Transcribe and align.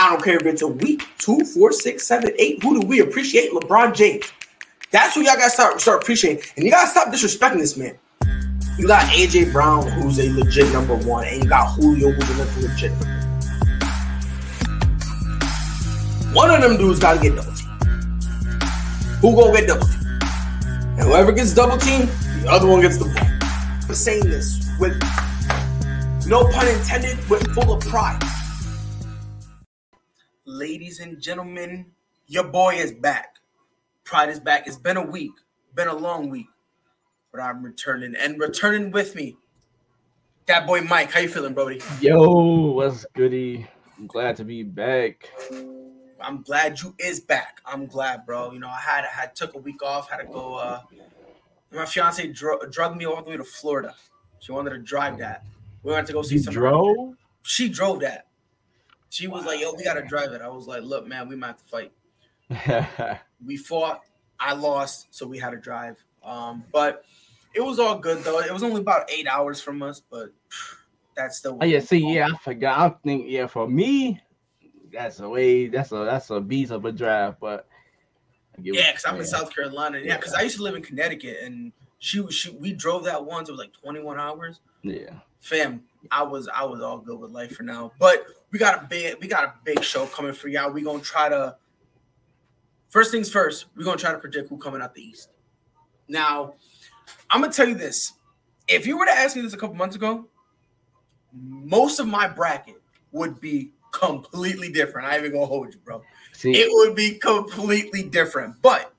I 0.00 0.08
don't 0.08 0.24
care 0.24 0.36
if 0.36 0.46
it's 0.46 0.62
a 0.62 0.66
week, 0.66 1.06
two, 1.18 1.44
four, 1.44 1.72
six, 1.72 2.06
seven, 2.06 2.32
eight. 2.38 2.62
Who 2.62 2.80
do 2.80 2.86
we 2.86 3.00
appreciate? 3.00 3.52
LeBron 3.52 3.94
James. 3.94 4.32
That's 4.90 5.14
who 5.14 5.20
y'all 5.20 5.36
gotta 5.36 5.50
start 5.50 5.78
start 5.78 6.02
appreciating. 6.02 6.42
And 6.56 6.64
you 6.64 6.70
gotta 6.70 6.88
stop 6.88 7.08
disrespecting 7.08 7.58
this 7.58 7.76
man. 7.76 7.98
You 8.78 8.86
got 8.86 9.02
AJ 9.12 9.52
Brown, 9.52 9.86
who's 9.86 10.18
a 10.18 10.32
legit 10.32 10.72
number 10.72 10.96
one, 10.96 11.26
and 11.26 11.44
you 11.44 11.50
got 11.50 11.74
Julio, 11.74 12.12
who's 12.12 12.30
a 12.30 12.66
legit 12.66 12.92
number 12.92 13.06
one. 16.32 16.50
of 16.50 16.62
them 16.62 16.78
dudes 16.78 16.98
gotta 16.98 17.20
get 17.20 17.36
double. 17.36 17.52
Who 19.20 19.36
gonna 19.36 19.52
get 19.52 19.68
double? 19.68 19.86
And 20.96 21.00
whoever 21.00 21.30
gets 21.30 21.52
double 21.52 21.76
team, 21.76 22.06
the 22.40 22.46
other 22.48 22.66
one 22.66 22.80
gets 22.80 22.96
the 22.96 23.04
ball. 23.04 23.86
I'm 23.86 23.94
saying 23.94 24.30
this 24.30 24.66
with 24.80 24.98
no 26.26 26.50
pun 26.50 26.68
intended, 26.68 27.18
with 27.28 27.46
full 27.52 27.74
of 27.74 27.82
pride. 27.82 28.18
Ladies 30.60 31.00
and 31.00 31.18
gentlemen, 31.18 31.86
your 32.26 32.44
boy 32.44 32.74
is 32.74 32.92
back. 32.92 33.36
Pride 34.04 34.28
is 34.28 34.38
back. 34.38 34.66
It's 34.66 34.76
been 34.76 34.98
a 34.98 35.02
week, 35.02 35.30
been 35.74 35.88
a 35.88 35.94
long 35.94 36.28
week, 36.28 36.48
but 37.32 37.40
I'm 37.40 37.62
returning 37.62 38.14
and 38.14 38.38
returning 38.38 38.90
with 38.90 39.14
me. 39.14 39.38
That 40.44 40.66
boy 40.66 40.82
Mike, 40.82 41.12
how 41.12 41.20
you 41.20 41.30
feeling, 41.30 41.54
Brody? 41.54 41.80
Yo, 42.02 42.72
what's 42.72 43.06
goody? 43.14 43.66
I'm 43.98 44.06
glad 44.06 44.36
to 44.36 44.44
be 44.44 44.62
back. 44.62 45.30
I'm 46.20 46.42
glad 46.42 46.78
you 46.82 46.94
is 46.98 47.20
back. 47.20 47.62
I'm 47.64 47.86
glad, 47.86 48.26
bro. 48.26 48.52
You 48.52 48.58
know, 48.58 48.68
I 48.68 48.80
had 48.80 49.04
I 49.06 49.08
had 49.18 49.34
took 49.34 49.54
a 49.54 49.58
week 49.58 49.82
off, 49.82 50.10
had 50.10 50.18
to 50.18 50.26
go. 50.26 50.56
uh 50.56 50.82
My 51.72 51.86
fiance 51.86 52.26
dro- 52.32 52.60
drugged 52.70 52.98
me 52.98 53.06
all 53.06 53.22
the 53.22 53.30
way 53.30 53.38
to 53.38 53.44
Florida. 53.44 53.94
She 54.40 54.52
wanted 54.52 54.70
to 54.72 54.78
drive 54.78 55.16
that. 55.20 55.42
We 55.82 55.92
went 55.94 56.06
to 56.08 56.12
go 56.12 56.20
see 56.20 56.34
you 56.34 56.42
some. 56.42 56.52
Drove? 56.52 57.14
She 57.40 57.70
drove 57.70 58.00
that. 58.00 58.26
She 59.10 59.26
was 59.26 59.44
like, 59.44 59.60
"Yo, 59.60 59.74
we 59.74 59.84
gotta 59.84 60.02
drive 60.02 60.32
it." 60.32 60.40
I 60.40 60.48
was 60.48 60.66
like, 60.66 60.82
"Look, 60.82 61.06
man, 61.06 61.28
we 61.28 61.36
might 61.36 61.48
have 61.48 61.58
to 61.58 61.64
fight." 61.64 63.20
we 63.44 63.56
fought. 63.56 64.02
I 64.38 64.54
lost, 64.54 65.08
so 65.10 65.26
we 65.26 65.38
had 65.38 65.50
to 65.50 65.58
drive. 65.58 65.96
Um, 66.24 66.64
but 66.72 67.04
it 67.54 67.60
was 67.60 67.78
all 67.78 67.98
good 67.98 68.22
though. 68.24 68.40
It 68.40 68.52
was 68.52 68.62
only 68.62 68.80
about 68.80 69.10
eight 69.10 69.26
hours 69.26 69.60
from 69.60 69.82
us, 69.82 70.00
but 70.00 70.30
that's 71.16 71.38
still. 71.38 71.58
Oh 71.60 71.64
yeah, 71.64 71.80
see, 71.80 71.98
yeah, 71.98 72.28
I 72.32 72.38
forgot. 72.38 72.78
I 72.78 72.94
think 73.02 73.26
yeah, 73.28 73.46
for 73.46 73.68
me, 73.68 74.20
that's 74.92 75.20
a 75.20 75.28
way. 75.28 75.66
That's 75.66 75.92
a 75.92 75.96
that's 76.04 76.30
a 76.30 76.40
beast 76.40 76.72
of 76.72 76.84
a 76.84 76.92
drive, 76.92 77.38
but. 77.40 77.66
Yeah, 78.62 78.90
because 78.90 79.06
I'm 79.06 79.16
in 79.18 79.24
South 79.24 79.54
Carolina. 79.54 80.00
Yeah, 80.04 80.16
because 80.16 80.34
I 80.34 80.42
used 80.42 80.56
to 80.58 80.62
live 80.62 80.74
in 80.74 80.82
Connecticut, 80.82 81.38
and 81.42 81.72
she 81.98 82.20
was 82.20 82.34
she 82.34 82.50
we 82.50 82.74
drove 82.74 83.04
that 83.04 83.24
once. 83.24 83.48
It 83.48 83.52
was 83.52 83.58
like 83.58 83.72
21 83.72 84.18
hours. 84.18 84.60
Yeah, 84.82 85.14
fam, 85.40 85.82
I 86.10 86.22
was 86.22 86.46
I 86.48 86.64
was 86.64 86.80
all 86.80 86.98
good 86.98 87.18
with 87.18 87.30
life 87.30 87.52
for 87.52 87.62
now. 87.62 87.92
But 87.98 88.26
we 88.50 88.58
got 88.58 88.82
a 88.82 88.86
big 88.86 89.16
we 89.20 89.28
got 89.28 89.44
a 89.44 89.54
big 89.64 89.82
show 89.82 90.06
coming 90.06 90.32
for 90.32 90.48
y'all. 90.48 90.70
We 90.70 90.82
gonna 90.82 91.00
try 91.00 91.28
to 91.28 91.56
first 92.88 93.10
things 93.10 93.30
first. 93.30 93.66
We're 93.76 93.84
gonna 93.84 93.98
try 93.98 94.12
to 94.12 94.18
predict 94.18 94.48
who 94.48 94.58
coming 94.58 94.82
out 94.82 94.94
the 94.94 95.02
East. 95.02 95.30
Now, 96.08 96.54
I'm 97.30 97.40
gonna 97.40 97.52
tell 97.52 97.68
you 97.68 97.74
this: 97.74 98.12
if 98.68 98.86
you 98.86 98.98
were 98.98 99.06
to 99.06 99.12
ask 99.12 99.36
me 99.36 99.42
this 99.42 99.54
a 99.54 99.56
couple 99.56 99.76
months 99.76 99.96
ago, 99.96 100.28
most 101.32 102.00
of 102.00 102.06
my 102.06 102.26
bracket 102.28 102.80
would 103.12 103.40
be 103.40 103.72
completely 103.92 104.70
different. 104.70 105.08
I 105.08 105.18
even 105.18 105.32
gonna 105.32 105.46
hold 105.46 105.72
you, 105.72 105.80
bro. 105.84 106.02
See, 106.32 106.52
it 106.52 106.68
would 106.70 106.96
be 106.96 107.14
completely 107.14 108.02
different. 108.02 108.60
But 108.62 108.92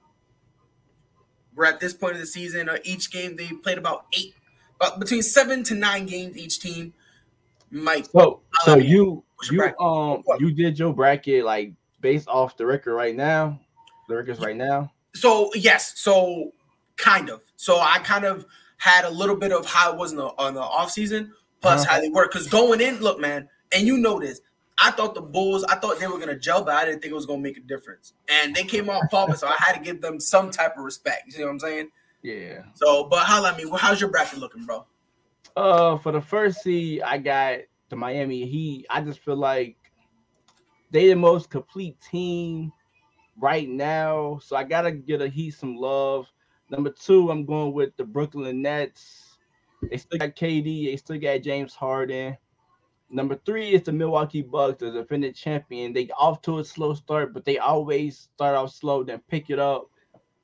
we're 1.56 1.66
at 1.66 1.80
this 1.80 1.94
point 1.94 2.14
of 2.14 2.20
the 2.20 2.26
season. 2.26 2.70
Uh, 2.70 2.78
each 2.84 3.12
game 3.12 3.36
they 3.36 3.48
played 3.48 3.78
about 3.78 4.06
eight, 4.18 4.34
about 4.78 5.00
between 5.00 5.22
seven 5.22 5.64
to 5.66 5.76
nine 5.76 6.06
games 6.06 6.38
each 6.38 6.60
team. 6.60 6.94
Mike, 7.70 8.06
so 8.12 8.42
so 8.66 8.78
you 8.78 9.24
you 9.50 9.64
um 9.80 10.24
you 10.40 10.52
did 10.52 10.78
your 10.78 10.94
bracket 10.94 11.46
like 11.46 11.74
based 12.02 12.28
off 12.28 12.58
the 12.58 12.66
record 12.66 12.96
right 12.96 13.16
now, 13.16 13.60
the 14.08 14.16
records 14.16 14.40
right 14.40 14.56
now. 14.56 14.92
So 15.14 15.52
yes, 15.56 16.00
so 16.00 16.54
kind 16.98 17.30
of. 17.30 17.42
So 17.56 17.80
I 17.80 18.00
kind 18.00 18.26
of 18.26 18.46
had 18.78 19.06
a 19.06 19.10
little 19.10 19.36
bit 19.36 19.52
of 19.52 19.66
how 19.66 19.92
it 19.92 19.98
was 19.98 20.12
in 20.12 20.18
the 20.18 20.28
on 20.38 20.54
the 20.54 20.62
off 20.62 20.92
season, 20.92 21.32
plus 21.62 21.84
uh-huh. 21.84 21.96
how 21.96 22.02
they 22.02 22.10
work. 22.10 22.32
Because 22.32 22.48
going 22.48 22.82
in, 22.82 23.00
look, 23.00 23.20
man, 23.20 23.48
and 23.74 23.86
you 23.86 23.98
know 23.98 24.20
this, 24.20 24.42
I 24.78 24.92
thought 24.92 25.14
the 25.14 25.22
Bulls, 25.22 25.64
I 25.66 25.76
thought 25.76 26.00
they 26.00 26.08
were 26.08 26.18
gonna 26.18 26.38
gel, 26.38 26.64
but 26.64 26.74
I 26.74 26.86
didn't 26.86 27.02
think 27.02 27.12
it 27.12 27.16
was 27.16 27.26
gonna 27.26 27.42
make 27.42 27.58
a 27.58 27.62
difference. 27.62 28.14
And 28.30 28.56
they 28.56 28.64
came 28.64 28.90
off 28.90 29.04
popping, 29.12 29.36
so 29.36 29.48
I 29.48 29.56
had 29.58 29.74
to 29.74 29.82
give 29.82 30.02
them 30.02 30.20
some 30.20 30.50
type 30.50 30.78
of 30.78 30.84
respect. 30.84 31.24
You 31.28 31.34
see 31.34 31.44
what 31.44 31.52
I'm 31.52 31.60
saying? 31.60 31.90
Yeah. 32.24 32.64
So, 32.76 33.06
but 33.06 33.26
how 33.26 33.44
I 33.44 33.56
me. 33.58 33.70
how's 33.78 34.00
your 34.00 34.10
bracket 34.10 34.40
looking, 34.40 34.66
bro? 34.66 34.86
Uh, 35.56 35.98
for 35.98 36.12
the 36.12 36.22
first 36.22 36.62
seed, 36.64 37.02
I 37.02 37.18
got 37.18 37.60
the 37.92 37.96
Miami 37.96 38.48
Heat. 38.48 38.88
I 38.90 39.02
just 39.02 39.20
feel 39.20 39.36
like 39.36 39.78
they 40.90 41.08
the 41.08 41.16
most 41.16 41.52
complete 41.52 42.02
team 42.02 42.72
right 43.40 43.70
now, 43.70 44.40
so 44.42 44.56
I 44.56 44.64
gotta 44.64 44.92
get 44.92 45.22
a 45.22 45.28
Heat 45.28 45.52
some 45.52 45.76
love. 45.76 46.26
Number 46.72 46.90
two, 46.90 47.30
I'm 47.30 47.46
going 47.46 47.74
with 47.74 47.96
the 47.98 48.04
Brooklyn 48.04 48.62
Nets. 48.62 49.38
They 49.90 49.98
still 49.98 50.20
got 50.20 50.36
KD. 50.36 50.86
They 50.86 50.96
still 50.96 51.20
got 51.20 51.42
James 51.42 51.76
Harden. 51.76 52.38
Number 53.10 53.40
three 53.46 53.74
is 53.74 53.84
the 53.84 53.92
Milwaukee 53.92 54.42
Bucks, 54.42 54.80
the 54.80 54.90
defending 54.90 55.34
champion. 55.34 55.92
They 55.92 56.10
off 56.18 56.42
to 56.44 56.60
a 56.60 56.66
slow 56.66 56.94
start, 56.94 57.34
but 57.34 57.44
they 57.44 57.58
always 57.58 58.30
start 58.34 58.56
off 58.56 58.72
slow, 58.72 59.04
then 59.04 59.22
pick 59.28 59.50
it 59.50 59.60
up. 59.60 59.91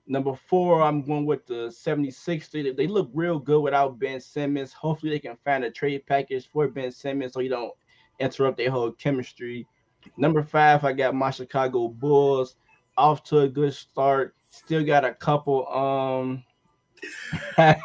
Number 0.07 0.33
four, 0.33 0.81
I'm 0.81 1.01
going 1.01 1.25
with 1.25 1.45
the 1.45 1.69
76. 1.69 2.47
They, 2.47 2.71
they 2.71 2.87
look 2.87 3.09
real 3.13 3.39
good 3.39 3.61
without 3.61 3.99
Ben 3.99 4.21
Simmons. 4.21 4.71
Hopefully, 4.71 5.11
they 5.11 5.19
can 5.19 5.37
find 5.43 5.65
a 5.65 5.71
trade 5.71 6.05
package 6.05 6.49
for 6.51 6.67
Ben 6.69 6.91
Simmons 6.91 7.33
so 7.33 7.41
you 7.41 7.49
don't 7.49 7.73
interrupt 8.19 8.57
their 8.57 8.71
whole 8.71 8.91
chemistry. 8.91 9.67
Number 10.15 10.43
five, 10.43 10.85
I 10.85 10.93
got 10.93 11.13
my 11.13 11.29
Chicago 11.29 11.89
Bulls 11.89 12.55
off 12.97 13.23
to 13.25 13.39
a 13.39 13.49
good 13.49 13.73
start. 13.73 14.33
Still 14.49 14.85
got 14.85 15.03
a 15.03 15.13
couple 15.13 15.67
um 15.67 16.43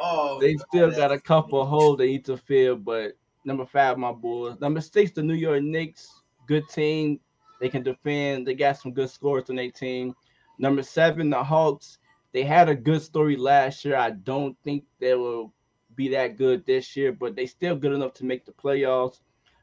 Oh, 0.00 0.38
they 0.40 0.56
still 0.56 0.90
got 0.92 1.10
a 1.10 1.18
couple 1.18 1.64
holes 1.66 1.98
they 1.98 2.06
need 2.06 2.24
to 2.26 2.36
fill, 2.36 2.76
but 2.76 3.12
number 3.44 3.66
five, 3.66 3.98
my 3.98 4.12
Bulls. 4.12 4.60
Number 4.60 4.80
six, 4.80 5.10
the 5.10 5.22
New 5.22 5.34
York 5.34 5.62
Knicks. 5.62 6.22
Good 6.46 6.68
team. 6.68 7.20
They 7.60 7.68
can 7.68 7.82
defend. 7.82 8.46
They 8.46 8.54
got 8.54 8.78
some 8.78 8.92
good 8.92 9.10
scores 9.10 9.50
on 9.50 9.56
their 9.56 9.70
team. 9.70 10.14
Number 10.58 10.82
seven, 10.82 11.30
the 11.30 11.42
Hawks. 11.42 11.98
They 12.32 12.42
had 12.42 12.68
a 12.68 12.74
good 12.74 13.02
story 13.02 13.36
last 13.36 13.84
year. 13.84 13.96
I 13.96 14.10
don't 14.10 14.56
think 14.62 14.84
they 15.00 15.14
will 15.14 15.52
be 15.94 16.08
that 16.08 16.36
good 16.36 16.64
this 16.66 16.96
year, 16.96 17.12
but 17.12 17.34
they 17.34 17.46
still 17.46 17.74
good 17.76 17.92
enough 17.92 18.14
to 18.14 18.24
make 18.24 18.44
the 18.44 18.52
playoffs. 18.52 19.20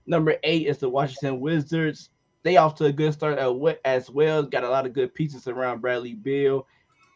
Number 0.07 0.35
eight 0.43 0.67
is 0.67 0.79
the 0.79 0.89
Washington 0.89 1.39
Wizards. 1.39 2.09
They 2.43 2.57
off 2.57 2.75
to 2.75 2.85
a 2.85 2.91
good 2.91 3.13
start 3.13 3.39
as 3.85 4.09
well. 4.09 4.43
Got 4.43 4.63
a 4.63 4.69
lot 4.69 4.85
of 4.85 4.93
good 4.93 5.13
pieces 5.15 5.47
around 5.47 5.81
Bradley 5.81 6.13
Beal. 6.13 6.67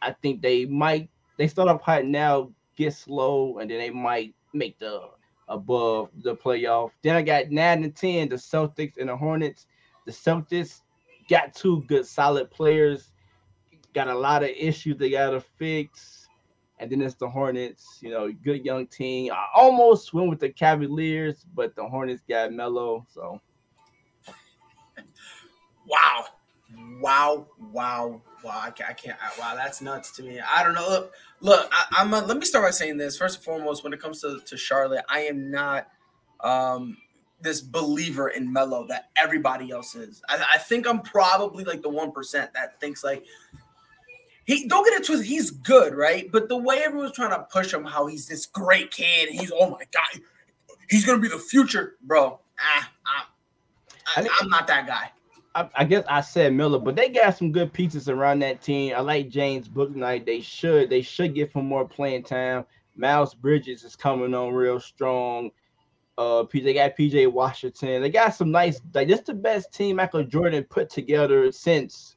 I 0.01 0.11
think 0.11 0.41
they 0.41 0.65
might 0.65 1.09
they 1.37 1.47
start 1.47 1.69
off 1.69 1.81
hot 1.81 2.05
now, 2.05 2.51
get 2.75 2.93
slow, 2.93 3.59
and 3.59 3.69
then 3.69 3.77
they 3.77 3.89
might 3.89 4.33
make 4.53 4.77
the 4.79 5.01
above 5.47 6.09
the 6.23 6.35
playoff. 6.35 6.91
Then 7.01 7.15
I 7.15 7.21
got 7.21 7.49
nine 7.49 7.83
and 7.83 7.95
ten, 7.95 8.29
the 8.29 8.35
Celtics 8.35 8.97
and 8.97 9.09
the 9.09 9.15
Hornets. 9.15 9.67
The 10.05 10.11
Celtics 10.11 10.81
got 11.29 11.53
two 11.53 11.83
good 11.87 12.05
solid 12.05 12.49
players, 12.51 13.11
got 13.93 14.07
a 14.07 14.15
lot 14.15 14.43
of 14.43 14.49
issues 14.49 14.97
they 14.97 15.09
gotta 15.09 15.41
fix. 15.41 16.27
And 16.81 16.89
then 16.89 17.01
it's 17.01 17.15
the 17.15 17.27
Hornets, 17.27 17.99
you 18.01 18.09
know, 18.09 18.31
good 18.31 18.63
young 18.63 18.87
team. 18.87 19.33
I 19.33 19.47
almost 19.53 20.13
went 20.13 20.29
with 20.29 20.39
the 20.39 20.49
Cavaliers, 20.49 21.45
but 21.53 21.75
the 21.75 21.85
Hornets 21.85 22.23
got 22.27 22.53
Melo. 22.53 23.05
So 23.09 23.41
wow. 25.85 26.25
Wow, 27.01 27.47
wow, 27.71 28.21
wow! 28.43 28.61
I 28.61 28.69
can't, 28.69 28.89
I 28.89 28.93
can't. 28.93 29.17
Wow, 29.39 29.55
that's 29.55 29.81
nuts 29.81 30.11
to 30.17 30.23
me. 30.23 30.39
I 30.39 30.63
don't 30.63 30.75
know. 30.75 30.87
Look, 30.87 31.13
look. 31.39 31.71
I, 31.71 32.01
am 32.01 32.11
let 32.11 32.37
me 32.37 32.45
start 32.45 32.63
by 32.65 32.71
saying 32.71 32.97
this. 32.97 33.17
First 33.17 33.37
and 33.37 33.45
foremost, 33.45 33.83
when 33.83 33.91
it 33.91 33.99
comes 33.99 34.21
to, 34.21 34.39
to 34.45 34.57
Charlotte, 34.57 35.03
I 35.09 35.21
am 35.21 35.49
not 35.49 35.87
um, 36.41 36.97
this 37.41 37.61
believer 37.61 38.29
in 38.29 38.51
Melo 38.51 38.85
that 38.87 39.09
everybody 39.15 39.71
else 39.71 39.95
is. 39.95 40.21
I, 40.29 40.43
I 40.53 40.57
think 40.57 40.87
I'm 40.87 41.01
probably 41.01 41.63
like 41.63 41.81
the 41.81 41.89
one 41.89 42.11
percent 42.11 42.53
that 42.53 42.79
thinks 42.79 43.03
like 43.03 43.25
he. 44.49 44.67
Don't 44.67 44.83
get 44.83 44.99
it 44.99 45.05
twisted. 45.05 45.27
He's 45.27 45.51
good, 45.51 45.93
right? 45.93 46.31
But 46.31 46.49
the 46.49 46.57
way 46.57 46.81
everyone's 46.83 47.11
trying 47.11 47.31
to 47.31 47.45
push 47.51 47.73
him, 47.73 47.85
how 47.85 48.07
he's 48.07 48.27
this 48.27 48.45
great 48.45 48.91
kid, 48.91 49.29
he's 49.29 49.51
oh 49.53 49.69
my 49.69 49.83
god, 49.91 50.21
he's 50.89 51.05
gonna 51.05 51.19
be 51.19 51.27
the 51.27 51.37
future, 51.37 51.97
bro. 52.01 52.39
Ah, 52.59 52.91
I, 53.05 54.21
I, 54.21 54.27
I'm 54.41 54.49
not 54.49 54.67
that 54.67 54.87
guy. 54.87 55.11
I, 55.55 55.69
I, 55.75 55.83
guess 55.83 56.03
I 56.07 56.21
said 56.21 56.53
Miller, 56.53 56.79
but 56.79 56.95
they 56.95 57.09
got 57.09 57.37
some 57.37 57.51
good 57.51 57.73
pieces 57.73 58.09
around 58.09 58.39
that 58.39 58.61
team. 58.61 58.93
I 58.95 59.01
like 59.01 59.29
James 59.29 59.67
Bouknight. 59.67 60.25
They 60.25 60.41
should 60.41 60.89
they 60.89 61.01
should 61.01 61.35
get 61.35 61.51
him 61.51 61.65
more 61.65 61.87
playing 61.87 62.23
time. 62.23 62.65
Miles 62.95 63.35
Bridges 63.35 63.83
is 63.83 63.95
coming 63.95 64.33
on 64.33 64.53
real 64.53 64.79
strong. 64.79 65.51
Uh, 66.17 66.43
they 66.51 66.73
got 66.73 66.97
PJ 66.97 67.31
Washington. 67.31 68.01
They 68.01 68.09
got 68.09 68.35
some 68.35 68.51
nice. 68.51 68.81
Like 68.93 69.07
this, 69.07 69.21
the 69.21 69.33
best 69.33 69.73
team 69.73 69.95
Michael 69.97 70.23
Jordan 70.23 70.65
put 70.65 70.89
together 70.89 71.51
since. 71.51 72.15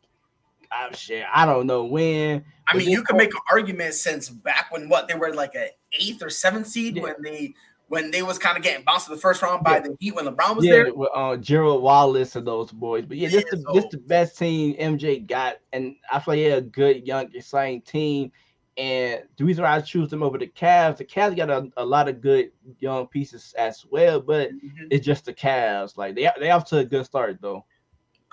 Oh 0.75 0.89
shit, 0.93 1.25
I 1.33 1.47
don't 1.47 1.67
know 1.67 1.85
when. 1.85 2.45
I 2.69 2.77
mean, 2.77 2.89
you 2.89 3.03
can 3.03 3.17
make 3.17 3.35
an 3.35 3.41
argument 3.51 3.95
since 3.95 4.29
back 4.29 4.67
when 4.71 4.89
what 4.89 5.09
they 5.09 5.15
were 5.15 5.35
like 5.35 5.55
an 5.55 5.69
eighth 5.93 6.23
or 6.23 6.31
seventh 6.31 6.67
seed 6.67 6.97
yeah. 6.97 7.03
when 7.03 7.15
they 7.23 7.55
when 7.93 8.11
they 8.11 8.23
was 8.23 8.39
kind 8.39 8.57
of 8.57 8.63
getting 8.63 8.83
bounced 8.85 9.07
in 9.09 9.15
the 9.15 9.21
first 9.21 9.43
round 9.43 9.63
by 9.63 9.75
yeah. 9.75 9.81
the 9.81 9.97
Heat 10.01 10.15
when 10.15 10.25
LeBron 10.25 10.57
was 10.57 10.65
yeah, 10.65 10.73
there. 10.73 10.95
With, 10.95 11.11
uh, 11.15 11.37
Gerald 11.37 11.83
Wallace 11.83 12.37
and 12.37 12.47
those 12.47 12.73
boys. 12.73 13.05
But 13.05 13.19
yeah, 13.19 13.29
this 13.29 13.45
yeah, 13.45 13.59
the 13.59 13.65
so, 13.67 13.73
this 13.75 13.85
the 13.91 13.99
best 13.99 14.39
team 14.39 14.75
MJ 14.77 15.27
got, 15.27 15.57
and 15.75 15.97
I 16.11 16.19
feel 16.19 16.35
like 16.35 16.45
had 16.45 16.59
a 16.59 16.63
good 16.63 17.07
young 17.07 17.29
exciting 17.35 17.83
team. 17.83 18.33
And 18.79 19.25
the 19.37 19.45
reason 19.45 19.65
why 19.65 19.77
I 19.77 19.83
choose 19.83 20.09
them 20.09 20.23
over 20.23 20.39
the 20.39 20.47
Cavs, 20.47 20.97
the 20.97 21.05
Cavs 21.05 21.37
got 21.37 21.51
a, 21.51 21.71
a 21.77 21.85
lot 21.85 22.09
of 22.09 22.23
good 22.23 22.53
young 22.79 23.07
pieces 23.09 23.55
as 23.59 23.85
well, 23.91 24.19
but 24.21 24.51
mm-hmm. 24.53 24.87
it's 24.91 25.05
just 25.05 25.27
the 25.27 25.35
Cavs. 25.35 25.99
Like 25.99 26.15
they 26.15 26.31
they 26.41 26.51
off 26.51 26.65
to 26.71 26.79
a 26.79 26.85
good 26.87 27.05
start 27.05 27.43
though. 27.43 27.67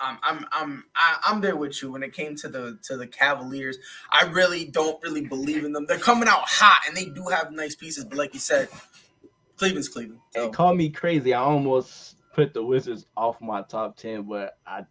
I'm 0.00 0.18
I'm 0.22 0.46
I'm 0.52 0.84
I'm 0.94 1.40
there 1.40 1.56
with 1.56 1.80
you 1.82 1.92
when 1.92 2.02
it 2.02 2.12
came 2.12 2.34
to 2.36 2.48
the 2.48 2.78
to 2.84 2.96
the 2.96 3.06
Cavaliers. 3.06 3.78
I 4.10 4.24
really 4.26 4.64
don't 4.66 5.02
really 5.02 5.26
believe 5.26 5.64
in 5.64 5.72
them. 5.72 5.86
They're 5.86 5.98
coming 5.98 6.28
out 6.28 6.48
hot 6.48 6.82
and 6.88 6.96
they 6.96 7.06
do 7.06 7.28
have 7.28 7.52
nice 7.52 7.74
pieces, 7.74 8.04
but 8.04 8.16
like 8.16 8.34
you 8.34 8.40
said, 8.40 8.68
Cleveland's 9.56 9.88
Cleveland. 9.88 10.20
So. 10.30 10.46
Hey, 10.46 10.50
call 10.50 10.74
me 10.74 10.88
crazy. 10.88 11.34
I 11.34 11.40
almost 11.40 12.16
put 12.32 12.54
the 12.54 12.64
Wizards 12.64 13.06
off 13.16 13.40
my 13.40 13.62
top 13.62 13.96
ten, 13.96 14.22
but 14.22 14.58
I 14.66 14.84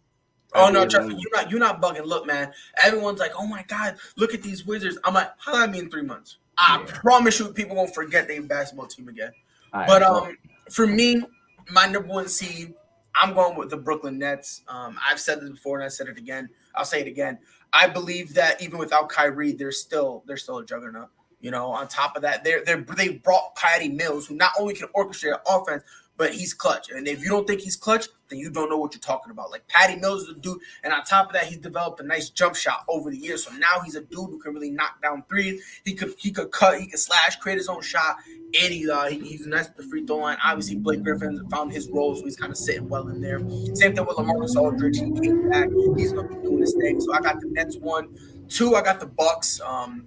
Oh 0.52 0.70
no, 0.70 0.86
trust 0.86 1.08
me, 1.08 1.14
you're 1.18 1.30
not 1.32 1.50
you're 1.50 1.60
not 1.60 1.80
bugging. 1.80 2.04
Look, 2.04 2.26
man, 2.26 2.52
everyone's 2.82 3.20
like, 3.20 3.32
oh 3.38 3.46
my 3.46 3.62
god, 3.68 3.96
look 4.16 4.34
at 4.34 4.42
these 4.42 4.66
Wizards. 4.66 4.98
I'm 5.04 5.14
like, 5.14 5.30
how 5.38 5.56
that 5.56 5.70
mean 5.70 5.90
three 5.90 6.02
months? 6.02 6.38
I 6.58 6.78
yeah. 6.78 6.92
promise 6.92 7.38
you, 7.38 7.52
people 7.52 7.76
won't 7.76 7.94
forget 7.94 8.26
their 8.26 8.42
basketball 8.42 8.86
team 8.86 9.08
again. 9.08 9.32
Right, 9.72 9.86
but 9.86 10.02
um, 10.02 10.36
for 10.70 10.86
me, 10.86 11.22
my 11.70 11.86
number 11.86 12.08
one 12.08 12.28
seed, 12.28 12.74
I'm 13.14 13.34
going 13.34 13.56
with 13.56 13.70
the 13.70 13.76
Brooklyn 13.76 14.18
Nets. 14.18 14.62
Um, 14.68 14.98
I've 15.08 15.20
said 15.20 15.40
this 15.40 15.50
before 15.50 15.78
and 15.78 15.84
I 15.84 15.88
said 15.88 16.08
it 16.08 16.18
again. 16.18 16.48
I'll 16.74 16.84
say 16.84 17.00
it 17.00 17.06
again. 17.06 17.38
I 17.72 17.86
believe 17.86 18.34
that 18.34 18.60
even 18.62 18.78
without 18.78 19.08
Kyrie, 19.08 19.52
they're 19.52 19.72
still 19.72 20.24
they're 20.26 20.36
still 20.36 20.58
a 20.58 20.64
juggernaut. 20.64 21.08
You 21.40 21.50
know, 21.50 21.68
on 21.68 21.88
top 21.88 22.16
of 22.16 22.22
that, 22.22 22.44
they're, 22.44 22.62
they're 22.64 22.84
they 22.96 23.10
brought 23.10 23.54
Patty 23.56 23.88
Mills, 23.88 24.26
who 24.26 24.34
not 24.34 24.52
only 24.58 24.74
can 24.74 24.88
orchestrate 24.88 25.38
offense, 25.46 25.82
but 26.20 26.34
he's 26.34 26.52
clutch. 26.52 26.90
And 26.90 27.08
if 27.08 27.24
you 27.24 27.30
don't 27.30 27.46
think 27.46 27.62
he's 27.62 27.76
clutch, 27.76 28.06
then 28.28 28.38
you 28.38 28.50
don't 28.50 28.68
know 28.68 28.76
what 28.76 28.92
you're 28.92 29.00
talking 29.00 29.30
about. 29.30 29.50
Like 29.50 29.66
Patty 29.68 29.98
Mills 29.98 30.24
is 30.24 30.28
a 30.28 30.34
dude, 30.34 30.58
and 30.84 30.92
on 30.92 31.02
top 31.02 31.28
of 31.28 31.32
that, 31.32 31.44
he's 31.44 31.56
developed 31.56 31.98
a 32.00 32.02
nice 32.02 32.28
jump 32.28 32.56
shot 32.56 32.84
over 32.88 33.10
the 33.10 33.16
years. 33.16 33.44
So 33.44 33.52
now 33.54 33.80
he's 33.82 33.94
a 33.94 34.02
dude 34.02 34.28
who 34.28 34.38
can 34.38 34.52
really 34.52 34.70
knock 34.70 35.00
down 35.00 35.24
threes. 35.30 35.64
He 35.82 35.94
could 35.94 36.12
he 36.18 36.30
could 36.30 36.50
cut, 36.50 36.78
he 36.78 36.88
could 36.88 36.98
slash, 36.98 37.36
create 37.36 37.56
his 37.56 37.70
own 37.70 37.80
shot, 37.80 38.16
and 38.26 38.70
he's 38.70 38.90
uh, 38.90 39.06
he, 39.06 39.18
he's 39.20 39.46
nice 39.46 39.68
at 39.68 39.78
the 39.78 39.82
free 39.82 40.04
throw 40.04 40.18
line. 40.18 40.36
Obviously, 40.44 40.76
Blake 40.76 41.02
Griffin 41.02 41.48
found 41.48 41.72
his 41.72 41.88
role, 41.88 42.14
so 42.14 42.22
he's 42.22 42.36
kind 42.36 42.52
of 42.52 42.58
sitting 42.58 42.86
well 42.86 43.08
in 43.08 43.22
there. 43.22 43.38
Same 43.74 43.96
thing 43.96 44.04
with 44.04 44.18
LaMarcus 44.18 44.56
Aldridge. 44.56 44.98
He 44.98 45.10
came 45.12 45.48
back. 45.48 45.70
He's 45.96 46.12
gonna 46.12 46.28
be 46.28 46.34
doing 46.34 46.58
his 46.58 46.74
thing. 46.74 47.00
So 47.00 47.14
I 47.14 47.20
got 47.20 47.40
the 47.40 47.46
Nets 47.46 47.78
one, 47.78 48.14
two. 48.50 48.74
I 48.74 48.82
got 48.82 49.00
the 49.00 49.06
Bucks. 49.06 49.58
Um, 49.62 50.06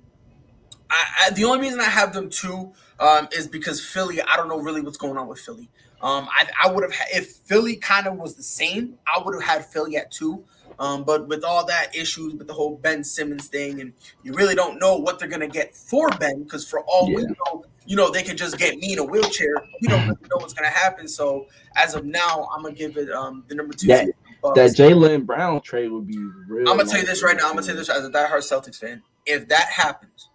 I, 0.92 1.26
I, 1.26 1.30
the 1.32 1.46
only 1.46 1.62
reason 1.62 1.80
I 1.80 1.86
have 1.86 2.14
them 2.14 2.30
two 2.30 2.72
um, 3.00 3.28
is 3.32 3.48
because 3.48 3.84
Philly. 3.84 4.22
I 4.22 4.36
don't 4.36 4.48
know 4.48 4.60
really 4.60 4.82
what's 4.82 4.98
going 4.98 5.18
on 5.18 5.28
with 5.28 5.40
Philly. 5.40 5.72
Um, 6.04 6.28
I, 6.30 6.48
I 6.66 6.72
would 6.72 6.84
have 6.84 6.94
if 7.14 7.32
Philly 7.46 7.78
kind 7.78 8.08
of 8.08 8.18
was 8.18 8.36
the 8.36 8.44
same, 8.44 8.98
I 9.08 9.22
would 9.24 9.34
have 9.36 9.44
had 9.44 9.66
Philly 9.66 9.96
at 9.96 10.12
two. 10.12 10.44
Um, 10.78 11.06
but 11.06 11.28
with 11.30 11.46
all 11.46 11.66
that 11.68 11.96
issues 11.96 12.34
with 12.34 12.48
the 12.48 12.54
whole 12.54 12.76
Ben 12.76 13.06
Simmons 13.06 13.48
thing, 13.48 13.80
and 13.80 13.94
you 14.22 14.34
really 14.34 14.54
don't 14.54 14.80
know 14.80 14.98
what 14.98 15.18
they're 15.18 15.30
gonna 15.30 15.48
get 15.48 15.74
for 15.74 16.10
Ben, 16.10 16.44
because 16.44 16.68
for 16.68 16.82
all 16.82 17.10
yeah. 17.10 17.18
we 17.18 17.24
know, 17.24 17.66
you 17.86 17.96
know 17.96 18.12
they 18.12 18.22
could 18.22 18.38
just 18.38 18.58
get 18.58 18.78
me 18.78 18.94
in 18.94 19.00
a 19.00 19.04
wheelchair. 19.04 19.56
We 19.82 19.88
don't 19.88 20.02
really 20.02 20.22
know 20.24 20.38
what's 20.38 20.54
gonna 20.54 20.70
happen. 20.70 21.08
So 21.08 21.48
as 21.78 21.96
of 21.96 22.04
now, 22.04 22.50
I'm 22.54 22.64
gonna 22.64 22.76
give 22.76 22.98
it 22.98 23.10
um, 23.12 23.46
the 23.48 23.56
number 23.56 23.74
two. 23.74 23.88
That, 23.88 24.08
that 24.56 24.72
Jaylen 24.72 25.26
Brown 25.26 25.62
trade 25.62 25.90
would 25.90 26.08
be 26.08 26.18
real. 26.18 26.68
I'm 26.70 26.78
gonna 26.78 26.90
tell 26.90 27.00
you 27.00 27.06
this 27.06 27.24
right 27.24 27.38
now. 27.38 27.48
I'm 27.48 27.54
gonna 27.54 27.66
tell 27.66 27.76
you 27.76 27.80
this 27.80 27.90
as 27.90 28.06
a 28.06 28.10
diehard 28.10 28.40
Celtics 28.40 28.78
fan. 28.78 29.02
If 29.26 29.48
that 29.48 29.68
happens, 29.70 30.30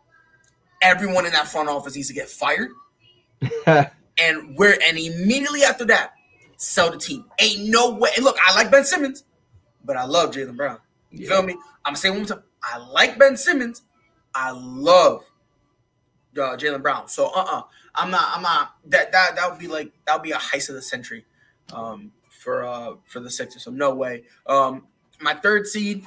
everyone 0.81 1.27
in 1.27 1.33
that 1.33 1.47
front 1.49 1.69
office 1.69 1.95
needs 1.95 2.09
to 2.09 2.15
get 2.15 2.29
fired. 2.29 2.71
and 4.19 4.57
we're 4.57 4.79
and 4.87 4.99
immediately 4.99 5.63
after 5.65 5.85
that, 5.87 6.13
sell 6.57 6.91
the 6.91 6.99
team. 6.99 7.25
Ain't 7.41 7.69
no 7.69 7.95
way. 7.95 8.11
And 8.17 8.25
look, 8.25 8.37
I 8.45 8.55
like 8.55 8.71
Ben 8.71 8.85
Simmons, 8.85 9.25
but 9.85 9.97
I 9.97 10.05
love 10.05 10.31
Jaylen 10.31 10.57
Brown. 10.57 10.79
You 11.11 11.25
yeah. 11.25 11.29
feel 11.29 11.43
me? 11.43 11.57
I'm 11.85 11.95
saying 11.97 12.15
one 12.15 12.23
more 12.23 12.29
time. 12.29 12.43
I 12.63 12.79
like 12.79 13.19
Ben 13.19 13.37
Simmons. 13.37 13.83
I 14.35 14.51
love 14.53 15.25
uh, 16.37 16.57
Jaylen 16.57 16.83
Brown. 16.83 17.09
So 17.09 17.27
uh 17.27 17.41
uh-uh. 17.41 17.59
uh, 17.59 17.63
i 17.95 18.05
am 18.05 18.11
not 18.11 18.31
I'm 18.35 18.43
not 18.43 18.75
that 18.87 19.13
that 19.13 19.37
that 19.37 19.51
would 19.51 19.59
be 19.59 19.69
like 19.69 19.93
that 20.07 20.15
would 20.15 20.23
be 20.23 20.33
a 20.33 20.37
heist 20.37 20.69
of 20.69 20.75
the 20.75 20.83
century 20.83 21.25
um 21.73 22.13
for 22.29 22.65
uh 22.65 22.95
for 23.07 23.21
the 23.21 23.31
Sixers. 23.31 23.65
So 23.65 23.71
no 23.71 23.95
way. 23.95 24.25
Um 24.47 24.87
my 25.21 25.35
third 25.35 25.67
seed, 25.67 26.07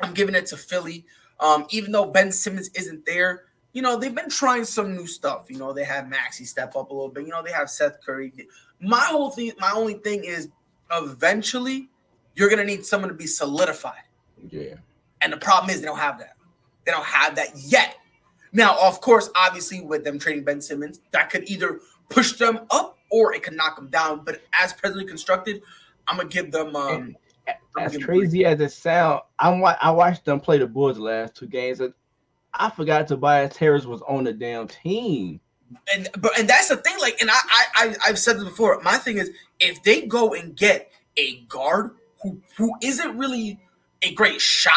I'm 0.00 0.14
giving 0.14 0.34
it 0.34 0.46
to 0.46 0.56
Philly. 0.56 1.04
Um, 1.40 1.66
even 1.70 1.92
though 1.92 2.06
Ben 2.06 2.30
Simmons 2.30 2.70
isn't 2.74 3.04
there, 3.04 3.44
you 3.72 3.82
know, 3.82 3.96
they've 3.96 4.14
been 4.14 4.28
trying 4.28 4.64
some 4.64 4.94
new 4.94 5.06
stuff. 5.06 5.46
You 5.48 5.58
know, 5.58 5.72
they 5.72 5.84
have 5.84 6.08
Maxey 6.08 6.44
step 6.44 6.76
up 6.76 6.90
a 6.90 6.94
little 6.94 7.08
bit. 7.08 7.24
You 7.24 7.30
know, 7.30 7.42
they 7.42 7.52
have 7.52 7.70
Seth 7.70 8.04
Curry. 8.04 8.32
My 8.80 9.00
whole 9.00 9.30
thing, 9.30 9.52
my 9.58 9.72
only 9.74 9.94
thing 9.94 10.24
is 10.24 10.48
eventually 10.90 11.88
you're 12.34 12.50
gonna 12.50 12.64
need 12.64 12.84
someone 12.84 13.08
to 13.08 13.14
be 13.14 13.26
solidified. 13.26 14.02
Yeah. 14.50 14.74
And 15.20 15.32
the 15.32 15.38
problem 15.38 15.70
is 15.70 15.80
they 15.80 15.86
don't 15.86 15.98
have 15.98 16.18
that. 16.18 16.36
They 16.84 16.92
don't 16.92 17.04
have 17.04 17.36
that 17.36 17.50
yet. 17.56 17.96
Now, 18.52 18.76
of 18.80 19.00
course, 19.00 19.30
obviously, 19.36 19.80
with 19.80 20.04
them 20.04 20.18
trading 20.18 20.44
Ben 20.44 20.60
Simmons, 20.60 21.00
that 21.12 21.30
could 21.30 21.48
either 21.48 21.80
push 22.10 22.32
them 22.32 22.60
up 22.70 22.98
or 23.10 23.34
it 23.34 23.42
could 23.42 23.54
knock 23.54 23.76
them 23.76 23.88
down. 23.88 24.22
But 24.24 24.42
as 24.60 24.72
presently 24.72 25.06
constructed, 25.06 25.62
I'm 26.08 26.18
gonna 26.18 26.28
give 26.28 26.52
them. 26.52 26.76
Um, 26.76 27.16
as 27.78 27.96
crazy 27.96 28.44
as 28.44 28.60
it 28.60 28.72
sounds, 28.72 29.22
I 29.38 29.50
I 29.50 29.90
watched 29.90 30.24
them 30.26 30.40
play 30.40 30.58
the 30.58 30.66
Bulls 30.66 30.96
the 30.96 31.02
last 31.02 31.34
two 31.34 31.46
games. 31.46 31.80
I 32.54 32.70
forgot 32.70 33.08
Tobias 33.08 33.56
Harris 33.56 33.84
was 33.84 34.02
on 34.02 34.24
the 34.24 34.32
damn 34.32 34.68
team. 34.68 35.40
And 35.94 36.08
but 36.18 36.38
and 36.38 36.48
that's 36.48 36.68
the 36.68 36.76
thing, 36.76 36.96
like, 37.00 37.20
and 37.20 37.30
I 37.30 37.38
I 37.76 37.96
I've 38.06 38.18
said 38.18 38.36
this 38.36 38.44
before. 38.44 38.78
My 38.82 38.98
thing 38.98 39.16
is 39.16 39.30
if 39.58 39.82
they 39.82 40.02
go 40.02 40.34
and 40.34 40.54
get 40.54 40.90
a 41.16 41.36
guard 41.48 41.92
who 42.22 42.38
who 42.56 42.74
isn't 42.82 43.16
really 43.16 43.58
a 44.02 44.12
great 44.12 44.40
shot 44.40 44.74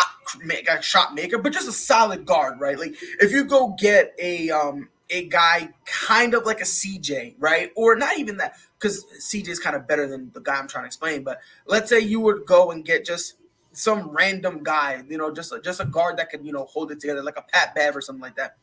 a 0.49 0.81
shot 0.81 1.15
maker, 1.15 1.37
but 1.37 1.53
just 1.53 1.67
a 1.67 1.71
solid 1.71 2.25
guard, 2.25 2.59
right? 2.59 2.79
Like 2.79 2.95
if 3.19 3.31
you 3.31 3.43
go 3.43 3.75
get 3.77 4.13
a 4.19 4.49
um 4.51 4.89
a 5.09 5.27
guy 5.27 5.69
kind 5.85 6.33
of 6.33 6.45
like 6.45 6.61
a 6.61 6.65
CJ, 6.65 7.35
right? 7.39 7.71
Or 7.75 7.95
not 7.95 8.17
even 8.17 8.37
that, 8.37 8.55
because 8.79 9.05
CJ 9.19 9.49
is 9.49 9.59
kind 9.59 9.75
of 9.75 9.87
better 9.87 10.07
than 10.07 10.31
the 10.33 10.41
guy 10.41 10.55
I'm 10.55 10.67
trying 10.67 10.83
to 10.83 10.87
explain. 10.87 11.23
But 11.23 11.39
let's 11.67 11.89
say 11.89 11.99
you 11.99 12.19
would 12.21 12.45
go 12.45 12.71
and 12.71 12.83
get 12.83 13.05
just 13.05 13.35
some 13.77 14.09
random 14.09 14.63
guy, 14.63 15.03
you 15.09 15.17
know, 15.17 15.33
just 15.33 15.51
a, 15.51 15.59
just 15.59 15.79
a 15.79 15.85
guard 15.85 16.17
that 16.17 16.29
could, 16.29 16.45
you 16.45 16.51
know, 16.51 16.65
hold 16.65 16.91
it 16.91 16.99
together, 16.99 17.23
like 17.23 17.37
a 17.37 17.41
Pat 17.41 17.75
Bev 17.75 17.95
or 17.95 18.01
something 18.01 18.21
like 18.21 18.35
that. 18.35 18.57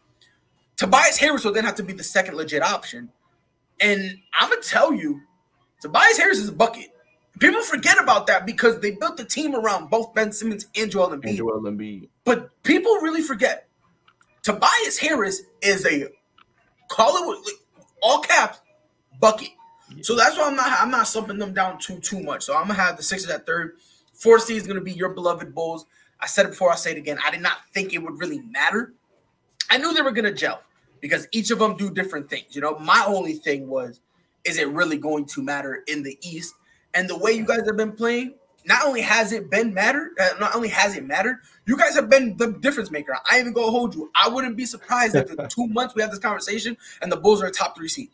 Tobias 0.77 1.19
Harris 1.19 1.45
will 1.45 1.53
then 1.53 1.65
have 1.65 1.77
to 1.77 1.83
be 1.83 1.93
the 1.93 2.03
second 2.03 2.37
legit 2.37 2.63
option. 2.63 3.11
And 3.81 4.19
I'm 4.39 4.49
gonna 4.51 4.63
tell 4.63 4.93
you, 4.93 5.21
Tobias 5.81 6.19
Harris 6.19 6.39
is 6.39 6.49
a 6.49 6.53
bucket. 6.53 6.89
People 7.39 7.63
forget 7.63 7.99
about 7.99 8.27
that 8.29 8.47
because 8.47 8.81
they 8.81 8.93
built 8.93 9.17
the 9.17 9.25
team 9.25 9.55
around 9.55 9.91
both 9.91 10.15
Ben 10.15 10.33
Simmons 10.33 10.67
and 10.77 10.91
Joel 10.91 11.11
Embiid. 11.11 11.29
And 11.29 11.37
Joel 11.37 11.63
Embiid. 11.63 12.09
But 12.25 12.51
people 12.63 12.93
really 12.97 13.23
forget 13.23 13.69
Tobias 14.43 14.99
Harris 14.99 15.43
is 15.61 15.87
a 15.87 16.09
call 16.89 17.33
it 17.33 17.55
all 18.03 18.21
caps 18.21 18.61
bucket. 19.21 19.51
Yeah. 19.95 20.03
So 20.03 20.17
that's 20.17 20.37
why 20.37 20.45
I'm 20.45 20.57
not 20.57 20.81
I'm 20.81 20.91
not 20.91 21.07
slumping 21.09 21.39
them 21.39 21.55
down 21.55 21.79
too 21.79 21.99
too 22.01 22.23
much. 22.23 22.45
So 22.45 22.55
I'm 22.55 22.67
gonna 22.67 22.75
have 22.75 22.97
the 22.97 23.03
Sixers 23.03 23.31
at 23.31 23.47
third. 23.47 23.77
Fourth 24.23 24.45
seed 24.45 24.57
is 24.57 24.69
going 24.69 24.79
to 24.79 24.85
be 24.85 24.93
your 24.93 25.09
beloved 25.09 25.53
Bulls. 25.53 25.85
I 26.21 26.29
said 26.29 26.47
it 26.47 26.51
before, 26.51 26.71
I'll 26.71 26.77
say 26.77 26.93
it 26.93 26.97
again. 26.97 27.19
I 27.27 27.33
did 27.33 27.41
not 27.41 27.59
think 27.75 27.93
it 27.93 27.99
would 27.99 28.21
really 28.21 28.39
matter. 28.39 28.95
I 29.69 29.79
knew 29.79 29.93
they 29.93 30.01
were 30.01 30.13
going 30.13 30.27
to 30.27 30.33
gel 30.33 30.63
because 31.01 31.27
each 31.33 31.51
of 31.51 31.59
them 31.59 31.77
do 31.77 31.91
different 31.91 32.31
things. 32.31 32.55
You 32.55 32.61
know, 32.61 32.79
my 32.79 33.03
only 33.05 33.33
thing 33.33 33.67
was, 33.67 33.99
is 34.45 34.59
it 34.59 34.69
really 34.69 34.97
going 34.97 35.25
to 35.27 35.43
matter 35.43 35.83
in 35.89 36.05
the 36.05 36.17
East? 36.23 36.55
And 36.95 37.11
the 37.11 37.19
way 37.19 37.33
you 37.33 37.45
guys 37.45 37.67
have 37.67 37.77
been 37.77 37.91
playing, 37.91 38.35
not 38.65 38.87
only 38.87 39.01
has 39.01 39.33
it 39.33 39.51
been 39.51 39.75
mattered, 39.75 40.13
uh, 40.21 40.35
not 40.39 40.55
only 40.55 40.69
has 40.69 40.97
it 40.97 41.05
mattered, 41.05 41.39
you 41.67 41.77
guys 41.77 41.97
have 41.97 42.09
been 42.09 42.37
the 42.37 42.53
difference 42.53 42.93
maker. 42.93 43.17
I 43.29 43.41
even 43.41 43.53
go 43.53 43.73
hold 43.73 43.93
you. 43.93 44.09
I 44.15 44.29
wouldn't 44.29 44.57
be 44.57 44.67
surprised 44.67 45.17
if 45.17 45.33
in 45.33 45.37
two 45.49 45.67
months 45.67 45.97
we 45.97 46.03
have 46.03 46.13
this 46.13 46.21
conversation 46.21 46.77
and 47.01 47.11
the 47.11 47.17
Bulls 47.17 47.43
are 47.43 47.47
a 47.47 47.51
top 47.51 47.77
three 47.77 47.89
seed. 47.89 48.11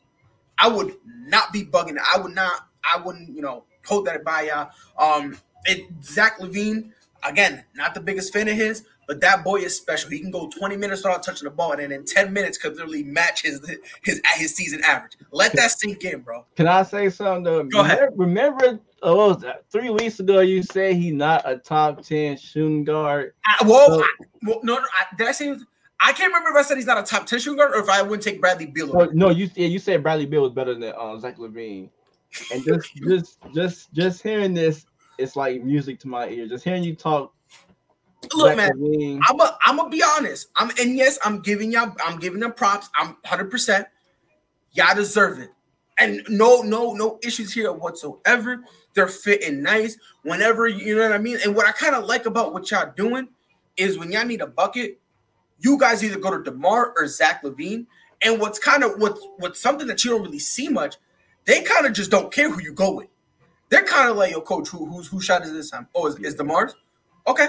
I 0.58 0.68
would 0.68 0.96
not 1.04 1.52
be 1.52 1.66
bugging. 1.66 1.98
I 1.98 2.18
would 2.18 2.34
not. 2.34 2.66
I 2.82 2.98
wouldn't. 2.98 3.28
You 3.36 3.42
know, 3.42 3.64
hold 3.84 4.06
that 4.06 4.24
by 4.24 4.42
y'all. 4.42 4.70
Um, 4.98 5.36
it, 5.66 5.86
Zach 6.02 6.38
LaVine, 6.38 6.90
again, 7.22 7.64
not 7.74 7.94
the 7.94 8.00
biggest 8.00 8.32
fan 8.32 8.48
of 8.48 8.54
his, 8.54 8.84
but 9.08 9.22
that 9.22 9.42
boy 9.42 9.56
is 9.56 9.74
special. 9.74 10.10
He 10.10 10.20
can 10.20 10.30
go 10.30 10.48
20 10.48 10.76
minutes 10.76 11.02
without 11.02 11.22
touching 11.22 11.44
the 11.46 11.50
ball, 11.50 11.72
and 11.72 11.80
then 11.80 11.92
in 11.92 12.04
10 12.04 12.30
minutes 12.32 12.58
could 12.58 12.76
literally 12.76 13.02
match 13.02 13.42
his 13.42 13.60
his 14.02 14.20
his 14.36 14.54
season 14.54 14.82
average. 14.84 15.12
Let 15.32 15.54
that 15.54 15.70
sink 15.70 16.04
in, 16.04 16.20
bro. 16.20 16.44
Can 16.56 16.68
I 16.68 16.82
say 16.82 17.08
something? 17.08 17.42
Though? 17.42 17.64
Go 17.64 17.82
remember, 17.82 17.94
ahead. 17.94 18.08
Remember, 18.16 18.80
oh, 19.02 19.40
three 19.70 19.88
weeks 19.88 20.20
ago 20.20 20.40
you 20.40 20.62
said 20.62 20.96
he's 20.96 21.14
not 21.14 21.50
a 21.50 21.56
top 21.56 22.02
10 22.02 22.36
shooting 22.36 22.84
guard. 22.84 23.32
I, 23.46 23.64
whoa, 23.64 23.86
so, 23.86 24.02
I, 24.02 24.08
well, 24.42 24.60
no, 24.62 24.74
no 24.76 24.80
I, 24.80 25.16
did 25.16 25.26
I 25.26 25.32
say? 25.32 25.56
I 26.00 26.12
can't 26.12 26.32
remember 26.32 26.50
if 26.50 26.64
I 26.64 26.68
said 26.68 26.76
he's 26.76 26.86
not 26.86 26.98
a 26.98 27.02
top 27.02 27.26
10 27.26 27.38
shooting 27.40 27.56
guard 27.56 27.72
or 27.72 27.80
if 27.80 27.88
I 27.88 28.02
wouldn't 28.02 28.22
take 28.22 28.42
Bradley 28.42 28.66
Beal. 28.66 28.92
No, 28.92 29.06
no, 29.12 29.30
you 29.30 29.48
yeah, 29.54 29.68
you 29.68 29.78
said 29.78 30.02
Bradley 30.02 30.26
Beal 30.26 30.42
was 30.42 30.52
better 30.52 30.74
than 30.74 30.92
uh, 30.96 31.18
Zach 31.18 31.38
LaVine. 31.38 31.88
And 32.52 32.62
just 32.62 32.94
just 33.08 33.38
just 33.54 33.92
just 33.94 34.22
hearing 34.22 34.52
this, 34.52 34.84
it's 35.18 35.37
like 35.37 35.62
music 35.62 35.98
to 36.00 36.08
my 36.08 36.28
ears. 36.28 36.50
Just 36.50 36.64
hearing 36.64 36.84
you 36.84 36.94
talk. 36.94 37.34
Look, 38.34 38.56
man, 38.56 39.20
I'm 39.28 39.40
a, 39.40 39.58
I'm 39.64 39.76
gonna 39.76 39.90
be 39.90 40.02
honest. 40.02 40.48
I'm 40.56 40.70
and 40.80 40.96
yes, 40.96 41.18
I'm 41.25 41.40
giving 41.40 41.70
y'all, 41.70 41.94
I'm 42.04 42.18
giving 42.18 42.40
them 42.40 42.52
props. 42.52 42.88
I'm 42.98 43.08
100. 43.22 43.50
percent 43.50 43.87
Y'all 44.72 44.94
deserve 44.94 45.38
it. 45.38 45.50
and 45.98 46.22
no, 46.28 46.62
no, 46.62 46.92
no 46.92 47.18
issues 47.22 47.52
here 47.52 47.72
whatsoever. 47.72 48.62
They're 48.94 49.08
fitting 49.08 49.62
nice 49.62 49.96
whenever 50.22 50.68
you 50.68 50.96
know 50.96 51.02
what 51.02 51.12
I 51.12 51.18
mean. 51.18 51.38
And 51.44 51.54
what 51.54 51.66
I 51.66 51.72
kind 51.72 51.94
of 51.94 52.04
like 52.04 52.26
about 52.26 52.52
what 52.52 52.70
y'all 52.70 52.92
doing 52.96 53.28
is 53.76 53.98
when 53.98 54.12
y'all 54.12 54.25
need 54.25 54.40
a 54.40 54.46
bucket, 54.46 55.00
you 55.60 55.78
guys 55.78 56.02
either 56.04 56.18
go 56.18 56.37
to 56.37 56.42
Demar 56.42 56.94
or 56.96 57.06
Zach 57.06 57.42
LaVine. 57.42 57.87
And 58.22 58.40
what's 58.40 58.58
kind 58.58 58.82
of 58.82 58.98
what's 58.98 59.20
what's 59.38 59.60
something 59.60 59.87
that 59.87 60.04
you 60.04 60.10
don't 60.10 60.22
really 60.22 60.38
see 60.40 60.68
much, 60.68 60.96
they 61.44 61.62
kind 61.62 61.87
of 61.87 61.92
just 61.92 62.10
don't 62.10 62.32
care 62.32 62.50
who 62.50 62.60
you 62.60 62.72
go 62.72 62.92
with. 62.92 63.08
They're 63.68 63.84
kind 63.84 64.08
of 64.10 64.16
like, 64.16 64.32
yo, 64.32 64.40
coach, 64.40 64.68
who 64.68 64.87
who's 64.87 65.06
who 65.08 65.20
shot 65.20 65.42
is 65.42 65.52
this 65.52 65.70
time? 65.70 65.88
Oh, 65.94 66.06
is, 66.06 66.16
is 66.16 66.34
Demar's? 66.34 66.75
Okay. 67.26 67.48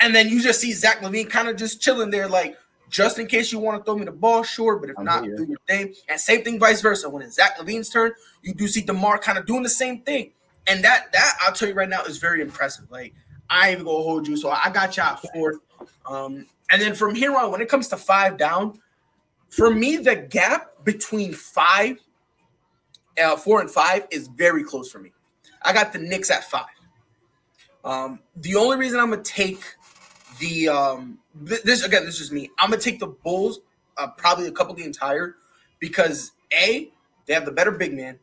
And 0.00 0.14
then 0.14 0.28
you 0.28 0.42
just 0.42 0.60
see 0.60 0.72
Zach 0.72 1.00
LaVine 1.00 1.28
kind 1.28 1.48
of 1.48 1.56
just 1.56 1.80
chilling 1.80 2.10
there, 2.10 2.26
like, 2.26 2.56
just 2.88 3.18
in 3.18 3.26
case 3.26 3.52
you 3.52 3.58
want 3.58 3.78
to 3.78 3.84
throw 3.84 3.96
me 3.96 4.04
the 4.04 4.10
ball, 4.12 4.42
sure. 4.42 4.76
But 4.76 4.90
if 4.90 4.98
I'm 4.98 5.04
not, 5.04 5.24
here. 5.24 5.36
do 5.36 5.44
your 5.44 5.58
thing. 5.68 5.94
And 6.08 6.18
same 6.18 6.42
thing, 6.42 6.58
vice 6.58 6.80
versa. 6.80 7.08
When 7.08 7.22
it's 7.22 7.36
Zach 7.36 7.56
LaVine's 7.58 7.88
turn, 7.88 8.12
you 8.42 8.52
do 8.52 8.66
see 8.66 8.80
Demar 8.80 9.18
kind 9.18 9.38
of 9.38 9.46
doing 9.46 9.62
the 9.62 9.68
same 9.68 10.00
thing. 10.00 10.32
And 10.66 10.82
that 10.84 11.12
that 11.12 11.34
I'll 11.42 11.52
tell 11.52 11.68
you 11.68 11.74
right 11.74 11.88
now 11.88 12.02
is 12.02 12.18
very 12.18 12.40
impressive. 12.40 12.90
Like 12.90 13.14
I 13.48 13.68
ain't 13.68 13.74
even 13.74 13.86
gonna 13.86 14.02
hold 14.02 14.28
you. 14.28 14.36
So 14.36 14.50
I 14.50 14.70
got 14.70 14.96
you 14.96 15.02
at 15.02 15.20
fourth. 15.32 15.58
Um, 16.06 16.46
and 16.70 16.80
then 16.80 16.94
from 16.94 17.14
here 17.14 17.34
on, 17.36 17.50
when 17.50 17.60
it 17.60 17.68
comes 17.68 17.88
to 17.88 17.96
five 17.96 18.36
down, 18.36 18.80
for 19.48 19.72
me, 19.72 19.96
the 19.96 20.16
gap 20.16 20.84
between 20.84 21.32
five, 21.32 21.98
uh, 23.22 23.36
four 23.36 23.60
and 23.60 23.70
five 23.70 24.06
is 24.10 24.28
very 24.28 24.62
close 24.62 24.90
for 24.90 25.00
me. 25.00 25.12
I 25.62 25.72
got 25.72 25.92
the 25.92 25.98
Knicks 25.98 26.30
at 26.30 26.44
five. 26.44 26.66
Um, 27.84 28.20
the 28.36 28.56
only 28.56 28.76
reason 28.76 29.00
I'm 29.00 29.10
gonna 29.10 29.22
take 29.22 29.62
the 30.38 30.68
um, 30.68 31.18
th- 31.46 31.62
this 31.62 31.84
again, 31.84 32.04
this 32.04 32.20
is 32.20 32.30
me. 32.30 32.50
I'm 32.58 32.70
gonna 32.70 32.82
take 32.82 32.98
the 32.98 33.06
Bulls 33.06 33.60
uh, 33.96 34.08
probably 34.16 34.46
a 34.46 34.52
couple 34.52 34.74
games 34.74 34.98
higher 34.98 35.36
because 35.78 36.32
a 36.52 36.90
they 37.26 37.34
have 37.34 37.44
the 37.44 37.52
better 37.52 37.70
big 37.70 37.94
man, 37.94 38.18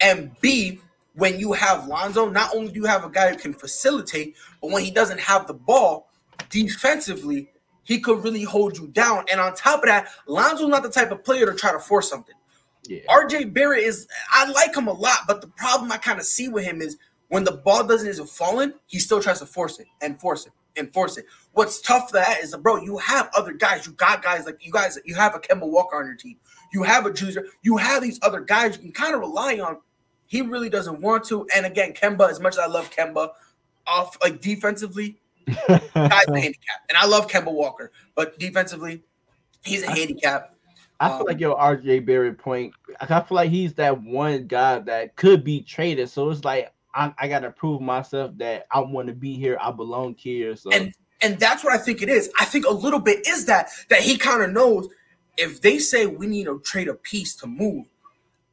and 0.00 0.34
b 0.40 0.80
when 1.14 1.38
you 1.38 1.52
have 1.52 1.86
Lonzo, 1.86 2.30
not 2.30 2.54
only 2.54 2.72
do 2.72 2.80
you 2.80 2.86
have 2.86 3.04
a 3.04 3.10
guy 3.10 3.30
who 3.30 3.36
can 3.36 3.52
facilitate, 3.52 4.36
but 4.62 4.70
when 4.70 4.84
he 4.84 4.90
doesn't 4.90 5.20
have 5.20 5.46
the 5.46 5.54
ball 5.54 6.08
defensively, 6.50 7.50
he 7.82 7.98
could 8.00 8.22
really 8.22 8.44
hold 8.44 8.78
you 8.78 8.86
down. 8.88 9.24
And 9.30 9.40
on 9.40 9.54
top 9.54 9.80
of 9.80 9.86
that, 9.86 10.08
Lonzo's 10.26 10.68
not 10.68 10.82
the 10.82 10.88
type 10.88 11.10
of 11.10 11.24
player 11.24 11.46
to 11.46 11.54
try 11.54 11.72
to 11.72 11.80
force 11.80 12.08
something. 12.08 12.34
Yeah. 12.84 13.00
RJ 13.08 13.52
Barrett 13.52 13.84
is 13.84 14.08
I 14.32 14.50
like 14.50 14.74
him 14.74 14.88
a 14.88 14.92
lot, 14.92 15.20
but 15.26 15.40
the 15.40 15.48
problem 15.48 15.92
I 15.92 15.96
kind 15.96 16.18
of 16.18 16.24
see 16.24 16.48
with 16.48 16.64
him 16.64 16.80
is 16.80 16.96
when 17.28 17.44
the 17.44 17.52
ball 17.52 17.86
doesn't 17.86 18.08
isn't 18.08 18.28
falling, 18.28 18.72
he 18.86 18.98
still 18.98 19.22
tries 19.22 19.38
to 19.40 19.46
force 19.46 19.78
it 19.78 19.86
and 20.00 20.20
force 20.20 20.46
it 20.46 20.52
and 20.76 20.92
force 20.92 21.16
it. 21.16 21.26
What's 21.52 21.80
tough 21.80 22.10
for 22.10 22.14
that 22.14 22.40
is, 22.42 22.56
bro, 22.56 22.76
you 22.76 22.98
have 22.98 23.30
other 23.36 23.52
guys. 23.52 23.86
You 23.86 23.92
got 23.92 24.22
guys 24.22 24.46
like 24.46 24.64
you 24.64 24.72
guys. 24.72 24.98
You 25.04 25.14
have 25.14 25.34
a 25.34 25.38
Kemba 25.38 25.68
Walker 25.68 25.96
on 25.96 26.06
your 26.06 26.16
team. 26.16 26.36
You 26.72 26.82
have 26.82 27.06
a 27.06 27.10
Juicer. 27.10 27.44
You 27.62 27.76
have 27.76 28.02
these 28.02 28.18
other 28.22 28.40
guys 28.40 28.76
you 28.76 28.82
can 28.82 28.92
kind 28.92 29.14
of 29.14 29.20
rely 29.20 29.58
on. 29.58 29.78
He 30.26 30.42
really 30.42 30.68
doesn't 30.68 31.00
want 31.00 31.24
to. 31.24 31.46
And 31.54 31.66
again, 31.66 31.92
Kemba, 31.92 32.30
as 32.30 32.40
much 32.40 32.54
as 32.54 32.60
I 32.60 32.66
love 32.66 32.90
Kemba, 32.90 33.30
off 33.86 34.16
like 34.22 34.40
defensively, 34.40 35.20
guy's 35.46 35.90
a 35.94 36.40
handicap. 36.40 36.80
And 36.88 36.96
I 36.96 37.06
love 37.06 37.26
Kemba 37.26 37.52
Walker, 37.52 37.90
but 38.14 38.38
defensively, 38.38 39.02
he's 39.64 39.82
a 39.82 39.90
handicap. 39.90 40.54
I 41.00 41.08
feel 41.08 41.20
um, 41.20 41.24
like 41.24 41.40
your 41.40 41.56
RJ 41.56 42.04
Barrett 42.04 42.38
point. 42.38 42.74
I 43.00 43.06
feel 43.06 43.24
like 43.30 43.50
he's 43.50 43.72
that 43.74 44.02
one 44.02 44.46
guy 44.46 44.80
that 44.80 45.16
could 45.16 45.42
be 45.42 45.62
traded. 45.62 46.10
So 46.10 46.28
it's 46.28 46.44
like 46.44 46.72
I, 46.94 47.12
I 47.18 47.26
got 47.26 47.40
to 47.40 47.50
prove 47.50 47.80
myself 47.80 48.32
that 48.36 48.66
I 48.70 48.80
want 48.80 49.08
to 49.08 49.14
be 49.14 49.34
here. 49.34 49.56
I 49.60 49.70
belong 49.70 50.14
here. 50.14 50.54
So 50.56 50.70
and 50.70 50.94
and 51.22 51.38
that's 51.38 51.64
what 51.64 51.72
I 51.72 51.78
think 51.78 52.02
it 52.02 52.10
is. 52.10 52.30
I 52.38 52.44
think 52.44 52.66
a 52.66 52.72
little 52.72 53.00
bit 53.00 53.26
is 53.26 53.46
that 53.46 53.70
that 53.88 54.02
he 54.02 54.18
kind 54.18 54.42
of 54.42 54.50
knows 54.50 54.88
if 55.38 55.62
they 55.62 55.78
say 55.78 56.04
we 56.06 56.26
need 56.26 56.44
to 56.44 56.60
trade 56.60 56.88
a 56.88 56.94
piece 56.94 57.34
to 57.36 57.46
move, 57.46 57.86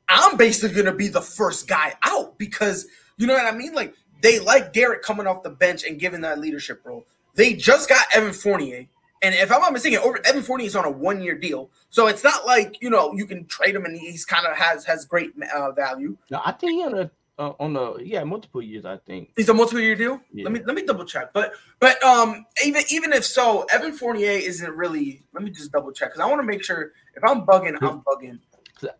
I'm 0.07 0.37
basically 0.37 0.75
gonna 0.75 0.95
be 0.95 1.09
the 1.09 1.21
first 1.21 1.67
guy 1.67 1.95
out 2.03 2.37
because 2.37 2.87
you 3.17 3.27
know 3.27 3.33
what 3.33 3.53
I 3.53 3.55
mean. 3.55 3.73
Like 3.73 3.93
they 4.21 4.39
like 4.39 4.71
Derek 4.71 5.01
coming 5.01 5.27
off 5.27 5.43
the 5.43 5.49
bench 5.49 5.83
and 5.83 5.99
giving 5.99 6.21
that 6.21 6.39
leadership 6.39 6.81
role. 6.85 7.05
They 7.35 7.53
just 7.53 7.89
got 7.89 8.05
Evan 8.15 8.33
Fournier. 8.33 8.87
And 9.21 9.33
if 9.33 9.51
I'm 9.51 9.61
not 9.61 9.73
mistaken, 9.73 9.99
over 9.99 10.19
Evan 10.25 10.43
Fournier 10.43 10.67
is 10.67 10.75
on 10.75 10.85
a 10.85 10.91
one 10.91 11.21
year 11.21 11.35
deal, 11.37 11.69
so 11.89 12.07
it's 12.07 12.23
not 12.23 12.45
like 12.45 12.81
you 12.81 12.89
know 12.89 13.13
you 13.13 13.25
can 13.25 13.45
trade 13.45 13.75
him 13.75 13.85
and 13.85 13.97
he's 13.97 14.25
kind 14.25 14.45
of 14.45 14.55
has 14.55 14.85
has 14.85 15.05
great 15.05 15.31
uh, 15.55 15.71
value. 15.71 16.17
No, 16.29 16.41
I 16.45 16.51
think 16.51 16.73
he 16.73 16.83
on 16.83 16.97
a 16.97 17.11
uh, 17.39 17.53
on 17.59 17.73
the 17.73 17.97
yeah 18.03 18.23
multiple 18.23 18.61
years. 18.61 18.85
I 18.85 18.97
think 18.97 19.31
he's 19.35 19.49
a 19.49 19.53
multiple 19.53 19.81
year 19.81 19.95
deal. 19.95 20.19
Yeah. 20.33 20.45
Let 20.45 20.53
me 20.53 20.61
let 20.65 20.75
me 20.75 20.83
double 20.83 21.05
check. 21.05 21.33
But 21.33 21.53
but 21.79 22.01
um 22.03 22.45
even 22.65 22.83
even 22.89 23.13
if 23.13 23.25
so, 23.25 23.65
Evan 23.71 23.93
Fournier 23.93 24.31
isn't 24.31 24.71
really. 24.75 25.23
Let 25.33 25.43
me 25.43 25.51
just 25.51 25.71
double 25.71 25.91
check 25.91 26.09
because 26.09 26.21
I 26.21 26.27
want 26.27 26.41
to 26.41 26.47
make 26.47 26.63
sure 26.63 26.91
if 27.15 27.23
I'm 27.23 27.45
bugging, 27.45 27.77
I'm 27.81 28.01
bugging. 28.01 28.39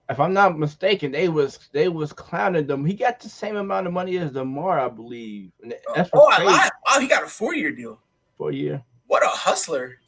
If 0.10 0.20
I'm 0.20 0.34
not 0.34 0.58
mistaken, 0.58 1.12
they 1.12 1.30
was 1.30 1.60
they 1.72 1.88
was 1.88 2.14
clowning 2.14 2.68
them. 2.68 2.86
He 2.86 2.94
got 2.94 3.20
the 3.20 3.30
same 3.30 3.56
amount 3.56 3.88
of 3.88 3.94
money 3.94 4.18
as 4.18 4.32
Demar, 4.32 4.80
I 4.80 4.90
believe. 4.90 5.52
That's 5.96 6.10
oh, 6.14 6.28
I 6.32 6.44
lied. 6.44 6.72
Oh, 6.90 7.00
he 7.00 7.08
got 7.08 7.24
a 7.24 7.28
four 7.28 7.54
year 7.54 7.72
deal. 7.72 8.00
Four 8.38 8.52
year. 8.52 8.84
What 9.08 9.24
a 9.24 9.30
hustler! 9.30 10.00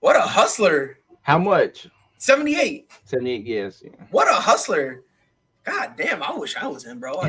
What 0.00 0.16
a 0.16 0.20
hustler! 0.20 0.98
How 1.22 1.38
much? 1.38 1.88
78. 2.18 2.90
78 3.04 3.46
years. 3.46 3.82
Yeah. 3.84 3.90
What 4.10 4.28
a 4.28 4.34
hustler. 4.34 5.02
God 5.64 5.94
damn, 5.96 6.22
I 6.22 6.32
wish 6.32 6.56
I 6.56 6.66
was 6.66 6.84
him, 6.84 6.98
bro. 7.00 7.14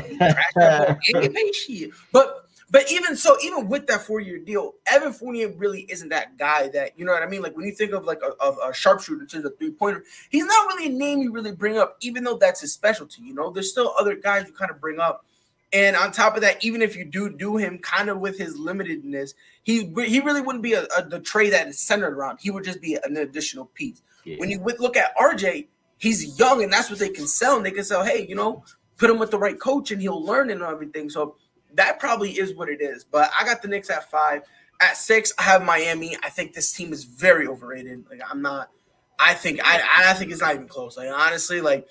but 2.12 2.46
but 2.70 2.90
even 2.90 3.16
so, 3.16 3.36
even 3.42 3.68
with 3.68 3.86
that 3.88 4.02
four-year 4.02 4.38
deal, 4.38 4.74
Evan 4.86 5.12
Fournier 5.12 5.50
really 5.50 5.82
isn't 5.90 6.08
that 6.10 6.38
guy 6.38 6.68
that 6.68 6.98
you 6.98 7.04
know 7.04 7.12
what 7.12 7.22
I 7.22 7.26
mean. 7.26 7.42
Like 7.42 7.56
when 7.56 7.66
you 7.66 7.72
think 7.72 7.92
of 7.92 8.04
like 8.04 8.20
a, 8.22 8.30
of 8.42 8.56
a 8.64 8.72
sharpshooter 8.72 9.26
to 9.26 9.42
the 9.42 9.50
three-pointer, 9.50 10.04
he's 10.30 10.46
not 10.46 10.68
really 10.68 10.86
a 10.86 10.98
name 10.98 11.18
you 11.18 11.32
really 11.32 11.52
bring 11.52 11.76
up, 11.76 11.96
even 12.00 12.24
though 12.24 12.36
that's 12.36 12.60
his 12.60 12.72
specialty. 12.72 13.22
You 13.22 13.34
know, 13.34 13.50
there's 13.50 13.70
still 13.70 13.92
other 13.98 14.14
guys 14.14 14.46
you 14.46 14.52
kind 14.52 14.70
of 14.70 14.80
bring 14.80 15.00
up. 15.00 15.24
And 15.72 15.96
on 15.96 16.10
top 16.10 16.34
of 16.34 16.42
that, 16.42 16.64
even 16.64 16.82
if 16.82 16.96
you 16.96 17.04
do 17.04 17.30
do 17.30 17.56
him 17.56 17.78
kind 17.78 18.08
of 18.08 18.18
with 18.18 18.38
his 18.38 18.58
limitedness, 18.58 19.34
he 19.62 19.92
he 20.04 20.20
really 20.20 20.40
wouldn't 20.40 20.64
be 20.64 20.72
a, 20.72 20.84
a 20.96 21.04
the 21.04 21.20
trade 21.20 21.52
that 21.52 21.68
is 21.68 21.78
centered 21.78 22.14
around. 22.14 22.38
He 22.40 22.50
would 22.50 22.64
just 22.64 22.80
be 22.80 22.98
an 23.04 23.16
additional 23.16 23.66
piece. 23.66 24.02
Yeah. 24.24 24.36
When 24.38 24.50
you 24.50 24.58
look 24.78 24.96
at 24.96 25.16
RJ, 25.16 25.68
he's 25.98 26.38
young, 26.38 26.62
and 26.62 26.72
that's 26.72 26.90
what 26.90 26.98
they 26.98 27.08
can 27.08 27.26
sell. 27.26 27.56
And 27.56 27.64
they 27.64 27.70
can 27.70 27.84
sell, 27.84 28.04
hey, 28.04 28.26
you 28.28 28.34
know, 28.34 28.64
put 28.96 29.10
him 29.10 29.18
with 29.18 29.30
the 29.30 29.38
right 29.38 29.58
coach, 29.58 29.92
and 29.92 30.02
he'll 30.02 30.22
learn 30.22 30.50
and 30.50 30.62
everything. 30.62 31.08
So 31.08 31.36
that 31.74 32.00
probably 32.00 32.32
is 32.32 32.54
what 32.54 32.68
it 32.68 32.80
is. 32.80 33.04
But 33.04 33.30
I 33.38 33.44
got 33.44 33.62
the 33.62 33.68
Knicks 33.68 33.90
at 33.90 34.10
five. 34.10 34.42
At 34.80 34.96
six, 34.96 35.32
I 35.38 35.42
have 35.42 35.62
Miami. 35.62 36.16
I 36.24 36.30
think 36.30 36.54
this 36.54 36.72
team 36.72 36.92
is 36.92 37.04
very 37.04 37.46
overrated. 37.46 38.04
Like 38.10 38.22
I'm 38.28 38.42
not. 38.42 38.70
I 39.18 39.34
think 39.34 39.60
I 39.62 39.82
I 40.08 40.14
think 40.14 40.32
it's 40.32 40.40
not 40.40 40.54
even 40.54 40.66
close. 40.66 40.96
Like 40.96 41.10
honestly, 41.14 41.60
like 41.60 41.86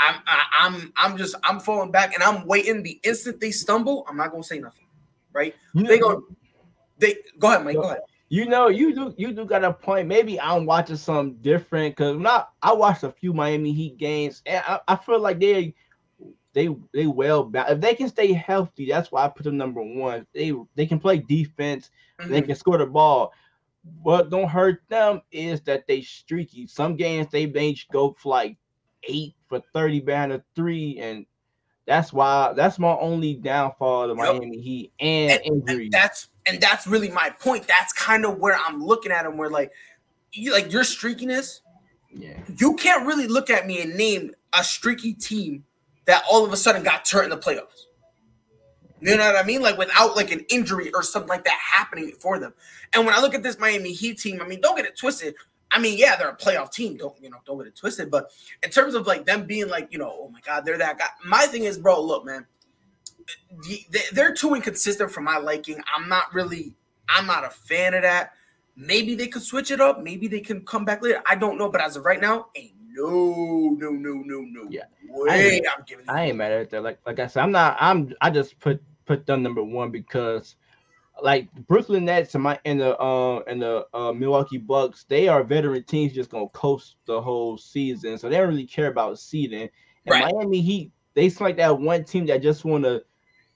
I'm 0.00 0.20
I, 0.26 0.44
I'm 0.60 0.92
I'm 0.96 1.16
just 1.16 1.34
I'm 1.44 1.60
falling 1.60 1.90
back 1.90 2.14
and 2.14 2.22
I'm 2.22 2.46
waiting. 2.46 2.82
The 2.82 3.00
instant 3.02 3.40
they 3.40 3.50
stumble, 3.50 4.04
I'm 4.08 4.16
not 4.16 4.30
gonna 4.30 4.44
say 4.44 4.58
nothing. 4.58 4.86
Right? 5.32 5.54
They 5.74 5.98
go. 5.98 6.24
They 6.98 7.16
go 7.38 7.48
ahead, 7.48 7.64
Mike. 7.64 7.76
Go 7.76 7.82
ahead. 7.82 8.00
You 8.30 8.46
know, 8.46 8.68
you 8.68 8.94
do 8.94 9.14
you 9.16 9.32
do 9.32 9.44
got 9.44 9.64
a 9.64 9.72
point. 9.72 10.06
Maybe 10.06 10.38
I'm 10.38 10.66
watching 10.66 10.96
something 10.96 11.38
different 11.40 11.96
because 11.96 12.18
not 12.18 12.50
I 12.62 12.74
watched 12.74 13.02
a 13.02 13.10
few 13.10 13.32
Miami 13.32 13.72
Heat 13.72 13.96
games 13.96 14.42
and 14.44 14.62
I, 14.66 14.80
I 14.86 14.96
feel 14.96 15.18
like 15.18 15.40
they 15.40 15.74
they 16.52 16.68
they 16.92 17.06
well 17.06 17.50
if 17.54 17.80
they 17.80 17.94
can 17.94 18.08
stay 18.08 18.32
healthy, 18.32 18.86
that's 18.86 19.10
why 19.10 19.24
I 19.24 19.28
put 19.28 19.44
them 19.44 19.56
number 19.56 19.82
one. 19.82 20.26
They 20.34 20.52
they 20.74 20.86
can 20.86 20.98
play 20.98 21.18
defense, 21.18 21.90
mm-hmm. 22.20 22.30
they 22.30 22.42
can 22.42 22.56
score 22.56 22.78
the 22.78 22.86
ball. 22.86 23.32
What 24.02 24.28
don't 24.28 24.48
hurt 24.48 24.82
them 24.88 25.22
is 25.32 25.62
that 25.62 25.86
they 25.86 26.02
streaky. 26.02 26.66
Some 26.66 26.96
games 26.96 27.28
they 27.30 27.46
may 27.46 27.76
go 27.90 28.14
for 28.18 28.28
like 28.28 28.58
eight 29.04 29.34
for 29.48 29.62
30 29.72 30.00
behind 30.00 30.32
a 30.32 30.42
three, 30.54 30.98
and 30.98 31.26
that's 31.86 32.12
why 32.12 32.52
that's 32.54 32.78
my 32.78 32.92
only 32.92 33.34
downfall 33.34 34.10
of 34.10 34.16
the 34.16 34.22
yep. 34.22 34.34
Miami 34.34 34.60
Heat 34.60 34.92
and, 35.00 35.32
and 35.32 35.40
injury. 35.44 35.88
That's 35.90 36.28
and 36.46 36.60
that's 36.60 36.86
really 36.86 37.10
my 37.10 37.30
point. 37.30 37.66
That's 37.66 37.92
kind 37.92 38.24
of 38.24 38.38
where 38.38 38.58
I'm 38.66 38.84
looking 38.84 39.12
at 39.12 39.24
them. 39.24 39.36
Where 39.36 39.50
like, 39.50 39.72
you 40.32 40.52
like 40.52 40.72
your 40.72 40.82
streakiness. 40.82 41.60
Yeah. 42.10 42.38
You 42.56 42.74
can't 42.76 43.06
really 43.06 43.26
look 43.26 43.50
at 43.50 43.66
me 43.66 43.82
and 43.82 43.94
name 43.94 44.32
a 44.54 44.64
streaky 44.64 45.12
team 45.12 45.64
that 46.06 46.24
all 46.30 46.44
of 46.44 46.52
a 46.52 46.56
sudden 46.56 46.82
got 46.82 47.04
turned 47.04 47.24
in 47.24 47.30
the 47.30 47.36
playoffs. 47.36 47.84
You 49.00 49.16
know 49.16 49.26
what 49.26 49.36
I 49.36 49.46
mean? 49.46 49.62
Like 49.62 49.78
without 49.78 50.16
like 50.16 50.32
an 50.32 50.44
injury 50.48 50.90
or 50.92 51.02
something 51.02 51.28
like 51.28 51.44
that 51.44 51.58
happening 51.58 52.12
for 52.18 52.38
them. 52.38 52.52
And 52.92 53.06
when 53.06 53.14
I 53.14 53.20
look 53.20 53.34
at 53.34 53.42
this 53.42 53.58
Miami 53.58 53.92
Heat 53.92 54.18
team, 54.18 54.40
I 54.42 54.46
mean, 54.46 54.60
don't 54.60 54.76
get 54.76 54.86
it 54.86 54.96
twisted. 54.96 55.34
I 55.70 55.78
mean, 55.78 55.98
yeah, 55.98 56.16
they're 56.16 56.30
a 56.30 56.36
playoff 56.36 56.72
team. 56.72 56.96
Don't 56.96 57.14
you 57.22 57.30
know? 57.30 57.38
Don't 57.44 57.58
get 57.58 57.66
it 57.66 57.76
twisted. 57.76 58.10
But 58.10 58.30
in 58.62 58.70
terms 58.70 58.94
of 58.94 59.06
like 59.06 59.26
them 59.26 59.46
being 59.46 59.68
like, 59.68 59.88
you 59.90 59.98
know, 59.98 60.10
oh 60.12 60.30
my 60.30 60.40
god, 60.40 60.64
they're 60.64 60.78
that 60.78 60.98
guy. 60.98 61.08
My 61.24 61.46
thing 61.46 61.64
is, 61.64 61.78
bro, 61.78 62.02
look, 62.02 62.24
man, 62.24 62.46
they're 64.12 64.34
too 64.34 64.54
inconsistent 64.54 65.10
for 65.10 65.20
my 65.20 65.36
liking. 65.38 65.82
I'm 65.94 66.08
not 66.08 66.32
really, 66.32 66.74
I'm 67.08 67.26
not 67.26 67.44
a 67.44 67.50
fan 67.50 67.94
of 67.94 68.02
that. 68.02 68.32
Maybe 68.76 69.14
they 69.14 69.26
could 69.26 69.42
switch 69.42 69.70
it 69.70 69.80
up. 69.80 70.02
Maybe 70.02 70.28
they 70.28 70.40
can 70.40 70.64
come 70.64 70.84
back 70.84 71.02
later. 71.02 71.22
I 71.28 71.34
don't 71.34 71.58
know. 71.58 71.68
But 71.68 71.82
as 71.82 71.96
of 71.96 72.04
right 72.04 72.20
now, 72.20 72.46
ain't 72.54 72.72
no, 72.98 73.76
no, 73.78 73.90
no, 73.90 74.22
no, 74.24 74.40
no. 74.40 74.66
Yeah, 74.70 74.84
way 75.08 75.60
I 75.64 75.70
I'm 75.76 75.84
giving. 75.86 76.04
I 76.08 76.26
ain't 76.26 76.36
mad 76.36 76.52
at 76.52 76.70
that. 76.70 76.82
Like, 76.82 76.98
like 77.06 77.18
I 77.18 77.26
said, 77.26 77.42
I'm 77.42 77.52
not. 77.52 77.76
I'm. 77.80 78.12
I 78.20 78.30
just 78.30 78.58
put 78.60 78.82
put 79.06 79.26
them 79.26 79.42
number 79.42 79.62
one 79.62 79.90
because 79.90 80.56
like 81.22 81.52
Brooklyn 81.66 82.04
Nets 82.04 82.34
and 82.34 82.44
my 82.44 82.58
and 82.64 82.80
the 82.80 82.98
uh 82.98 83.40
and 83.46 83.62
the 83.62 83.86
uh, 83.94 84.12
Milwaukee 84.12 84.58
Bucks, 84.58 85.04
they 85.08 85.28
are 85.28 85.42
veteran 85.42 85.82
teams 85.84 86.12
just 86.12 86.30
gonna 86.30 86.48
coast 86.48 86.96
the 87.06 87.20
whole 87.20 87.58
season, 87.58 88.18
so 88.18 88.28
they 88.28 88.36
don't 88.36 88.48
really 88.48 88.66
care 88.66 88.88
about 88.88 89.18
seeding. 89.18 89.62
And 89.62 89.70
right. 90.10 90.32
Miami 90.32 90.60
Heat, 90.60 90.92
they 91.14 91.28
seem 91.28 91.46
like 91.46 91.56
that 91.56 91.78
one 91.78 92.04
team 92.04 92.26
that 92.26 92.42
just 92.42 92.64
want 92.64 92.84
to 92.84 93.02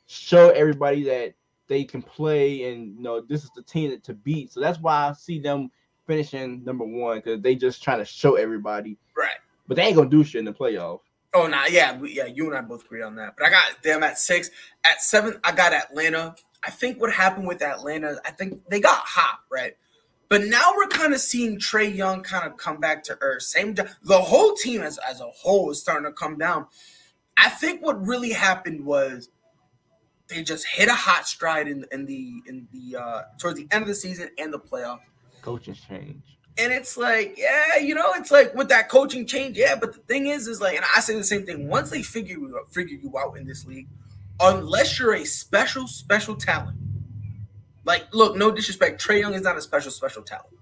show 0.07 0.50
everybody 0.50 1.04
that 1.04 1.35
they 1.69 1.85
can 1.85 2.02
play 2.02 2.71
and 2.71 2.97
you 2.97 3.02
know 3.02 3.21
this 3.21 3.45
is 3.45 3.50
the 3.54 3.62
team 3.62 3.99
to 4.00 4.14
beat. 4.14 4.52
So 4.52 4.61
that's 4.61 4.78
why 4.78 5.09
I 5.09 5.12
see 5.12 5.38
them 5.38 5.71
finishing 6.07 6.64
number 6.64 6.85
one 6.85 7.19
because 7.19 7.40
they 7.40 7.54
just 7.54 7.83
trying 7.83 7.99
to 7.99 8.04
show 8.04 8.35
everybody. 8.35 8.99
Right. 9.16 9.31
But 9.69 9.76
they 9.76 9.85
ain't 9.85 9.97
gonna 9.97 10.11
do 10.11 10.25
shit 10.25 10.40
in 10.40 10.45
the 10.45 10.52
playoff. 10.52 11.00
Oh 11.35 11.47
nah, 11.47 11.64
yeah, 11.64 11.99
yeah, 12.02 12.26
you 12.26 12.49
and 12.49 12.59
I 12.59 12.61
both 12.61 12.85
agree 12.85 13.02
on 13.02 13.14
that. 13.16 13.37
But 13.38 13.47
I 13.47 13.50
got 13.50 13.83
them 13.83 14.02
at 14.02 14.19
six. 14.19 14.50
At 14.85 15.00
seven, 15.00 15.40
I 15.45 15.52
got 15.52 15.73
Atlanta. 15.73 16.35
I 16.64 16.71
think 16.71 17.00
what 17.00 17.12
happened 17.12 17.47
with 17.47 17.62
Atlanta, 17.62 18.21
I 18.25 18.31
think 18.31 18.69
they 18.69 18.81
got 18.81 18.99
hot, 18.99 19.40
right? 19.50 19.76
But 20.28 20.45
now 20.45 20.73
we're 20.76 20.87
kind 20.87 21.12
of 21.12 21.21
seeing 21.21 21.59
Trae 21.59 21.95
Young 21.95 22.23
kind 22.23 22.47
of 22.47 22.57
come 22.57 22.78
back 22.78 23.02
to 23.04 23.19
earth. 23.21 23.42
Same, 23.42 23.75
the 23.75 24.21
whole 24.21 24.54
team 24.54 24.81
as, 24.81 24.99
as 24.99 25.21
a 25.21 25.26
whole 25.26 25.71
is 25.71 25.81
starting 25.81 26.04
to 26.04 26.12
come 26.12 26.38
down. 26.38 26.66
I 27.37 27.49
think 27.49 27.83
what 27.83 28.04
really 28.07 28.33
happened 28.33 28.87
was 28.87 29.28
they 30.28 30.42
just 30.42 30.66
hit 30.66 30.88
a 30.88 30.95
hot 30.95 31.26
stride 31.26 31.69
in, 31.69 31.85
in 31.92 32.07
the 32.07 32.42
in 32.47 32.69
the 32.73 32.99
uh 32.99 33.23
towards 33.38 33.59
the 33.59 33.69
end 33.71 33.83
of 33.83 33.88
the 33.88 33.95
season 33.95 34.31
and 34.38 34.52
the 34.52 34.59
playoff. 34.59 35.00
Coaching 35.42 35.75
change. 35.75 36.23
And 36.59 36.73
it's 36.73 36.97
like, 36.97 37.35
yeah, 37.38 37.78
you 37.78 37.95
know, 37.95 38.12
it's 38.14 38.31
like 38.31 38.54
with 38.54 38.69
that 38.69 38.88
coaching 38.88 39.26
change, 39.26 39.57
yeah. 39.57 39.75
But 39.75 39.95
the 39.95 40.00
thing 40.00 40.26
is, 40.26 40.47
is 40.47 40.61
like, 40.61 40.76
and 40.76 40.85
I 40.95 41.00
say 41.00 41.14
the 41.14 41.25
same 41.25 41.47
thing. 41.47 41.69
Once 41.69 41.90
they 41.90 42.02
figure 42.02 42.37
you 42.37 42.57
out, 42.59 42.73
figure 42.73 42.97
you 42.97 43.12
out 43.19 43.37
in 43.38 43.47
this 43.47 43.64
league, 43.64 43.88
unless 44.41 44.99
you're 44.99 45.15
a 45.15 45.25
special, 45.25 45.87
special 45.87 46.35
talent, 46.35 46.77
like, 47.85 48.07
look, 48.12 48.37
no 48.37 48.51
disrespect, 48.51 49.05
Trae 49.05 49.21
Young 49.21 49.35
is 49.35 49.43
not 49.43 49.57
a 49.57 49.62
special, 49.62 49.91
special 49.91 50.23
talent. 50.23 50.55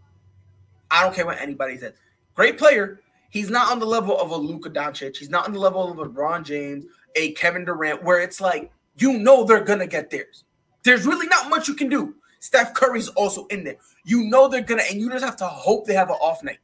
I 0.91 1.03
don't 1.03 1.15
care 1.15 1.27
what 1.27 1.41
anybody 1.41 1.77
says. 1.79 1.93
Great 2.35 2.59
player. 2.59 3.01
He's 3.31 3.51
not 3.51 3.71
on 3.71 3.79
the 3.79 3.87
level 3.87 4.19
of 4.19 4.31
a 4.31 4.37
Luka 4.37 4.71
Doncic. 4.71 5.17
He's 5.17 5.31
not 5.31 5.47
on 5.47 5.53
the 5.53 5.61
level 5.61 5.91
of 5.91 5.99
a 5.99 6.05
LeBron 6.05 6.45
James, 6.45 6.85
a 7.15 7.33
Kevin 7.33 7.65
Durant, 7.65 8.03
where 8.03 8.21
it's 8.21 8.41
like 8.41 8.73
you 8.97 9.19
know 9.19 9.45
they're 9.45 9.63
gonna 9.63 9.87
get 9.87 10.11
theirs. 10.11 10.45
There's 10.83 11.07
really 11.07 11.29
not 11.29 11.49
much 11.49 11.69
you 11.69 11.75
can 11.75 11.89
do. 11.89 12.17
Steph 12.41 12.75
Curry's 12.75 13.09
also 13.09 13.47
in 13.47 13.63
there. 13.63 13.77
You 14.05 14.25
know 14.25 14.49
they're 14.49 14.63
gonna, 14.63 14.83
and 14.91 15.01
you 15.01 15.11
just 15.11 15.25
have 15.25 15.37
to 15.37 15.47
hope 15.47 15.87
they 15.87 15.95
have 15.95 16.09
an 16.09 16.17
off 16.17 16.43
night. 16.43 16.59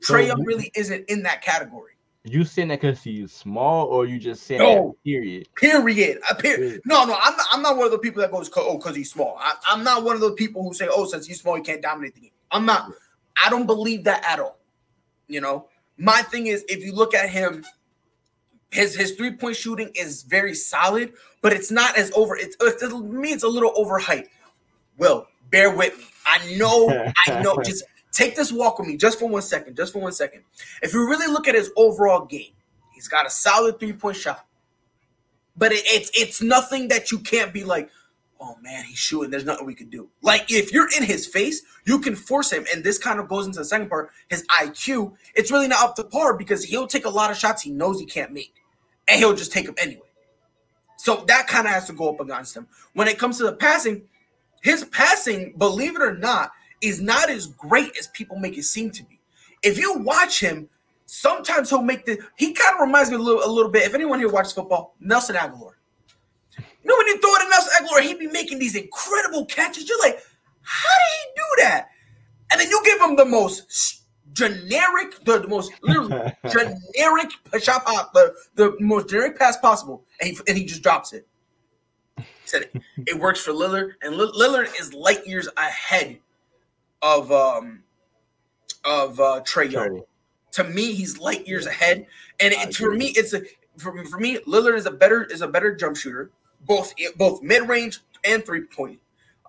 So 0.00 0.14
Trae 0.14 0.28
Young 0.28 0.42
really 0.44 0.70
isn't 0.74 1.04
in 1.10 1.22
that 1.24 1.42
category. 1.42 1.92
You 2.24 2.44
saying 2.44 2.68
that 2.68 2.80
because 2.80 3.02
he's 3.02 3.32
small, 3.32 3.86
or 3.86 4.04
you 4.04 4.18
just 4.18 4.42
saying 4.42 4.60
no, 4.60 4.96
period? 5.04 5.48
Period. 5.54 6.18
A 6.28 6.34
period. 6.34 6.80
No, 6.84 7.04
no, 7.04 7.16
I'm 7.22 7.36
not. 7.36 7.46
I'm 7.52 7.62
not 7.62 7.76
one 7.76 7.86
of 7.86 7.92
the 7.92 7.98
people 7.98 8.20
that 8.20 8.32
goes, 8.32 8.50
oh, 8.56 8.76
because 8.76 8.96
he's 8.96 9.10
small. 9.10 9.38
I, 9.40 9.54
am 9.70 9.84
not 9.84 10.04
one 10.04 10.14
of 10.14 10.20
those 10.20 10.34
people 10.34 10.62
who 10.62 10.74
say, 10.74 10.88
oh, 10.90 11.06
since 11.06 11.26
he's 11.26 11.40
small, 11.40 11.54
he 11.54 11.62
can't 11.62 11.80
dominate 11.80 12.14
the 12.14 12.22
game. 12.22 12.30
I'm 12.50 12.66
not. 12.66 12.90
I 13.42 13.48
don't 13.50 13.66
believe 13.66 14.04
that 14.04 14.24
at 14.24 14.40
all. 14.40 14.58
You 15.28 15.40
know, 15.40 15.68
my 15.96 16.22
thing 16.22 16.48
is, 16.48 16.64
if 16.68 16.84
you 16.84 16.92
look 16.92 17.14
at 17.14 17.30
him, 17.30 17.64
his 18.70 18.94
his 18.94 19.12
three 19.12 19.32
point 19.32 19.56
shooting 19.56 19.90
is 19.94 20.22
very 20.22 20.54
solid, 20.54 21.12
but 21.40 21.52
it's 21.52 21.70
not 21.70 21.96
as 21.96 22.12
over. 22.14 22.36
It's 22.36 22.56
it, 22.60 22.98
me. 23.00 23.32
It's 23.32 23.44
a 23.44 23.48
little 23.48 23.72
overhyped. 23.72 24.28
Will 24.98 25.26
bear 25.50 25.74
with 25.74 25.96
me. 25.96 26.04
I 26.26 26.56
know. 26.56 26.88
I 27.26 27.42
know. 27.42 27.56
Just 27.64 27.84
take 28.12 28.36
this 28.36 28.52
walk 28.52 28.78
with 28.78 28.88
me, 28.88 28.96
just 28.96 29.18
for 29.18 29.28
one 29.28 29.42
second. 29.42 29.76
Just 29.76 29.92
for 29.92 30.00
one 30.00 30.12
second. 30.12 30.42
If 30.82 30.92
you 30.92 31.08
really 31.08 31.32
look 31.32 31.48
at 31.48 31.54
his 31.54 31.70
overall 31.76 32.24
game, 32.24 32.52
he's 32.94 33.08
got 33.08 33.26
a 33.26 33.30
solid 33.30 33.78
three 33.78 33.92
point 33.92 34.16
shot, 34.16 34.46
but 35.56 35.72
it, 35.72 35.82
it's 35.86 36.10
it's 36.14 36.42
nothing 36.42 36.88
that 36.88 37.10
you 37.10 37.18
can't 37.18 37.52
be 37.52 37.64
like. 37.64 37.90
Oh 38.40 38.56
man, 38.62 38.84
he's 38.84 38.98
shooting. 38.98 39.30
There's 39.30 39.44
nothing 39.44 39.66
we 39.66 39.74
can 39.74 39.90
do. 39.90 40.08
Like 40.22 40.44
if 40.48 40.72
you're 40.72 40.88
in 40.96 41.02
his 41.02 41.26
face, 41.26 41.62
you 41.84 41.98
can 41.98 42.14
force 42.14 42.52
him. 42.52 42.66
And 42.72 42.84
this 42.84 42.96
kind 42.96 43.18
of 43.18 43.28
goes 43.28 43.46
into 43.46 43.58
the 43.58 43.64
second 43.64 43.88
part. 43.88 44.10
His 44.28 44.46
IQ, 44.60 45.14
it's 45.34 45.50
really 45.50 45.66
not 45.66 45.82
up 45.82 45.96
to 45.96 46.04
par 46.04 46.36
because 46.36 46.62
he'll 46.62 46.86
take 46.86 47.04
a 47.04 47.10
lot 47.10 47.32
of 47.32 47.36
shots 47.36 47.62
he 47.62 47.72
knows 47.72 47.98
he 47.98 48.06
can't 48.06 48.30
make 48.30 48.54
and 49.08 49.18
he'll 49.18 49.34
just 49.34 49.52
take 49.52 49.66
them 49.66 49.74
anyway. 49.78 50.02
So 50.96 51.24
that 51.26 51.46
kind 51.46 51.66
of 51.66 51.72
has 51.72 51.86
to 51.86 51.92
go 51.92 52.10
up 52.10 52.20
against 52.20 52.56
him. 52.56 52.68
When 52.92 53.08
it 53.08 53.18
comes 53.18 53.38
to 53.38 53.44
the 53.44 53.52
passing, 53.52 54.02
his 54.62 54.84
passing, 54.84 55.54
believe 55.56 55.96
it 55.96 56.02
or 56.02 56.14
not, 56.14 56.52
is 56.80 57.00
not 57.00 57.30
as 57.30 57.46
great 57.46 57.96
as 57.98 58.06
people 58.08 58.38
make 58.38 58.56
it 58.56 58.64
seem 58.64 58.90
to 58.92 59.02
be. 59.04 59.20
If 59.62 59.78
you 59.78 59.98
watch 59.98 60.40
him, 60.40 60.68
sometimes 61.06 61.70
he'll 61.70 61.82
make 61.82 62.04
the. 62.06 62.18
He 62.36 62.52
kind 62.52 62.74
of 62.74 62.80
reminds 62.80 63.10
me 63.10 63.16
a 63.16 63.20
little, 63.20 63.44
a 63.44 63.50
little 63.50 63.70
bit. 63.70 63.84
If 63.84 63.94
anyone 63.94 64.18
here 64.18 64.30
watches 64.30 64.52
football, 64.52 64.94
Nelson 65.00 65.36
Agholor. 65.36 65.72
You 66.56 66.64
know 66.84 66.96
when 66.96 67.06
you 67.08 67.18
throw 67.18 67.34
it 67.34 67.44
to 67.44 67.48
Nelson 67.50 67.72
Agholor, 67.80 68.02
he'd 68.02 68.18
be 68.18 68.28
making 68.28 68.58
these 68.58 68.76
incredible 68.76 69.44
catches. 69.46 69.88
You're 69.88 70.00
like, 70.00 70.20
how 70.62 70.88
did 70.98 71.18
he 71.18 71.34
do 71.34 71.62
that? 71.64 71.88
And 72.50 72.60
then 72.60 72.70
you 72.70 72.80
give 72.84 73.00
him 73.00 73.16
the 73.16 73.24
most 73.24 74.04
generic, 74.32 75.24
the, 75.24 75.40
the 75.40 75.48
most 75.48 75.72
literally 75.82 76.32
generic 76.50 77.30
shot 77.60 77.84
pop, 77.84 78.12
the, 78.12 78.34
the 78.54 78.76
most 78.80 79.08
generic 79.08 79.38
pass 79.38 79.56
possible, 79.56 80.04
and 80.20 80.30
he, 80.30 80.38
and 80.46 80.56
he 80.56 80.64
just 80.64 80.82
drops 80.82 81.12
it. 81.12 81.26
He 82.16 82.24
said 82.44 82.62
it, 82.62 82.82
it 83.06 83.18
works 83.18 83.40
for 83.40 83.52
Lillard, 83.52 83.92
and 84.02 84.14
Lillard 84.14 84.68
is 84.80 84.94
light 84.94 85.26
years 85.26 85.48
ahead 85.56 86.18
of 87.02 87.30
um 87.32 87.82
of 88.84 89.20
uh 89.20 89.40
Trae 89.44 89.70
Young. 89.70 90.02
To 90.52 90.64
me, 90.64 90.92
he's 90.92 91.18
light 91.18 91.46
years 91.46 91.66
ahead, 91.66 92.06
and 92.40 92.52
it, 92.54 92.74
for 92.74 92.94
me, 92.94 93.12
it's 93.16 93.34
a 93.34 93.42
for, 93.76 94.04
for 94.06 94.18
me, 94.18 94.38
Lillard 94.46 94.76
is 94.76 94.86
a 94.86 94.90
better 94.90 95.24
is 95.24 95.42
a 95.42 95.48
better 95.48 95.74
jump 95.74 95.96
shooter, 95.96 96.30
both 96.66 96.94
both 97.16 97.42
mid 97.42 97.68
range 97.68 98.00
and 98.24 98.44
three 98.44 98.62
point, 98.62 98.98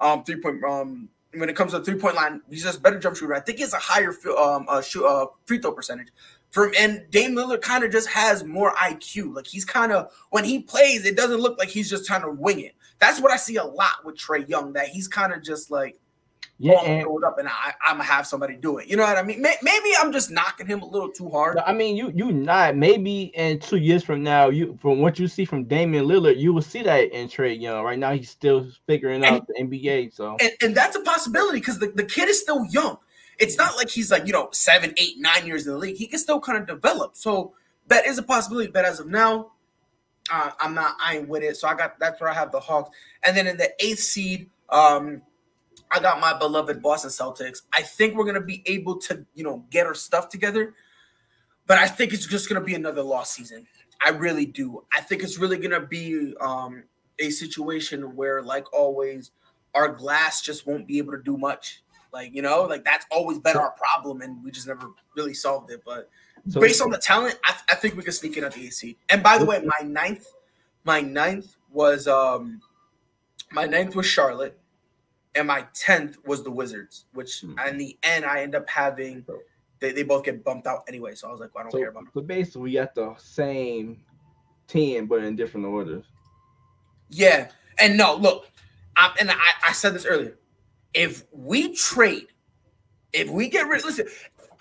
um 0.02 0.24
three 0.24 0.42
point 0.42 0.64
um 0.64 1.10
when 1.36 1.50
it 1.50 1.56
comes 1.56 1.72
to 1.72 1.80
the 1.80 1.86
three 1.86 2.00
point 2.00 2.16
line, 2.16 2.42
he's 2.50 2.64
just 2.64 2.80
a 2.80 2.82
better 2.82 3.00
jump 3.00 3.16
shooter. 3.16 3.36
I 3.36 3.40
think 3.40 3.58
he 3.58 3.64
has 3.64 3.74
a 3.74 3.78
higher 3.78 4.14
um, 4.38 4.66
uh, 4.68 4.82
shoot, 4.82 5.06
uh, 5.06 5.28
free 5.46 5.60
throw 5.60 5.72
percentage. 5.72 6.08
From 6.50 6.72
and 6.80 7.04
Dame 7.12 7.36
Lillard 7.36 7.62
kind 7.62 7.84
of 7.84 7.92
just 7.92 8.10
has 8.10 8.44
more 8.44 8.74
IQ. 8.74 9.36
Like 9.36 9.46
he's 9.46 9.66
kind 9.66 9.92
of 9.92 10.12
when 10.32 10.44
he 10.44 10.60
plays, 10.60 11.06
it 11.06 11.16
doesn't 11.16 11.40
look 11.40 11.60
like 11.60 11.70
he's 11.70 11.90
just 11.90 12.06
trying 12.06 12.24
to 12.24 12.32
wing 12.32 12.62
it. 12.62 12.74
That's 12.98 13.22
what 13.22 13.32
I 13.32 13.38
see 13.38 13.58
a 13.58 13.64
lot 13.64 14.04
with 14.04 14.18
Trae 14.18 14.48
Young. 14.50 14.74
That 14.74 14.88
he's 14.88 15.08
kind 15.08 15.32
of 15.32 15.44
just 15.44 15.70
like 15.70 16.00
yeah, 16.62 16.82
and, 16.82 17.04
throw 17.04 17.18
it 17.20 17.24
up, 17.24 17.40
and 17.40 17.48
I, 17.48 17.74
I'm 17.88 17.96
gonna 17.96 18.04
have 18.04 18.28
somebody 18.28 18.58
do 18.58 18.80
it. 18.80 18.88
You 18.88 18.98
know 18.98 19.04
what 19.04 19.18
I 19.18 19.24
mean? 19.24 19.42
Maybe 19.42 19.90
I'm 19.98 20.12
just 20.12 20.30
knocking 20.30 20.68
him 20.68 20.82
a 20.82 20.86
little 20.86 21.10
too 21.10 21.30
hard. 21.30 21.58
I 21.58 21.72
mean, 21.72 21.96
you 21.96 22.12
you 22.14 22.34
not 22.34 22.76
maybe 22.76 23.32
in 23.34 23.60
two 23.60 23.78
years 23.78 24.04
from 24.04 24.24
now, 24.24 24.50
you 24.50 24.78
from 24.82 25.00
what 25.00 25.18
you 25.18 25.30
see 25.30 25.46
from 25.46 25.64
Damian 25.64 26.06
Lillard, 26.06 26.38
you 26.38 26.52
will 26.52 26.62
see 26.62 26.84
that 26.84 27.14
in 27.14 27.30
Trae 27.30 27.60
Young. 27.60 27.86
Right 27.86 27.98
now, 27.98 28.12
he's 28.12 28.30
still 28.30 28.70
figuring 28.88 29.24
and, 29.24 29.38
out 29.38 29.48
the 29.48 29.54
NBA. 29.54 30.14
So, 30.14 30.36
and, 30.42 30.52
and 30.62 30.76
that's 30.76 30.98
a 30.98 31.00
possibility 31.00 31.60
because 31.60 31.80
the, 31.80 31.88
the 31.96 32.04
kid 32.04 32.28
is 32.28 32.42
still 32.42 32.66
young. 32.66 32.98
It's 33.38 33.58
not 33.58 33.78
like 33.78 33.90
he's 33.90 34.12
like 34.12 34.28
you 34.28 34.34
know 34.34 34.50
seven, 34.52 34.94
eight, 34.98 35.16
nine 35.18 35.48
years 35.48 35.66
in 35.66 35.72
the 35.72 35.80
league. 35.80 35.96
He 35.96 36.08
can 36.08 36.20
still 36.20 36.42
kind 36.42 36.58
of 36.58 36.68
develop. 36.68 37.16
So 37.16 37.54
that 37.88 38.06
is 38.06 38.18
a 38.18 38.24
possibility. 38.24 38.70
But 38.70 38.84
as 38.84 39.00
of 39.00 39.08
now, 39.08 39.52
uh, 40.30 40.52
I'm 40.60 40.74
not. 40.74 40.98
I 41.02 41.20
ain't 41.20 41.30
with 41.30 41.44
it. 41.44 41.56
So 41.56 41.70
I 41.70 41.74
got 41.74 41.98
that's 42.02 42.20
where 42.20 42.30
I 42.30 42.34
have 42.34 42.52
the 42.52 42.60
Hawks, 42.60 42.90
and 43.24 43.38
then 43.38 43.48
in 43.48 43.56
the 43.56 43.72
eighth 43.80 44.00
seed. 44.00 44.50
Um, 44.72 45.22
I 45.92 46.00
got 46.00 46.20
my 46.20 46.38
beloved 46.38 46.82
Boston 46.82 47.10
Celtics. 47.10 47.62
I 47.74 47.82
think 47.82 48.16
we're 48.16 48.26
gonna 48.26 48.42
be 48.42 48.62
able 48.66 48.98
to, 49.02 49.26
you 49.34 49.44
know, 49.44 49.66
get 49.70 49.88
our 49.88 49.96
stuff 49.96 50.30
together. 50.30 50.74
But 51.66 51.78
I 51.78 51.88
think 51.88 52.14
it's 52.14 52.26
just 52.26 52.48
gonna 52.48 52.64
be 52.64 52.76
another 52.76 53.02
lost 53.02 53.34
season. 53.34 53.68
I 54.04 54.10
really 54.10 54.46
do. 54.46 54.84
I 54.96 55.02
think 55.02 55.24
it's 55.24 55.38
really 55.38 55.58
gonna 55.58 55.86
be 55.86 56.36
um, 56.40 56.84
a 57.18 57.30
situation 57.30 58.16
where, 58.16 58.42
like 58.42 58.72
always, 58.74 59.32
our 59.74 59.90
glass 59.90 60.42
just 60.42 60.68
won't 60.68 60.88
be 60.88 60.98
able 61.00 61.12
to 61.14 61.22
do 61.22 61.38
much. 61.38 61.84
Like 62.14 62.34
you 62.34 62.42
know, 62.42 62.64
like 62.64 62.84
that's 62.84 63.06
always 63.12 63.40
been 63.40 63.58
our 63.58 63.72
problem, 63.72 64.22
and 64.22 64.44
we 64.44 64.52
just 64.52 64.68
never 64.68 64.92
really 65.16 65.34
solved 65.34 65.72
it. 65.72 65.82
But 65.86 66.10
so, 66.48 66.60
based 66.60 66.82
on 66.82 66.90
the 66.90 66.98
talent, 66.98 67.38
I, 67.46 67.56
I, 67.70 67.76
think 67.76 67.96
we 67.96 68.04
can 68.04 68.14
sneak 68.14 68.38
in 68.38 68.44
at 68.44 68.54
the 68.54 68.66
AC. 68.66 68.98
And 69.10 69.22
by 69.22 69.38
the 69.38 69.46
way, 69.46 69.62
my 69.64 69.86
ninth, 69.86 70.26
my 70.86 71.02
ninth 71.02 71.56
was 71.72 72.08
um, 72.08 72.62
my 73.52 73.66
ninth 73.66 73.96
was 73.96 74.06
Charlotte 74.06 74.59
and 75.40 75.48
my 75.48 75.66
10th 75.74 76.16
was 76.26 76.44
the 76.44 76.52
Wizards, 76.52 77.06
which 77.14 77.42
mm-hmm. 77.42 77.68
in 77.68 77.78
the 77.78 77.98
end 78.04 78.26
I 78.26 78.42
end 78.42 78.56
up 78.56 78.70
having 78.70 79.26
they, 79.80 79.94
they 79.94 80.04
both 80.04 80.24
get 80.26 80.44
bumped 80.44 80.68
out 80.68 80.84
anyway. 80.88 81.16
So 81.16 81.30
I 81.30 81.32
was 81.32 81.40
like, 81.40 81.56
well, 81.56 81.62
I 81.62 81.64
don't 81.64 81.72
so, 81.72 81.78
care 81.78 81.90
about 81.90 82.04
them. 82.04 82.12
So 82.14 82.22
basically 82.22 82.62
we 82.62 82.74
got 82.74 82.94
the 82.94 83.16
same 83.18 84.02
10, 84.68 85.08
but 85.08 85.24
in 85.24 85.36
different 85.36 85.66
orders. 85.66 86.06
Yeah. 87.10 87.50
And 87.80 87.98
no, 87.98 88.16
look, 88.16 88.50
I, 88.98 89.16
and 89.20 89.32
I, 89.32 89.36
I 89.68 89.72
said 89.72 89.94
this 89.94 90.06
earlier. 90.06 90.38
If 90.94 91.24
we 91.32 91.74
trade, 91.74 92.28
if 93.14 93.30
we 93.30 93.48
get 93.48 93.68
rid, 93.68 93.84
listen, 93.86 94.08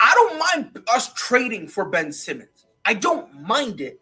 I 0.01 0.15
don't 0.15 0.39
mind 0.39 0.85
us 0.95 1.13
trading 1.15 1.67
for 1.69 1.87
Ben 1.87 2.13
Simmons. 2.13 2.67
I 2.85 2.95
don't 2.95 3.43
mind 3.43 3.81
it 3.81 4.01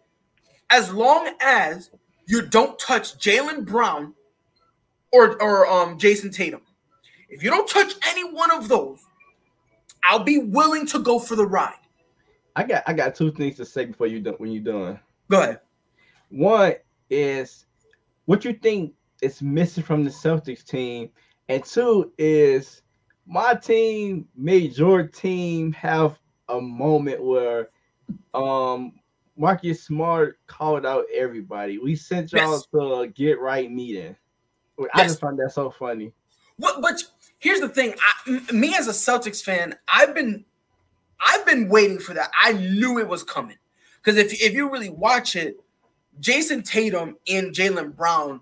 as 0.71 0.93
long 0.93 1.31
as 1.41 1.91
you 2.27 2.43
don't 2.43 2.79
touch 2.79 3.17
Jaylen 3.19 3.65
Brown 3.65 4.13
or 5.13 5.41
or 5.43 5.67
um 5.67 5.99
Jayson 5.99 6.33
Tatum. 6.33 6.61
If 7.29 7.43
you 7.43 7.51
don't 7.51 7.69
touch 7.69 7.95
any 8.07 8.25
one 8.25 8.51
of 8.51 8.69
those, 8.69 9.01
I'll 10.05 10.23
be 10.23 10.39
willing 10.39 10.87
to 10.89 11.01
go 11.01 11.19
for 11.19 11.37
the 11.37 11.47
ride. 11.47 11.75
I 12.55 12.63
got 12.65 12.85
I 12.87 12.93
got 12.93 13.15
two 13.15 13.33
things 13.33 13.57
to 13.57 13.65
say 13.65 13.85
before 13.85 14.07
you 14.07 14.21
done 14.21 14.35
when 14.39 14.51
you're 14.51 14.63
done. 14.63 15.01
Go 15.31 15.43
ahead. 15.43 15.61
One 16.31 16.75
is 17.11 17.67
what 18.25 18.45
you 18.45 18.55
think 18.55 18.95
is 19.23 19.43
missing 19.43 19.83
from 19.83 20.05
the 20.05 20.11
Celtics 20.11 20.65
team, 20.65 21.11
and 21.49 21.65
two 21.65 22.13
is 22.19 22.83
my 23.27 23.55
team 23.55 24.27
made 24.37 24.79
your 24.79 25.07
team 25.07 25.73
have 25.73 26.19
a 26.49 26.61
moment 26.61 27.23
where 27.23 27.69
um 28.33 28.93
Marcus 29.37 29.83
Smart 29.83 30.39
called 30.47 30.87
out 30.87 31.05
everybody. 31.13 31.79
We 31.79 31.95
sent 31.95 32.33
y'all 32.33 32.53
yes. 32.53 32.67
to 32.73 32.95
a 33.01 33.09
get 33.09 33.41
right 33.41 33.71
meeting. 33.71 34.17
I 34.79 34.87
yes. 34.97 35.09
just 35.09 35.21
find 35.21 35.39
that 35.39 35.53
so 35.53 35.71
funny. 35.71 36.13
What? 36.57 36.81
But 36.81 37.03
here's 37.47 37.61
the 37.61 37.69
thing: 37.69 37.95
I, 38.27 38.53
me 38.53 38.75
as 38.75 38.89
a 38.89 38.91
Celtics 38.91 39.43
fan, 39.43 39.77
I've 39.93 40.15
been, 40.15 40.45
I've 41.25 41.47
been 41.47 41.69
waiting 41.69 41.99
for 41.99 42.13
that. 42.15 42.31
I 42.39 42.53
knew 42.53 42.99
it 42.99 43.09
was 43.09 43.23
coming 43.23 43.57
because 44.03 44.19
if 44.19 44.33
if 44.43 44.53
you 44.53 44.71
really 44.71 44.91
watch 44.91 45.37
it, 45.37 45.57
Jayson 46.21 46.65
Tatum 46.65 47.17
and 47.29 47.55
Jaylen 47.55 47.95
Brown, 47.95 48.41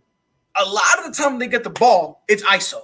a 0.56 0.64
lot 0.64 0.98
of 0.98 1.04
the 1.04 1.22
time 1.22 1.38
they 1.38 1.48
get 1.48 1.64
the 1.64 1.70
ball, 1.70 2.24
it's 2.28 2.42
ISO, 2.44 2.80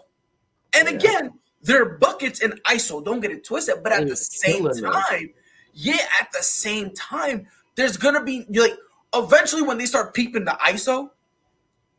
and 0.75 0.89
yeah. 0.89 0.95
again, 0.95 1.33
they're 1.63 1.97
buckets 1.99 2.43
and 2.43 2.63
ISO. 2.65 3.03
Don't 3.03 3.21
get 3.21 3.31
it 3.31 3.45
twisted, 3.45 3.83
but 3.83 3.93
at 3.93 4.07
the 4.07 4.17
same 4.17 4.69
time, 4.69 5.31
yeah, 5.73 6.07
at 6.21 6.31
the 6.33 6.43
same 6.43 6.91
time 6.91 7.47
there's 7.77 7.97
gonna 7.97 8.23
be 8.23 8.45
like 8.51 8.77
eventually 9.15 9.63
when 9.63 9.79
they 9.79 9.87
start 9.87 10.13
peeping 10.13 10.45
the 10.45 10.59
ISO, 10.67 11.09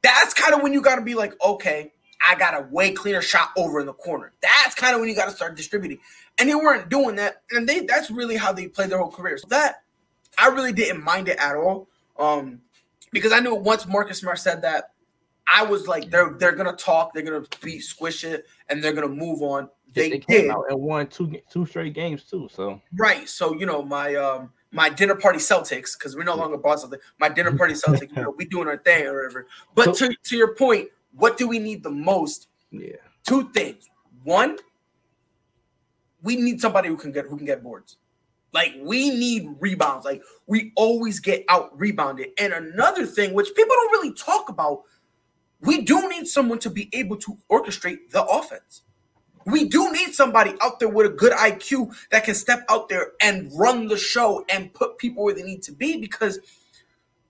that's 0.03 0.35
kind 0.35 0.53
of 0.53 0.61
when 0.61 0.73
you 0.73 0.81
gotta 0.81 1.01
be 1.01 1.15
like, 1.15 1.33
okay, 1.43 1.91
I 2.27 2.35
got 2.35 2.53
a 2.53 2.67
way 2.71 2.91
cleaner 2.91 3.21
shot 3.21 3.49
over 3.57 3.79
in 3.79 3.85
the 3.85 3.93
corner. 3.93 4.31
That's 4.41 4.75
kind 4.75 4.93
of 4.93 4.99
when 4.99 5.09
you 5.09 5.15
gotta 5.15 5.31
start 5.31 5.55
distributing. 5.55 5.99
And 6.39 6.49
they 6.49 6.55
weren't 6.55 6.89
doing 6.89 7.15
that, 7.17 7.41
and 7.51 7.67
they 7.67 7.81
that's 7.81 8.09
really 8.11 8.37
how 8.37 8.51
they 8.53 8.67
played 8.67 8.89
their 8.89 8.99
whole 8.99 9.11
career. 9.11 9.37
So 9.37 9.47
that 9.49 9.83
I 10.37 10.47
really 10.47 10.73
didn't 10.73 11.03
mind 11.03 11.27
it 11.27 11.37
at 11.37 11.55
all. 11.55 11.87
Um, 12.17 12.61
because 13.11 13.31
I 13.31 13.39
knew 13.39 13.55
once 13.55 13.87
Marcus 13.87 14.19
Smart 14.19 14.39
said 14.39 14.61
that, 14.61 14.91
I 15.47 15.63
was 15.63 15.87
like, 15.87 16.09
they're 16.09 16.35
they're 16.39 16.55
gonna 16.55 16.73
talk, 16.73 17.13
they're 17.13 17.23
gonna 17.23 17.45
be 17.61 17.79
squish 17.79 18.23
it, 18.23 18.45
and 18.69 18.83
they're 18.83 18.93
gonna 18.93 19.07
move 19.07 19.41
on. 19.41 19.69
They, 19.93 20.09
they 20.09 20.19
came 20.19 20.41
did. 20.43 20.51
out 20.51 20.65
and 20.69 20.79
won 20.79 21.07
two 21.07 21.41
two 21.49 21.65
straight 21.65 21.93
games 21.93 22.23
too. 22.23 22.47
So 22.51 22.81
right. 22.95 23.27
So 23.27 23.53
you 23.55 23.65
know 23.65 23.81
my 23.81 24.15
um 24.15 24.51
my 24.71 24.89
dinner 24.89 25.15
party 25.15 25.39
Celtics 25.39 25.97
because 25.97 26.15
we're 26.15 26.23
no 26.23 26.35
longer 26.35 26.57
Boston. 26.57 26.93
My 27.19 27.29
dinner 27.29 27.55
party 27.57 27.73
Celtics, 27.73 28.15
you 28.15 28.21
know, 28.21 28.33
we 28.37 28.45
doing 28.45 28.67
our 28.67 28.77
thing 28.77 29.05
or 29.05 29.15
whatever. 29.15 29.47
But 29.75 29.95
to, 29.95 30.15
to 30.15 30.37
your 30.37 30.55
point, 30.55 30.87
what 31.13 31.37
do 31.37 31.47
we 31.47 31.59
need 31.59 31.83
the 31.83 31.91
most? 31.91 32.47
Yeah. 32.71 32.95
Two 33.25 33.49
things. 33.51 33.89
One, 34.23 34.57
we 36.21 36.35
need 36.35 36.61
somebody 36.61 36.89
who 36.89 36.97
can 36.97 37.11
get 37.11 37.25
who 37.25 37.37
can 37.37 37.45
get 37.45 37.63
boards. 37.63 37.97
Like 38.53 38.73
we 38.81 39.09
need 39.09 39.55
rebounds. 39.59 40.05
Like 40.05 40.23
we 40.47 40.71
always 40.75 41.19
get 41.19 41.45
out 41.47 41.77
rebounded. 41.79 42.29
And 42.39 42.53
another 42.53 43.05
thing, 43.05 43.33
which 43.33 43.53
people 43.55 43.75
don't 43.75 43.91
really 43.91 44.13
talk 44.13 44.49
about, 44.49 44.83
we 45.61 45.81
do 45.81 46.09
need 46.09 46.27
someone 46.27 46.59
to 46.59 46.69
be 46.69 46.89
able 46.93 47.17
to 47.17 47.37
orchestrate 47.49 48.09
the 48.11 48.23
offense. 48.25 48.83
We 49.45 49.67
do 49.67 49.91
need 49.91 50.13
somebody 50.13 50.53
out 50.61 50.79
there 50.79 50.89
with 50.89 51.07
a 51.07 51.15
good 51.15 51.33
IQ 51.33 51.95
that 52.11 52.25
can 52.25 52.35
step 52.35 52.63
out 52.69 52.89
there 52.89 53.13
and 53.21 53.51
run 53.55 53.87
the 53.87 53.97
show 53.97 54.45
and 54.49 54.73
put 54.73 54.97
people 54.97 55.23
where 55.23 55.33
they 55.33 55.43
need 55.43 55.63
to 55.63 55.71
be 55.71 55.99
because 55.99 56.39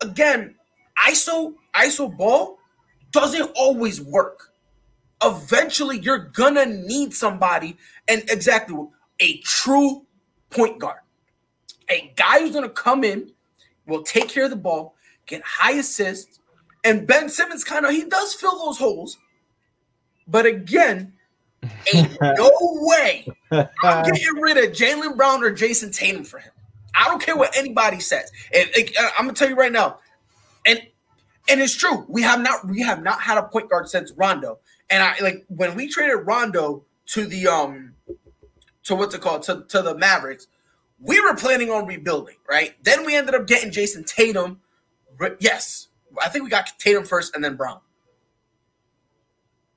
again, 0.02 0.56
ISO 1.08 1.54
ISO 1.76 2.16
ball 2.16 2.58
doesn't 3.12 3.52
always 3.56 4.02
work. 4.02 4.54
Eventually 5.24 6.00
you're 6.00 6.30
gonna 6.34 6.66
need 6.66 7.14
somebody 7.14 7.78
and 8.08 8.24
exactly 8.30 8.76
a 9.20 9.38
true 9.40 10.06
point 10.50 10.80
guard. 10.80 11.00
A 11.90 12.12
guy 12.16 12.40
who's 12.40 12.54
gonna 12.54 12.70
come 12.70 13.04
in, 13.04 13.32
will 13.88 14.04
take 14.04 14.30
care 14.30 14.46
of 14.46 14.50
the 14.50 14.56
ball, 14.56 14.96
get 15.26 15.42
high 15.44 15.74
assists, 15.74 16.40
and 16.84 17.06
Ben 17.06 17.30
Simmons 17.30 17.64
kind 17.64 17.86
of 17.86 17.92
he 17.92 18.06
does 18.06 18.34
fill 18.34 18.58
those 18.58 18.78
holes. 18.78 19.18
But 20.28 20.46
again, 20.46 21.14
Ain't 21.94 22.18
no 22.22 22.50
way 22.62 23.28
I'm 23.52 24.04
getting 24.04 24.36
rid 24.42 24.58
of 24.58 24.72
Jaylen 24.72 25.16
Brown 25.16 25.44
or 25.44 25.52
Jayson 25.52 25.92
Tatum 25.92 26.24
for 26.24 26.40
him. 26.40 26.52
I 26.96 27.08
don't 27.08 27.22
care 27.22 27.38
what 27.38 27.56
anybody 27.56 28.00
says. 28.00 28.32
And, 28.54 28.70
uh, 29.00 29.10
I'm 29.18 29.26
gonna 29.26 29.34
tell 29.34 29.50
you 29.50 29.56
right 29.56 29.72
now, 29.72 30.00
and 30.66 30.82
and 31.52 31.60
it's 31.60 31.76
true. 31.76 32.06
We 32.08 32.22
have 32.22 32.42
not 32.42 32.68
we 32.68 32.82
have 32.82 33.04
not 33.04 33.22
had 33.22 33.38
a 33.38 33.44
point 33.44 33.70
guard 33.70 33.90
since 33.90 34.12
Rondo. 34.16 34.60
And 34.90 35.04
I 35.04 35.16
like 35.22 35.46
when 35.50 35.76
we 35.76 35.90
traded 35.90 36.26
Rondo 36.26 36.86
to 37.08 37.26
the 37.26 37.48
um 37.48 37.94
to 38.84 38.96
what's 38.96 39.14
it 39.14 39.22
called 39.22 39.44
to, 39.44 39.66
to 39.68 39.82
the 39.82 39.98
Mavericks, 39.98 40.48
we 41.00 41.20
were 41.20 41.36
planning 41.36 41.70
on 41.70 41.86
rebuilding, 41.86 42.38
right? 42.50 42.82
Then 42.84 43.06
we 43.06 43.16
ended 43.16 43.36
up 43.36 43.48
getting 43.48 43.70
Jayson 43.70 44.06
Tatum. 44.06 44.62
Yes, 45.40 45.90
I 46.24 46.30
think 46.30 46.46
we 46.46 46.50
got 46.50 46.70
Tatum 46.80 47.04
first 47.04 47.36
and 47.36 47.44
then 47.44 47.58
Brown. 47.58 47.82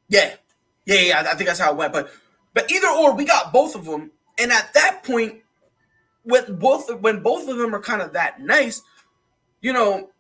Yeah, 0.09 0.35
yeah, 0.87 1.01
yeah, 1.01 1.27
I 1.29 1.35
think 1.35 1.49
that's 1.49 1.59
how 1.59 1.73
it 1.73 1.77
went. 1.77 1.93
But 1.93 2.11
but 2.55 2.71
either 2.71 2.89
or, 2.89 3.15
we 3.15 3.25
got 3.25 3.53
both 3.53 3.75
of 3.75 3.85
them, 3.85 4.13
and 4.39 4.53
at 4.53 4.73
that 4.75 5.03
point, 5.03 5.43
with 6.25 6.59
both 6.61 6.89
when 7.01 7.21
both 7.21 7.49
of 7.49 7.57
them 7.57 7.75
are 7.75 7.81
kind 7.81 8.01
of 8.01 8.13
that 8.13 8.41
nice, 8.41 8.81
you 9.61 9.73
know, 9.73 10.11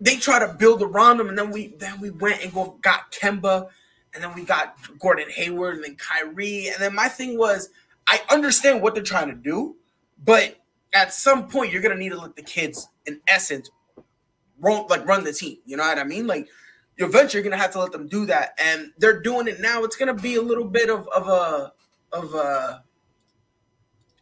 they 0.00 0.16
try 0.16 0.38
to 0.38 0.52
build 0.52 0.82
around 0.82 1.18
them, 1.18 1.28
and 1.28 1.38
then 1.38 1.50
we 1.50 1.68
then 1.78 2.00
we 2.00 2.10
went 2.10 2.42
and 2.42 2.52
go 2.52 2.78
got 2.82 3.12
Kemba, 3.12 3.68
and 4.14 4.22
then 4.22 4.34
we 4.34 4.44
got 4.44 4.76
Gordon 4.98 5.30
Hayward, 5.30 5.76
and 5.76 5.84
then 5.84 5.96
Kyrie, 5.96 6.68
and 6.68 6.76
then 6.78 6.94
my 6.94 7.08
thing 7.08 7.38
was, 7.38 7.70
I 8.06 8.20
understand 8.30 8.82
what 8.82 8.94
they're 8.94 9.02
trying 9.02 9.28
to 9.28 9.34
do, 9.34 9.76
but 10.22 10.56
at 10.92 11.12
some 11.12 11.48
point 11.48 11.72
you're 11.72 11.82
gonna 11.82 11.96
need 11.96 12.10
to 12.10 12.18
let 12.20 12.36
the 12.36 12.42
kids, 12.42 12.88
in 13.06 13.20
essence, 13.26 13.70
run 14.60 14.86
like 14.88 15.06
run 15.06 15.24
the 15.24 15.32
team. 15.32 15.58
You 15.64 15.76
know 15.76 15.84
what 15.84 15.98
I 15.98 16.04
mean? 16.04 16.26
Like 16.26 16.48
eventually 16.98 17.42
you're 17.42 17.50
gonna 17.50 17.62
have 17.62 17.72
to 17.72 17.80
let 17.80 17.92
them 17.92 18.06
do 18.06 18.26
that, 18.26 18.58
and 18.58 18.92
they're 18.98 19.20
doing 19.20 19.48
it 19.48 19.60
now. 19.60 19.82
It's 19.84 19.96
gonna 19.96 20.14
be 20.14 20.36
a 20.36 20.42
little 20.42 20.64
bit 20.64 20.90
of 20.90 21.08
of 21.08 21.28
a 21.28 21.72
of 22.12 22.34
a. 22.34 22.82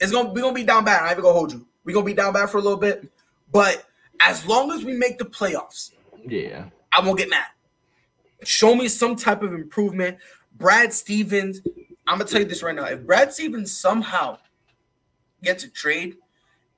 It's 0.00 0.12
gonna 0.12 0.32
be 0.32 0.40
gonna 0.40 0.54
be 0.54 0.64
down 0.64 0.84
bad. 0.84 1.02
I'm 1.02 1.12
even 1.12 1.22
gonna 1.22 1.34
hold 1.34 1.52
you. 1.52 1.66
We're 1.84 1.94
gonna 1.94 2.06
be 2.06 2.14
down 2.14 2.32
bad 2.32 2.50
for 2.50 2.58
a 2.58 2.62
little 2.62 2.78
bit, 2.78 3.08
but 3.50 3.84
as 4.20 4.46
long 4.46 4.72
as 4.72 4.84
we 4.84 4.94
make 4.96 5.18
the 5.18 5.24
playoffs, 5.24 5.92
yeah, 6.26 6.66
I 6.96 7.00
won't 7.00 7.18
get 7.18 7.30
mad. 7.30 7.46
Show 8.42 8.74
me 8.74 8.88
some 8.88 9.16
type 9.16 9.42
of 9.42 9.52
improvement. 9.52 10.18
Brad 10.56 10.92
Stevens, 10.92 11.60
I'm 12.06 12.18
gonna 12.18 12.24
tell 12.24 12.40
you 12.40 12.46
this 12.46 12.62
right 12.62 12.74
now. 12.74 12.84
If 12.84 13.06
Brad 13.06 13.32
Stevens 13.32 13.76
somehow 13.76 14.38
gets 15.42 15.64
a 15.64 15.70
trade 15.70 16.16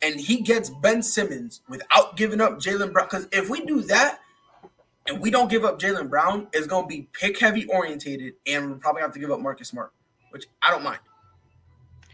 and 0.03 0.21
he 0.21 0.41
gets 0.43 0.71
Ben 0.71 1.03
Simmons 1.03 1.63
without 1.69 2.17
giving 2.17 2.41
up 2.41 2.59
Jaylen 2.59 2.93
Brown, 2.93 3.07
because 3.07 3.29
if 3.33 3.49
we 3.51 3.65
do 3.65 3.83
that, 3.83 4.19
and 5.09 5.21
we 5.21 5.31
don't 5.31 5.49
give 5.49 5.65
up 5.65 5.79
Jaylen 5.79 6.11
Brown, 6.11 6.49
it's 6.53 6.67
to 6.67 6.87
be 6.87 7.09
pick 7.13 7.39
heavy 7.39 7.67
orientated, 7.67 8.35
and 8.47 8.71
we'll 8.71 8.79
probably 8.79 9.03
have 9.03 9.13
to 9.13 9.19
give 9.19 9.31
up 9.31 9.41
Marcus 9.41 9.69
Smart, 9.69 9.93
which 10.31 10.47
I 10.63 10.71
don't 10.71 10.83
mind. 10.83 11.01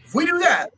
If 0.05 0.13
we 0.13 0.25
do 0.25 0.39
that, 0.39 0.73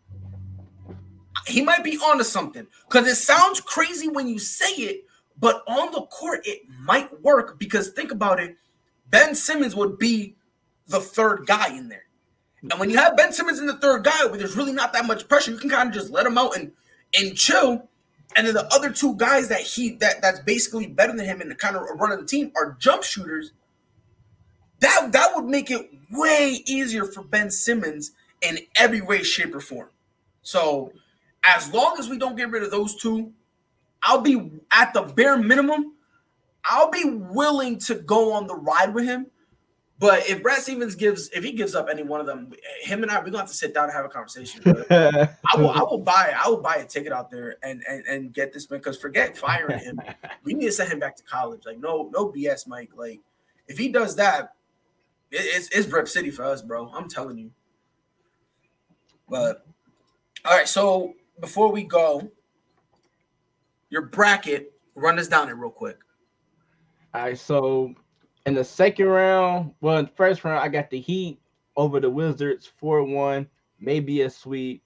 he 1.47 1.61
might 1.61 1.83
be 1.83 1.97
onto 1.97 2.23
something 2.23 2.67
because 2.89 3.07
it 3.07 3.15
sounds 3.15 3.61
crazy 3.61 4.07
when 4.07 4.27
you 4.27 4.39
say 4.39 4.71
it, 4.73 5.05
but 5.37 5.63
on 5.67 5.91
the 5.91 6.01
court, 6.01 6.41
it 6.45 6.61
might 6.79 7.21
work 7.21 7.59
because 7.59 7.89
think 7.89 8.11
about 8.11 8.39
it 8.39 8.55
Ben 9.09 9.35
Simmons 9.35 9.75
would 9.75 9.97
be 9.97 10.35
the 10.87 10.99
third 10.99 11.45
guy 11.45 11.75
in 11.75 11.89
there. 11.89 12.05
And 12.61 12.79
when 12.79 12.89
you 12.89 12.97
have 12.97 13.15
Ben 13.15 13.31
Simmons 13.31 13.59
in 13.59 13.67
the 13.67 13.77
third 13.77 14.03
guy, 14.03 14.25
where 14.25 14.37
there's 14.37 14.57
really 14.57 14.73
not 14.73 14.93
that 14.93 15.05
much 15.05 15.27
pressure, 15.27 15.51
you 15.51 15.57
can 15.57 15.69
kind 15.69 15.89
of 15.89 15.93
just 15.93 16.11
let 16.11 16.25
him 16.25 16.37
out 16.37 16.57
and 16.57 16.71
and 17.17 17.35
chill 17.37 17.87
and 18.35 18.47
then 18.47 18.53
the 18.53 18.73
other 18.73 18.91
two 18.91 19.15
guys 19.15 19.47
that 19.47 19.61
he 19.61 19.91
that 19.97 20.21
that's 20.21 20.39
basically 20.39 20.87
better 20.87 21.15
than 21.15 21.25
him 21.25 21.41
in 21.41 21.49
the 21.49 21.55
kind 21.55 21.75
of 21.75 21.83
running 21.95 22.19
the 22.19 22.25
team 22.25 22.51
are 22.55 22.75
jump 22.79 23.03
shooters. 23.03 23.51
That 24.79 25.11
that 25.13 25.31
would 25.35 25.45
make 25.45 25.71
it 25.71 25.89
way 26.11 26.61
easier 26.65 27.05
for 27.05 27.23
Ben 27.23 27.49
Simmons 27.49 28.11
in 28.41 28.59
every 28.75 29.01
way, 29.01 29.23
shape, 29.23 29.55
or 29.55 29.61
form. 29.61 29.89
So 30.41 30.91
as 31.47 31.73
long 31.73 31.95
as 31.99 32.09
we 32.09 32.17
don't 32.17 32.35
get 32.35 32.49
rid 32.49 32.63
of 32.63 32.71
those 32.71 32.95
two, 32.95 33.31
I'll 34.03 34.21
be 34.21 34.51
at 34.71 34.93
the 34.93 35.01
bare 35.01 35.37
minimum. 35.37 35.93
I'll 36.63 36.89
be 36.89 37.03
willing 37.05 37.77
to 37.79 37.95
go 37.95 38.33
on 38.33 38.47
the 38.47 38.55
ride 38.55 38.93
with 38.93 39.05
him 39.05 39.27
but 39.97 40.29
if 40.29 40.43
Brad 40.43 40.61
Stevens 40.61 40.93
gives, 40.93 41.29
if 41.29 41.43
he 41.43 41.53
gives 41.53 41.73
up 41.73 41.87
any 41.89 42.03
one 42.03 42.19
of 42.19 42.25
them, 42.25 42.51
him 42.81 43.01
and 43.01 43.11
I, 43.11 43.19
we're 43.19 43.25
gonna 43.25 43.39
have 43.39 43.47
to 43.47 43.53
sit 43.53 43.73
down 43.73 43.85
and 43.85 43.93
have 43.93 44.03
a 44.03 44.09
conversation. 44.09 44.61
I 44.89 45.29
will, 45.55 45.69
I 45.69 45.81
will 45.83 45.99
buy, 45.99 46.35
I 46.37 46.49
will 46.49 46.61
buy 46.61 46.75
a 46.75 46.85
ticket 46.85 47.13
out 47.13 47.31
there 47.31 47.55
and 47.63 47.81
and, 47.87 48.05
and 48.05 48.33
get 48.33 48.51
this 48.51 48.69
man. 48.69 48.81
Because 48.81 48.97
forget 48.97 49.37
firing 49.37 49.79
him, 49.79 50.01
we 50.43 50.53
need 50.53 50.65
to 50.65 50.71
send 50.73 50.91
him 50.91 50.99
back 50.99 51.15
to 51.15 51.23
college. 51.23 51.61
Like 51.65 51.79
no, 51.79 52.09
no 52.13 52.29
BS, 52.29 52.67
Mike. 52.67 52.91
Like 52.93 53.21
if 53.69 53.77
he 53.77 53.87
does 53.87 54.17
that, 54.17 54.51
it, 55.31 55.37
it's 55.37 55.69
it's 55.69 55.87
Rip 55.87 56.09
City 56.09 56.29
for 56.29 56.43
us, 56.43 56.61
bro. 56.61 56.91
I'm 56.93 57.07
telling 57.07 57.37
you. 57.37 57.51
But 59.29 59.65
all 60.43 60.57
right, 60.57 60.67
so 60.67 61.13
before 61.39 61.71
we 61.71 61.83
go, 61.83 62.29
your 63.89 64.03
bracket, 64.03 64.73
run 64.95 65.19
us 65.19 65.27
down 65.27 65.49
it 65.49 65.53
real 65.53 65.69
quick. 65.69 65.97
All 67.13 67.21
right, 67.21 67.37
so 67.37 67.93
in 68.45 68.53
the 68.53 68.63
second 68.63 69.07
round, 69.07 69.71
well, 69.81 69.97
in 69.97 70.05
the 70.05 70.11
first 70.11 70.43
round, 70.43 70.59
I 70.59 70.67
got 70.67 70.89
the 70.89 70.99
Heat 70.99 71.39
over 71.77 71.99
the 71.99 72.09
Wizards 72.09 72.71
4 72.77 73.03
1, 73.03 73.47
maybe 73.79 74.21
a 74.21 74.29
sweep. 74.29 74.83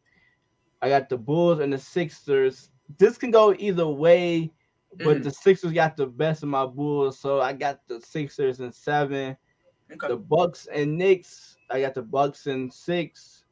I 0.81 0.89
got 0.89 1.09
the 1.09 1.17
Bulls 1.17 1.59
and 1.59 1.73
the 1.73 1.77
Sixers. 1.77 2.69
This 2.97 3.17
can 3.17 3.31
go 3.31 3.53
either 3.57 3.87
way, 3.87 4.51
but 4.97 5.17
mm. 5.17 5.23
the 5.23 5.31
Sixers 5.31 5.73
got 5.73 5.97
the 5.97 6.07
best 6.07 6.43
of 6.43 6.49
my 6.49 6.65
Bulls, 6.65 7.19
so 7.19 7.41
I 7.41 7.53
got 7.53 7.81
the 7.87 7.99
Sixers 8.01 8.59
in 8.59 8.71
seven. 8.71 9.35
Okay. 9.91 10.07
The 10.07 10.17
Bucks 10.17 10.67
and 10.71 10.97
Knicks, 10.97 11.57
I 11.69 11.81
got 11.81 11.95
the 11.95 12.01
Bucks 12.01 12.47
in 12.47 12.69
six. 12.69 13.43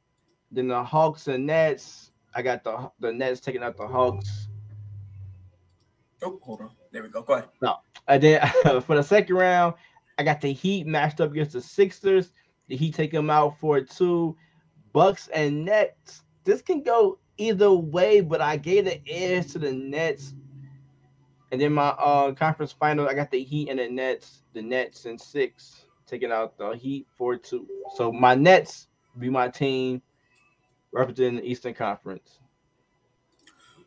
Then 0.51 0.67
the 0.67 0.83
Hawks 0.83 1.27
and 1.27 1.45
Nets, 1.45 2.06
I 2.37 2.43
got 2.43 2.63
the 2.63 2.91
the 2.99 3.11
Nets 3.11 3.39
taking 3.39 3.63
out 3.63 3.77
the 3.77 3.87
Hawks. 3.87 4.47
Oh, 6.21 6.39
hold 6.43 6.61
on. 6.61 6.69
There 6.91 7.01
we 7.01 7.09
go. 7.09 7.23
Go 7.23 7.33
ahead. 7.33 7.49
No. 7.63 7.77
And 8.07 8.21
then 8.21 8.47
for 8.81 8.95
the 8.95 9.01
second 9.01 9.35
round, 9.35 9.73
I 10.19 10.23
got 10.23 10.39
the 10.39 10.53
Heat 10.53 10.85
matched 10.85 11.19
up 11.19 11.31
against 11.31 11.53
the 11.53 11.61
Sixers. 11.61 12.31
The 12.67 12.77
Heat 12.77 12.93
take 12.93 13.11
them 13.11 13.31
out 13.31 13.59
for 13.59 13.81
two. 13.81 14.37
Bucks 14.93 15.29
and 15.29 15.65
Nets. 15.65 16.21
This 16.43 16.61
can 16.61 16.83
go 16.83 17.17
either 17.37 17.71
way, 17.71 18.21
but 18.21 18.39
I 18.39 18.55
gave 18.55 18.85
the 18.85 19.01
edge 19.09 19.51
to 19.53 19.59
the 19.59 19.73
Nets. 19.73 20.35
And 21.51 21.59
then 21.59 21.73
my 21.73 21.87
uh 21.89 22.33
conference 22.33 22.71
final, 22.71 23.09
I 23.09 23.15
got 23.15 23.31
the 23.31 23.43
Heat 23.43 23.69
and 23.69 23.79
the 23.79 23.89
Nets. 23.89 24.43
The 24.53 24.61
Nets 24.61 25.05
in 25.05 25.17
six, 25.17 25.85
taking 26.05 26.31
out 26.31 26.55
the 26.59 26.73
Heat 26.73 27.07
for 27.17 27.35
two. 27.35 27.67
So 27.95 28.11
my 28.11 28.35
Nets 28.35 28.89
be 29.17 29.31
my 29.31 29.47
team 29.47 30.03
representing 30.97 31.37
the 31.37 31.49
Eastern 31.49 31.73
Conference. 31.73 32.39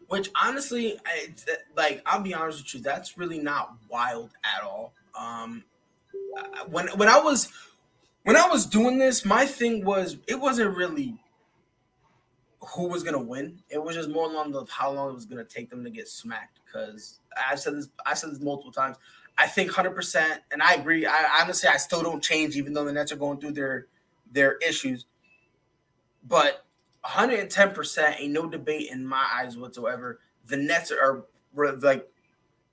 Which 0.08 0.30
honestly, 0.40 0.98
I, 1.06 1.28
like 1.76 2.02
I'll 2.04 2.22
be 2.22 2.34
honest 2.34 2.58
with 2.58 2.74
you, 2.74 2.80
that's 2.80 3.16
really 3.16 3.38
not 3.38 3.74
wild 3.88 4.30
at 4.44 4.64
all. 4.64 4.92
Um, 5.18 5.64
when 6.68 6.88
when 6.88 7.08
I 7.08 7.20
was 7.20 7.52
when 8.24 8.36
I 8.36 8.48
was 8.48 8.66
doing 8.66 8.98
this, 8.98 9.24
my 9.24 9.46
thing 9.46 9.84
was 9.84 10.16
it 10.26 10.40
wasn't 10.40 10.76
really 10.76 11.16
who 12.60 12.88
was 12.88 13.02
gonna 13.02 13.22
win. 13.22 13.60
It 13.68 13.82
was 13.82 13.94
just 13.94 14.08
more 14.08 14.28
along 14.28 14.52
the 14.52 14.64
how 14.68 14.90
long 14.90 15.10
it 15.10 15.14
was 15.14 15.26
gonna 15.26 15.44
take 15.44 15.70
them 15.70 15.84
to 15.84 15.90
get 15.90 16.08
smacked. 16.08 16.58
Because 16.64 17.20
I've 17.50 17.60
said 17.60 17.76
this, 17.76 17.88
I've 18.04 18.18
said 18.18 18.30
this 18.30 18.40
multiple 18.40 18.72
times. 18.72 18.96
I 19.38 19.46
think 19.46 19.70
hundred 19.70 19.94
percent, 19.94 20.42
and 20.52 20.62
I 20.62 20.74
agree. 20.74 21.06
I 21.06 21.40
honestly, 21.40 21.68
I 21.68 21.76
still 21.76 22.02
don't 22.02 22.22
change, 22.22 22.56
even 22.56 22.72
though 22.72 22.84
the 22.84 22.92
Nets 22.92 23.12
are 23.12 23.16
going 23.16 23.40
through 23.40 23.52
their 23.52 23.86
their 24.32 24.56
issues. 24.58 25.06
But 26.26 26.64
110 27.02 27.72
percent 27.72 28.16
ain't 28.20 28.32
no 28.32 28.48
debate 28.48 28.90
in 28.90 29.06
my 29.06 29.26
eyes 29.34 29.56
whatsoever. 29.56 30.20
The 30.46 30.56
Nets 30.56 30.92
are 30.92 31.24
like 31.54 32.08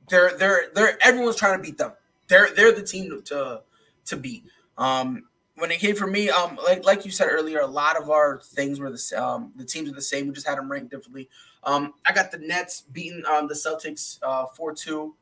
they're 0.10 0.38
they're 0.38 0.64
they're 0.74 0.98
everyone's 1.02 1.36
trying 1.36 1.58
to 1.58 1.64
beat 1.64 1.78
them. 1.78 1.94
They're 2.28 2.54
they're 2.54 2.74
the 2.74 2.84
team 2.84 3.22
to 3.26 3.62
to 4.06 4.18
beat. 4.18 4.44
Um, 4.78 5.24
when 5.56 5.72
it 5.72 5.80
came 5.80 5.96
for 5.96 6.08
me, 6.08 6.30
um, 6.30 6.60
like 6.64 6.86
like 6.86 7.06
you 7.06 7.12
said 7.12 7.28
earlier, 7.30 7.60
a 7.60 7.68
lot 7.68 8.02
of 8.02 8.10
our 8.10 8.40
things 8.42 8.80
were 8.80 8.92
the 8.92 9.24
um 9.24 9.54
the 9.56 9.66
teams 9.66 9.90
are 9.90 9.96
the 9.96 10.02
same. 10.02 10.28
We 10.28 10.34
just 10.34 10.48
had 10.48 10.58
them 10.58 10.72
ranked 10.72 10.92
differently. 10.92 11.30
Um, 11.64 11.94
I 12.06 12.14
got 12.14 12.32
the 12.32 12.38
Nets 12.38 12.82
beating 12.82 13.24
um 13.26 13.48
the 13.48 13.54
Celtics 13.56 14.20
uh 14.22 14.46
four 14.48 14.74
two. 14.74 15.16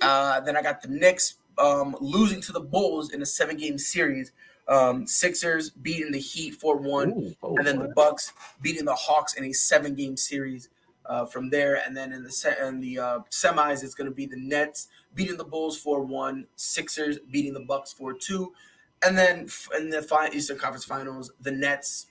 Uh, 0.00 0.40
then 0.40 0.56
I 0.56 0.62
got 0.62 0.82
the 0.82 0.88
Knicks 0.88 1.34
um 1.58 1.96
losing 2.00 2.40
to 2.42 2.52
the 2.52 2.60
Bulls 2.60 3.12
in 3.12 3.22
a 3.22 3.26
seven 3.26 3.56
game 3.56 3.78
series. 3.78 4.32
Um, 4.68 5.06
Sixers 5.06 5.70
beating 5.70 6.12
the 6.12 6.18
Heat 6.18 6.54
four 6.54 6.76
four 6.76 6.90
one, 6.90 7.34
oh, 7.42 7.56
and 7.56 7.66
then 7.66 7.78
the 7.78 7.88
Bucks 7.88 8.32
beating 8.60 8.84
the 8.84 8.94
Hawks 8.94 9.34
in 9.34 9.44
a 9.44 9.52
seven 9.52 9.94
game 9.94 10.16
series. 10.16 10.68
Uh, 11.04 11.26
from 11.26 11.50
there, 11.50 11.82
and 11.84 11.96
then 11.96 12.12
in 12.12 12.22
the 12.22 12.30
se- 12.30 12.56
in 12.62 12.78
the 12.78 12.96
uh, 12.96 13.18
semis, 13.28 13.82
it's 13.82 13.92
going 13.92 14.08
to 14.08 14.14
be 14.14 14.24
the 14.24 14.36
Nets 14.36 14.86
beating 15.16 15.36
the 15.36 15.44
Bulls 15.44 15.76
four 15.76 16.00
one, 16.04 16.46
Sixers 16.54 17.18
beating 17.18 17.52
the 17.54 17.60
Bucks 17.60 17.92
four 17.92 18.12
two, 18.12 18.52
and 19.04 19.18
then 19.18 19.48
in 19.76 19.90
the 19.90 20.30
Eastern 20.32 20.58
Conference 20.58 20.84
Finals, 20.84 21.32
the 21.40 21.50
Nets, 21.50 22.06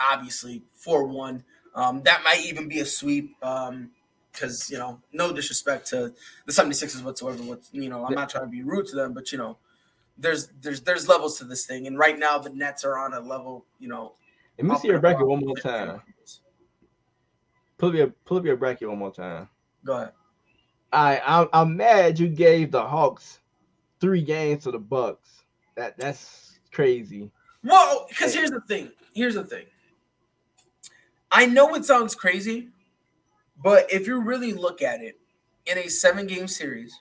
obviously 0.00 0.62
four 0.72 1.04
one. 1.04 1.44
Um, 1.74 2.02
that 2.04 2.22
might 2.24 2.46
even 2.46 2.68
be 2.68 2.80
a 2.80 2.86
sweep. 2.86 3.36
Um, 3.44 3.90
because 4.32 4.68
you 4.68 4.78
know, 4.78 5.00
no 5.12 5.32
disrespect 5.32 5.86
to 5.88 6.12
the 6.44 6.52
76ers 6.52 7.04
whatsoever. 7.04 7.42
What 7.44 7.60
you 7.72 7.88
know, 7.88 8.04
I'm 8.04 8.14
not 8.14 8.28
trying 8.28 8.44
to 8.44 8.50
be 8.50 8.62
rude 8.62 8.86
to 8.88 8.96
them, 8.96 9.12
but 9.12 9.30
you 9.30 9.38
know, 9.38 9.58
there's 10.18 10.48
there's 10.60 10.80
there's 10.82 11.08
levels 11.08 11.38
to 11.38 11.44
this 11.44 11.66
thing, 11.66 11.86
and 11.86 11.98
right 11.98 12.18
now 12.18 12.38
the 12.38 12.50
Nets 12.50 12.84
are 12.84 12.98
on 12.98 13.14
a 13.14 13.20
level. 13.20 13.64
You 13.78 13.88
know, 13.88 14.14
let 14.58 14.66
me 14.66 14.78
see 14.78 14.88
your 14.88 15.00
bracket 15.00 15.26
one 15.26 15.40
more 15.40 15.56
time. 15.56 16.00
Pull 17.78 17.88
up 17.90 17.94
your 17.94 18.06
pull 18.24 18.38
up 18.38 18.44
your 18.44 18.56
bracket 18.56 18.88
one 18.88 18.98
more 18.98 19.12
time. 19.12 19.48
Go 19.84 19.94
ahead. 19.94 20.12
I 20.92 21.20
I'm, 21.24 21.48
I'm 21.52 21.76
mad 21.76 22.18
you 22.18 22.28
gave 22.28 22.70
the 22.70 22.82
Hawks 22.82 23.40
three 24.00 24.22
games 24.22 24.64
to 24.64 24.70
the 24.70 24.78
Bucks. 24.78 25.44
That 25.76 25.98
that's 25.98 26.58
crazy. 26.70 27.30
Well, 27.64 28.06
because 28.08 28.34
here's 28.34 28.50
the 28.50 28.60
thing. 28.60 28.92
Here's 29.14 29.34
the 29.34 29.44
thing. 29.44 29.64
I 31.30 31.46
know 31.46 31.74
it 31.74 31.84
sounds 31.84 32.14
crazy, 32.14 32.68
but 33.60 33.92
if 33.92 34.06
you 34.06 34.20
really 34.20 34.52
look 34.52 34.82
at 34.82 35.00
it 35.00 35.18
in 35.66 35.78
a 35.78 35.88
seven 35.88 36.28
game 36.28 36.46
series, 36.46 37.00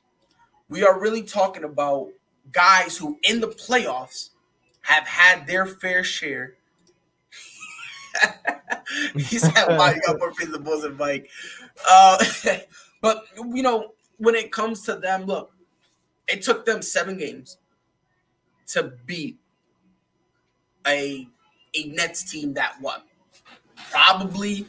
we 0.69 0.83
are 0.83 0.99
really 0.99 1.21
talking 1.21 1.65
about 1.65 2.09
guys 2.51 2.97
who 2.97 3.19
in 3.23 3.39
the 3.39 3.47
playoffs 3.47 4.29
have 4.81 5.07
had 5.07 5.47
their 5.47 5.65
fair 5.65 6.03
share. 6.03 6.55
he 9.15 9.39
said, 9.39 9.77
"Why 9.77 9.95
you 9.95 10.01
got 10.05 10.19
more 10.19 10.33
the 10.39 10.59
Bulls 10.59 10.83
than 10.83 10.97
Mike?" 10.97 11.29
Uh, 11.89 12.23
but 13.01 13.25
you 13.35 13.63
know, 13.63 13.93
when 14.17 14.35
it 14.35 14.51
comes 14.51 14.81
to 14.83 14.95
them, 14.95 15.25
look, 15.25 15.51
it 16.27 16.41
took 16.41 16.65
them 16.65 16.81
seven 16.81 17.17
games 17.17 17.57
to 18.67 18.93
beat 19.05 19.37
a 20.85 21.27
a 21.75 21.85
Nets 21.85 22.29
team 22.29 22.53
that 22.53 22.75
what 22.79 23.05
probably 23.91 24.67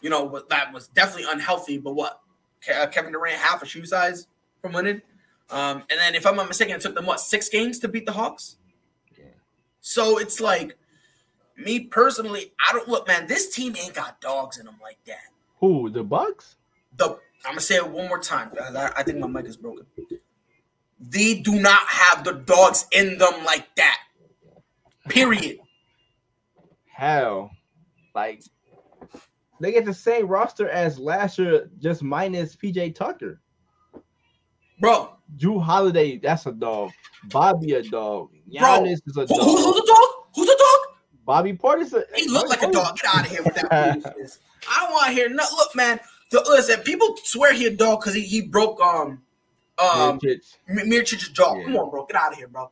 you 0.00 0.10
know 0.10 0.42
that 0.50 0.72
was 0.72 0.88
definitely 0.88 1.26
unhealthy, 1.30 1.78
but 1.78 1.94
what 1.94 2.20
uh, 2.74 2.86
Kevin 2.88 3.12
Durant 3.12 3.38
half 3.38 3.62
a 3.62 3.66
shoe 3.66 3.84
size 3.84 4.26
from 4.60 4.72
winning. 4.72 5.02
Um, 5.52 5.84
and 5.90 6.00
then 6.00 6.14
if 6.14 6.26
I'm 6.26 6.34
not 6.36 6.48
mistaken, 6.48 6.74
it 6.74 6.80
took 6.80 6.94
them 6.94 7.06
what 7.06 7.20
six 7.20 7.48
games 7.48 7.78
to 7.80 7.88
beat 7.88 8.06
the 8.06 8.12
Hawks. 8.12 8.56
Yeah. 9.16 9.26
So 9.80 10.18
it's 10.18 10.40
like 10.40 10.76
me 11.56 11.80
personally, 11.80 12.52
I 12.68 12.72
don't 12.72 12.88
look, 12.88 13.06
man. 13.06 13.26
This 13.26 13.54
team 13.54 13.76
ain't 13.76 13.94
got 13.94 14.20
dogs 14.20 14.58
in 14.58 14.66
them 14.66 14.78
like 14.82 14.98
that. 15.06 15.30
Who 15.60 15.90
the 15.90 16.02
Bucks? 16.02 16.56
The 16.96 17.18
I'm 17.44 17.52
gonna 17.52 17.60
say 17.60 17.76
it 17.76 17.88
one 17.88 18.08
more 18.08 18.18
time. 18.18 18.50
I, 18.60 18.90
I 18.96 19.02
think 19.02 19.18
my 19.18 19.26
mic 19.26 19.46
is 19.46 19.56
broken. 19.56 19.86
They 20.98 21.40
do 21.40 21.60
not 21.60 21.80
have 21.88 22.24
the 22.24 22.34
dogs 22.34 22.86
in 22.92 23.18
them 23.18 23.44
like 23.44 23.74
that. 23.76 23.98
Period. 25.08 25.58
Hell, 26.86 27.50
like 28.14 28.42
they 29.60 29.72
get 29.72 29.84
the 29.84 29.94
same 29.94 30.26
roster 30.26 30.68
as 30.68 30.98
last 30.98 31.38
year, 31.38 31.70
just 31.78 32.02
minus 32.02 32.56
PJ 32.56 32.94
Tucker. 32.94 33.40
Bro, 34.80 35.16
Jrue 35.36 35.62
Holiday, 35.62 36.18
that's 36.18 36.46
a 36.46 36.52
dog. 36.52 36.90
Bobby 37.24 37.72
a 37.72 37.82
dog. 37.82 38.30
Giannis 38.50 38.60
Bro, 38.60 38.84
is 38.84 39.16
a 39.16 39.26
dog. 39.26 39.28
Who, 39.28 39.56
who's 39.56 39.76
a 39.76 39.86
dog? 39.86 40.08
Who's 40.34 40.48
a 40.48 40.58
dog? 40.58 40.78
Bobby 41.24 41.52
Portis. 41.52 41.92
A, 41.92 42.04
he 42.16 42.28
looked 42.28 42.50
like 42.50 42.62
a 42.62 42.70
dog. 42.70 42.96
Get 42.96 43.14
out 43.14 43.26
of 43.26 43.30
here 43.30 43.42
with 43.42 43.54
that. 43.54 43.72
I 44.70 44.84
don't 44.84 44.92
want 44.92 45.06
to 45.06 45.12
hear 45.12 45.28
no. 45.28 45.44
Look, 45.56 45.74
man. 45.74 46.00
The, 46.30 46.42
listen, 46.48 46.80
people 46.80 47.16
swear 47.24 47.52
he 47.52 47.66
a 47.66 47.70
dog 47.70 48.00
because 48.00 48.14
he, 48.14 48.22
he 48.22 48.42
broke 48.42 48.80
um 48.80 49.22
um, 49.78 50.18
Mirotic's 50.70 51.28
jaw. 51.28 51.54
Yeah. 51.54 51.64
Come 51.64 51.76
on, 51.76 51.90
bro. 51.90 52.06
Get 52.06 52.16
out 52.16 52.32
of 52.32 52.38
here, 52.38 52.48
bro. 52.48 52.70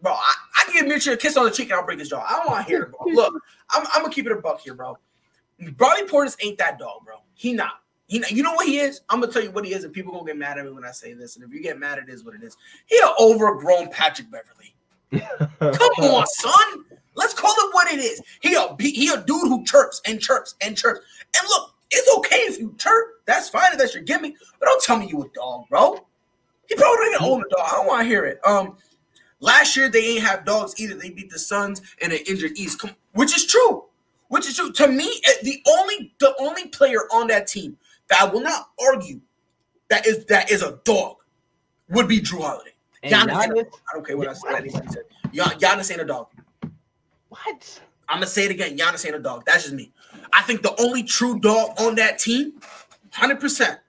Bro, 0.00 0.12
I, 0.12 0.34
I 0.56 0.64
can 0.70 0.88
give 0.88 0.92
Mirotic 0.92 1.12
a 1.12 1.16
kiss 1.16 1.36
on 1.36 1.44
the 1.46 1.50
cheek 1.50 1.70
and 1.70 1.78
I'll 1.78 1.84
break 1.84 1.98
his 1.98 2.08
jaw. 2.08 2.24
I 2.26 2.36
don't 2.36 2.50
want 2.50 2.66
to 2.66 2.70
hear 2.70 2.82
it, 2.82 2.92
bro. 2.92 3.06
Look, 3.12 3.42
I'm, 3.70 3.86
I'm 3.92 4.02
gonna 4.02 4.12
keep 4.12 4.26
it 4.26 4.32
a 4.32 4.36
buck 4.36 4.60
here, 4.60 4.74
bro. 4.74 4.98
Bobby 5.76 6.02
Portis 6.02 6.36
ain't 6.42 6.58
that 6.58 6.78
dog, 6.78 7.04
bro. 7.04 7.16
He 7.34 7.52
not. 7.52 7.80
He, 8.06 8.18
not. 8.18 8.32
you 8.32 8.42
know 8.42 8.52
what 8.52 8.66
he 8.66 8.78
is? 8.78 9.00
I'm 9.08 9.20
gonna 9.20 9.32
tell 9.32 9.42
you 9.42 9.50
what 9.50 9.64
he 9.64 9.72
is, 9.72 9.84
and 9.84 9.92
people 9.92 10.12
gonna 10.12 10.26
get 10.26 10.36
mad 10.36 10.58
at 10.58 10.64
me 10.64 10.72
when 10.72 10.84
I 10.84 10.90
say 10.90 11.14
this. 11.14 11.36
And 11.36 11.44
if 11.44 11.52
you 11.52 11.62
get 11.62 11.78
mad, 11.78 11.98
it 11.98 12.08
is 12.08 12.24
what 12.24 12.34
it 12.34 12.42
is. 12.42 12.56
He 12.86 12.98
an 13.02 13.12
overgrown 13.18 13.90
Patrick 13.90 14.28
Beverley. 14.30 14.74
Come 15.60 16.04
on, 16.04 16.26
son. 16.26 16.84
Let's 17.14 17.32
call 17.32 17.54
it 17.56 17.70
what 17.72 17.92
it 17.92 18.00
is. 18.00 18.20
He 18.40 18.54
a 18.54 18.76
he 18.78 19.08
a 19.08 19.22
dude 19.22 19.48
who 19.48 19.64
chirps 19.64 20.02
and 20.06 20.20
chirps 20.20 20.54
and 20.60 20.76
chirps. 20.76 21.00
And 21.38 21.48
look, 21.48 21.74
it's 21.90 22.16
okay 22.18 22.36
if 22.36 22.58
you 22.58 22.74
chirp. 22.78 23.06
That's 23.26 23.48
fine 23.48 23.72
if 23.72 23.78
that's 23.78 23.94
your 23.94 24.02
gimmick. 24.02 24.34
But 24.58 24.66
don't 24.66 24.82
tell 24.82 24.98
me 24.98 25.06
you 25.06 25.22
a 25.22 25.28
dog, 25.34 25.64
bro. 25.70 26.04
He 26.68 26.74
probably 26.74 27.06
didn't 27.06 27.22
own 27.22 27.40
a 27.40 27.48
dog. 27.48 27.66
I 27.66 27.70
don't 27.72 27.86
want 27.86 28.02
to 28.02 28.06
hear 28.06 28.24
it. 28.24 28.40
Um, 28.44 28.76
last 29.40 29.76
year 29.76 29.88
they 29.88 30.04
ain't 30.04 30.24
have 30.24 30.44
dogs 30.44 30.74
either. 30.78 30.94
They 30.94 31.10
beat 31.10 31.30
the 31.30 31.38
Suns 31.38 31.80
and 32.02 32.12
an 32.12 32.20
injured 32.26 32.52
East, 32.56 32.84
which 33.12 33.36
is 33.36 33.46
true. 33.46 33.84
Which 34.28 34.48
is 34.48 34.56
true. 34.56 34.72
To 34.72 34.88
me, 34.88 35.20
eh, 35.26 35.32
the 35.42 35.62
only 35.68 36.12
the 36.18 36.34
only 36.40 36.68
player 36.68 37.00
on 37.12 37.28
that 37.28 37.46
team 37.46 37.76
that 38.14 38.28
I 38.28 38.32
will 38.32 38.40
not 38.40 38.70
argue 38.80 39.20
that 39.88 40.06
is 40.06 40.24
that 40.26 40.50
is 40.50 40.62
a 40.62 40.78
dog 40.84 41.16
would 41.88 42.08
be 42.08 42.20
Jrue 42.20 42.42
Holiday. 42.42 42.70
Giannis, 43.02 43.26
Giannis 43.26 43.66
I 43.88 43.94
don't 43.94 44.06
care 44.06 44.16
what 44.16 44.28
I 44.28 44.32
said. 44.32 44.54
Anybody 44.54 44.88
said. 44.88 45.02
Giannis 45.32 45.90
ain't 45.90 46.00
a 46.00 46.04
dog. 46.04 46.28
What? 47.28 47.80
I'm 48.08 48.16
gonna 48.16 48.26
say 48.26 48.44
it 48.44 48.50
again. 48.50 48.76
Giannis 48.76 49.04
ain't 49.04 49.16
a 49.16 49.18
dog. 49.18 49.44
That's 49.46 49.64
just 49.64 49.74
me. 49.74 49.92
I 50.32 50.42
think 50.42 50.62
the 50.62 50.80
only 50.80 51.02
true 51.02 51.38
dog 51.38 51.78
on 51.78 51.96
that 51.96 52.18
team, 52.18 52.60
hundred 53.12 53.40
percent, 53.40 53.80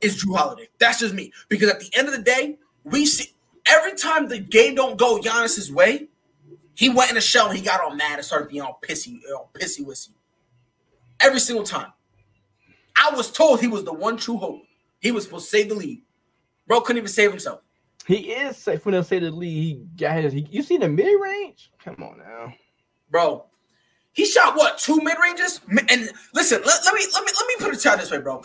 is 0.00 0.22
Jrue 0.22 0.36
Holiday. 0.36 0.68
That's 0.78 1.00
just 1.00 1.14
me. 1.14 1.32
Because 1.48 1.70
at 1.70 1.80
the 1.80 1.90
end 1.96 2.08
of 2.08 2.14
the 2.14 2.22
day, 2.22 2.58
we 2.84 3.06
see 3.06 3.34
every 3.66 3.94
time 3.94 4.28
the 4.28 4.38
game 4.38 4.76
don't 4.76 4.98
go 4.98 5.18
Giannis's 5.18 5.72
way, 5.72 6.08
he 6.74 6.88
went 6.88 7.10
in 7.10 7.16
a 7.16 7.20
shell 7.20 7.48
and 7.48 7.56
he 7.56 7.62
got 7.64 7.80
all 7.80 7.94
mad 7.94 8.14
and 8.14 8.24
started 8.24 8.48
being 8.48 8.62
all 8.62 8.80
pissy, 8.82 9.18
all 9.36 9.50
pissy 9.52 9.84
wissy. 9.84 10.10
Every 11.20 11.40
single 11.40 11.64
time. 11.64 11.92
I 12.96 13.14
was 13.16 13.30
told 13.30 13.60
he 13.60 13.68
was 13.68 13.84
the 13.84 13.92
one 13.92 14.16
true 14.16 14.38
hope. 14.38 14.62
He 15.00 15.12
was 15.12 15.24
supposed 15.24 15.46
to 15.46 15.50
save 15.50 15.68
the 15.68 15.74
league. 15.74 16.02
Bro 16.66 16.82
couldn't 16.82 16.98
even 16.98 17.08
save 17.08 17.30
himself. 17.30 17.60
He 18.06 18.32
is 18.32 18.56
safe 18.56 18.84
when 18.84 18.94
they 18.94 19.02
say 19.02 19.18
the 19.18 19.30
league. 19.30 19.54
He 19.54 19.86
got 19.96 20.22
his. 20.22 20.32
He, 20.32 20.46
you 20.50 20.62
see 20.62 20.78
the 20.78 20.88
mid 20.88 21.20
range? 21.20 21.70
Come 21.84 21.96
on 22.02 22.18
now, 22.18 22.54
bro. 23.10 23.46
He 24.12 24.26
shot 24.26 24.56
what 24.56 24.78
two 24.78 24.98
mid 25.02 25.16
ranges? 25.22 25.60
And 25.68 26.10
listen, 26.34 26.62
let, 26.64 26.84
let 26.84 26.94
me 26.94 27.02
let 27.14 27.24
me 27.24 27.32
let 27.38 27.48
me 27.48 27.54
put 27.58 27.74
it 27.74 27.80
to 27.80 27.96
this 27.98 28.10
way, 28.10 28.20
bro 28.20 28.42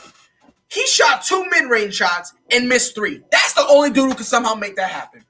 He 0.69 0.85
shot 0.87 1.23
two 1.23 1.45
mid-range 1.49 1.95
shots 1.95 2.33
and 2.51 2.69
missed 2.69 2.95
three. 2.95 3.21
That's 3.31 3.53
the 3.53 3.65
only 3.69 3.89
dude 3.91 4.09
who 4.09 4.15
can 4.15 4.23
somehow 4.25 4.55
make 4.55 4.75
that 4.77 4.89
happen. 4.91 5.23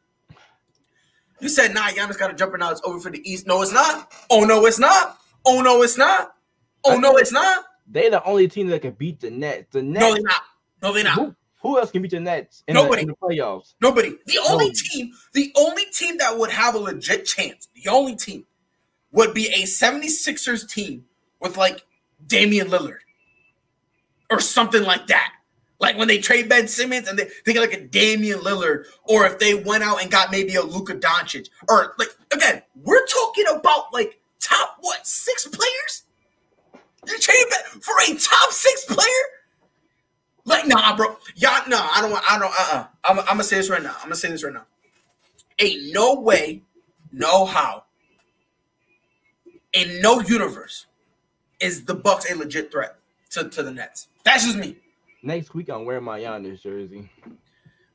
You 1.39 1.49
said, 1.49 1.73
nah, 1.73 1.87
Giannis 1.89 2.17
got 2.17 2.31
a 2.31 2.33
jumper 2.33 2.57
now. 2.57 2.71
It's 2.71 2.81
over 2.85 2.99
for 2.99 3.11
the 3.11 3.21
East. 3.29 3.47
No, 3.47 3.61
it's 3.61 3.73
not. 3.73 4.11
Oh 4.29 4.43
no, 4.45 4.65
it's 4.65 4.79
not. 4.79 5.17
Oh 5.45 5.61
no, 5.61 5.81
it's 5.83 5.97
not. 5.97 6.33
Oh 6.85 6.97
no, 6.99 7.17
it's 7.17 7.31
not. 7.31 7.65
They're 7.89 8.11
the 8.11 8.23
only 8.23 8.47
team 8.47 8.67
that 8.67 8.81
can 8.81 8.91
beat 8.91 9.19
the 9.19 9.31
Nets. 9.31 9.67
The 9.71 9.81
Nets. 9.81 10.01
No, 10.01 10.13
they're 10.13 10.23
not. 10.23 10.41
No, 10.81 10.93
they're 10.93 11.03
not. 11.03 11.15
Who, 11.15 11.35
who 11.61 11.79
else 11.79 11.91
can 11.91 12.01
beat 12.01 12.11
the 12.11 12.19
Nets 12.19 12.63
in, 12.67 12.75
Nobody. 12.75 13.03
The, 13.03 13.09
in 13.09 13.15
the 13.19 13.35
playoffs? 13.35 13.73
Nobody. 13.81 14.15
The 14.25 14.39
only 14.47 14.65
Nobody. 14.65 14.79
team, 14.79 15.11
the 15.33 15.51
only 15.57 15.85
team 15.85 16.17
that 16.19 16.37
would 16.37 16.51
have 16.51 16.75
a 16.75 16.77
legit 16.77 17.25
chance, 17.25 17.67
the 17.73 17.89
only 17.89 18.15
team 18.15 18.45
would 19.11 19.33
be 19.33 19.47
a 19.47 19.63
76ers 19.63 20.69
team 20.69 21.05
with 21.39 21.57
like 21.57 21.83
Damian 22.25 22.67
Lillard 22.67 22.99
or 24.29 24.39
something 24.39 24.83
like 24.83 25.07
that. 25.07 25.33
Like 25.79 25.97
when 25.97 26.07
they 26.07 26.17
trade 26.19 26.49
Ben 26.49 26.67
Simmons 26.67 27.07
and 27.07 27.17
they, 27.17 27.29
they 27.45 27.53
get 27.53 27.61
like 27.61 27.73
a 27.73 27.81
Damian 27.81 28.39
Lillard, 28.39 28.85
or 29.03 29.25
if 29.25 29.39
they 29.39 29.55
went 29.55 29.83
out 29.83 30.01
and 30.01 30.11
got 30.11 30.29
maybe 30.29 30.55
a 30.55 30.61
Luka 30.61 30.93
Doncic, 30.93 31.49
or 31.69 31.95
like 31.97 32.09
again, 32.33 32.61
we're 32.75 33.05
talking 33.05 33.45
about 33.49 33.93
like 33.93 34.19
top 34.41 34.75
what 34.81 35.07
six 35.07 35.47
players? 35.47 36.03
You're 37.09 37.19
trading 37.19 37.49
back 37.49 37.65
for 37.81 37.93
a 38.07 38.15
top 38.17 38.51
six 38.51 38.85
player? 38.85 39.07
Like, 40.45 40.67
nah, 40.67 40.95
bro. 40.95 41.17
Y'all, 41.35 41.67
no, 41.67 41.77
I 41.77 42.01
don't 42.01 42.11
want, 42.11 42.23
I 42.29 42.39
don't, 42.39 42.51
uh 42.51 42.55
uh-uh. 42.57 42.77
uh. 42.77 42.87
I'm, 43.03 43.19
I'm 43.19 43.25
gonna 43.25 43.43
say 43.43 43.57
this 43.57 43.69
right 43.69 43.83
now. 43.83 43.95
I'm 43.97 44.03
gonna 44.03 44.15
say 44.15 44.29
this 44.29 44.43
right 44.43 44.53
now. 44.53 44.65
Ain't 45.59 45.93
no 45.93 46.19
way, 46.19 46.63
no 47.11 47.45
how, 47.45 47.83
in 49.73 50.01
no 50.01 50.21
universe 50.21 50.85
is 51.59 51.85
the 51.85 51.93
Bucks 51.93 52.31
a 52.31 52.35
legit 52.35 52.71
threat 52.71 52.95
to, 53.31 53.49
to 53.49 53.63
the 53.63 53.71
Nets. 53.71 54.07
That's 54.23 54.45
just 54.45 54.57
me. 54.57 54.77
Next 55.21 55.53
week, 55.53 55.69
I'm 55.69 55.85
wearing 55.85 56.03
my 56.03 56.19
Giannis 56.19 56.61
jersey. 56.61 57.09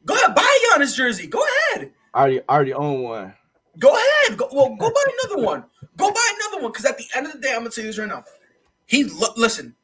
Go 0.04 0.14
ahead, 0.14 0.34
buy 0.34 0.58
Giannis 0.70 0.94
jersey. 0.94 1.26
Go 1.26 1.42
ahead. 1.72 1.92
I 2.12 2.20
already, 2.20 2.40
already 2.48 2.72
own 2.74 3.02
one. 3.02 3.34
Go 3.78 3.94
ahead. 3.94 4.36
Go, 4.36 4.48
well, 4.52 4.76
go 4.76 4.90
buy 4.90 5.04
another 5.24 5.42
one. 5.44 5.64
Go 5.96 6.10
buy 6.12 6.32
another 6.36 6.62
one. 6.62 6.72
Because 6.72 6.84
at 6.84 6.98
the 6.98 7.06
end 7.16 7.26
of 7.26 7.32
the 7.32 7.38
day, 7.38 7.52
I'm 7.52 7.60
gonna 7.60 7.70
tell 7.70 7.84
you 7.84 7.90
this 7.90 7.98
right 7.98 8.08
now. 8.08 8.24
He 8.86 9.04
look. 9.04 9.36
Listen, 9.36 9.74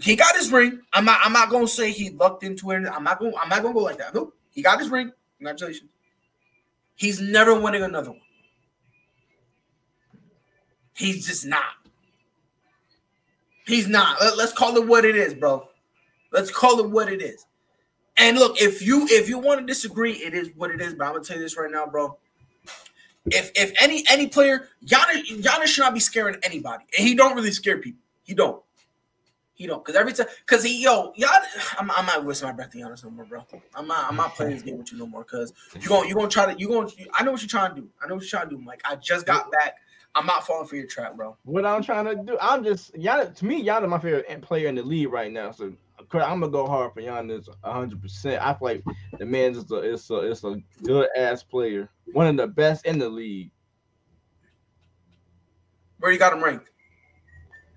he 0.00 0.16
got 0.16 0.36
his 0.36 0.52
ring. 0.52 0.80
I'm 0.92 1.04
not. 1.04 1.20
I'm 1.22 1.32
not 1.32 1.50
gonna 1.50 1.68
say 1.68 1.90
he 1.90 2.10
lucked 2.10 2.42
into 2.42 2.70
it. 2.70 2.86
I'm 2.86 3.04
not 3.04 3.18
going. 3.18 3.32
I'm 3.40 3.48
not 3.48 3.62
gonna 3.62 3.74
go 3.74 3.80
like 3.80 3.98
that. 3.98 4.14
Nope. 4.14 4.34
He 4.50 4.62
got 4.62 4.78
his 4.78 4.88
ring. 4.88 5.12
Congratulations. 5.38 5.90
He's 6.94 7.20
never 7.20 7.58
winning 7.58 7.82
another 7.82 8.10
one. 8.10 8.20
He's 10.94 11.26
just 11.26 11.44
not. 11.44 11.64
He's 13.66 13.86
not. 13.86 14.20
Let, 14.20 14.38
let's 14.38 14.52
call 14.52 14.76
it 14.76 14.86
what 14.86 15.04
it 15.04 15.16
is, 15.16 15.34
bro. 15.34 15.68
Let's 16.32 16.50
call 16.50 16.80
it 16.80 16.90
what 16.90 17.12
it 17.12 17.20
is. 17.20 17.44
And 18.16 18.38
look, 18.38 18.60
if 18.60 18.80
you 18.80 19.06
if 19.10 19.28
you 19.28 19.38
want 19.38 19.60
to 19.60 19.66
disagree, 19.66 20.12
it 20.12 20.32
is 20.32 20.50
what 20.56 20.70
it 20.70 20.80
is. 20.80 20.94
But 20.94 21.06
I'm 21.06 21.12
gonna 21.12 21.24
tell 21.24 21.36
you 21.36 21.42
this 21.42 21.56
right 21.56 21.70
now, 21.70 21.86
bro. 21.86 22.18
If 23.26 23.50
if 23.54 23.72
any 23.78 24.04
any 24.08 24.28
player, 24.28 24.68
Giannis, 24.86 25.42
Giannis 25.42 25.66
should 25.66 25.82
not 25.82 25.92
be 25.92 26.00
scaring 26.00 26.36
anybody, 26.42 26.84
and 26.96 27.06
he 27.06 27.14
don't 27.14 27.34
really 27.34 27.50
scare 27.50 27.78
people. 27.78 28.00
He 28.26 28.34
don't. 28.34 28.62
He 29.54 29.66
don't. 29.66 29.82
Because 29.82 29.98
every 29.98 30.12
time, 30.12 30.26
because 30.44 30.62
he 30.62 30.82
yo, 30.82 31.12
Giannis, 31.18 31.74
I'm, 31.78 31.90
I'm 31.90 32.04
not 32.04 32.24
wasting 32.24 32.48
my 32.48 32.52
breath 32.54 32.70
to 32.70 32.78
Giannis 32.78 33.04
no 33.04 33.10
more, 33.10 33.24
bro. 33.24 33.46
I'm 33.74 33.86
not. 33.86 34.10
I'm 34.10 34.16
not 34.16 34.34
playing 34.34 34.52
this 34.52 34.62
game 34.62 34.76
with 34.76 34.92
you 34.92 34.98
no 34.98 35.06
more. 35.06 35.22
Because 35.22 35.54
you 35.80 35.88
going 35.88 36.08
you 36.08 36.14
gonna 36.14 36.28
try 36.28 36.52
to 36.52 36.60
you 36.60 36.68
going. 36.68 36.90
I 37.14 37.24
know 37.24 37.32
what 37.32 37.40
you're 37.40 37.48
trying 37.48 37.74
to 37.74 37.80
do. 37.80 37.88
I 38.02 38.06
know 38.06 38.16
what 38.16 38.22
you're 38.22 38.28
trying 38.28 38.50
to 38.50 38.56
do, 38.56 38.60
Mike. 38.60 38.82
I 38.84 38.96
just 38.96 39.24
got 39.24 39.50
back. 39.50 39.76
I'm 40.14 40.26
not 40.26 40.46
falling 40.46 40.66
for 40.66 40.76
your 40.76 40.86
trap, 40.86 41.16
bro. 41.16 41.36
What 41.44 41.64
I'm 41.64 41.82
trying 41.82 42.06
to 42.06 42.16
do, 42.16 42.36
I'm 42.40 42.64
just 42.64 42.94
y'all. 42.98 43.30
To 43.30 43.44
me, 43.46 43.62
y'all 43.62 43.82
are 43.82 43.88
my 43.88 43.98
favorite 43.98 44.42
player 44.42 44.68
in 44.68 44.74
the 44.74 44.82
league 44.82 45.10
right 45.10 45.32
now. 45.32 45.52
So 45.52 45.72
I'm 46.12 46.40
gonna 46.40 46.48
go 46.48 46.66
hard 46.66 46.92
for 46.92 47.00
Giannis 47.00 47.48
100. 47.62 48.02
percent 48.02 48.42
I 48.42 48.52
feel 48.52 48.68
like 48.68 48.84
the 49.18 49.24
man 49.24 49.52
is 49.52 49.70
a 49.70 49.76
it's 49.76 50.10
a 50.10 50.16
it's 50.18 50.44
a 50.44 50.56
good 50.82 51.08
ass 51.16 51.42
player, 51.42 51.88
one 52.12 52.26
of 52.26 52.36
the 52.36 52.46
best 52.46 52.84
in 52.84 52.98
the 52.98 53.08
league. 53.08 53.50
Where 55.98 56.12
you 56.12 56.18
got 56.18 56.34
him 56.34 56.44
ranked? 56.44 56.70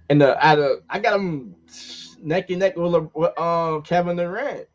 And 0.10 0.22
the 0.22 0.46
out 0.46 0.60
of 0.60 0.82
I 0.90 1.00
got 1.00 1.20
him 1.20 1.56
neck 2.22 2.50
and 2.50 2.60
neck 2.60 2.76
with, 2.76 3.10
with 3.14 3.40
um 3.40 3.82
Kevin 3.84 4.18
Durant. 4.18 4.68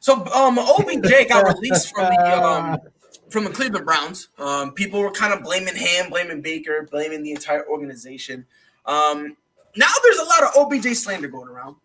So 0.00 0.14
um 0.32 0.58
OBJ 0.58 1.10
got 1.28 1.46
released 1.46 1.94
from 1.94 2.04
the 2.04 2.42
um 2.42 2.78
from 3.32 3.44
the 3.44 3.50
Cleveland 3.50 3.86
Browns. 3.86 4.28
Um, 4.38 4.72
people 4.72 5.00
were 5.00 5.10
kind 5.10 5.32
of 5.32 5.42
blaming 5.42 5.74
him, 5.74 6.10
blaming 6.10 6.42
Baker, 6.42 6.86
blaming 6.90 7.22
the 7.22 7.30
entire 7.30 7.66
organization. 7.66 8.46
Um, 8.84 9.36
now 9.74 9.88
there's 10.02 10.18
a 10.18 10.24
lot 10.24 10.42
of 10.42 10.50
OBJ 10.56 10.94
slander 10.96 11.28
going 11.28 11.48
around. 11.48 11.76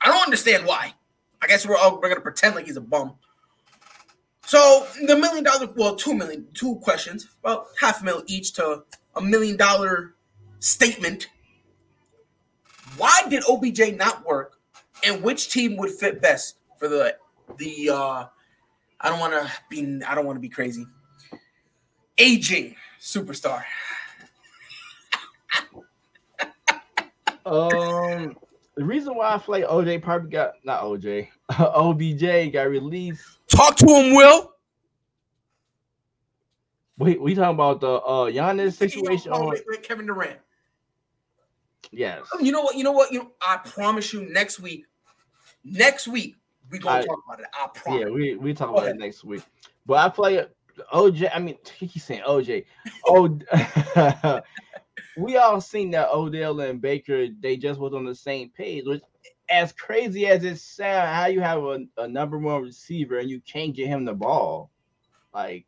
I 0.00 0.06
don't 0.06 0.24
understand 0.24 0.64
why. 0.66 0.94
I 1.42 1.46
guess 1.46 1.66
we're 1.66 1.76
all 1.76 2.00
we're 2.00 2.08
gonna 2.08 2.20
pretend 2.20 2.54
like 2.54 2.66
he's 2.66 2.76
a 2.76 2.80
bum. 2.80 3.14
So 4.44 4.86
the 5.06 5.16
million 5.16 5.44
dollar, 5.44 5.68
well, 5.76 5.94
two 5.94 6.14
million, 6.14 6.48
two 6.54 6.76
questions, 6.76 7.28
about 7.42 7.66
half 7.80 8.00
a 8.00 8.04
mil 8.04 8.22
each 8.26 8.54
to 8.54 8.84
a 9.14 9.20
million 9.20 9.56
dollar 9.56 10.14
statement. 10.58 11.28
Why 12.96 13.22
did 13.28 13.42
OBJ 13.48 13.96
not 13.96 14.26
work, 14.26 14.58
and 15.04 15.22
which 15.22 15.50
team 15.50 15.76
would 15.76 15.90
fit 15.90 16.20
best 16.20 16.56
for 16.78 16.88
the 16.88 17.16
the 17.58 17.90
uh, 17.90 18.24
I 19.00 19.08
don't 19.08 19.18
want 19.18 19.32
to 19.32 19.50
be. 19.68 20.02
I 20.04 20.14
don't 20.14 20.26
want 20.26 20.36
to 20.36 20.40
be 20.40 20.48
crazy. 20.48 20.86
Aging 22.18 22.76
superstar. 23.00 23.64
um, 27.46 28.36
the 28.76 28.84
reason 28.84 29.14
why 29.14 29.34
I 29.34 29.38
feel 29.38 29.52
like 29.52 29.64
OJ 29.64 30.02
probably 30.02 30.30
got 30.30 30.52
not 30.64 30.82
OJ, 30.82 31.28
OBJ 31.58 32.52
got 32.52 32.68
released. 32.68 33.24
Talk 33.48 33.76
to 33.76 33.86
him, 33.86 34.14
Will. 34.14 34.52
Wait, 37.02 37.20
we 37.20 37.34
talking 37.34 37.54
about 37.54 37.80
the 37.80 37.94
uh 37.94 38.30
Giannis 38.30 38.74
situation? 38.74 39.32
Oh, 39.34 39.48
wait, 39.48 39.82
Kevin 39.82 40.06
Durant. 40.06 40.38
Yes. 41.90 42.22
You 42.40 42.52
know 42.52 42.62
what? 42.62 42.76
You 42.76 42.84
know 42.84 42.92
what? 42.92 43.12
You 43.12 43.20
know, 43.20 43.30
I 43.40 43.56
promise 43.56 44.12
you 44.12 44.24
next 44.30 44.60
week. 44.60 44.84
Next 45.64 46.06
week 46.06 46.36
we 46.70 46.78
gonna 46.78 47.00
I, 47.00 47.04
talk 47.04 47.18
about 47.26 47.40
it. 47.40 47.46
I 47.52 47.66
promise. 47.74 48.00
Yeah, 48.02 48.08
we 48.08 48.36
we 48.36 48.54
talk 48.54 48.68
Go 48.68 48.74
about 48.74 48.84
ahead. 48.84 48.96
it 48.96 49.00
next 49.00 49.24
week. 49.24 49.42
But 49.84 49.94
I 49.94 50.08
play. 50.10 50.46
OJ. 50.94 51.30
I 51.34 51.40
mean, 51.40 51.58
he's 51.76 52.04
saying 52.04 52.22
OJ. 52.22 52.64
Oh, 53.06 53.36
we 55.16 55.36
all 55.36 55.60
seen 55.60 55.90
that 55.90 56.08
Odell 56.10 56.60
and 56.60 56.80
Baker. 56.80 57.26
They 57.40 57.56
just 57.56 57.80
was 57.80 57.94
on 57.94 58.04
the 58.04 58.14
same 58.14 58.50
page. 58.50 58.84
Which, 58.86 59.02
as 59.50 59.72
crazy 59.72 60.28
as 60.28 60.44
it 60.44 60.58
sounds, 60.58 61.14
how 61.14 61.26
you 61.26 61.40
have 61.40 61.64
a, 61.64 61.80
a 61.98 62.06
number 62.06 62.38
one 62.38 62.62
receiver 62.62 63.18
and 63.18 63.28
you 63.28 63.40
can't 63.40 63.74
get 63.74 63.88
him 63.88 64.04
the 64.04 64.14
ball, 64.14 64.70
like. 65.34 65.66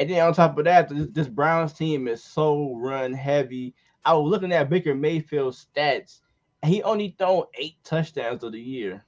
And 0.00 0.08
then 0.08 0.26
on 0.26 0.32
top 0.32 0.56
of 0.56 0.64
that, 0.64 0.88
this, 0.88 1.08
this 1.12 1.28
Browns 1.28 1.74
team 1.74 2.08
is 2.08 2.24
so 2.24 2.74
run 2.74 3.12
heavy. 3.12 3.74
I 4.02 4.14
was 4.14 4.30
looking 4.30 4.50
at 4.50 4.70
Baker 4.70 4.94
Mayfield's 4.94 5.66
stats. 5.66 6.20
and 6.62 6.72
He 6.72 6.82
only 6.82 7.14
thrown 7.18 7.44
eight 7.58 7.76
touchdowns 7.84 8.42
of 8.42 8.52
the 8.52 8.60
year. 8.60 9.04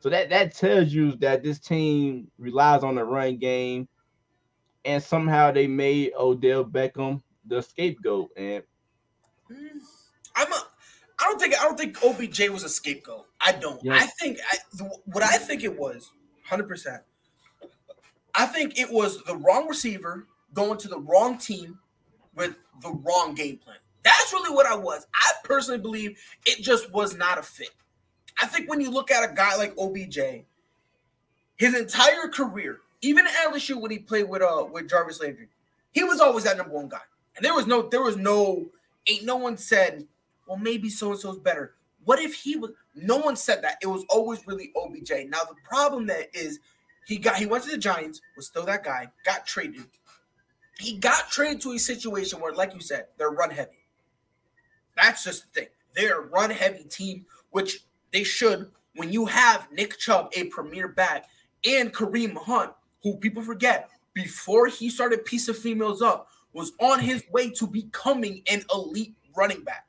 So 0.00 0.10
that 0.10 0.28
that 0.30 0.54
tells 0.54 0.92
you 0.92 1.16
that 1.16 1.42
this 1.44 1.60
team 1.60 2.28
relies 2.36 2.82
on 2.82 2.96
the 2.96 3.04
run 3.04 3.36
game, 3.36 3.88
and 4.84 5.02
somehow 5.02 5.50
they 5.52 5.66
made 5.66 6.12
Odell 6.18 6.64
Beckham 6.64 7.22
the 7.46 7.62
scapegoat. 7.62 8.30
And 8.36 8.62
mm, 9.50 9.68
I'm 10.36 10.52
a, 10.52 10.56
I 11.20 11.24
don't 11.24 11.40
think 11.40 11.60
I 11.60 11.64
don't 11.64 11.78
think 11.78 12.04
OBJ 12.04 12.48
was 12.50 12.64
a 12.64 12.68
scapegoat. 12.68 13.26
I 13.40 13.52
don't. 13.52 13.82
Yes. 13.84 14.02
I 14.02 14.06
think 14.22 14.38
I, 14.52 14.84
what 15.06 15.22
I 15.24 15.36
think 15.36 15.64
it 15.64 15.76
was, 15.76 16.12
hundred 16.44 16.68
percent. 16.68 17.02
I 18.38 18.46
think 18.46 18.78
it 18.78 18.90
was 18.90 19.22
the 19.24 19.34
wrong 19.34 19.66
receiver 19.66 20.28
going 20.54 20.78
to 20.78 20.88
the 20.88 21.00
wrong 21.00 21.38
team 21.38 21.76
with 22.36 22.54
the 22.82 22.92
wrong 22.92 23.34
game 23.34 23.58
plan. 23.58 23.78
That's 24.04 24.32
really 24.32 24.54
what 24.54 24.64
I 24.64 24.76
was. 24.76 25.04
I 25.12 25.32
personally 25.42 25.80
believe 25.80 26.16
it 26.46 26.62
just 26.62 26.92
was 26.92 27.16
not 27.16 27.38
a 27.38 27.42
fit. 27.42 27.70
I 28.40 28.46
think 28.46 28.70
when 28.70 28.80
you 28.80 28.92
look 28.92 29.10
at 29.10 29.28
a 29.28 29.34
guy 29.34 29.56
like 29.56 29.74
OBJ, 29.76 30.44
his 31.56 31.74
entire 31.74 32.28
career, 32.28 32.78
even 33.02 33.26
at 33.26 33.32
LSU 33.32 33.80
when 33.80 33.90
he 33.90 33.98
played 33.98 34.28
with 34.28 34.40
uh 34.40 34.66
with 34.70 34.88
Jarvis 34.88 35.20
Landry, 35.20 35.48
he 35.90 36.04
was 36.04 36.20
always 36.20 36.44
that 36.44 36.56
number 36.56 36.72
one 36.72 36.88
guy. 36.88 37.00
And 37.34 37.44
there 37.44 37.54
was 37.54 37.66
no, 37.66 37.88
there 37.88 38.02
was 38.02 38.16
no, 38.16 38.66
ain't 39.08 39.24
no 39.24 39.34
one 39.34 39.56
said, 39.56 40.06
well, 40.46 40.58
maybe 40.58 40.88
so 40.90 41.10
and 41.10 41.18
so's 41.18 41.40
better. 41.40 41.74
What 42.04 42.20
if 42.20 42.34
he 42.34 42.54
was? 42.54 42.70
No 42.94 43.16
one 43.16 43.34
said 43.34 43.62
that. 43.62 43.78
It 43.82 43.88
was 43.88 44.04
always 44.08 44.46
really 44.46 44.70
OBJ. 44.76 45.10
Now 45.28 45.42
the 45.42 45.56
problem 45.68 46.06
that 46.06 46.28
is, 46.32 46.60
he 47.08 47.16
got 47.16 47.36
he 47.36 47.46
went 47.46 47.64
to 47.64 47.70
the 47.70 47.78
Giants, 47.78 48.20
was 48.36 48.46
still 48.46 48.66
that 48.66 48.84
guy, 48.84 49.08
got 49.24 49.46
traded. 49.46 49.86
He 50.78 50.98
got 50.98 51.30
traded 51.30 51.62
to 51.62 51.72
a 51.72 51.78
situation 51.78 52.38
where, 52.38 52.52
like 52.52 52.74
you 52.74 52.80
said, 52.80 53.06
they're 53.16 53.30
run 53.30 53.50
heavy. 53.50 53.86
That's 54.94 55.24
just 55.24 55.52
the 55.52 55.60
thing. 55.60 55.68
They're 55.96 56.20
a 56.20 56.26
run 56.26 56.50
heavy 56.50 56.84
team, 56.84 57.24
which 57.50 57.80
they 58.12 58.24
should 58.24 58.70
when 58.94 59.10
you 59.10 59.24
have 59.24 59.68
Nick 59.72 59.96
Chubb, 59.96 60.30
a 60.36 60.44
premier 60.44 60.88
back, 60.88 61.24
and 61.64 61.94
Kareem 61.94 62.36
Hunt, 62.36 62.72
who 63.02 63.16
people 63.16 63.42
forget 63.42 63.88
before 64.12 64.66
he 64.66 64.90
started 64.90 65.24
piece 65.24 65.48
of 65.48 65.56
females 65.56 66.02
up, 66.02 66.28
was 66.52 66.72
on 66.78 67.00
his 67.00 67.22
way 67.32 67.50
to 67.52 67.66
becoming 67.66 68.42
an 68.50 68.64
elite 68.74 69.14
running 69.34 69.62
back. 69.62 69.86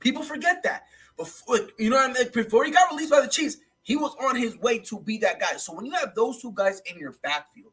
People 0.00 0.22
forget 0.22 0.62
that. 0.64 0.84
before 1.16 1.58
you 1.78 1.90
know 1.90 1.96
what 1.96 2.10
I 2.10 2.12
mean. 2.12 2.32
Before 2.32 2.64
he 2.64 2.72
got 2.72 2.90
released 2.90 3.10
by 3.10 3.20
the 3.20 3.28
Chiefs, 3.28 3.58
he 3.90 3.96
was 3.96 4.14
on 4.20 4.36
his 4.36 4.56
way 4.58 4.78
to 4.78 5.00
be 5.00 5.18
that 5.18 5.40
guy. 5.40 5.56
So 5.56 5.74
when 5.74 5.84
you 5.84 5.90
have 5.94 6.14
those 6.14 6.40
two 6.40 6.52
guys 6.54 6.80
in 6.88 6.96
your 6.96 7.16
backfield, 7.24 7.72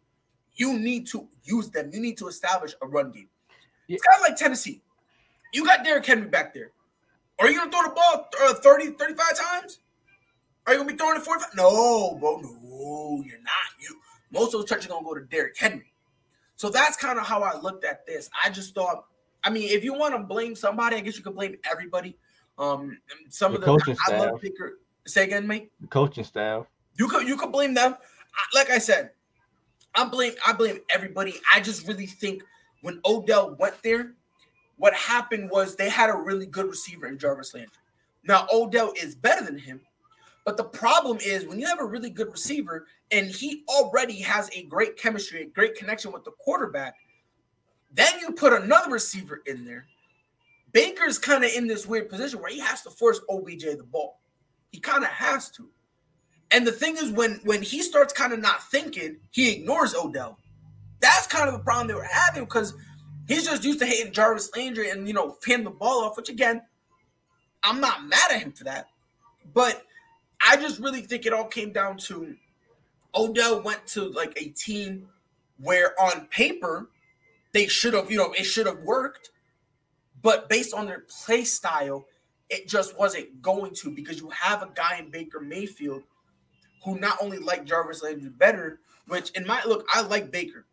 you 0.55 0.79
need 0.79 1.05
to 1.09 1.27
use 1.43 1.69
them. 1.69 1.91
You 1.93 1.99
need 1.99 2.17
to 2.17 2.27
establish 2.27 2.73
a 2.81 2.87
run 2.87 3.11
game. 3.11 3.29
Yeah. 3.87 3.97
It's 3.97 4.03
kind 4.03 4.19
of 4.23 4.27
like 4.27 4.35
Tennessee. 4.35 4.81
You 5.53 5.63
got 5.63 5.83
Derrick 5.83 6.07
Henry 6.07 6.27
back 6.27 6.55
there. 6.55 6.71
Are 7.37 7.47
you 7.51 7.57
going 7.59 7.69
to 7.69 7.77
throw 7.77 7.87
the 7.87 7.93
ball 7.93 8.29
uh, 8.41 8.55
30, 8.55 8.93
35 8.93 9.25
times? 9.37 9.79
Are 10.65 10.73
you 10.73 10.79
going 10.79 10.87
to 10.87 10.93
be 10.95 10.97
throwing 10.97 11.17
it 11.17 11.23
45? 11.23 11.49
No, 11.55 12.17
bro. 12.19 12.37
No, 12.37 13.23
you're 13.23 13.37
not. 13.37 13.53
You 13.79 13.99
Most 14.31 14.55
of 14.55 14.61
those 14.61 14.65
touches 14.65 14.87
are 14.87 14.89
going 14.89 15.03
to 15.03 15.09
go 15.09 15.13
to 15.19 15.25
Derrick 15.25 15.55
Henry. 15.55 15.93
So 16.55 16.71
that's 16.71 16.97
kind 16.97 17.19
of 17.19 17.27
how 17.27 17.43
I 17.43 17.61
looked 17.61 17.85
at 17.85 18.07
this. 18.07 18.27
I 18.43 18.49
just 18.49 18.73
thought, 18.73 19.05
I 19.43 19.51
mean, 19.51 19.69
if 19.69 19.83
you 19.83 19.93
want 19.93 20.15
to 20.15 20.23
blame 20.23 20.55
somebody, 20.55 20.95
I 20.95 21.01
guess 21.01 21.15
you 21.15 21.23
could 21.23 21.35
blame 21.35 21.57
everybody. 21.69 22.17
Um, 22.57 22.97
some 23.29 23.51
the 23.51 23.59
of 23.59 23.83
the 23.83 23.97
I, 24.07 24.17
love. 24.17 24.41
Say 25.07 25.23
again, 25.23 25.47
mate. 25.47 25.71
The 25.81 25.87
coaching 25.87 26.23
staff. 26.23 26.65
You 26.97 27.07
could 27.07 27.27
you 27.27 27.37
could 27.37 27.51
blame 27.51 27.73
them. 27.73 27.95
Like 28.53 28.69
I 28.69 28.77
said, 28.77 29.11
I 29.95 30.05
blame 30.05 30.33
I 30.45 30.53
blame 30.53 30.79
everybody. 30.93 31.35
I 31.53 31.59
just 31.59 31.87
really 31.87 32.05
think 32.05 32.43
when 32.81 32.99
Odell 33.05 33.55
went 33.59 33.81
there, 33.83 34.13
what 34.77 34.93
happened 34.93 35.49
was 35.49 35.75
they 35.75 35.89
had 35.89 36.09
a 36.09 36.15
really 36.15 36.45
good 36.45 36.67
receiver 36.67 37.07
in 37.07 37.17
Jarvis 37.17 37.53
Landry. 37.53 37.71
Now 38.23 38.47
Odell 38.51 38.93
is 39.01 39.15
better 39.15 39.45
than 39.45 39.57
him, 39.57 39.79
but 40.45 40.57
the 40.57 40.65
problem 40.65 41.17
is 41.23 41.45
when 41.45 41.59
you 41.59 41.67
have 41.67 41.79
a 41.79 41.85
really 41.85 42.09
good 42.09 42.31
receiver 42.31 42.87
and 43.11 43.27
he 43.27 43.63
already 43.69 44.19
has 44.21 44.49
a 44.53 44.63
great 44.63 44.97
chemistry, 44.97 45.43
a 45.43 45.45
great 45.45 45.75
connection 45.75 46.11
with 46.11 46.25
the 46.25 46.31
quarterback, 46.31 46.95
then 47.93 48.11
you 48.19 48.31
put 48.31 48.53
another 48.53 48.91
receiver 48.91 49.41
in 49.45 49.63
there. 49.63 49.85
Baker's 50.73 51.17
kind 51.17 51.43
of 51.43 51.51
in 51.51 51.65
this 51.65 51.87
weird 51.87 52.09
position 52.09 52.41
where 52.41 52.51
he 52.51 52.59
has 52.59 52.81
to 52.83 52.89
force 52.89 53.21
OBJ 53.29 53.63
the 53.77 53.85
ball. 53.89 54.19
He 54.77 54.81
kind 54.81 55.03
of 55.03 55.09
has 55.09 55.49
to. 55.53 55.67
And 56.51 56.67
the 56.67 56.71
thing 56.71 56.97
is, 56.97 57.09
when 57.09 57.39
when 57.43 57.63
he 57.63 57.81
starts 57.81 58.13
kind 58.13 58.31
of 58.31 58.37
not 58.37 58.61
thinking, 58.69 59.17
he 59.31 59.51
ignores 59.51 59.95
Odell. 59.95 60.37
That's 60.99 61.25
kind 61.25 61.47
of 61.47 61.53
the 61.53 61.63
problem 61.63 61.87
they 61.87 61.95
were 61.95 62.03
having 62.03 62.43
because 62.43 62.75
he's 63.27 63.43
just 63.43 63.63
used 63.63 63.79
to 63.79 63.87
hitting 63.87 64.13
Jarvis 64.13 64.55
Landry 64.55 64.91
and 64.91 65.07
you 65.07 65.15
know 65.15 65.35
hand 65.47 65.65
the 65.65 65.71
ball 65.71 66.03
off. 66.03 66.15
Which 66.15 66.29
again, 66.29 66.61
I'm 67.63 67.81
not 67.81 68.05
mad 68.05 68.31
at 68.31 68.39
him 68.39 68.51
for 68.51 68.65
that, 68.65 68.89
but 69.51 69.81
I 70.47 70.57
just 70.57 70.79
really 70.79 71.01
think 71.01 71.25
it 71.25 71.33
all 71.33 71.47
came 71.47 71.71
down 71.71 71.97
to 72.09 72.35
Odell 73.15 73.63
went 73.63 73.83
to 73.87 74.09
like 74.09 74.39
a 74.39 74.49
team 74.49 75.07
where 75.57 75.99
on 75.99 76.27
paper 76.27 76.91
they 77.51 77.65
should 77.65 77.95
have, 77.95 78.11
you 78.11 78.17
know, 78.17 78.31
it 78.33 78.43
should 78.43 78.67
have 78.67 78.81
worked, 78.81 79.31
but 80.21 80.49
based 80.49 80.71
on 80.75 80.85
their 80.85 81.03
play 81.25 81.45
style, 81.45 82.05
it 82.49 82.67
just 82.67 82.97
wasn't 82.97 83.41
going 83.41 83.73
to 83.75 83.91
because 83.91 84.19
you 84.19 84.29
have 84.29 84.61
a 84.61 84.69
guy 84.73 84.97
in 84.99 85.09
Baker 85.09 85.39
Mayfield 85.39 86.03
who 86.83 86.99
not 86.99 87.17
only 87.21 87.37
like 87.37 87.65
Jarvis 87.65 88.03
Landry 88.03 88.29
better, 88.29 88.79
which 89.07 89.31
in 89.31 89.45
my 89.45 89.61
look, 89.65 89.85
I 89.93 90.01
like 90.01 90.31
Baker. 90.31 90.65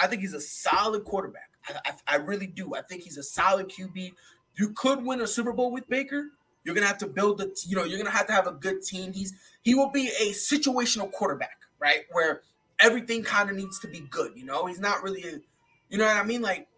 I 0.00 0.06
think 0.06 0.22
he's 0.22 0.34
a 0.34 0.40
solid 0.40 1.04
quarterback. 1.04 1.50
I, 1.68 1.74
I, 1.84 2.14
I, 2.14 2.16
really 2.16 2.46
do. 2.46 2.74
I 2.74 2.80
think 2.82 3.02
he's 3.02 3.18
a 3.18 3.22
solid 3.22 3.68
QB. 3.68 4.12
You 4.56 4.72
could 4.72 5.04
win 5.04 5.20
a 5.20 5.26
Super 5.26 5.52
Bowl 5.52 5.70
with 5.70 5.88
Baker. 5.88 6.30
You're 6.64 6.74
gonna 6.74 6.86
have 6.86 6.98
to 6.98 7.06
build 7.06 7.38
the, 7.38 7.54
you 7.66 7.76
know, 7.76 7.84
you're 7.84 7.98
gonna 7.98 8.10
have 8.10 8.26
to 8.28 8.32
have 8.32 8.46
a 8.46 8.52
good 8.52 8.82
team. 8.82 9.12
He's 9.12 9.34
he 9.62 9.74
will 9.74 9.90
be 9.90 10.08
a 10.08 10.30
situational 10.32 11.10
quarterback, 11.12 11.58
right? 11.78 12.00
Where 12.12 12.42
everything 12.80 13.22
kind 13.22 13.50
of 13.50 13.56
needs 13.56 13.78
to 13.80 13.88
be 13.88 14.00
good. 14.10 14.32
You 14.36 14.44
know, 14.44 14.66
he's 14.66 14.80
not 14.80 15.02
really, 15.02 15.22
a, 15.24 15.40
you 15.88 15.98
know 15.98 16.06
what 16.06 16.16
I 16.16 16.22
mean? 16.22 16.42
Like 16.42 16.68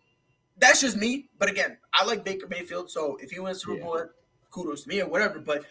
that's 0.58 0.80
just 0.80 0.96
me. 0.96 1.28
But 1.38 1.50
again, 1.50 1.78
I 1.92 2.04
like 2.04 2.24
Baker 2.24 2.46
Mayfield. 2.48 2.90
So 2.90 3.18
if 3.20 3.30
he 3.30 3.40
wins 3.40 3.62
Super 3.62 3.80
Bowl, 3.80 3.98
yeah. 3.98 4.04
Kudos 4.52 4.84
to 4.84 4.88
me 4.88 5.00
or 5.00 5.08
whatever. 5.08 5.40
But 5.40 5.64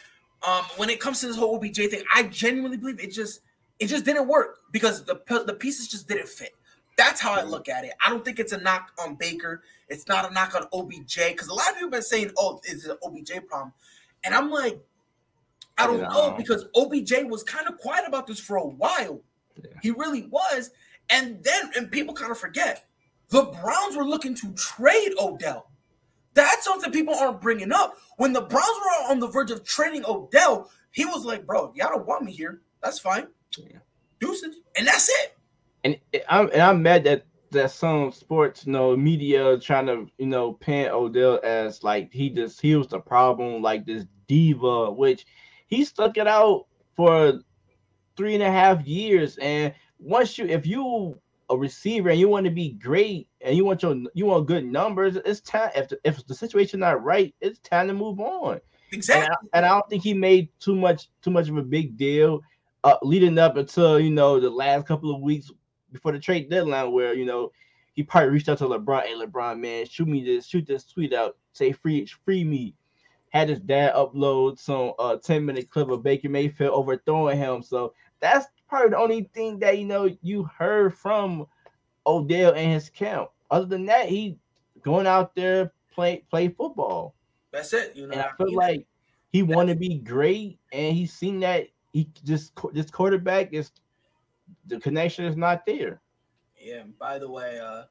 um, 0.46 0.64
when 0.76 0.90
it 0.90 1.00
comes 1.00 1.22
to 1.22 1.28
this 1.28 1.38
whole 1.38 1.56
OBJ 1.56 1.78
thing, 1.78 2.04
I 2.14 2.24
genuinely 2.24 2.78
believe 2.78 3.00
it 3.00 3.12
just 3.12 3.42
it 3.80 3.88
just 3.88 4.06
didn't 4.06 4.28
work 4.28 4.60
because 4.72 5.06
the 5.06 5.22
the 5.46 5.54
pieces 5.54 5.88
just 5.88 6.08
didn't 6.08 6.28
fit. 6.28 6.54
That's 6.98 7.22
how 7.22 7.34
I 7.34 7.44
look 7.44 7.70
at 7.70 7.86
it. 7.86 7.94
I 8.06 8.10
don't 8.10 8.24
think 8.26 8.40
it's 8.40 8.52
a 8.52 8.58
knock 8.60 8.92
on 9.00 9.16
Baker. 9.16 9.64
It's 9.88 10.08
not 10.08 10.30
a 10.30 10.34
knock 10.34 10.54
on 10.56 10.68
OBJ 10.74 11.16
because 11.30 11.48
a 11.48 11.54
lot 11.54 11.70
of 11.70 11.76
people 11.76 11.86
have 11.86 11.92
been 11.92 12.02
saying, 12.02 12.32
"Oh, 12.38 12.60
it's 12.64 12.86
an 12.86 12.98
OBJ 13.04 13.48
problem," 13.48 13.74
and 14.24 14.36
I'm 14.36 14.52
like, 14.52 14.80
I 15.78 15.88
don't 15.88 16.02
know 16.02 16.36
because 16.38 16.66
OBJ 16.76 17.24
was 17.26 17.44
kind 17.44 17.68
of 17.68 17.78
quiet 17.78 18.04
about 18.08 18.28
this 18.28 18.40
for 18.40 18.58
a 18.58 18.66
while. 18.66 19.22
Yeah. 19.56 19.72
He 19.82 19.92
really 19.92 20.28
was, 20.28 20.72
and 21.10 21.44
then 21.44 21.72
and 21.76 21.92
people 21.92 22.14
kind 22.14 22.32
of 22.32 22.38
forget 22.38 22.86
the 23.30 23.44
Browns 23.44 23.96
were 23.96 24.06
looking 24.06 24.36
to 24.36 24.54
trade 24.54 25.14
Odell. 25.20 25.71
That's 26.34 26.64
something 26.64 26.92
people 26.92 27.14
aren't 27.14 27.42
bringing 27.42 27.72
up. 27.72 27.98
When 28.18 28.34
the 28.34 28.42
Browns 28.42 28.66
were 28.66 29.12
on 29.12 29.20
the 29.20 29.28
verge 29.28 29.52
of 29.52 29.64
trading 29.66 30.04
Odell, 30.08 30.70
he 30.92 31.06
was 31.06 31.26
like, 31.26 31.46
"Bro, 31.46 31.74
y'all 31.76 31.90
don't 31.90 32.06
want 32.06 32.24
me 32.24 32.32
here. 32.32 32.62
That's 32.82 33.00
fine. 33.00 33.28
Yeah. 33.58 33.80
Deuces, 34.20 34.58
and 34.78 34.88
that's 34.88 35.10
it." 35.10 35.38
And 35.84 36.00
I'm 36.30 36.50
and 36.52 36.62
I'm 36.62 36.82
mad 36.82 37.04
that 37.06 37.26
that 37.52 37.72
some 37.72 38.12
sports, 38.12 38.66
you 38.66 38.72
know, 38.72 38.96
media 38.96 39.60
trying 39.60 39.88
to 39.88 40.08
you 40.18 40.28
know 40.28 40.54
paint 40.54 40.92
Odell 40.92 41.40
as 41.44 41.84
like 41.84 42.12
he 42.12 42.30
just 42.30 42.62
he 42.62 42.76
was 42.76 42.88
the 42.88 43.00
problem, 43.00 43.62
like 43.62 43.86
this 43.86 44.06
diva, 44.28 44.92
which 44.92 45.26
he 45.68 45.84
stuck 45.84 46.18
it 46.18 46.28
out 46.28 46.68
for 46.96 47.42
three 48.16 48.34
and 48.34 48.44
a 48.44 48.52
half 48.52 48.86
years. 48.86 49.38
And 49.38 49.74
once 50.00 50.38
you, 50.38 50.46
if 50.46 50.66
you 50.66 51.20
a 51.52 51.58
receiver 51.58 52.10
and 52.10 52.20
you 52.20 52.28
want 52.28 52.46
to 52.46 52.52
be 52.52 52.72
great 52.72 53.28
and 53.42 53.56
you 53.56 53.66
want 53.66 53.84
your 53.84 53.96
you 54.14 54.26
want 54.26 54.48
good 54.48 54.66
numbers, 54.66 55.18
it's 55.18 55.42
time 55.42 55.72
if 55.76 55.90
the, 55.90 56.00
if 56.04 56.26
the 56.26 56.34
situation 56.34 56.80
not 56.80 57.04
right, 57.04 57.36
it's 57.42 57.60
time 57.60 57.88
to 57.88 57.94
move 57.94 58.20
on. 58.20 58.60
Exactly. 58.92 59.24
And 59.24 59.34
I, 59.34 59.58
and 59.58 59.66
I 59.66 59.70
don't 59.70 59.90
think 59.90 60.04
he 60.04 60.14
made 60.14 60.50
too 60.60 60.76
much 60.76 61.10
too 61.22 61.32
much 61.32 61.50
of 61.50 61.58
a 61.58 61.62
big 61.62 61.98
deal 61.98 62.42
uh, 62.84 62.98
leading 63.02 63.38
up 63.38 63.58
until 63.58 64.00
you 64.00 64.10
know 64.10 64.40
the 64.40 64.50
last 64.50 64.88
couple 64.88 65.14
of 65.14 65.22
weeks 65.22 65.52
before 65.92 66.12
the 66.12 66.20
trade 66.20 66.50
deadline, 66.50 66.92
where 66.92 67.14
you 67.14 67.26
know 67.26 67.52
he 67.94 68.04
probably 68.04 68.30
reached 68.30 68.50
out 68.50 68.58
to 68.60 68.66
LeBron, 68.66 69.04
hey 69.04 69.14
LeBron, 69.14 69.60
man, 69.60 69.86
shoot 69.86 70.08
me 70.08 70.24
this, 70.24 70.48
shoot 70.48 70.66
this 70.66 70.86
tweet 70.86 71.14
out, 71.14 71.38
say 71.54 71.72
free 71.72 72.06
free 72.26 72.44
me. 72.44 72.74
Had 73.30 73.50
his 73.50 73.60
dad 73.60 73.94
upload 73.94 74.60
some 74.60 74.94
uh 75.00 75.16
10 75.18 75.46
minute 75.46 75.70
clip 75.70 75.90
of 75.90 76.04
Baker 76.04 76.30
Mayfield 76.30 76.74
overthrowing 76.74 77.38
him. 77.38 77.62
So 77.62 77.94
that's 78.20 78.48
probably 78.72 78.90
the 78.90 78.98
only 78.98 79.30
thing 79.36 79.60
that 79.60 79.78
you 79.78 79.86
know 79.86 80.10
you 80.24 80.50
heard 80.58 80.98
from 80.98 81.46
Odell 82.08 82.54
and 82.54 82.72
his 82.72 82.90
camp. 82.90 83.30
Other 83.52 83.66
than 83.66 83.86
that, 83.86 84.08
he 84.10 84.38
going 84.82 85.06
out 85.06 85.36
there 85.36 85.74
play 85.94 86.24
play 86.32 86.48
football. 86.48 87.14
That's 87.52 87.74
it. 87.74 87.96
You 87.96 88.08
know, 88.08 88.14
and 88.14 88.22
I 88.22 88.32
feel 88.38 88.56
like 88.56 88.88
he 89.32 89.44
want 89.44 89.70
to 89.70 89.76
be 89.76 90.00
great, 90.00 90.58
and 90.72 90.96
he's 90.96 91.14
seen 91.14 91.42
that 91.42 91.68
he 91.92 92.10
just 92.24 92.54
this 92.74 92.90
quarterback 92.90 93.54
is 93.54 93.72
the 94.68 94.80
connection 94.80 95.26
is 95.26 95.36
not 95.36 95.66
there. 95.66 96.02
Yeah. 96.58 96.84
by 97.00 97.20
the 97.20 97.30
way, 97.30 97.60
uh, 97.60 97.84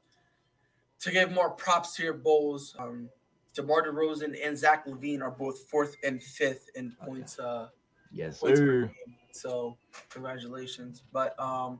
to 0.99 1.11
give 1.11 1.31
more 1.31 1.51
props 1.51 1.95
to 1.97 2.03
your 2.03 2.13
Bulls, 2.13 2.75
um, 2.79 3.09
DeMar 3.53 3.83
DeRozan 3.83 4.35
and 4.43 4.57
Zach 4.57 4.87
LaVine 4.87 5.21
are 5.21 5.31
both 5.31 5.69
fourth 5.69 5.95
and 6.03 6.23
fifth 6.23 6.69
in 6.75 6.95
points. 7.03 7.37
Uh, 7.37 7.67
yes, 8.11 8.39
sir. 8.39 8.89
So 9.31 9.77
congratulations. 10.09 11.03
But 11.11 11.39
um, 11.39 11.79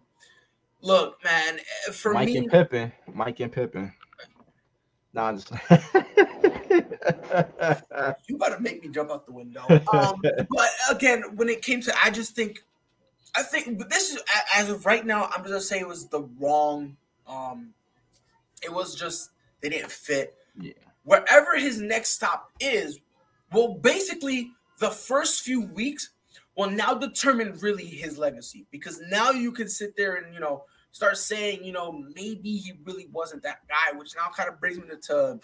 look, 0.82 1.24
man, 1.24 1.60
for 1.92 2.14
me 2.14 2.16
Mike 2.16 2.28
me, 2.28 2.38
and 2.38 2.52
Pippen, 2.52 2.92
Mike 3.14 3.40
and 3.40 3.52
Pippen. 3.52 3.94
No, 5.14 5.24
I'm 5.24 5.38
just. 5.38 5.52
you 8.28 8.38
better 8.38 8.60
make 8.60 8.84
me 8.84 8.90
jump 8.90 9.12
out 9.12 9.26
the 9.26 9.34
window. 9.34 9.64
Um, 9.94 10.22
but 10.22 10.70
again, 10.90 11.24
when 11.36 11.50
it 11.50 11.62
came 11.62 11.82
to, 11.82 11.94
I 12.04 12.10
just 12.10 12.36
think, 12.36 12.64
I 13.36 13.44
think 13.44 13.90
this 13.90 14.14
is 14.14 14.22
as 14.56 14.70
of 14.70 14.86
right 14.86 15.06
now. 15.06 15.26
I'm 15.26 15.42
just 15.42 15.48
gonna 15.48 15.62
say 15.62 15.80
it 15.80 15.88
was 15.88 16.08
the 16.08 16.22
wrong. 16.40 16.96
Um, 17.28 17.74
it 18.64 18.72
was 18.72 18.96
just 18.96 19.32
they 19.62 19.70
didn't 19.70 19.92
fit. 19.92 20.36
Yeah. 20.60 20.74
Wherever 21.04 21.58
his 21.58 21.82
next 21.82 22.12
stop 22.12 22.52
is, 22.60 23.00
well, 23.52 23.74
basically 23.74 24.52
the 24.80 24.90
first 24.90 25.42
few 25.42 25.62
weeks 25.62 26.10
will 26.56 26.70
now 26.70 26.94
determine 26.94 27.58
really 27.60 27.86
his 27.86 28.18
legacy 28.18 28.66
because 28.72 29.02
now 29.10 29.32
you 29.32 29.52
can 29.52 29.68
sit 29.68 29.96
there 29.96 30.16
and 30.16 30.34
you 30.34 30.40
know 30.40 30.64
start 30.92 31.18
saying 31.18 31.64
you 31.64 31.72
know 31.72 32.04
maybe 32.16 32.58
he 32.58 32.74
really 32.84 33.08
wasn't 33.12 33.42
that 33.44 33.60
guy 33.68 33.98
which 33.98 34.16
now 34.16 34.28
kind 34.36 34.50
of 34.50 34.60
brings 34.60 34.78
me 34.78 34.84
to 35.02 35.40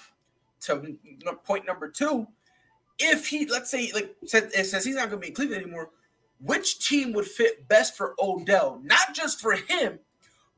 to 0.59 0.95
point 1.43 1.65
number 1.65 1.89
two. 1.89 2.27
If 2.99 3.27
he 3.27 3.45
let's 3.45 3.69
say 3.69 3.91
like 3.93 4.15
says 4.25 4.83
he's 4.83 4.95
not 4.95 5.09
going 5.09 5.11
to 5.11 5.17
be 5.17 5.27
in 5.27 5.33
cleveland 5.33 5.63
anymore 5.63 5.89
which 6.39 6.87
team 6.87 7.13
would 7.13 7.25
fit 7.25 7.67
best 7.67 7.97
for 7.97 8.13
odell? 8.19 8.79
Not 8.83 9.13
just 9.13 9.39
for 9.39 9.53
him 9.53 9.99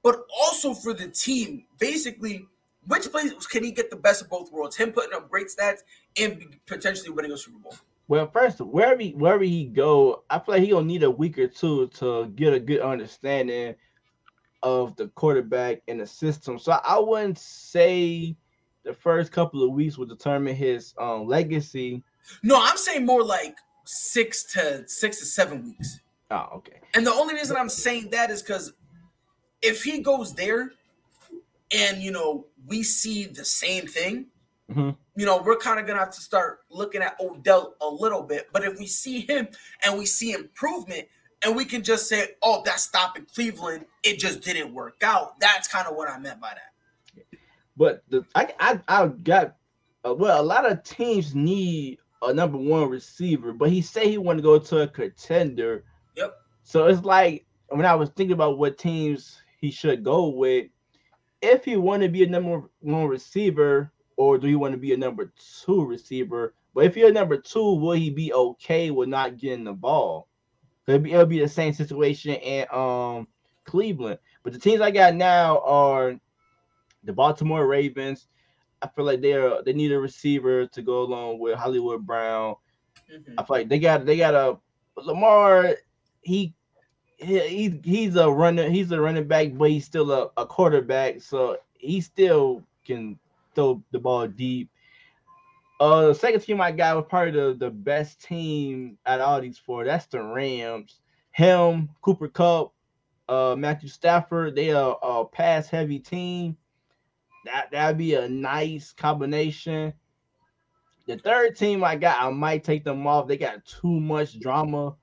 but 0.02 0.22
also 0.42 0.74
for 0.74 0.94
the 0.94 1.08
team. 1.08 1.66
Basically 1.80 2.46
which 2.88 3.12
place 3.12 3.34
can 3.46 3.64
he 3.64 3.72
get 3.72 3.90
the 3.90 3.96
best 3.96 4.22
of 4.22 4.30
both 4.30 4.52
worlds? 4.52 4.76
Him 4.76 4.92
putting 4.92 5.14
up 5.14 5.30
great 5.30 5.48
stats 5.48 5.80
and 6.20 6.56
potentially 6.66 7.10
winning 7.10 7.32
a 7.32 7.38
super 7.38 7.60
bowl 7.60 7.76
well, 8.10 8.28
first, 8.28 8.60
wherever 8.60 9.00
he, 9.00 9.12
wherever 9.12 9.44
he 9.44 9.66
go, 9.66 10.24
I 10.32 10.40
feel 10.40 10.56
like 10.56 10.64
he 10.64 10.72
gonna 10.72 10.88
need 10.88 11.04
a 11.04 11.12
week 11.12 11.38
or 11.38 11.48
two 11.48 11.88
to 12.00 12.26
get 12.36 12.54
a 12.54 12.60
good 12.60 12.82
understanding 12.82 13.76
of 14.64 14.96
the 14.96 15.10
quarterback 15.10 15.84
and 15.88 16.02
the 16.02 16.08
system. 16.08 16.58
So 16.58 16.72
I 16.72 16.98
wouldn't 16.98 17.38
say 17.38 18.36
the 18.84 18.96
first 18.96 19.32
couple 19.32 19.64
of 19.64 19.74
weeks 19.74 19.96
will 19.96 20.08
determine 20.08 20.56
his 20.56 20.96
um, 20.98 21.28
legacy. 21.28 22.04
No, 22.42 22.60
I'm 22.60 22.78
saying 22.78 23.06
more 23.06 23.24
like 23.24 23.56
six 23.86 24.44
to 24.54 24.88
six 24.88 25.20
to 25.20 25.26
seven 25.26 25.64
weeks. 25.64 26.00
Oh, 26.32 26.48
okay. 26.56 26.82
And 26.96 27.06
the 27.06 27.14
only 27.14 27.36
reason 27.36 27.58
I'm 27.58 27.70
saying 27.70 28.10
that 28.10 28.32
is 28.32 28.42
because 28.42 28.74
if 29.62 29.84
he 29.84 30.00
goes 30.00 30.34
there 30.34 30.72
and 31.72 32.02
you 32.02 32.12
know 32.12 32.48
we 32.66 32.82
see 32.82 33.26
the 33.26 33.46
same 33.46 33.86
thing, 33.86 34.26
mm-hmm. 34.72 34.90
You 35.20 35.26
know, 35.26 35.42
we're 35.46 35.58
kind 35.58 35.82
of 35.82 35.86
gonna 35.86 36.00
have 36.00 36.14
to 36.14 36.22
start 36.22 36.60
looking 36.72 37.02
at 37.02 37.20
Odell 37.20 37.76
a 37.82 37.90
little 37.90 38.24
bit. 38.24 38.48
But 38.54 38.64
if 38.64 38.80
we 38.80 38.88
see 38.88 39.20
him 39.20 39.50
and 39.84 40.00
we 40.00 40.06
see 40.06 40.32
improvement, 40.32 41.10
and 41.44 41.58
we 41.58 41.66
can 41.66 41.84
just 41.84 42.08
say, 42.08 42.36
"Oh, 42.42 42.62
that 42.64 42.80
stop 42.80 43.18
in 43.18 43.26
Cleveland, 43.26 43.86
it 44.02 44.18
just 44.18 44.40
didn't 44.40 44.74
work 44.74 45.04
out." 45.04 45.38
That's 45.42 45.68
kind 45.68 45.88
of 45.88 45.98
what 45.98 46.10
I 46.10 46.18
meant 46.20 46.40
by 46.40 46.54
that. 46.54 47.40
But 47.76 48.02
the 48.08 48.24
I 48.34 48.54
I, 48.62 48.80
I 48.88 49.08
got 49.08 49.58
uh, 50.08 50.14
well, 50.14 50.40
a 50.40 50.42
lot 50.42 50.72
of 50.72 50.84
teams 50.84 51.36
need 51.36 51.98
a 52.22 52.34
number 52.34 52.58
one 52.58 52.90
receiver, 52.90 53.52
but 53.52 53.70
he 53.70 53.82
said 53.82 54.04
he 54.04 54.18
wanted 54.18 54.38
to 54.38 54.44
go 54.44 54.58
to 54.58 54.84
a 54.84 54.88
contender. 54.88 55.84
Yep. 56.16 56.34
So 56.64 56.88
it's 56.88 57.04
like 57.04 57.46
when 57.68 57.86
I 57.86 57.96
was 57.96 58.08
thinking 58.12 58.34
about 58.34 58.58
what 58.58 58.78
teams 58.78 59.42
he 59.60 59.70
should 59.70 60.02
go 60.02 60.30
with, 60.30 60.68
if 61.42 61.66
he 61.66 61.76
want 61.76 62.04
to 62.04 62.10
be 62.10 62.24
a 62.24 62.30
number 62.30 62.70
one 62.80 63.08
receiver, 63.08 63.92
or 64.20 64.38
do 64.38 64.50
you 64.50 64.60
want 64.60 64.74
to 64.74 64.78
be 64.78 64.92
a 64.92 64.98
number 64.98 65.32
two 65.64 65.86
receiver? 65.86 66.54
But 66.76 66.84
if 66.84 66.98
you're 66.98 67.08
a 67.08 67.14
number 67.14 67.38
two, 67.38 67.76
will 67.76 67.94
he 67.94 68.10
be 68.10 68.34
okay 68.34 68.92
with 68.92 69.08
not 69.08 69.38
getting 69.38 69.64
the 69.64 69.72
ball? 69.72 70.28
It'll 70.88 71.00
be, 71.00 71.14
it'll 71.14 71.26
be 71.26 71.40
the 71.40 71.48
same 71.48 71.72
situation 71.72 72.34
in 72.36 72.66
um 72.70 73.30
Cleveland. 73.64 74.20
But 74.44 74.52
the 74.52 74.60
teams 74.60 74.82
I 74.82 74.92
got 74.92 75.16
now 75.16 75.60
are 75.60 76.20
the 77.06 77.14
Baltimore 77.14 77.66
Ravens. 77.66 78.28
I 78.82 78.90
feel 78.90 79.06
like 79.06 79.22
they're 79.22 79.64
they 79.64 79.72
need 79.72 79.94
a 79.94 80.00
receiver 80.00 80.68
to 80.68 80.82
go 80.82 81.04
along 81.04 81.40
with 81.40 81.58
Hollywood 81.58 82.06
Brown. 82.06 82.56
Mm-hmm. 83.10 83.36
I 83.38 83.44
feel 83.44 83.56
like 83.56 83.70
they 83.70 83.80
got 83.80 84.06
they 84.06 84.18
got 84.18 84.36
a 84.36 84.58
Lamar. 84.98 85.76
He 86.20 86.54
he 87.16 87.80
he's 87.86 88.18
a 88.18 88.30
runner. 88.30 88.70
He's 88.70 88.92
a 88.92 89.00
running 89.00 89.30
back, 89.30 89.54
but 89.54 89.70
he's 89.70 89.86
still 89.86 90.12
a, 90.12 90.30
a 90.36 90.46
quarterback, 90.46 91.22
so 91.22 91.56
he 91.78 92.02
still 92.02 92.66
can 92.86 93.18
throw 93.56 93.84
the 93.92 94.00
ball 94.00 94.28
deep. 94.28 94.70
Uh, 95.80 96.08
the 96.08 96.14
second 96.14 96.42
team 96.42 96.60
I 96.60 96.72
got 96.72 96.98
was 96.98 97.06
probably 97.08 97.32
the, 97.32 97.56
the 97.58 97.70
best 97.70 98.22
team 98.22 98.98
at 99.06 99.22
all 99.22 99.40
these 99.40 99.58
four. 99.58 99.86
That's 99.86 100.08
the 100.08 100.22
Rams. 100.22 101.00
Him, 101.32 101.90
Cooper 102.02 102.28
Kupp, 102.28 102.74
uh, 103.30 103.56
Matthew 103.58 103.88
Stafford. 103.88 104.56
They 104.56 104.72
are 104.72 104.98
a 105.02 105.24
pass 105.24 105.70
heavy 105.70 106.00
team. 106.00 106.58
That 107.46 107.72
that'd 107.72 107.98
be 107.98 108.16
a 108.16 108.28
nice 108.28 108.92
combination. 108.92 109.94
The 111.08 111.18
third 111.18 111.56
team 111.56 111.84
I 111.84 111.96
got, 111.96 112.22
I 112.22 112.30
might 112.30 112.64
take 112.64 112.84
them 112.84 113.08
off. 113.08 113.28
They 113.28 113.38
got 113.38 113.66
too 113.66 114.00
much 114.00 114.40
drama, 114.40 114.96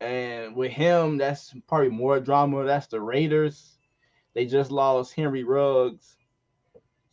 and 0.00 0.54
with 0.54 0.70
him, 0.72 1.18
that's 1.18 1.52
probably 1.66 1.88
more 1.88 2.20
drama. 2.20 2.64
That's 2.64 2.86
the 2.86 3.00
Raiders. 3.00 3.76
They 4.34 4.46
just 4.46 4.70
lost 4.70 5.14
Henry 5.14 5.42
Ruggs, 5.42 6.15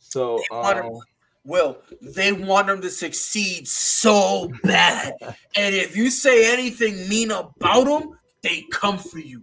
so 0.04 0.40
um, 0.52 1.00
Will, 1.44 1.78
they 2.00 2.32
want 2.32 2.68
him 2.68 2.80
to 2.82 2.90
succeed 2.90 3.66
so 3.66 4.50
bad. 4.62 5.14
and 5.56 5.74
if 5.74 5.96
you 5.96 6.10
say 6.10 6.52
anything 6.52 7.08
mean 7.08 7.30
about 7.30 7.86
him, 7.86 8.10
they 8.42 8.64
come 8.70 8.98
for 8.98 9.18
you. 9.18 9.42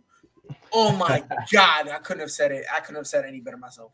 Oh 0.71 0.95
my 0.95 1.23
god, 1.51 1.87
I 1.87 1.97
couldn't 1.97 2.21
have 2.21 2.31
said 2.31 2.51
it. 2.51 2.65
I 2.73 2.79
couldn't 2.79 2.95
have 2.95 3.07
said 3.07 3.25
any 3.25 3.39
better 3.39 3.57
myself. 3.57 3.91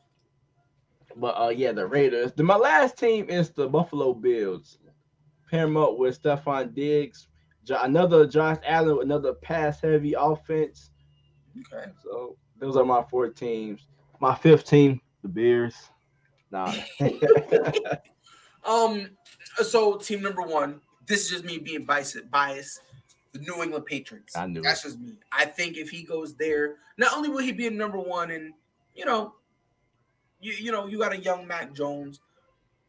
But 1.15 1.39
uh 1.39 1.49
yeah, 1.49 1.72
the 1.72 1.88
Raiders. 1.88 2.34
The, 2.34 2.43
my 2.43 2.57
last 2.57 2.97
team 2.97 3.30
is 3.30 3.49
the 3.49 3.68
Buffalo 3.68 4.13
Bills. 4.13 4.78
Pair 5.49 5.65
them 5.65 5.78
up 5.78 5.97
with 5.97 6.22
Stefon 6.22 6.76
Diggs, 6.76 7.28
another 7.70 8.28
Josh 8.28 8.57
Allen, 8.65 8.99
another 9.01 9.34
pass 9.34 9.82
heavy 9.82 10.13
offense. 10.13 10.91
Okay. 11.74 11.89
So 12.03 12.38
those 12.59 12.76
are 12.76 12.86
my 12.86 13.03
four 13.09 13.30
teams. 13.30 13.88
My 14.20 14.36
fifth 14.36 14.68
team, 14.68 14.99
the 15.22 15.30
Bears. 15.30 15.89
Nah. 16.51 16.73
um. 18.65 19.09
So 19.57 19.97
team 19.97 20.21
number 20.21 20.41
one. 20.41 20.81
This 21.05 21.25
is 21.25 21.29
just 21.29 21.45
me 21.45 21.57
being 21.57 21.85
biased. 21.85 22.29
Biased. 22.29 22.81
The 23.33 23.39
New 23.39 23.61
England 23.61 23.85
Patriots. 23.85 24.35
I 24.35 24.47
knew 24.47 24.61
that's 24.61 24.83
it. 24.83 24.89
just 24.89 24.99
me. 24.99 25.13
I 25.31 25.45
think 25.45 25.77
if 25.77 25.89
he 25.89 26.03
goes 26.03 26.35
there, 26.35 26.75
not 26.97 27.15
only 27.15 27.29
will 27.29 27.39
he 27.39 27.51
be 27.51 27.67
a 27.67 27.71
number 27.71 27.99
one, 27.99 28.31
and 28.31 28.53
you 28.95 29.05
know, 29.05 29.35
you 30.39 30.53
you 30.53 30.71
know, 30.71 30.87
you 30.87 30.97
got 30.97 31.13
a 31.13 31.17
young 31.17 31.47
Mac 31.47 31.73
Jones. 31.73 32.19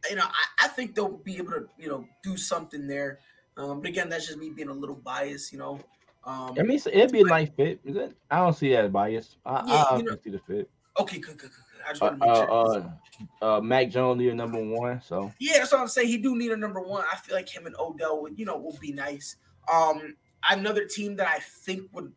You 0.08 0.16
know, 0.16 0.24
I, 0.24 0.66
I 0.66 0.68
think 0.68 0.94
they'll 0.94 1.08
be 1.08 1.36
able 1.36 1.52
to 1.52 1.68
you 1.78 1.88
know 1.88 2.06
do 2.22 2.36
something 2.36 2.86
there. 2.86 3.18
Um, 3.56 3.80
but 3.80 3.88
again, 3.88 4.08
that's 4.08 4.26
just 4.26 4.38
me 4.38 4.50
being 4.50 4.68
a 4.68 4.72
little 4.72 4.96
biased. 4.96 5.52
You 5.52 5.58
know. 5.58 5.80
Um, 6.24 6.54
I 6.58 6.62
mean, 6.62 6.78
it'd 6.92 7.12
be 7.12 7.22
a 7.22 7.24
nice 7.24 7.48
fit. 7.56 7.80
Is 7.84 7.96
it? 7.96 8.14
I 8.30 8.38
don't 8.38 8.54
see 8.54 8.72
that 8.72 8.84
as 8.84 8.90
bias. 8.90 9.36
I, 9.46 9.64
yeah, 9.66 9.82
I, 9.90 9.96
you 9.96 10.02
know, 10.02 10.16
see 10.22 10.30
the 10.30 10.40
fit. 10.40 10.68
Okay, 11.00 11.18
good, 11.18 11.38
good, 11.38 11.50
good. 11.50 11.67
I 11.88 11.92
just 11.92 12.02
want 12.02 12.20
to 12.20 12.26
make 12.26 12.36
uh, 12.36 12.46
sure. 12.46 12.98
Uh, 13.40 13.56
uh, 13.56 13.60
Mac 13.60 13.88
Jones 13.88 14.18
need 14.18 14.28
a 14.28 14.34
number 14.34 14.62
one, 14.62 15.00
so 15.00 15.32
yeah, 15.38 15.58
that's 15.58 15.72
what 15.72 15.80
I'm 15.80 15.88
saying. 15.88 16.08
He 16.08 16.18
do 16.18 16.36
need 16.36 16.52
a 16.52 16.56
number 16.56 16.80
one. 16.80 17.04
I 17.10 17.16
feel 17.16 17.34
like 17.34 17.48
him 17.48 17.66
and 17.66 17.74
Odell 17.78 18.20
would, 18.22 18.38
you 18.38 18.44
know, 18.44 18.56
will 18.58 18.76
be 18.80 18.92
nice. 18.92 19.36
Um, 19.72 20.16
another 20.48 20.84
team 20.84 21.16
that 21.16 21.26
I 21.26 21.38
think 21.40 21.88
would. 21.92 22.12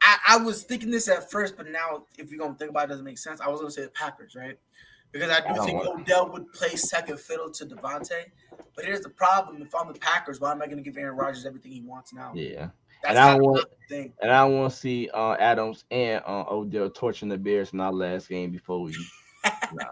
I, 0.00 0.18
I 0.28 0.36
was 0.38 0.64
thinking 0.64 0.90
this 0.90 1.08
at 1.08 1.30
first, 1.30 1.56
but 1.56 1.68
now 1.68 2.04
if 2.18 2.30
you're 2.30 2.38
gonna 2.40 2.54
think 2.54 2.70
about 2.70 2.82
it, 2.82 2.84
it 2.84 2.88
doesn't 2.88 3.04
make 3.04 3.18
sense. 3.18 3.40
I 3.40 3.48
was 3.48 3.60
gonna 3.60 3.70
say 3.70 3.82
the 3.82 3.90
Packers, 3.90 4.34
right? 4.34 4.58
Because 5.12 5.30
I 5.30 5.40
do 5.40 5.60
I 5.60 5.64
think 5.64 5.86
Odell 5.86 6.30
would 6.30 6.52
play 6.52 6.70
second 6.70 7.20
fiddle 7.20 7.50
to 7.50 7.66
Davante. 7.66 8.24
But 8.74 8.84
here's 8.84 9.00
the 9.00 9.10
problem: 9.10 9.62
if 9.62 9.74
I'm 9.74 9.92
the 9.92 9.98
Packers, 9.98 10.40
why 10.40 10.52
am 10.52 10.62
I 10.62 10.66
gonna 10.66 10.82
give 10.82 10.96
Aaron 10.96 11.16
Rodgers 11.16 11.46
everything 11.46 11.72
he 11.72 11.82
wants 11.82 12.12
now? 12.12 12.32
Yeah. 12.34 12.70
That's 13.04 13.18
and 13.18 13.18
I 13.18 13.34
want, 13.36 13.66
and 13.90 14.30
I 14.30 14.44
want 14.46 14.72
to 14.72 14.78
see 14.78 15.10
uh, 15.12 15.34
Adams 15.34 15.84
and 15.90 16.22
uh, 16.26 16.44
Odell 16.50 16.88
torching 16.88 17.28
the 17.28 17.36
Bears 17.36 17.74
in 17.74 17.80
our 17.80 17.92
last 17.92 18.30
game 18.30 18.50
before 18.50 18.80
we. 18.80 18.96
nah. 19.44 19.84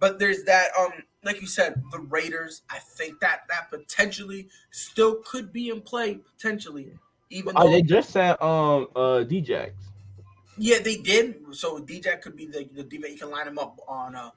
But 0.00 0.18
there's 0.18 0.44
that, 0.44 0.70
um, 0.78 0.92
like 1.24 1.42
you 1.42 1.46
said, 1.46 1.82
the 1.92 1.98
Raiders. 1.98 2.62
I 2.70 2.78
think 2.78 3.20
that 3.20 3.42
that 3.50 3.70
potentially 3.70 4.48
still 4.70 5.16
could 5.26 5.52
be 5.52 5.68
in 5.68 5.82
play 5.82 6.14
potentially, 6.14 6.90
even 7.28 7.52
oh, 7.54 7.64
though 7.64 7.72
they 7.72 7.82
just 7.82 8.08
said 8.10 8.40
um 8.40 8.88
uh 8.96 9.24
Djax. 9.28 9.72
Yeah, 10.56 10.78
they 10.78 10.96
did. 10.96 11.42
So 11.50 11.80
Djax 11.80 12.22
could 12.22 12.36
be 12.36 12.46
the 12.46 12.66
the 12.72 12.86
You 12.90 13.18
can 13.18 13.30
line 13.30 13.46
him 13.46 13.58
up 13.58 13.78
on 13.86 14.16
uh 14.16 14.30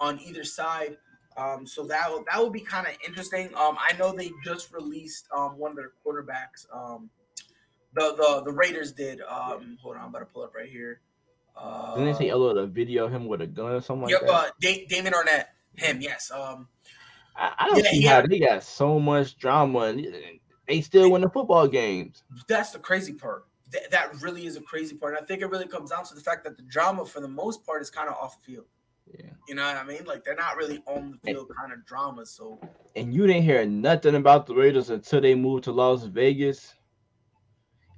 on 0.00 0.18
either 0.20 0.44
side. 0.44 0.96
Um, 1.36 1.66
so 1.66 1.84
that 1.84 2.08
that 2.32 2.42
would 2.42 2.54
be 2.54 2.60
kind 2.60 2.86
of 2.86 2.94
interesting. 3.06 3.48
Um, 3.54 3.76
I 3.78 3.94
know 3.98 4.12
they 4.12 4.30
just 4.42 4.72
released 4.72 5.28
um 5.30 5.58
one 5.58 5.72
of 5.72 5.76
their 5.76 5.92
quarterbacks. 6.02 6.64
Um, 6.72 7.10
the 7.96 8.14
the 8.14 8.42
the 8.44 8.52
Raiders 8.52 8.92
did. 8.92 9.20
Um, 9.22 9.78
hold 9.82 9.96
on, 9.96 10.02
I'm 10.02 10.08
about 10.10 10.20
to 10.20 10.26
pull 10.26 10.42
up 10.42 10.54
right 10.54 10.68
here. 10.68 11.00
Uh, 11.56 11.94
Didn't 11.94 12.12
they 12.12 12.18
say 12.18 12.28
a 12.28 12.36
little 12.36 12.66
video 12.66 13.06
of 13.06 13.12
him 13.12 13.26
with 13.26 13.40
a 13.40 13.46
gun 13.46 13.72
or 13.72 13.80
something 13.80 14.08
yep, 14.08 14.22
like 14.22 14.30
that? 14.30 14.36
Uh, 14.36 14.50
da- 14.60 14.86
Damon 14.86 15.14
Arnette, 15.14 15.46
him, 15.74 16.02
yes. 16.02 16.30
Um, 16.30 16.68
I, 17.34 17.52
I 17.58 17.68
don't 17.68 17.82
yeah, 17.82 17.90
see 17.90 18.02
how 18.02 18.20
they 18.20 18.38
got 18.38 18.62
so 18.62 19.00
much 19.00 19.38
drama 19.38 19.80
and 19.80 20.06
they 20.68 20.82
still 20.82 21.10
win 21.10 21.22
the 21.22 21.30
football 21.30 21.66
games. 21.66 22.22
That's 22.46 22.70
the 22.70 22.78
crazy 22.78 23.14
part. 23.14 23.46
Th- 23.72 23.88
that 23.90 24.20
really 24.20 24.46
is 24.46 24.56
a 24.56 24.60
crazy 24.60 24.96
part. 24.96 25.14
And 25.14 25.22
I 25.22 25.26
think 25.26 25.40
it 25.40 25.46
really 25.46 25.66
comes 25.66 25.90
down 25.90 26.04
to 26.04 26.14
the 26.14 26.20
fact 26.20 26.44
that 26.44 26.56
the 26.56 26.62
drama, 26.62 27.06
for 27.06 27.20
the 27.20 27.28
most 27.28 27.64
part, 27.64 27.80
is 27.80 27.90
kind 27.90 28.08
of 28.08 28.16
off 28.16 28.38
the 28.38 28.52
field. 28.52 28.66
Yeah. 29.18 29.30
You 29.48 29.54
know 29.54 29.62
what 29.62 29.76
I 29.76 29.84
mean? 29.84 30.04
Like 30.04 30.24
they're 30.24 30.34
not 30.34 30.56
really 30.56 30.82
on 30.86 31.12
the 31.12 31.32
field 31.32 31.50
kind 31.58 31.72
of 31.72 31.86
drama. 31.86 32.26
So 32.26 32.60
and 32.96 33.14
you 33.14 33.26
didn't 33.26 33.44
hear 33.44 33.64
nothing 33.64 34.16
about 34.16 34.46
the 34.46 34.54
Raiders 34.54 34.90
until 34.90 35.20
they 35.20 35.34
moved 35.34 35.64
to 35.64 35.72
Las 35.72 36.04
Vegas 36.04 36.74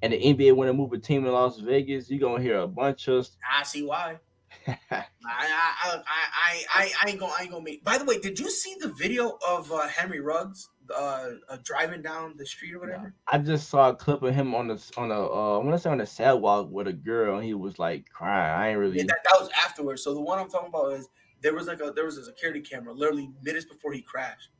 and 0.02 0.12
the 0.12 0.18
NBA 0.18 0.54
want 0.54 0.68
to 0.68 0.74
move 0.74 0.92
a 0.92 0.98
team 0.98 1.26
in 1.26 1.32
Las 1.32 1.58
Vegas, 1.58 2.10
you're 2.10 2.20
gonna 2.20 2.42
hear 2.42 2.58
a 2.58 2.68
bunch 2.68 3.08
of. 3.08 3.28
I 3.50 3.62
see 3.64 3.84
why. 3.84 4.18
I, 4.66 4.76
I, 4.90 5.04
I, 5.26 6.02
I, 6.06 6.64
I, 6.74 6.92
I 7.02 7.10
ain't 7.10 7.20
gonna, 7.20 7.32
I 7.38 7.42
ain't 7.42 7.50
gonna 7.50 7.64
make. 7.64 7.84
By 7.84 7.98
the 7.98 8.04
way, 8.04 8.18
did 8.18 8.38
you 8.38 8.50
see 8.50 8.76
the 8.80 8.88
video 8.88 9.38
of 9.46 9.70
uh, 9.72 9.88
Henry 9.88 10.20
Ruggs 10.20 10.68
uh, 10.94 11.30
uh, 11.48 11.56
driving 11.64 12.02
down 12.02 12.34
the 12.36 12.46
street 12.46 12.74
or 12.74 12.80
whatever? 12.80 13.14
I 13.26 13.38
just 13.38 13.68
saw 13.68 13.90
a 13.90 13.94
clip 13.94 14.22
of 14.22 14.34
him 14.34 14.54
on 14.54 14.68
the 14.68 14.92
on 14.96 15.10
a 15.10 15.20
uh, 15.20 15.58
I 15.58 15.64
want 15.64 15.72
to 15.72 15.78
say 15.78 15.90
on 15.90 15.98
the 15.98 16.06
sidewalk 16.06 16.68
with 16.70 16.86
a 16.86 16.92
girl, 16.92 17.36
and 17.36 17.44
he 17.44 17.54
was 17.54 17.78
like 17.78 18.08
crying. 18.10 18.54
I 18.54 18.70
ain't 18.70 18.78
really. 18.78 18.98
Yeah, 18.98 19.04
that, 19.08 19.18
that 19.24 19.40
was 19.40 19.50
afterwards. 19.64 20.02
So 20.02 20.14
the 20.14 20.20
one 20.20 20.38
I'm 20.38 20.48
talking 20.48 20.68
about 20.68 20.92
is 20.92 21.08
there 21.40 21.54
was 21.54 21.66
like 21.66 21.80
a 21.80 21.90
there 21.94 22.04
was 22.04 22.18
a 22.18 22.24
security 22.24 22.60
camera 22.60 22.92
literally 22.92 23.30
minutes 23.42 23.66
before 23.66 23.92
he 23.92 24.02
crashed, 24.02 24.50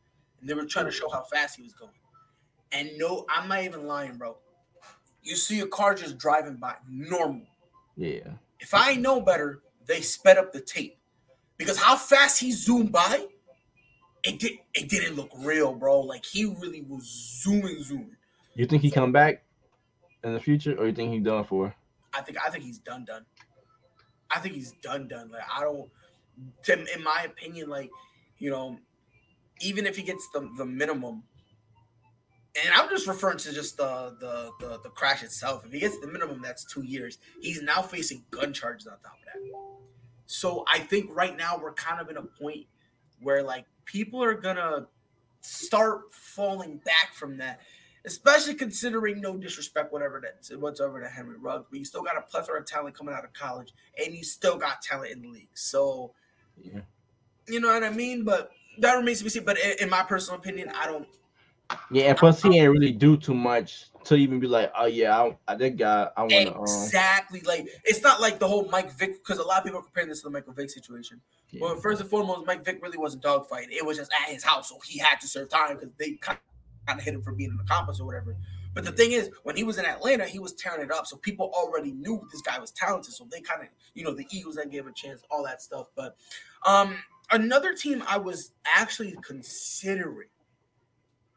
and 0.41 0.49
they 0.49 0.55
were 0.55 0.65
trying 0.65 0.87
to 0.87 0.93
show 0.93 1.09
how 1.11 1.23
fast 1.25 1.57
he 1.57 1.63
was 1.63 1.75
going. 1.75 1.93
And 2.73 2.91
no, 2.99 3.25
I'm 3.31 3.49
not 3.49 3.65
even 3.65 3.87
lying, 3.87 4.17
bro 4.17 4.37
you 5.23 5.37
see 5.37 5.61
a 5.61 5.67
car 5.67 5.95
just 5.95 6.19
driving 6.19 6.57
by, 6.57 6.75
normal. 6.89 7.47
Yeah. 7.97 8.31
If 8.61 8.75
I 8.75 8.95
know 8.95 9.21
better, 9.21 9.61
they 9.87 10.01
sped 10.01 10.39
up 10.39 10.53
the 10.53 10.61
tape 10.61 10.99
because 11.57 11.79
how 11.79 11.97
fast 11.97 12.41
he 12.41 12.53
zoomed 12.53 12.93
by, 12.93 13.27
it 14.23 14.39
did 14.39 14.53
it 14.75 14.89
didn't 14.89 15.17
look 15.17 15.31
real, 15.39 15.75
bro. 15.75 16.01
Like 16.01 16.25
he 16.25 16.45
really 16.45 16.83
was 16.83 17.05
zooming, 17.43 17.83
zooming. 17.83 18.17
You 18.55 18.67
think 18.67 18.83
he 18.83 18.91
come 18.91 19.13
back 19.13 19.45
in 20.25 20.33
the 20.33 20.41
future, 20.41 20.75
or 20.79 20.87
you 20.87 20.93
think 20.93 21.13
he's 21.13 21.25
done 21.25 21.45
for? 21.45 21.75
I 22.13 22.23
think 22.23 22.39
I 22.45 22.51
think 22.51 22.65
he's 22.65 22.79
done, 22.79 23.05
done. 23.05 23.25
I 24.31 24.41
think 24.41 24.55
he's 24.55 24.73
done, 24.83 25.09
done. 25.09 25.31
Like 25.31 25.43
I 25.53 25.63
don't, 25.63 25.89
to, 26.65 26.73
in 26.73 27.03
my 27.03 27.27
opinion, 27.27 27.69
like 27.69 27.91
you 28.39 28.51
know, 28.51 28.79
even 29.61 29.87
if 29.87 29.97
he 29.97 30.03
gets 30.03 30.29
the 30.33 30.49
the 30.57 30.67
minimum, 30.67 31.23
and 32.65 32.75
I'm 32.75 32.89
just 32.89 33.07
referring 33.07 33.39
to 33.39 33.53
just 33.53 33.77
the, 33.77 34.17
the 34.21 34.51
the 34.61 34.81
the 34.83 34.91
crash 34.91 35.23
itself. 35.23 35.65
If 35.67 35.73
he 35.73 35.81
gets 35.81 35.99
the 35.99 36.07
minimum, 36.07 36.41
that's 36.43 36.65
two 36.65 36.83
years. 36.83 37.19
He's 37.41 37.63
now 37.63 37.83
facing 37.83 38.25
gun 38.31 38.53
charges 38.53 38.87
on 38.87 38.95
top 39.01 39.15
of 39.15 39.25
that. 39.27 39.59
So 40.27 40.65
I 40.73 40.79
think 40.79 41.11
right 41.15 41.37
now 41.37 41.59
we're 41.61 41.73
kind 41.73 42.01
of 42.01 42.11
in 42.11 42.17
a 42.17 42.23
point 42.23 42.67
where 43.21 43.43
like 43.43 43.65
people 43.85 44.23
are 44.23 44.35
gonna 44.35 44.87
start 45.41 46.13
falling 46.13 46.79
back 46.79 47.15
from 47.15 47.39
that, 47.39 47.61
especially 48.05 48.55
considering 48.55 49.21
no 49.21 49.37
disrespect, 49.37 49.93
whatever 49.93 50.21
that 50.21 50.59
whatsoever 50.59 51.01
to 51.01 51.09
Henry 51.09 51.39
Ruggs, 51.39 51.67
but 51.71 51.79
you 51.79 51.85
still 51.85 52.03
got 52.03 52.17
a 52.17 52.23
plethora 52.23 52.61
of 52.61 52.67
talent 52.67 52.97
coming 52.97 53.15
out 53.15 53.25
of 53.25 53.33
college, 53.33 53.73
and 54.03 54.15
you 54.15 54.25
still 54.25 54.59
got 54.59 54.83
talent 54.83 55.13
in 55.13 55.23
the 55.23 55.29
league. 55.29 55.49
So, 55.55 56.13
yeah. 56.63 56.81
you 57.47 57.61
know 57.61 57.69
what 57.69 57.85
I 57.85 57.91
mean. 57.91 58.25
But 58.25 58.51
that 58.79 58.95
remains 58.95 59.19
to 59.19 59.25
be 59.25 59.31
seen. 59.31 59.45
But 59.45 59.59
in, 59.59 59.73
in 59.83 59.91
my 59.91 60.03
personal 60.03 60.39
opinion, 60.39 60.71
I 60.75 60.87
don't. 60.87 61.09
Yeah, 61.91 62.05
and 62.05 62.19
plus 62.19 62.43
he 62.43 62.59
ain't 62.59 62.73
really 62.73 62.93
do 62.93 63.17
too 63.17 63.35
much 63.35 63.87
to 64.05 64.15
even 64.15 64.41
be 64.41 64.47
like, 64.47 64.73
oh 64.79 64.87
yeah, 64.87 65.19
I, 65.19 65.37
I 65.47 65.55
that 65.55 65.77
guy, 65.77 66.09
I 66.17 66.21
want 66.23 66.33
to 66.33 66.55
um, 66.55 66.63
exactly 66.63 67.41
um... 67.41 67.47
like 67.47 67.69
it's 67.85 68.03
not 68.03 68.21
like 68.21 68.39
the 68.39 68.49
whole 68.49 68.69
Mike 68.71 68.91
Vick 68.93 69.23
because 69.23 69.39
a 69.39 69.43
lot 69.43 69.59
of 69.59 69.65
people 69.65 69.81
are 69.81 69.83
comparing 69.83 70.09
this 70.09 70.21
to 70.21 70.29
the 70.29 70.31
Michael 70.31 70.55
Vick 70.55 70.71
situation. 70.71 71.21
Yeah. 71.51 71.61
Well, 71.63 71.77
first 71.77 72.01
and 72.01 72.09
foremost, 72.09 72.47
Mike 72.47 72.65
Vick 72.65 72.83
really 72.83 72.99
wasn't 72.99 73.23
dogfighting; 73.23 73.71
it 73.71 73.85
was 73.85 73.99
just 73.99 74.11
at 74.23 74.33
his 74.33 74.43
house, 74.43 74.71
so 74.71 74.79
he 74.85 74.99
had 74.99 75.21
to 75.21 75.29
serve 75.29 75.51
time 75.51 75.77
because 75.77 75.91
they 75.99 76.13
kind 76.13 76.39
of 76.89 77.03
hit 77.03 77.15
him 77.15 77.23
for 77.23 77.33
being 77.33 77.51
an 77.51 77.59
accomplice 77.61 78.01
or 78.01 78.07
whatever. 78.07 78.37
But 78.75 78.85
the 78.85 78.93
thing 78.93 79.13
is, 79.13 79.31
when 79.43 79.57
he 79.57 79.65
was 79.65 79.79
in 79.79 79.85
Atlanta, 79.85 80.25
he 80.25 80.39
was 80.39 80.53
tearing 80.53 80.83
it 80.83 80.93
up, 80.93 81.07
so 81.07 81.17
people 81.17 81.51
already 81.53 81.93
knew 81.93 82.27
this 82.31 82.43
guy 82.43 82.59
was 82.59 82.71
talented. 82.71 83.13
So 83.13 83.27
they 83.31 83.41
kind 83.41 83.63
of, 83.63 83.69
you 83.95 84.05
know, 84.05 84.15
the 84.15 84.27
Eagles 84.31 84.55
that 84.55 84.71
gave 84.71 84.83
him 84.83 84.89
a 84.89 84.93
chance, 84.93 85.23
all 85.31 85.43
that 85.45 85.63
stuff. 85.63 85.89
But 85.97 86.17
um, 86.67 86.97
another 87.33 87.75
team 87.75 88.03
I 88.07 88.19
was 88.19 88.53
actually 88.65 89.17
considering, 89.23 90.29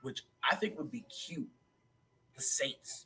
which 0.02 0.24
I 0.49 0.56
think 0.56 0.78
would 0.78 0.91
be 0.91 1.02
cute, 1.02 1.49
the 2.36 2.41
Saints. 2.41 3.06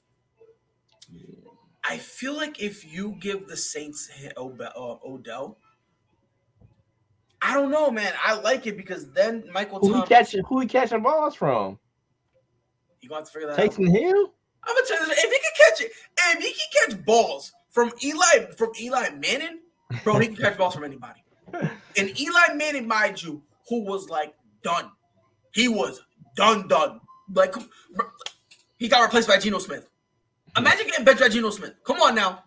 I 1.88 1.98
feel 1.98 2.36
like 2.36 2.62
if 2.62 2.92
you 2.92 3.16
give 3.20 3.48
the 3.48 3.58
Saints 3.58 4.10
uh, 4.36 4.42
Odell, 4.42 5.58
I 7.42 7.54
don't 7.54 7.70
know, 7.70 7.92
man. 7.92 8.12
I 8.24 8.40
like 8.40 8.66
it 8.66 8.76
because 8.76 9.12
then 9.12 9.44
Michael 9.52 9.80
who 9.80 9.92
Thomas, 9.92 10.10
he 10.10 10.16
catching 10.16 10.44
who 10.46 10.62
he 10.62 10.68
catching 10.68 11.04
balls 11.04 11.36
from? 11.36 11.78
You 13.02 13.10
gonna 13.10 13.22
have 13.22 13.28
to 13.28 13.32
figure 13.32 13.48
that 13.50 13.58
Taysom 13.58 13.88
out. 13.88 13.96
Hill. 13.96 14.34
I'm 14.64 14.76
gonna 14.76 14.88
tell 14.88 15.06
you 15.06 15.12
if 15.12 15.20
he 15.20 15.30
can 15.30 15.70
catch 15.70 15.82
it, 15.82 15.92
if 16.18 16.44
he 16.44 16.54
can 16.54 16.98
catch 16.98 17.06
balls 17.06 17.54
from 17.70 17.92
Eli 18.04 18.52
from 18.58 18.72
Eli 18.80 19.10
Manning, 19.10 19.60
bro, 20.04 20.18
he 20.18 20.28
can 20.28 20.38
catch 20.38 20.58
balls 20.58 20.74
from 20.74 20.84
anybody. 20.84 21.24
And 21.98 22.20
Eli 22.20 22.56
Manning, 22.56 22.88
mind 22.88 23.24
you, 23.24 23.42
who 23.70 23.86
was 23.86 24.10
like 24.10 24.34
done. 24.64 24.92
He 25.54 25.70
was 25.70 26.02
done, 26.36 26.68
done. 26.68 27.02
Like 27.34 27.56
he 28.78 28.88
got 28.88 29.02
replaced 29.02 29.28
by 29.28 29.38
Geno 29.38 29.60
Smith. 29.60 29.90
Imagine 30.58 30.88
getting 30.88 31.06
benched 31.06 31.22
by 31.22 31.30
Geno 31.30 31.50
Smith. 31.50 31.74
Come 31.84 31.98
on 32.02 32.16
now. 32.16 32.44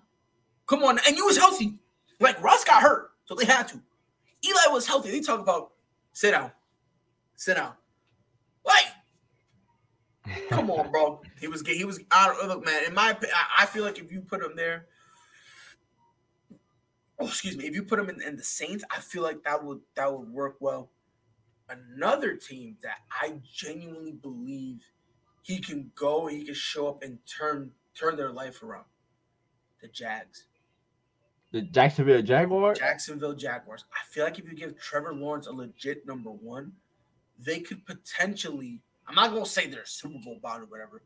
Come 0.67 0.83
on. 0.83 0.99
And 1.07 1.17
you 1.17 1.27
was 1.27 1.37
healthy. 1.37 1.79
Like 2.21 2.43
Russ 2.43 2.65
got 2.65 2.83
hurt, 2.83 3.11
so 3.25 3.35
they 3.35 3.45
had 3.45 3.69
to. 3.69 3.81
Eli 4.45 4.73
was 4.73 4.87
healthy. 4.87 5.11
They 5.11 5.21
talk 5.21 5.41
about 5.41 5.73
sit 6.13 6.33
down. 6.33 6.53
Sit 7.37 7.57
down. 7.57 7.73
Like, 8.65 10.39
come 10.49 10.71
on, 10.71 10.91
bro. 10.91 11.21
He 11.41 11.49
was 11.49 11.67
he 11.67 11.85
was 11.85 12.01
out. 12.11 12.39
Of 12.41 12.49
look, 12.49 12.65
man. 12.65 12.85
In 12.87 12.95
my, 12.95 13.17
I 13.59 13.67
feel 13.67 13.85
like 13.85 13.99
if 13.99 14.11
you 14.13 14.21
put 14.21 14.43
him 14.43 14.57
there, 14.57 14.87
oh, 17.19 17.27
excuse 17.27 17.57
me, 17.57 17.67
if 17.67 17.75
you 17.75 17.83
put 17.83 17.99
him 17.99 18.09
in, 18.09 18.21
in 18.23 18.37
the 18.37 18.45
Saints, 18.45 18.85
I 18.91 19.01
feel 19.01 19.23
like 19.23 19.45
that 19.45 19.65
would 19.65 19.81
that 19.95 20.13
would 20.13 20.29
work 20.29 20.57
well. 20.61 20.91
Another 21.71 22.35
team 22.35 22.77
that 22.83 22.99
I 23.11 23.41
genuinely 23.53 24.13
believe 24.13 24.81
he 25.43 25.59
can 25.59 25.91
go, 25.95 26.27
he 26.27 26.45
can 26.45 26.55
show 26.55 26.89
up 26.89 27.03
and 27.03 27.19
turn 27.27 27.73
turn 27.99 28.17
their 28.17 28.33
life 28.33 28.63
around. 28.63 28.85
The 29.83 29.89
Jags. 29.89 30.47
The 31.51 31.63
Jacksonville 31.63 32.23
Jaguars? 32.23 32.79
Jacksonville 32.79 33.35
Jaguars. 33.35 33.85
I 33.93 34.05
feel 34.11 34.25
like 34.25 34.39
if 34.39 34.45
you 34.45 34.55
give 34.55 34.79
Trevor 34.79 35.15
Lawrence 35.15 35.47
a 35.47 35.53
legit 35.53 36.07
number 36.07 36.31
one, 36.31 36.73
they 37.39 37.61
could 37.61 37.87
potentially, 37.87 38.83
I'm 39.07 39.15
not 39.15 39.31
going 39.31 39.45
to 39.45 39.49
say 39.49 39.67
they're 39.67 39.83
a 39.83 39.87
Super 39.87 40.19
Bowl 40.23 40.39
bound 40.43 40.65
or 40.65 40.67
whatever, 40.67 41.03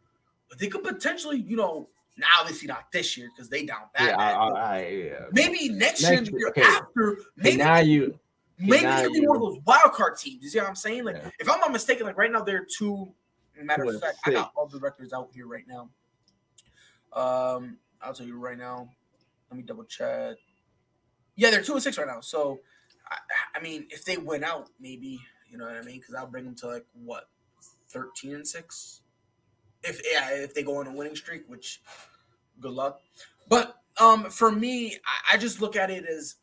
but 0.48 0.58
they 0.58 0.66
could 0.66 0.82
potentially, 0.82 1.38
you 1.38 1.56
know, 1.56 1.88
now 2.16 2.26
obviously 2.40 2.66
not 2.66 2.90
this 2.92 3.16
year 3.16 3.30
because 3.34 3.48
they 3.48 3.64
down 3.64 3.82
bad. 3.94 4.08
Yeah, 4.08 4.16
I, 4.18 4.48
I, 4.48 4.86
yeah. 4.86 5.24
Maybe 5.32 5.68
next, 5.68 6.02
next 6.02 6.30
year, 6.30 6.38
year 6.40 6.48
okay. 6.48 6.62
after. 6.62 7.18
Maybe 7.36 7.58
now 7.58 7.78
you. 7.78 8.18
Maybe 8.62 8.86
they 8.86 9.02
could 9.02 9.12
be 9.12 9.26
one 9.26 9.36
of 9.36 9.42
those 9.42 9.58
wild 9.64 9.92
card 9.92 10.18
teams. 10.18 10.42
You 10.42 10.50
see 10.50 10.58
what 10.58 10.68
I'm 10.68 10.76
saying? 10.76 11.04
Like, 11.04 11.16
yeah. 11.16 11.30
if 11.38 11.50
I'm 11.50 11.60
not 11.60 11.72
mistaken, 11.72 12.06
like 12.06 12.16
right 12.16 12.30
now 12.30 12.42
they're 12.42 12.64
two. 12.64 13.12
Matter 13.60 13.84
of 13.84 14.00
fact, 14.00 14.18
I 14.24 14.30
got 14.32 14.52
all 14.56 14.66
the 14.66 14.78
records 14.78 15.12
out 15.12 15.30
here 15.32 15.46
right 15.46 15.64
now. 15.68 15.90
Um, 17.12 17.78
I'll 18.00 18.14
tell 18.14 18.26
you 18.26 18.38
right 18.38 18.58
now. 18.58 18.88
Let 19.50 19.56
me 19.56 19.62
double 19.62 19.84
check. 19.84 20.36
Yeah, 21.36 21.50
they're 21.50 21.62
two 21.62 21.74
and 21.74 21.82
six 21.82 21.98
right 21.98 22.06
now. 22.06 22.20
So, 22.20 22.60
I, 23.10 23.18
I 23.58 23.60
mean, 23.60 23.86
if 23.90 24.04
they 24.04 24.16
win 24.16 24.42
out, 24.42 24.70
maybe 24.80 25.20
you 25.50 25.58
know 25.58 25.66
what 25.66 25.74
I 25.74 25.82
mean, 25.82 25.98
because 26.00 26.14
I'll 26.14 26.26
bring 26.26 26.44
them 26.44 26.54
to 26.56 26.68
like 26.68 26.86
what 26.94 27.28
thirteen 27.88 28.34
and 28.34 28.48
six. 28.48 29.02
If 29.84 30.00
yeah, 30.10 30.30
if 30.30 30.54
they 30.54 30.62
go 30.62 30.78
on 30.78 30.86
a 30.86 30.92
winning 30.92 31.16
streak, 31.16 31.44
which 31.48 31.82
good 32.60 32.72
luck. 32.72 33.00
But 33.48 33.76
um, 34.00 34.30
for 34.30 34.50
me, 34.50 34.94
I, 34.94 35.34
I 35.34 35.36
just 35.36 35.60
look 35.60 35.76
at 35.76 35.90
it 35.90 36.06
as 36.06 36.36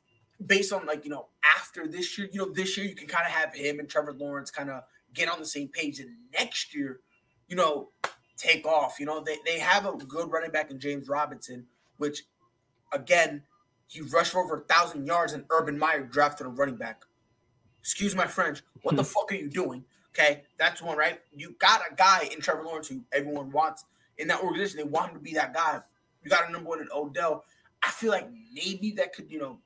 based 0.46 0.72
on 0.74 0.86
like 0.86 1.04
you 1.04 1.12
know 1.12 1.28
after 1.56 1.88
this 1.88 2.18
year, 2.18 2.30
you 2.32 2.40
know 2.40 2.52
this 2.52 2.78
year 2.78 2.86
you 2.86 2.96
can 2.96 3.08
kind 3.08 3.26
of 3.26 3.32
have 3.32 3.54
him 3.54 3.80
and 3.80 3.90
Trevor 3.90 4.14
Lawrence 4.14 4.52
kind 4.52 4.70
of 4.70 4.84
get 5.14 5.30
on 5.30 5.40
the 5.40 5.46
same 5.46 5.68
page, 5.70 6.00
and 6.00 6.10
next 6.34 6.76
year, 6.76 7.00
you 7.48 7.56
know, 7.56 7.90
take 8.38 8.66
off. 8.66 9.00
You 9.00 9.06
know, 9.06 9.22
they, 9.22 9.38
they 9.46 9.60
have 9.60 9.86
a 9.86 9.94
good 9.94 10.32
running 10.32 10.52
back 10.52 10.72
in 10.72 10.80
James 10.80 11.08
Robinson, 11.08 11.66
which 11.98 12.24
again, 12.92 13.44
he 13.88 14.02
rushed 14.02 14.32
for 14.32 14.44
over 14.44 14.58
a 14.58 14.62
thousand 14.62 15.06
yards 15.06 15.34
and 15.34 15.46
Urban 15.50 15.78
Meyer 15.78 16.04
drafted 16.04 16.48
a 16.48 16.50
running 16.50 16.76
back. 16.76 17.04
Excuse 17.82 18.16
my 18.16 18.28
French. 18.28 18.62
What 18.84 18.96
the 18.96 19.04
hmm. 19.04 19.08
fuck 19.08 19.32
are 19.32 19.36
you 19.36 19.50
doing? 19.50 19.84
Okay, 20.10 20.44
that's 20.58 20.82
one, 20.82 20.98
right? 20.98 21.20
You 21.36 21.56
got 21.60 21.82
a 21.90 21.96
guy 21.96 22.30
in 22.32 22.42
Trevor 22.42 22.64
Lawrence 22.64 22.88
who 22.88 23.02
everyone 23.12 23.52
wants 23.52 23.86
in 24.18 24.28
that 24.28 24.44
organization. 24.44 24.78
They 24.78 24.84
want 24.84 25.12
him 25.12 25.18
to 25.18 25.24
be 25.24 25.34
that 25.34 25.54
guy. 25.54 25.82
You 26.24 26.30
got 26.30 26.50
a 26.50 26.52
number 26.52 26.68
one 26.68 26.82
in 26.82 26.88
Odell. 26.94 27.46
I 27.84 27.92
feel 27.92 28.12
like 28.12 28.28
maybe 28.54 28.92
that 28.98 29.14
could, 29.14 29.32
you 29.32 29.40
know, 29.40 29.60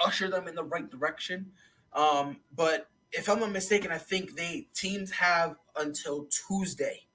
usher 0.00 0.28
them 0.28 0.48
in 0.48 0.54
the 0.54 0.64
right 0.64 0.90
direction. 0.90 1.52
Um, 1.92 2.38
but 2.54 2.88
if 3.12 3.28
I'm 3.28 3.40
not 3.40 3.52
mistaken, 3.52 3.90
I 3.90 3.98
think 3.98 4.36
they 4.36 4.68
teams 4.74 5.10
have 5.10 5.56
until 5.76 6.26
Tuesday 6.48 7.06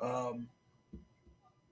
um, 0.00 0.48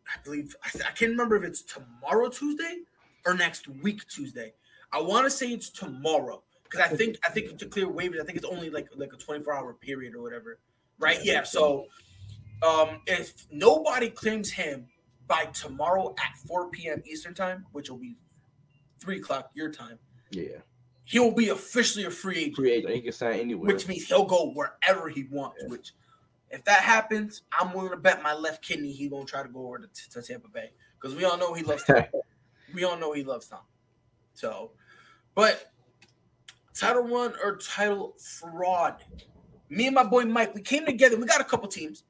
I 0.08 0.22
believe 0.24 0.56
I, 0.64 0.68
I 0.88 0.90
can't 0.92 1.10
remember 1.12 1.36
if 1.36 1.44
it's 1.44 1.62
tomorrow 1.62 2.28
Tuesday 2.28 2.78
or 3.24 3.34
next 3.34 3.68
week 3.68 4.06
Tuesday. 4.08 4.54
I 4.92 5.00
want 5.00 5.26
to 5.26 5.30
say 5.30 5.48
it's 5.48 5.70
tomorrow 5.70 6.42
because 6.64 6.80
I 6.80 6.88
think 6.88 7.16
I 7.26 7.30
think 7.30 7.58
to 7.58 7.66
clear 7.66 7.86
waivers, 7.86 8.20
I 8.20 8.24
think 8.24 8.38
it's 8.38 8.46
only 8.46 8.70
like 8.70 8.88
like 8.96 9.12
a 9.12 9.16
24 9.16 9.54
hour 9.54 9.74
period 9.74 10.14
or 10.14 10.22
whatever, 10.22 10.58
right? 10.98 11.18
Yeah. 11.22 11.42
So 11.42 11.86
um, 12.62 13.00
if 13.06 13.46
nobody 13.50 14.10
claims 14.10 14.50
him 14.50 14.86
by 15.26 15.46
tomorrow 15.46 16.14
at 16.18 16.36
4 16.46 16.70
p.m. 16.70 17.02
Eastern 17.04 17.34
time, 17.34 17.66
which 17.72 17.90
will 17.90 17.98
be 17.98 18.16
three 19.00 19.18
o'clock 19.18 19.50
your 19.54 19.70
time, 19.70 19.98
yeah, 20.30 20.58
he 21.04 21.18
will 21.18 21.32
be 21.32 21.50
officially 21.50 22.04
a 22.04 22.10
free 22.10 22.38
agent. 22.38 22.56
Free 22.56 22.72
agent, 22.72 22.94
he 22.94 23.00
can 23.00 23.12
sign 23.12 23.40
anywhere, 23.40 23.72
which 23.72 23.86
means 23.86 24.06
he'll 24.06 24.24
go 24.24 24.52
wherever 24.52 25.08
he 25.08 25.24
wants. 25.30 25.58
Yeah. 25.62 25.68
Which 25.68 25.92
if 26.50 26.64
that 26.64 26.80
happens, 26.80 27.42
I'm 27.52 27.72
willing 27.72 27.90
to 27.90 27.96
bet 27.96 28.22
my 28.22 28.34
left 28.34 28.62
kidney 28.62 28.92
he 28.92 29.08
gonna 29.08 29.24
try 29.24 29.42
to 29.42 29.48
go 29.48 29.66
over 29.66 29.78
to, 29.78 30.10
to 30.10 30.22
Tampa 30.22 30.48
Bay 30.48 30.70
because 31.00 31.16
we 31.16 31.24
all 31.24 31.36
know 31.36 31.54
he 31.54 31.62
loves 31.62 31.84
Tom. 31.84 32.04
we 32.74 32.84
all 32.84 32.96
know 32.96 33.12
he 33.12 33.24
loves 33.24 33.48
Tom. 33.48 33.60
So, 34.34 34.72
but 35.34 35.72
title 36.74 37.04
one 37.04 37.34
or 37.42 37.56
title 37.56 38.14
fraud. 38.18 39.02
Me 39.68 39.86
and 39.86 39.94
my 39.94 40.04
boy 40.04 40.24
Mike, 40.24 40.54
we 40.54 40.60
came 40.60 40.86
together. 40.86 41.16
We 41.16 41.26
got 41.26 41.40
a 41.40 41.44
couple 41.44 41.68
teams. 41.68 42.04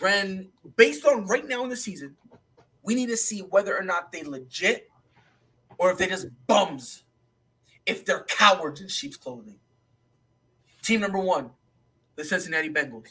Ran 0.00 0.48
based 0.76 1.04
on 1.04 1.26
right 1.26 1.46
now 1.46 1.64
in 1.64 1.70
the 1.70 1.76
season, 1.76 2.16
we 2.82 2.94
need 2.94 3.08
to 3.08 3.16
see 3.16 3.40
whether 3.40 3.76
or 3.76 3.82
not 3.82 4.12
they 4.12 4.22
legit 4.22 4.88
or 5.78 5.90
if 5.90 5.98
they 5.98 6.06
just 6.06 6.28
bums. 6.46 7.04
If 7.88 8.04
they're 8.04 8.24
cowards 8.24 8.80
in 8.80 8.88
sheep's 8.88 9.16
clothing. 9.16 9.58
Team 10.82 11.00
number 11.00 11.18
one, 11.18 11.50
the 12.16 12.24
Cincinnati 12.24 12.68
Bengals. 12.68 13.08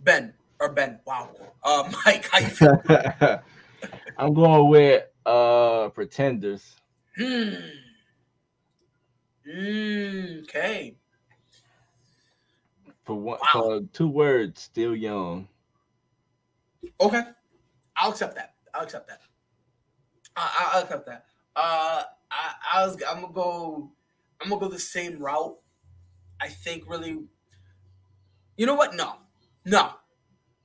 Ben 0.00 0.34
or 0.60 0.72
Ben. 0.72 0.98
Wow. 1.06 1.30
Uh, 1.62 1.90
Mike, 2.04 2.28
how 2.30 2.38
you 2.40 2.46
feel? 2.48 2.82
I'm 4.18 4.34
going 4.34 4.68
with 4.68 5.04
uh 5.24 5.88
Pretenders. 5.90 6.76
Hmm. 7.16 7.54
Mm, 9.48 10.42
okay. 10.42 10.96
For 13.04 13.14
one, 13.14 13.38
wow. 13.40 13.48
for 13.52 13.80
two 13.92 14.08
words, 14.08 14.60
still 14.60 14.94
young. 14.94 15.48
Okay, 17.00 17.22
I'll 17.96 18.10
accept 18.10 18.34
that. 18.34 18.54
I'll 18.74 18.82
accept 18.82 19.08
that. 19.08 19.20
I, 20.36 20.72
will 20.74 20.82
accept 20.82 21.06
that. 21.06 21.24
Uh, 21.56 22.02
I, 22.30 22.52
I 22.74 22.86
was. 22.86 23.02
I'm 23.08 23.22
gonna 23.22 23.32
go. 23.32 23.90
I'm 24.40 24.48
gonna 24.48 24.60
go 24.60 24.68
the 24.68 24.78
same 24.78 25.18
route. 25.18 25.56
I 26.40 26.48
think 26.48 26.84
really. 26.88 27.18
You 28.56 28.66
know 28.66 28.74
what? 28.74 28.94
No, 28.94 29.16
no, 29.64 29.92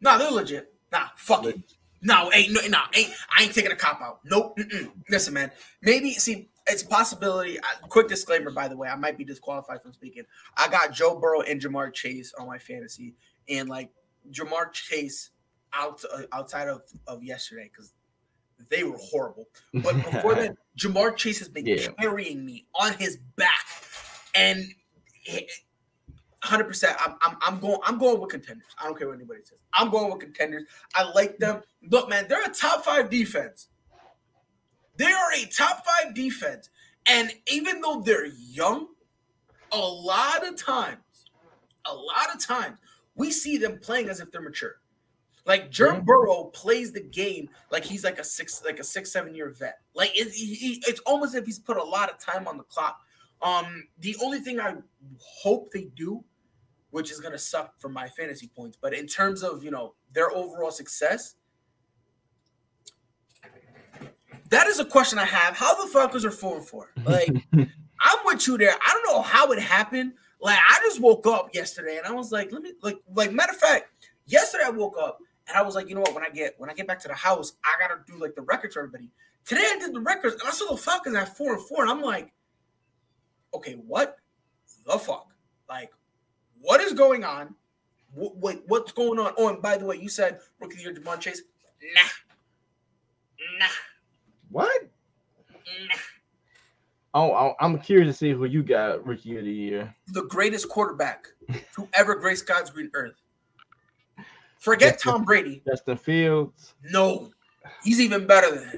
no, 0.02 0.18
they're 0.18 0.32
legit. 0.32 0.74
Nah, 0.92 1.08
fuck 1.16 1.46
it. 1.46 1.60
No, 2.02 2.30
ain't 2.34 2.52
no, 2.52 2.60
nah, 2.68 2.86
ain't 2.94 3.12
I 3.36 3.44
ain't 3.44 3.54
taking 3.54 3.72
a 3.72 3.76
cop 3.76 4.02
out. 4.02 4.20
Nope. 4.26 4.58
Mm-mm. 4.58 4.92
Listen, 5.10 5.34
man. 5.34 5.52
Maybe 5.82 6.14
see 6.14 6.50
it's 6.68 6.84
a 6.84 6.88
possibility. 6.88 7.60
Uh, 7.60 7.88
quick 7.88 8.08
disclaimer, 8.08 8.52
by 8.52 8.68
the 8.68 8.78
way, 8.78 8.88
I 8.88 8.96
might 8.96 9.18
be 9.18 9.24
disqualified 9.24 9.82
from 9.82 9.94
speaking. 9.94 10.24
I 10.58 10.68
got 10.70 10.92
Joe 10.92 11.20
Burrow 11.20 11.42
and 11.42 11.62
Ja'Marr 11.62 11.94
Chase 11.94 12.34
on 12.40 12.48
my 12.48 12.58
fantasy, 12.58 13.16
and 13.50 13.70
like 13.70 13.90
Ja'Marr 14.32 14.72
Chase 14.72 15.32
out 15.74 16.04
uh, 16.14 16.24
outside 16.32 16.68
of, 16.68 16.82
of 17.08 17.24
yesterday 17.24 17.70
because 17.72 17.94
they 18.70 18.84
were 18.84 18.98
horrible. 18.98 19.48
But 19.74 19.96
before 20.12 20.36
that, 20.36 20.56
Ja'Marr 20.78 21.16
Chase 21.16 21.40
has 21.40 21.50
been 21.50 21.66
yeah. 21.66 21.88
carrying 22.00 22.46
me 22.46 22.66
on 22.80 22.94
his 22.94 23.18
back, 23.36 23.66
and 24.36 24.66
hundred 26.44 26.66
percent. 26.66 26.96
I'm, 27.00 27.16
I'm 27.22 27.38
I'm 27.42 27.60
going 27.60 27.78
I'm 27.84 27.98
going 27.98 28.20
with 28.20 28.30
contenders. 28.30 28.68
I 28.80 28.86
don't 28.86 28.98
care 28.98 29.08
what 29.08 29.16
anybody 29.16 29.42
says. 29.44 29.60
I'm 29.74 29.90
going 29.90 30.12
with 30.12 30.22
contenders. 30.22 30.64
I 30.96 31.10
like 31.12 31.38
them. 31.38 31.62
Look, 31.90 32.10
man, 32.10 32.26
they're 32.28 32.44
a 32.44 32.50
top 32.50 32.84
five 32.84 33.10
defense. 33.10 33.70
They 34.98 35.12
are 35.12 35.32
a 35.36 35.46
top 35.46 35.84
five 35.86 36.14
defense, 36.14 36.70
and 37.08 37.32
even 37.52 37.82
though 37.82 38.02
they're 38.06 38.28
young, 38.28 38.88
a 39.72 39.80
lot 39.80 40.48
of 40.48 40.56
times, 40.56 41.00
a 41.86 41.94
lot 41.94 42.34
of 42.34 42.40
times, 42.40 42.78
we 43.16 43.32
see 43.32 43.58
them 43.58 43.80
playing 43.80 44.10
as 44.10 44.20
if 44.20 44.32
they're 44.32 44.42
mature. 44.42 44.76
Like 45.46 45.70
Joe 45.70 46.00
Burrow 46.00 46.46
plays 46.46 46.94
the 46.94 47.02
game 47.02 47.50
like 47.70 47.84
he's 47.84 48.04
like 48.04 48.18
a 48.18 48.24
six, 48.24 48.64
like 48.64 48.80
a 48.80 48.84
six, 48.84 49.12
seven 49.12 49.36
year 49.36 49.50
vet. 49.50 49.80
Like 49.94 50.12
it, 50.18 50.32
he, 50.32 50.82
it's 50.88 51.02
almost 51.02 51.36
if 51.36 51.46
he's 51.46 51.60
put 51.60 51.78
a 51.78 51.84
lot 51.84 52.10
of 52.10 52.18
time 52.18 52.48
on 52.48 52.58
the 52.58 52.64
clock. 52.64 53.00
Um, 53.42 53.88
the 54.00 54.16
only 54.24 54.40
thing 54.40 54.62
I 54.62 54.76
hope 55.20 55.72
they 55.74 55.90
do, 55.96 56.24
which 56.92 57.12
is 57.12 57.20
gonna 57.20 57.38
suck 57.38 57.74
for 57.78 57.90
my 57.90 58.08
fantasy 58.08 58.50
points, 58.56 58.78
but 58.82 58.94
in 58.94 59.06
terms 59.06 59.44
of 59.44 59.64
you 59.66 59.72
know 59.72 59.96
their 60.14 60.32
overall 60.32 60.72
success, 60.72 61.36
that 64.50 64.68
is 64.68 64.80
a 64.80 64.86
question 64.86 65.20
I 65.20 65.26
have. 65.26 65.58
How 65.58 65.84
the 65.84 65.92
Falcons 65.92 66.24
are 66.24 66.32
four 66.32 66.56
and 66.56 66.66
four? 66.66 66.92
Like, 67.04 67.30
I'm 67.54 68.18
with 68.24 68.48
you 68.48 68.58
there. 68.58 68.72
I 68.74 68.92
don't 68.94 69.14
know 69.14 69.22
how 69.22 69.52
it 69.52 69.60
happened. 69.60 70.14
Like, 70.40 70.58
I 70.58 70.80
just 70.84 71.02
woke 71.02 71.28
up 71.28 71.50
yesterday 71.54 71.98
and 71.98 72.06
I 72.06 72.12
was 72.12 72.32
like, 72.32 72.54
let 72.54 72.62
me 72.62 72.72
like 72.82 72.98
like 73.14 73.34
matter 73.34 73.52
of 73.52 73.58
fact, 73.58 73.90
yesterday 74.26 74.64
I 74.68 74.70
woke 74.70 74.96
up 74.98 75.20
and 75.48 75.58
I 75.58 75.62
was 75.62 75.76
like, 75.76 75.90
you 75.90 75.96
know 75.96 76.02
what? 76.02 76.16
When 76.16 76.24
I 76.24 76.30
get 76.30 76.56
when 76.58 76.70
I 76.70 76.74
get 76.74 76.88
back 76.88 77.00
to 77.02 77.08
the 77.08 77.14
house, 77.14 77.54
I 77.64 77.80
gotta 77.80 78.02
do 78.08 78.18
like 78.20 78.36
the 78.36 78.42
records 78.42 78.74
for 78.74 78.82
everybody. 78.82 79.10
Today 79.46 79.64
I 79.64 79.78
did 79.80 79.94
the 79.94 80.00
records 80.00 80.36
and 80.36 80.44
I 80.48 80.52
saw 80.52 80.72
the 80.72 80.78
Falcons 80.78 81.16
at 81.16 81.36
four 81.36 81.54
and 81.54 81.62
four, 81.64 81.82
and 81.84 81.92
I'm 81.92 82.02
like, 82.02 82.32
okay, 83.54 83.74
what 83.74 84.18
the 84.86 84.98
fuck? 84.98 85.28
Like, 85.70 85.92
what 86.62 86.82
is 86.82 86.94
going 86.94 87.24
on? 87.24 87.56
What, 88.14 88.38
wait, 88.38 88.62
what's 88.68 88.92
going 88.92 89.20
on? 89.20 89.34
Oh, 89.38 89.50
and 89.50 89.62
by 89.62 89.78
the 89.78 89.86
way, 89.86 89.98
you 89.98 90.10
said 90.10 90.40
rookie 90.60 90.74
of 90.74 90.78
the 90.78 90.84
year 90.84 90.94
Ja'Marr 90.94 91.20
Chase. 91.20 91.42
Nah, 91.96 92.02
nah. 93.60 93.66
What? 94.50 94.84
Nah. 95.56 95.96
Oh, 97.16 97.54
I'm 97.60 97.78
curious 97.80 98.08
to 98.08 98.18
see 98.18 98.32
who 98.32 98.46
you 98.46 98.64
got 98.64 99.06
rookie 99.06 99.38
of 99.38 99.46
the 99.46 99.52
year. 99.52 99.96
The 100.08 100.24
greatest 100.24 100.68
quarterback 100.70 101.28
to 101.76 101.88
ever 101.94 102.16
grace 102.16 102.42
God's 102.42 102.72
green 102.72 102.90
earth. 102.96 103.22
Forget 104.64 104.94
Justin, 104.94 105.12
Tom 105.12 105.26
Brady. 105.26 105.62
Justin 105.68 105.98
Fields. 105.98 106.74
No, 106.90 107.30
he's 107.84 108.00
even 108.00 108.26
better 108.26 108.56
than 108.56 108.70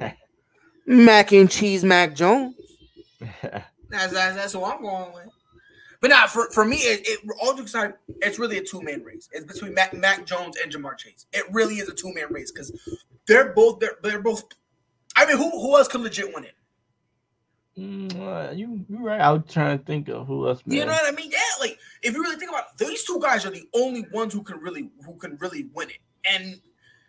him. 0.00 0.12
Mac 0.86 1.30
and 1.30 1.48
cheese, 1.48 1.84
Mac 1.84 2.16
Jones. 2.16 2.56
that's, 3.42 4.12
that's 4.12 4.34
that's 4.34 4.52
who 4.52 4.64
I'm 4.64 4.82
going 4.82 5.12
with. 5.14 5.28
But 6.00 6.10
now, 6.10 6.26
for, 6.26 6.50
for 6.50 6.64
me, 6.64 6.78
it, 6.78 7.06
it 7.06 7.20
all 7.40 7.54
jokes 7.54 7.70
aside, 7.70 7.94
it's 8.22 8.40
really 8.40 8.58
a 8.58 8.62
two 8.64 8.82
man 8.82 9.04
race. 9.04 9.28
It's 9.30 9.44
between 9.44 9.72
Mac, 9.72 9.94
Mac 9.94 10.26
Jones 10.26 10.56
and 10.60 10.72
Ja'Marr 10.72 10.98
Chase. 10.98 11.26
It 11.32 11.44
really 11.52 11.76
is 11.76 11.88
a 11.88 11.94
two 11.94 12.12
man 12.12 12.26
race 12.30 12.50
because 12.50 12.72
they're 13.28 13.52
both 13.52 13.78
they're, 13.78 13.98
they're 14.02 14.20
both. 14.20 14.42
I 15.14 15.26
mean, 15.26 15.36
who 15.36 15.48
who 15.48 15.76
else 15.76 15.86
could 15.86 16.00
legit 16.00 16.34
win 16.34 16.42
it? 16.42 16.54
Mm, 17.78 18.20
uh, 18.20 18.50
you 18.50 18.84
you 18.88 18.98
right. 18.98 19.20
I 19.20 19.30
was 19.30 19.42
trying 19.48 19.78
to 19.78 19.84
think 19.84 20.08
of 20.08 20.26
who 20.26 20.48
else. 20.48 20.60
Man. 20.66 20.76
You 20.76 20.86
know 20.86 20.92
what 20.92 21.12
I 21.12 21.14
mean? 21.14 21.30
Yeah, 21.30 21.38
like 21.38 21.41
if 22.02 22.14
you 22.14 22.22
really 22.22 22.36
think 22.36 22.50
about 22.50 22.64
it, 22.72 22.84
these 22.84 23.04
two 23.04 23.20
guys 23.20 23.46
are 23.46 23.50
the 23.50 23.68
only 23.74 24.04
ones 24.12 24.34
who 24.34 24.42
can 24.42 24.58
really 24.58 24.90
who 25.06 25.14
can 25.16 25.36
really 25.38 25.68
win 25.72 25.90
it. 25.90 25.98
And 26.28 26.60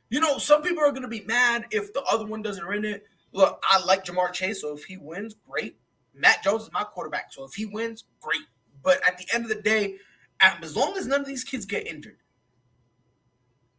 you 0.09 0.19
know, 0.19 0.37
some 0.37 0.61
people 0.61 0.83
are 0.83 0.91
gonna 0.91 1.07
be 1.07 1.21
mad 1.21 1.65
if 1.71 1.93
the 1.93 2.03
other 2.03 2.25
one 2.25 2.41
doesn't 2.41 2.67
win 2.67 2.85
it. 2.85 3.05
Look, 3.31 3.59
I 3.63 3.83
like 3.83 4.05
Ja'Marr 4.05 4.31
Chase, 4.31 4.61
so 4.61 4.75
if 4.75 4.85
he 4.85 4.97
wins, 4.97 5.35
great. 5.49 5.77
Mac 6.13 6.43
Jones 6.43 6.63
is 6.63 6.71
my 6.71 6.83
quarterback, 6.83 7.33
so 7.33 7.43
if 7.43 7.53
he 7.55 7.65
wins, 7.65 8.03
great. 8.21 8.43
But 8.83 9.01
at 9.07 9.17
the 9.17 9.25
end 9.33 9.45
of 9.45 9.49
the 9.49 9.61
day, 9.61 9.95
as 10.39 10.75
long 10.75 10.95
as 10.97 11.07
none 11.07 11.21
of 11.21 11.27
these 11.27 11.43
kids 11.43 11.65
get 11.65 11.87
injured, 11.87 12.17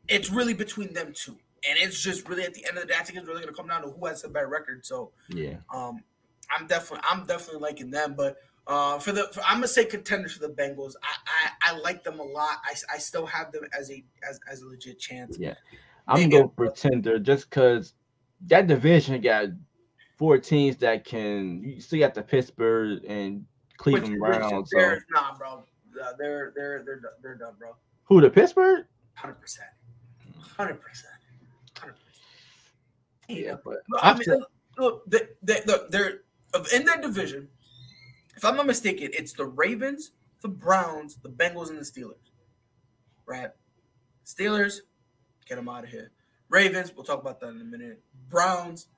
it's 0.08 0.30
really 0.30 0.54
between 0.54 0.92
them 0.92 1.12
two. 1.14 1.38
And 1.68 1.78
it's 1.78 2.02
just 2.02 2.28
really 2.28 2.42
at 2.42 2.54
the 2.54 2.66
end 2.66 2.76
of 2.76 2.82
the 2.82 2.88
day, 2.88 2.94
I 2.98 3.04
think 3.04 3.18
it's 3.18 3.28
really 3.28 3.40
gonna 3.40 3.56
come 3.56 3.68
down 3.68 3.82
to 3.82 3.90
who 3.90 4.06
has 4.06 4.24
a 4.24 4.28
better 4.28 4.48
record. 4.48 4.84
So 4.84 5.12
yeah, 5.28 5.58
um, 5.72 6.02
I'm 6.54 6.66
definitely 6.66 7.06
I'm 7.08 7.24
definitely 7.26 7.62
liking 7.62 7.90
them. 7.90 8.14
But 8.16 8.36
uh, 8.66 8.98
for 8.98 9.12
the 9.12 9.28
for, 9.32 9.42
I'm 9.42 9.56
gonna 9.56 9.68
say 9.68 9.84
contenders 9.84 10.32
for 10.32 10.46
the 10.46 10.52
Bengals. 10.52 10.94
I, 11.02 11.70
I, 11.70 11.72
I 11.72 11.78
like 11.78 12.02
them 12.04 12.18
a 12.18 12.24
lot. 12.24 12.58
I, 12.64 12.74
I 12.94 12.98
still 12.98 13.26
have 13.26 13.52
them 13.52 13.64
as 13.78 13.90
a 13.90 14.04
as, 14.28 14.40
as 14.50 14.62
a 14.62 14.66
legit 14.66 14.98
chance. 14.98 15.36
Yeah, 15.38 15.54
I'm 16.08 16.30
gonna 16.30 16.44
go 16.44 16.48
pretender 16.48 17.18
just 17.18 17.50
because 17.50 17.94
that 18.46 18.66
division 18.66 19.20
got 19.20 19.48
four 20.16 20.38
teams 20.38 20.76
that 20.78 21.04
can. 21.04 21.62
You 21.62 21.80
still 21.80 22.00
got 22.00 22.14
the 22.14 22.22
Pittsburgh 22.22 23.04
and 23.06 23.44
Cleveland 23.76 24.18
Browns. 24.18 24.70
So. 24.72 24.96
nah, 25.10 25.36
bro. 25.36 25.64
Uh, 26.02 26.12
they're 26.18 26.52
they're 26.56 26.82
they're 26.84 27.00
they're 27.22 27.34
done, 27.36 27.54
bro. 27.58 27.76
Who 28.04 28.20
the 28.20 28.30
Pittsburgh? 28.30 28.86
Hundred 29.14 29.40
percent, 29.40 29.68
hundred 30.40 30.80
percent, 30.80 31.14
hundred 31.78 31.94
percent. 31.94 32.04
Yeah, 33.28 33.56
but 33.64 33.78
I 34.00 34.14
mean, 34.14 34.42
look, 34.76 35.04
they, 35.06 35.20
they, 35.42 35.62
look, 35.66 35.90
they're 35.90 36.22
in 36.74 36.84
that 36.86 37.00
division, 37.00 37.48
if 38.36 38.44
I'm 38.44 38.56
not 38.56 38.66
mistaken, 38.66 39.10
it's 39.12 39.32
the 39.32 39.46
Ravens, 39.46 40.12
the 40.40 40.48
Browns, 40.48 41.16
the 41.22 41.28
Bengals, 41.28 41.70
and 41.70 41.78
the 41.78 41.84
Steelers. 41.84 42.30
Right? 43.26 43.50
Steelers, 44.26 44.80
get 45.46 45.56
them 45.56 45.68
out 45.68 45.84
of 45.84 45.90
here. 45.90 46.10
Ravens, 46.48 46.92
we'll 46.94 47.04
talk 47.04 47.20
about 47.20 47.40
that 47.40 47.48
in 47.48 47.60
a 47.60 47.64
minute. 47.64 48.00
Browns, 48.30 48.88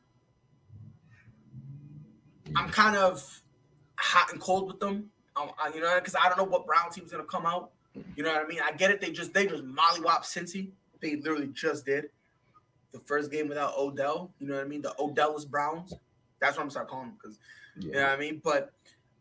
I'm 2.55 2.69
kind 2.69 2.97
of 2.97 3.43
hot 3.97 4.33
and 4.33 4.41
cold 4.41 4.69
with 4.69 4.81
them. 4.81 5.11
Um, 5.37 5.51
I, 5.63 5.73
you 5.75 5.81
know, 5.81 5.95
because 5.97 6.15
I 6.15 6.29
don't 6.29 6.39
know 6.39 6.45
what 6.45 6.67
Brown 6.67 6.91
team's 6.91 7.11
gonna 7.11 7.25
come 7.25 7.47
out. 7.47 7.71
You 8.15 8.23
know 8.23 8.33
what 8.33 8.45
I 8.45 8.47
mean? 8.47 8.61
I 8.63 8.73
get 8.73 8.91
it. 8.91 9.01
They 9.01 9.11
just 9.11 9.33
they 9.33 9.47
just 9.47 9.65
mollywop 9.65 10.23
Cincy. 10.23 10.71
They 11.01 11.17
literally 11.17 11.49
just 11.53 11.87
did 11.87 12.11
the 12.93 12.99
first 13.01 13.31
game 13.31 13.49
without 13.49 13.77
Odell. 13.77 14.33
You 14.39 14.49
know 14.49 14.55
what 14.55 14.65
I 14.65 14.69
mean? 14.69 14.83
The 14.83 14.95
Odell's 14.99 15.45
Browns. 15.45 15.95
That's 16.41 16.57
what 16.57 16.65
I'm 16.65 16.71
start 16.71 16.89
calling 16.89 17.09
them 17.09 17.19
because 17.21 17.39
yeah. 17.79 17.87
you 17.87 17.93
know 17.95 18.03
what 18.03 18.11
I 18.11 18.17
mean. 18.17 18.41
But 18.43 18.73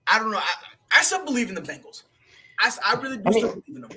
I 0.08 0.20
don't 0.20 0.32
know. 0.32 0.38
I, 0.38 0.54
I 1.00 1.02
still 1.02 1.26
believe 1.26 1.50
in 1.50 1.56
the 1.56 1.62
Bengals. 1.62 2.04
I, 2.60 2.72
I 2.86 2.94
really 2.96 3.18
do 3.18 3.24
I 3.26 3.30
mean, 3.30 3.40
still 3.40 3.62
believe 3.62 3.76
in 3.76 3.82
them. 3.82 3.92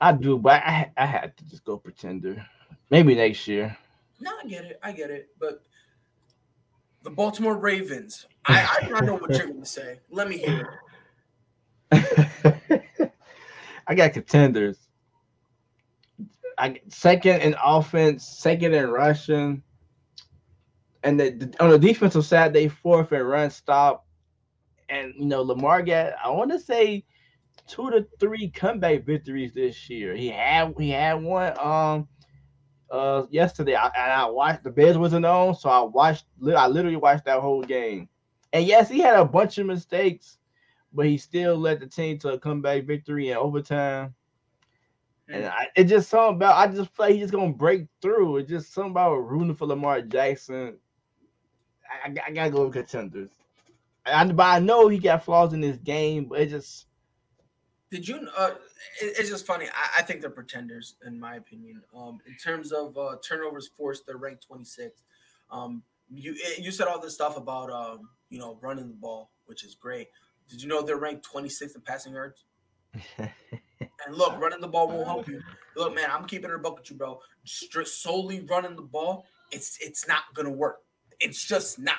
I 0.00 0.12
do, 0.12 0.38
but 0.38 0.62
I 0.62 0.90
I 0.96 1.06
had 1.06 1.36
to 1.36 1.44
just 1.44 1.64
go 1.64 1.76
pretender. 1.76 2.44
Maybe 2.90 3.14
next 3.14 3.46
year. 3.46 3.76
No, 4.20 4.32
I 4.42 4.46
get 4.46 4.64
it. 4.64 4.80
I 4.82 4.92
get 4.92 5.10
it. 5.10 5.28
But 5.38 5.62
the 7.02 7.10
Baltimore 7.10 7.56
Ravens. 7.56 8.26
I 8.46 8.90
I 8.94 9.00
know 9.04 9.14
what 9.14 9.36
you're 9.36 9.46
gonna 9.46 9.66
say. 9.66 10.00
Let 10.10 10.28
me 10.28 10.38
hear 10.38 10.80
it. 11.92 13.12
I 13.86 13.94
got 13.94 14.12
contenders. 14.12 14.78
I 16.58 16.80
second 16.88 17.42
in 17.42 17.54
offense, 17.62 18.26
second 18.26 18.74
in 18.74 18.90
rushing 18.90 19.62
and 21.02 21.18
the, 21.18 21.30
the, 21.30 21.62
on 21.62 21.70
the 21.70 21.78
defensive 21.78 22.24
side, 22.24 22.52
they 22.52 22.68
fourth 22.68 23.12
and 23.12 23.26
run 23.26 23.50
stop. 23.50 24.06
And 24.90 25.14
you 25.16 25.26
know, 25.26 25.42
Lamar 25.42 25.82
got 25.82 26.14
I 26.22 26.30
want 26.30 26.50
to 26.52 26.58
say 26.58 27.04
two 27.66 27.90
to 27.90 28.06
three 28.18 28.50
comeback 28.50 29.04
victories 29.04 29.52
this 29.54 29.88
year. 29.88 30.14
He 30.14 30.28
had 30.28 30.74
he 30.78 30.90
had 30.90 31.22
one 31.22 31.58
um 31.58 32.08
uh 32.90 33.24
yesterday, 33.30 33.76
I, 33.76 33.86
and 33.86 34.12
I 34.12 34.26
watched 34.26 34.64
the 34.64 34.70
Bears 34.70 34.98
wasn't 34.98 35.26
on, 35.26 35.54
so 35.54 35.70
I 35.70 35.80
watched 35.82 36.26
I 36.56 36.66
literally 36.66 36.96
watched 36.96 37.24
that 37.26 37.40
whole 37.40 37.62
game. 37.62 38.08
And 38.52 38.66
yes, 38.66 38.88
he 38.88 38.98
had 39.00 39.16
a 39.16 39.24
bunch 39.24 39.58
of 39.58 39.66
mistakes, 39.66 40.38
but 40.92 41.06
he 41.06 41.18
still 41.18 41.56
led 41.56 41.80
the 41.80 41.86
team 41.86 42.18
to 42.20 42.30
a 42.30 42.38
comeback 42.38 42.84
victory 42.84 43.30
in 43.30 43.36
overtime. 43.36 44.14
And 45.28 45.46
I, 45.46 45.68
it 45.76 45.84
just 45.84 46.08
something 46.08 46.36
about 46.36 46.56
I 46.56 46.72
just 46.72 46.94
feel 46.96 47.06
like 47.06 47.12
he's 47.12 47.22
just 47.22 47.32
gonna 47.32 47.52
break 47.52 47.86
through. 48.02 48.38
It's 48.38 48.50
just 48.50 48.72
something 48.74 48.90
about 48.90 49.14
rooting 49.16 49.54
for 49.54 49.66
Lamar 49.66 50.02
Jackson 50.02 50.78
I, 51.90 52.14
I 52.26 52.30
gotta 52.32 52.50
go 52.50 52.64
with 52.64 52.74
contenders. 52.74 53.30
I, 54.06 54.24
but 54.26 54.44
I 54.44 54.58
know 54.58 54.88
he 54.88 54.98
got 54.98 55.24
flaws 55.24 55.52
in 55.52 55.62
his 55.62 55.78
game, 55.78 56.26
but 56.26 56.40
it 56.40 56.50
just. 56.50 56.86
Did 57.90 58.06
you? 58.06 58.28
Uh, 58.36 58.52
it, 59.00 59.14
it's 59.18 59.28
just 59.28 59.46
funny. 59.46 59.66
I, 59.66 60.00
I, 60.00 60.02
think 60.02 60.20
they're 60.20 60.30
pretenders, 60.30 60.94
in 61.06 61.18
my 61.18 61.36
opinion. 61.36 61.82
Um, 61.96 62.18
in 62.26 62.34
terms 62.36 62.72
of 62.72 62.96
uh, 62.96 63.16
turnovers 63.26 63.68
forced, 63.76 64.06
they're 64.06 64.16
ranked 64.16 64.46
26. 64.46 65.02
Um, 65.50 65.82
you 66.08 66.32
eh, 66.32 66.60
you 66.60 66.70
said 66.70 66.86
all 66.86 67.00
this 67.00 67.14
stuff 67.14 67.36
about 67.36 67.70
um, 67.70 68.08
you 68.30 68.38
know 68.38 68.58
running 68.62 68.88
the 68.88 68.94
ball, 68.94 69.30
which 69.46 69.64
is 69.64 69.74
great. 69.74 70.08
Did 70.48 70.62
you 70.62 70.68
know 70.68 70.82
they're 70.82 70.96
ranked 70.96 71.24
26 71.24 71.74
in 71.74 71.80
passing 71.82 72.14
yards? 72.14 72.44
And 74.06 74.16
look, 74.16 74.38
running 74.40 74.60
the 74.60 74.68
ball 74.68 74.88
won't 74.88 75.06
help 75.06 75.28
you. 75.28 75.42
Look, 75.76 75.94
man, 75.94 76.08
I'm 76.10 76.24
keeping 76.24 76.50
it 76.50 76.54
a 76.54 76.58
buck 76.58 76.78
with 76.78 76.90
you, 76.90 76.96
bro. 76.96 77.20
Just 77.44 78.02
solely 78.02 78.40
running 78.40 78.76
the 78.76 78.82
ball, 78.82 79.26
it's 79.50 79.78
it's 79.80 80.08
not 80.08 80.22
gonna 80.34 80.50
work. 80.50 80.78
It's 81.20 81.44
just 81.46 81.78
not. 81.78 81.96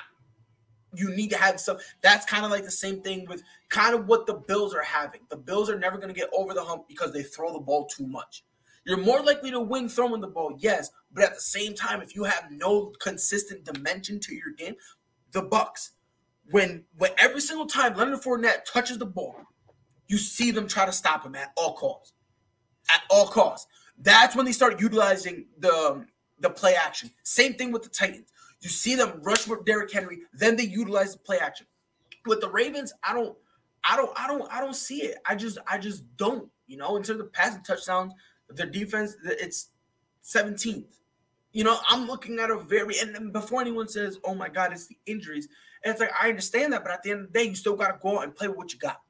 You 0.94 1.14
need 1.14 1.30
to 1.30 1.38
have 1.38 1.58
some. 1.60 1.78
That's 2.02 2.26
kind 2.26 2.44
of 2.44 2.50
like 2.50 2.64
the 2.64 2.70
same 2.70 3.00
thing 3.00 3.26
with 3.28 3.42
kind 3.68 3.94
of 3.94 4.06
what 4.06 4.26
the 4.26 4.34
Bills 4.34 4.74
are 4.74 4.82
having. 4.82 5.20
The 5.30 5.36
Bills 5.36 5.70
are 5.70 5.78
never 5.78 5.98
gonna 5.98 6.12
get 6.12 6.28
over 6.36 6.54
the 6.54 6.64
hump 6.64 6.86
because 6.88 7.12
they 7.12 7.22
throw 7.22 7.52
the 7.52 7.60
ball 7.60 7.86
too 7.86 8.06
much. 8.06 8.44
You're 8.84 8.98
more 8.98 9.22
likely 9.22 9.50
to 9.52 9.60
win 9.60 9.88
throwing 9.88 10.20
the 10.20 10.26
ball, 10.26 10.56
yes, 10.58 10.90
but 11.12 11.24
at 11.24 11.34
the 11.34 11.40
same 11.40 11.74
time, 11.74 12.02
if 12.02 12.16
you 12.16 12.24
have 12.24 12.50
no 12.50 12.92
consistent 13.00 13.64
dimension 13.64 14.18
to 14.20 14.34
your 14.34 14.50
game, 14.58 14.74
the 15.30 15.42
Bucks, 15.42 15.92
when 16.50 16.84
when 16.98 17.12
every 17.18 17.40
single 17.40 17.66
time 17.66 17.94
Leonard 17.94 18.20
Fournette 18.20 18.64
touches 18.64 18.98
the 18.98 19.06
ball, 19.06 19.36
you 20.08 20.18
see 20.18 20.50
them 20.50 20.66
try 20.66 20.84
to 20.84 20.92
stop 20.92 21.24
him 21.24 21.34
at 21.34 21.52
all 21.56 21.74
costs. 21.74 22.12
At 22.92 23.02
all 23.08 23.26
costs. 23.26 23.66
That's 23.98 24.34
when 24.34 24.44
they 24.44 24.52
start 24.52 24.80
utilizing 24.80 25.46
the 25.58 26.04
the 26.40 26.50
play 26.50 26.74
action. 26.74 27.10
Same 27.22 27.54
thing 27.54 27.72
with 27.72 27.84
the 27.84 27.88
Titans. 27.88 28.32
You 28.62 28.70
see 28.70 28.94
them 28.94 29.20
rush 29.22 29.46
with 29.46 29.64
Derrick 29.64 29.92
Henry, 29.92 30.20
then 30.32 30.56
they 30.56 30.64
utilize 30.64 31.12
the 31.12 31.18
play 31.18 31.38
action. 31.38 31.66
With 32.26 32.40
the 32.40 32.48
Ravens, 32.48 32.92
I 33.02 33.12
don't, 33.12 33.36
I 33.84 33.96
don't, 33.96 34.10
I 34.16 34.28
don't, 34.28 34.52
I 34.52 34.60
don't 34.60 34.76
see 34.76 35.02
it. 35.02 35.18
I 35.26 35.34
just, 35.34 35.58
I 35.66 35.78
just 35.78 36.04
don't. 36.16 36.48
You 36.68 36.76
know, 36.76 36.96
in 36.96 37.02
terms 37.02 37.20
of 37.20 37.32
passing 37.32 37.62
touchdowns, 37.62 38.12
their 38.48 38.66
defense, 38.66 39.16
it's 39.24 39.70
17th. 40.24 40.84
You 41.52 41.64
know, 41.64 41.78
I'm 41.88 42.06
looking 42.06 42.38
at 42.38 42.50
a 42.50 42.58
very 42.58 42.98
and 43.00 43.32
before 43.32 43.60
anyone 43.60 43.88
says, 43.88 44.18
"Oh 44.24 44.34
my 44.34 44.48
God, 44.48 44.72
it's 44.72 44.86
the 44.86 44.96
injuries," 45.04 45.48
and 45.84 45.90
it's 45.90 46.00
like 46.00 46.12
I 46.18 46.30
understand 46.30 46.72
that, 46.72 46.82
but 46.82 46.92
at 46.92 47.02
the 47.02 47.10
end 47.10 47.20
of 47.20 47.32
the 47.32 47.38
day, 47.38 47.44
you 47.44 47.54
still 47.54 47.76
got 47.76 47.88
to 47.88 47.98
go 48.00 48.18
out 48.18 48.24
and 48.24 48.34
play 48.34 48.48
with 48.48 48.56
what 48.56 48.72
you 48.72 48.78
got. 48.78 49.00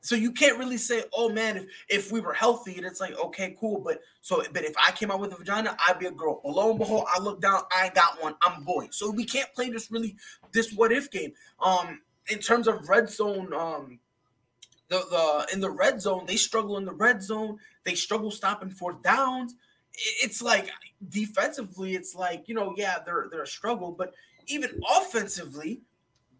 So 0.00 0.14
you 0.14 0.32
can't 0.32 0.58
really 0.58 0.76
say, 0.76 1.04
"Oh 1.12 1.28
man, 1.28 1.56
if 1.56 1.66
if 1.88 2.12
we 2.12 2.20
were 2.20 2.32
healthy," 2.32 2.76
and 2.76 2.86
it's 2.86 3.00
like, 3.00 3.18
okay, 3.18 3.56
cool, 3.58 3.80
but 3.80 4.00
so 4.20 4.42
but 4.52 4.64
if 4.64 4.74
I 4.76 4.92
came 4.92 5.10
out 5.10 5.20
with 5.20 5.32
a 5.32 5.36
vagina, 5.36 5.76
I'd 5.86 5.98
be 5.98 6.06
a 6.06 6.10
girl. 6.10 6.40
But 6.42 6.54
lo 6.54 6.70
and 6.70 6.78
behold, 6.78 7.06
I 7.14 7.20
look 7.20 7.40
down, 7.40 7.62
I 7.74 7.90
got 7.94 8.22
one, 8.22 8.34
I'm 8.42 8.62
a 8.62 8.64
boy. 8.64 8.88
So 8.90 9.10
we 9.10 9.24
can't 9.24 9.52
play 9.54 9.70
this 9.70 9.90
really 9.90 10.16
this 10.52 10.72
what 10.72 10.92
if 10.92 11.10
game. 11.10 11.32
Um, 11.60 12.00
in 12.28 12.38
terms 12.38 12.68
of 12.68 12.88
red 12.88 13.10
zone, 13.10 13.52
um, 13.52 13.98
the 14.88 14.98
the 15.10 15.54
in 15.54 15.60
the 15.60 15.70
red 15.70 16.00
zone, 16.00 16.24
they 16.26 16.36
struggle 16.36 16.76
in 16.78 16.84
the 16.84 16.94
red 16.94 17.22
zone. 17.22 17.58
They 17.84 17.94
struggle 17.94 18.30
stopping 18.30 18.70
fourth 18.70 19.02
downs. 19.02 19.54
It's 20.22 20.40
like 20.42 20.70
defensively, 21.08 21.94
it's 21.94 22.14
like 22.14 22.48
you 22.48 22.54
know, 22.54 22.74
yeah, 22.76 22.98
they're 23.04 23.28
they're 23.30 23.42
a 23.42 23.46
struggle, 23.46 23.92
but 23.92 24.14
even 24.46 24.80
offensively, 24.98 25.82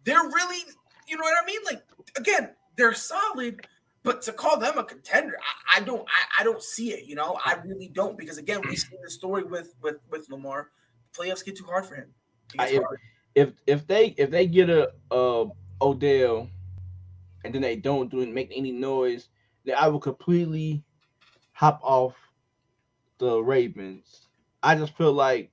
they're 0.03 0.23
really, 0.23 0.63
you 1.07 1.17
know 1.17 1.23
what 1.23 1.43
I 1.43 1.45
mean? 1.45 1.59
Like 1.65 1.83
again, 2.17 2.49
they're 2.75 2.93
solid, 2.93 3.65
but 4.03 4.21
to 4.23 4.33
call 4.33 4.59
them 4.59 4.77
a 4.77 4.83
contender, 4.83 5.37
I, 5.73 5.79
I 5.79 5.83
don't, 5.83 6.01
I, 6.01 6.41
I, 6.41 6.43
don't 6.43 6.63
see 6.63 6.91
it. 6.91 7.05
You 7.05 7.15
know, 7.15 7.37
I 7.45 7.57
really 7.65 7.89
don't 7.89 8.17
because 8.17 8.37
again, 8.37 8.61
we 8.67 8.75
see 8.75 8.95
the 9.03 9.09
story 9.09 9.43
with 9.43 9.75
with 9.81 9.97
with 10.09 10.29
Lamar. 10.29 10.69
Playoffs 11.17 11.43
get 11.43 11.57
too 11.57 11.65
hard 11.65 11.85
for 11.85 11.95
him. 11.95 12.09
If, 12.55 12.83
if 13.35 13.49
if 13.67 13.87
they 13.87 14.07
if 14.17 14.31
they 14.31 14.47
get 14.47 14.69
a 14.69 14.91
uh, 15.11 15.45
Odell, 15.81 16.49
and 17.43 17.53
then 17.53 17.61
they 17.61 17.75
don't 17.75 18.09
do 18.09 18.21
it, 18.21 18.33
make 18.33 18.51
any 18.55 18.71
noise, 18.71 19.29
then 19.65 19.75
I 19.77 19.87
will 19.87 19.99
completely 19.99 20.83
hop 21.51 21.79
off 21.83 22.15
the 23.17 23.41
Ravens. 23.41 24.27
I 24.63 24.75
just 24.75 24.95
feel 24.97 25.13
like 25.13 25.51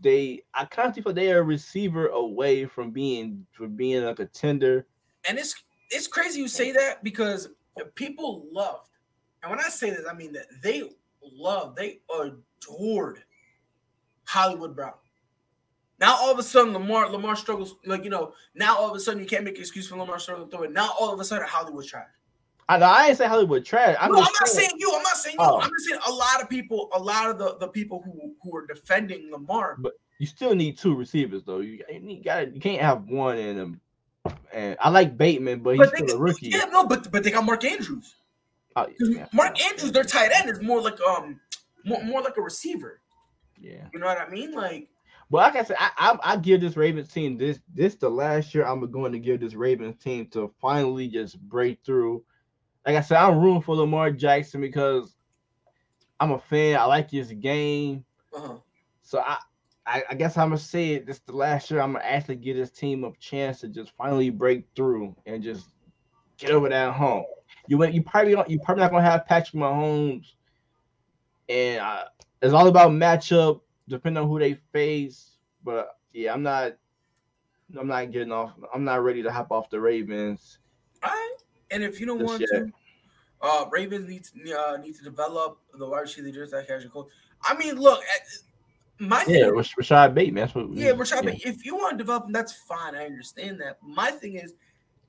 they 0.00 0.42
I 0.54 0.64
kind 0.66 0.96
of 0.96 1.02
feel 1.02 1.12
they 1.12 1.32
are 1.32 1.40
a 1.40 1.42
receiver 1.42 2.08
away 2.08 2.64
from 2.66 2.90
being 2.90 3.46
from 3.52 3.76
being 3.76 4.04
a 4.04 4.14
contender. 4.14 4.86
And 5.28 5.38
it's 5.38 5.54
it's 5.90 6.06
crazy 6.06 6.40
you 6.40 6.48
say 6.48 6.72
that 6.72 7.02
because 7.02 7.48
people 7.94 8.46
loved, 8.52 8.88
and 9.42 9.50
when 9.50 9.60
I 9.60 9.68
say 9.68 9.90
this, 9.90 10.04
I 10.08 10.14
mean 10.14 10.32
that 10.32 10.46
they 10.62 10.90
loved, 11.22 11.76
they 11.76 12.00
adored 12.10 13.22
Hollywood 14.24 14.74
Brown. 14.74 14.94
Now 16.00 16.16
all 16.16 16.30
of 16.30 16.38
a 16.38 16.42
sudden 16.42 16.72
Lamar 16.72 17.10
Lamar 17.10 17.34
struggles 17.34 17.76
like 17.84 18.04
you 18.04 18.10
know 18.10 18.32
now 18.54 18.76
all 18.76 18.90
of 18.90 18.96
a 18.96 19.00
sudden 19.00 19.20
you 19.20 19.26
can't 19.26 19.44
make 19.44 19.56
an 19.56 19.60
excuse 19.60 19.88
for 19.88 19.96
Lamar 19.96 20.18
struggling 20.18 20.48
to 20.48 20.56
throw 20.56 20.64
it. 20.64 20.72
Now 20.72 20.90
all 20.98 21.12
of 21.12 21.18
a 21.18 21.24
sudden 21.24 21.46
Hollywood 21.48 21.86
trash. 21.86 22.06
I 22.68 22.76
know 22.76 22.86
I 22.86 23.08
ain't 23.08 23.18
say 23.18 23.26
Hollywood 23.26 23.64
trash. 23.64 23.96
I'm, 23.98 24.12
no, 24.12 24.18
I'm 24.18 24.24
not 24.24 24.48
saying 24.48 24.70
you. 24.76 24.92
I'm 24.94 25.02
not 25.02 25.16
saying 25.16 25.36
you. 25.38 25.44
Oh. 25.44 25.58
I'm 25.58 25.70
just 25.70 25.88
saying 25.88 26.00
a 26.06 26.12
lot 26.12 26.42
of 26.42 26.50
people, 26.50 26.90
a 26.92 26.98
lot 26.98 27.30
of 27.30 27.38
the, 27.38 27.56
the 27.58 27.68
people 27.68 28.02
who 28.02 28.34
who 28.42 28.56
are 28.56 28.66
defending 28.66 29.30
Lamar. 29.32 29.76
But 29.78 29.94
you 30.18 30.26
still 30.26 30.54
need 30.54 30.76
two 30.76 30.94
receivers 30.94 31.42
though. 31.44 31.60
You, 31.60 31.82
you 31.90 32.22
got 32.22 32.54
you 32.54 32.60
can't 32.60 32.82
have 32.82 33.04
one 33.04 33.38
in 33.38 33.56
them. 33.56 33.80
And 34.52 34.76
I 34.80 34.90
like 34.90 35.16
Bateman, 35.16 35.60
but 35.60 35.76
he's 35.76 35.90
but 35.90 35.96
still 35.96 36.16
a 36.16 36.18
rookie. 36.18 36.48
Yeah, 36.48 36.64
no, 36.70 36.86
but 36.86 37.10
but 37.10 37.22
they 37.22 37.30
got 37.30 37.44
Mark 37.44 37.64
Andrews. 37.64 38.16
Oh, 38.76 38.86
yeah. 39.00 39.26
Mark 39.32 39.60
Andrews, 39.60 39.92
their 39.92 40.04
tight 40.04 40.30
end 40.34 40.48
is 40.50 40.62
more 40.62 40.80
like 40.80 41.00
um 41.00 41.40
more, 41.84 42.02
more 42.04 42.22
like 42.22 42.36
a 42.36 42.42
receiver. 42.42 43.00
Yeah, 43.60 43.86
you 43.92 44.00
know 44.00 44.06
what 44.06 44.18
I 44.18 44.28
mean, 44.28 44.52
like. 44.52 44.88
But 45.30 45.38
like 45.38 45.56
I 45.56 45.64
said, 45.64 45.76
I, 45.78 45.90
I, 45.98 46.18
I 46.32 46.36
give 46.36 46.62
this 46.62 46.76
Ravens 46.76 47.12
team 47.12 47.36
this 47.36 47.60
this 47.74 47.96
the 47.96 48.08
last 48.08 48.54
year 48.54 48.64
I'm 48.64 48.90
going 48.90 49.12
to 49.12 49.18
give 49.18 49.40
this 49.40 49.54
Ravens 49.54 50.02
team 50.02 50.26
to 50.28 50.52
finally 50.60 51.08
just 51.08 51.38
break 51.40 51.80
through 51.84 52.24
like 52.88 52.96
I 52.96 53.00
said, 53.02 53.18
I'm 53.18 53.38
rooting 53.38 53.60
for 53.60 53.76
Lamar 53.76 54.10
Jackson 54.10 54.62
because 54.62 55.14
I'm 56.18 56.32
a 56.32 56.38
fan. 56.38 56.78
I 56.78 56.84
like 56.84 57.10
his 57.10 57.30
game. 57.32 58.02
Uh-huh. 58.34 58.56
So 59.02 59.18
I, 59.20 59.36
I, 59.88 60.04
I, 60.10 60.14
guess 60.14 60.36
I'm 60.36 60.50
gonna 60.50 60.58
say 60.58 60.90
it. 60.92 61.06
This 61.06 61.20
the 61.20 61.32
last 61.32 61.70
year 61.70 61.80
I'm 61.80 61.94
gonna 61.94 62.04
actually 62.04 62.36
give 62.36 62.56
this 62.56 62.70
team 62.70 63.04
a 63.04 63.12
chance 63.18 63.60
to 63.60 63.68
just 63.68 63.92
finally 63.96 64.28
break 64.28 64.66
through 64.76 65.16
and 65.24 65.42
just 65.42 65.66
get 66.36 66.50
over 66.50 66.68
that 66.68 66.92
hump. 66.92 67.24
You 67.66 67.78
went. 67.78 67.94
You 67.94 68.02
probably 68.02 68.32
don't. 68.32 68.48
You 68.50 68.60
probably 68.60 68.82
not 68.82 68.90
gonna 68.90 69.02
have 69.02 69.26
Patrick 69.26 69.60
Mahomes, 69.60 70.34
and 71.48 71.80
uh, 71.80 72.04
it's 72.42 72.52
all 72.52 72.68
about 72.68 72.90
matchup 72.90 73.62
depending 73.88 74.22
on 74.22 74.28
who 74.28 74.38
they 74.38 74.58
face. 74.72 75.36
But 75.64 75.96
yeah, 76.12 76.34
I'm 76.34 76.42
not. 76.42 76.76
I'm 77.78 77.86
not 77.86 78.10
getting 78.12 78.32
off. 78.32 78.52
I'm 78.74 78.84
not 78.84 79.02
ready 79.02 79.22
to 79.22 79.32
hop 79.32 79.50
off 79.50 79.70
the 79.70 79.80
Ravens. 79.80 80.58
All 81.02 81.10
right. 81.10 81.36
And 81.70 81.82
if 81.82 81.98
you 81.98 82.06
don't 82.06 82.22
want 82.22 82.40
yet. 82.40 82.48
to, 82.50 82.72
uh, 83.40 83.66
Ravens 83.70 84.08
need 84.08 84.24
to 84.24 84.58
uh, 84.58 84.76
need 84.76 84.96
to 84.96 85.04
develop 85.04 85.58
the 85.78 85.88
wide 85.88 86.00
receivers 86.00 86.50
that 86.50 86.66
catch 86.66 86.88
coach. 86.90 87.08
I 87.42 87.56
mean, 87.56 87.76
look, 87.76 88.02
my 88.98 89.24
yeah, 89.26 89.46
thing, 89.46 89.54
Rashod 89.54 90.14
Bateman. 90.14 90.42
That's 90.42 90.54
what. 90.54 90.70
We, 90.70 90.84
yeah, 90.84 90.90
Rashod. 90.90 91.24
Yeah. 91.24 91.34
If 91.44 91.64
you 91.64 91.76
want 91.76 91.92
to 91.92 91.98
develop 91.98 92.26
him, 92.26 92.32
that's 92.32 92.52
fine. 92.52 92.94
I 92.94 93.06
understand 93.06 93.60
that. 93.60 93.78
My 93.82 94.10
thing 94.10 94.34
is, 94.34 94.54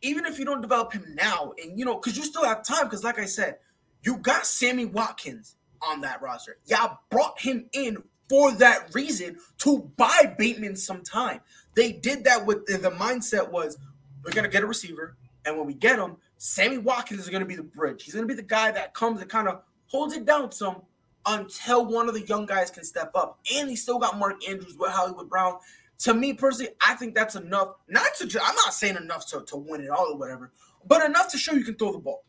even 0.02 0.26
if 0.26 0.40
you 0.40 0.46
don't 0.46 0.62
develop 0.62 0.94
him 0.94 1.06
now, 1.16 1.54
and 1.62 1.78
you 1.78 1.86
know, 1.86 1.96
because 1.96 2.18
you 2.18 2.24
still 2.24 2.46
have 2.46 2.64
time, 2.64 2.86
because 2.86 3.04
like 3.04 3.20
I 3.20 3.26
said, 3.26 3.58
you 4.04 4.18
got 4.18 4.46
Sammy 4.46 4.86
Watkins 4.86 5.56
on 5.82 6.02
that 6.02 6.22
roster. 6.22 6.58
Y'all 6.66 7.00
brought 7.10 7.40
him 7.40 7.70
in 7.74 8.04
for 8.30 8.52
that 8.54 8.94
reason 8.94 9.38
to 9.60 9.92
buy 9.98 10.36
Bateman 10.38 10.76
some 10.76 11.02
time. 11.04 11.42
They 11.76 11.92
did 11.92 12.24
that 12.26 12.46
with 12.46 12.66
the 12.66 12.92
mindset 12.92 13.50
was 13.52 13.78
we're 14.24 14.32
gonna 14.32 14.50
get 14.50 14.64
a 14.64 14.68
receiver, 14.68 15.18
and 15.46 15.58
when 15.58 15.66
we 15.66 15.74
get 15.74 15.98
him, 15.98 16.18
Sammy 16.40 16.78
Watkins 16.78 17.20
is 17.20 17.30
going 17.30 17.42
to 17.42 17.46
be 17.46 17.56
the 17.56 17.64
bridge. 17.64 18.04
He's 18.04 18.14
going 18.14 18.28
to 18.28 18.34
be 18.34 18.40
the 18.40 18.48
guy 18.48 18.72
that 18.72 18.94
comes 18.94 19.22
and 19.22 19.30
kind 19.30 19.50
of 19.50 19.62
holds 19.88 20.16
it 20.16 20.26
down 20.26 20.52
some 20.52 20.84
until 21.26 21.86
one 21.86 22.08
of 22.08 22.14
the 22.14 22.26
young 22.26 22.46
guys 22.46 22.72
can 22.72 22.84
step 22.84 23.12
up. 23.16 23.40
And 23.56 23.70
he 23.70 23.76
still 23.76 24.00
got 24.00 24.18
Mark 24.18 24.48
Andrews 24.48 24.76
with 24.78 24.92
Hollywood 24.92 25.30
Brown. 25.30 25.58
To 26.00 26.14
me 26.14 26.34
personally, 26.34 26.72
I 26.86 26.96
think 26.96 27.14
that's 27.14 27.36
enough. 27.36 27.76
Not 27.88 28.08
to, 28.20 28.26
I'm 28.42 28.56
not 28.56 28.74
saying 28.74 28.96
enough 28.96 29.28
to, 29.28 29.42
to 29.42 29.58
win 29.58 29.82
it 29.82 29.90
all 29.90 30.14
or 30.14 30.18
whatever, 30.18 30.52
but 30.88 31.04
enough 31.06 31.30
to 31.32 31.38
show 31.38 31.54
you 31.54 31.64
can 31.64 31.76
throw 31.76 31.92
the 31.92 32.00
ball. 32.00 32.24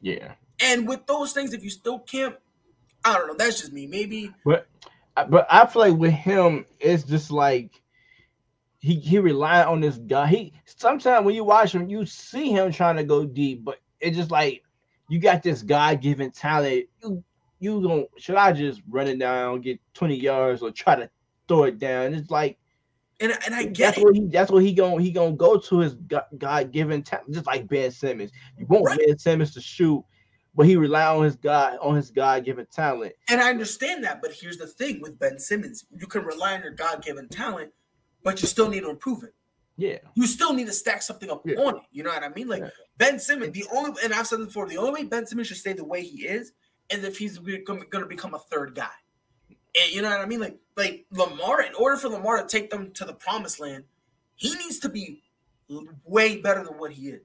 Yeah. 0.00 0.34
And 0.60 0.88
with 0.88 1.06
those 1.06 1.32
things, 1.32 1.52
if 1.52 1.62
you 1.62 1.70
still 1.70 2.00
can't, 2.00 2.34
I 3.04 3.14
don't 3.14 3.28
know. 3.28 3.34
That's 3.34 3.60
just 3.60 3.72
me. 3.72 3.86
Maybe. 3.86 4.32
But, 4.44 4.66
but 5.28 5.46
I 5.50 5.66
feel 5.66 5.82
like 5.82 5.96
with 5.98 6.12
him, 6.12 6.66
it's 6.80 7.04
just 7.04 7.30
like 7.30 7.80
he 8.84 8.96
he 8.96 9.18
relied 9.18 9.66
on 9.66 9.80
this 9.80 9.96
guy. 9.96 10.26
He 10.26 10.52
sometimes 10.66 11.24
when 11.24 11.34
you 11.34 11.42
watch 11.42 11.74
him, 11.74 11.88
you 11.88 12.04
see 12.04 12.50
him 12.50 12.70
trying 12.70 12.96
to 12.96 13.04
go 13.04 13.24
deep, 13.24 13.64
but 13.64 13.78
it's 13.98 14.14
just 14.14 14.30
like 14.30 14.62
you 15.08 15.18
got 15.18 15.42
this 15.42 15.62
guy 15.62 15.94
giving 15.94 16.30
talent. 16.30 16.84
You 17.02 17.24
you 17.60 17.80
going 17.80 18.06
should 18.18 18.36
I 18.36 18.52
just 18.52 18.82
run 18.88 19.08
it 19.08 19.18
down, 19.18 19.60
get 19.60 19.80
20 19.94 20.16
yards, 20.16 20.62
or 20.62 20.70
try 20.70 20.96
to 20.96 21.10
throw 21.48 21.64
it 21.64 21.78
down? 21.78 22.14
It's 22.14 22.30
like 22.30 22.58
and, 23.20 23.32
and 23.46 23.54
I 23.54 23.64
get 23.64 23.94
that's 23.94 23.98
what 23.98 24.14
he 24.14 24.26
that's 24.26 24.50
what 24.50 24.62
he 24.62 24.72
going 24.72 25.04
he 25.04 25.10
gonna 25.10 25.36
go 25.36 25.56
to 25.58 25.78
his 25.78 25.94
God 26.38 26.72
given 26.72 27.02
talent, 27.02 27.32
just 27.32 27.46
like 27.46 27.68
Ben 27.68 27.90
Simmons. 27.90 28.32
You 28.58 28.66
want 28.66 28.84
right. 28.84 28.98
Ben 28.98 29.18
Simmons 29.18 29.54
to 29.54 29.60
shoot, 29.60 30.04
but 30.54 30.66
he 30.66 30.76
rely 30.76 31.06
on 31.06 31.24
his 31.24 31.36
God 31.36 31.78
on 31.80 31.94
his 31.94 32.10
God 32.10 32.44
given 32.44 32.66
talent. 32.72 33.12
And 33.28 33.40
I 33.40 33.50
understand 33.50 34.02
that, 34.04 34.20
but 34.20 34.32
here's 34.32 34.58
the 34.58 34.66
thing 34.66 35.00
with 35.00 35.18
Ben 35.18 35.38
Simmons: 35.38 35.86
you 35.96 36.06
can 36.06 36.24
rely 36.24 36.54
on 36.54 36.62
your 36.62 36.72
God 36.72 37.02
given 37.04 37.28
talent, 37.28 37.72
but 38.24 38.42
you 38.42 38.48
still 38.48 38.68
need 38.68 38.80
to 38.80 38.90
improve 38.90 39.22
it. 39.22 39.34
Yeah. 39.76 39.98
You 40.14 40.26
still 40.26 40.52
need 40.52 40.66
to 40.66 40.72
stack 40.72 41.02
something 41.02 41.30
up 41.30 41.42
yeah. 41.44 41.56
on 41.56 41.76
it. 41.76 41.82
You 41.90 42.04
know 42.04 42.10
what 42.10 42.22
I 42.22 42.28
mean? 42.30 42.48
Like 42.48 42.62
yeah. 42.62 42.70
Ben 42.98 43.18
Simmons, 43.18 43.52
the 43.52 43.64
only 43.72 43.92
and 44.02 44.12
I've 44.12 44.26
said 44.26 44.38
before, 44.38 44.68
the 44.68 44.78
only 44.78 45.02
way 45.02 45.04
Ben 45.04 45.26
Simmons 45.26 45.48
should 45.48 45.56
stay 45.56 45.72
the 45.72 45.84
way 45.84 46.02
he 46.02 46.26
is 46.26 46.52
is 46.90 47.04
if 47.04 47.18
he's 47.18 47.38
going 47.38 47.64
to 47.64 48.06
become 48.06 48.34
a 48.34 48.38
third 48.38 48.74
guy. 48.74 48.90
And 49.48 49.92
you 49.92 50.02
know 50.02 50.10
what 50.10 50.20
I 50.20 50.26
mean? 50.26 50.40
Like 50.40 50.58
like 50.76 51.06
Lamar, 51.10 51.62
in 51.62 51.74
order 51.74 51.96
for 51.96 52.08
Lamar 52.08 52.40
to 52.40 52.46
take 52.46 52.70
them 52.70 52.92
to 52.92 53.04
the 53.04 53.14
promised 53.14 53.60
land, 53.60 53.84
he 54.36 54.54
needs 54.54 54.78
to 54.80 54.88
be 54.88 55.22
way 56.04 56.40
better 56.40 56.62
than 56.64 56.78
what 56.78 56.92
he 56.92 57.08
is. 57.08 57.22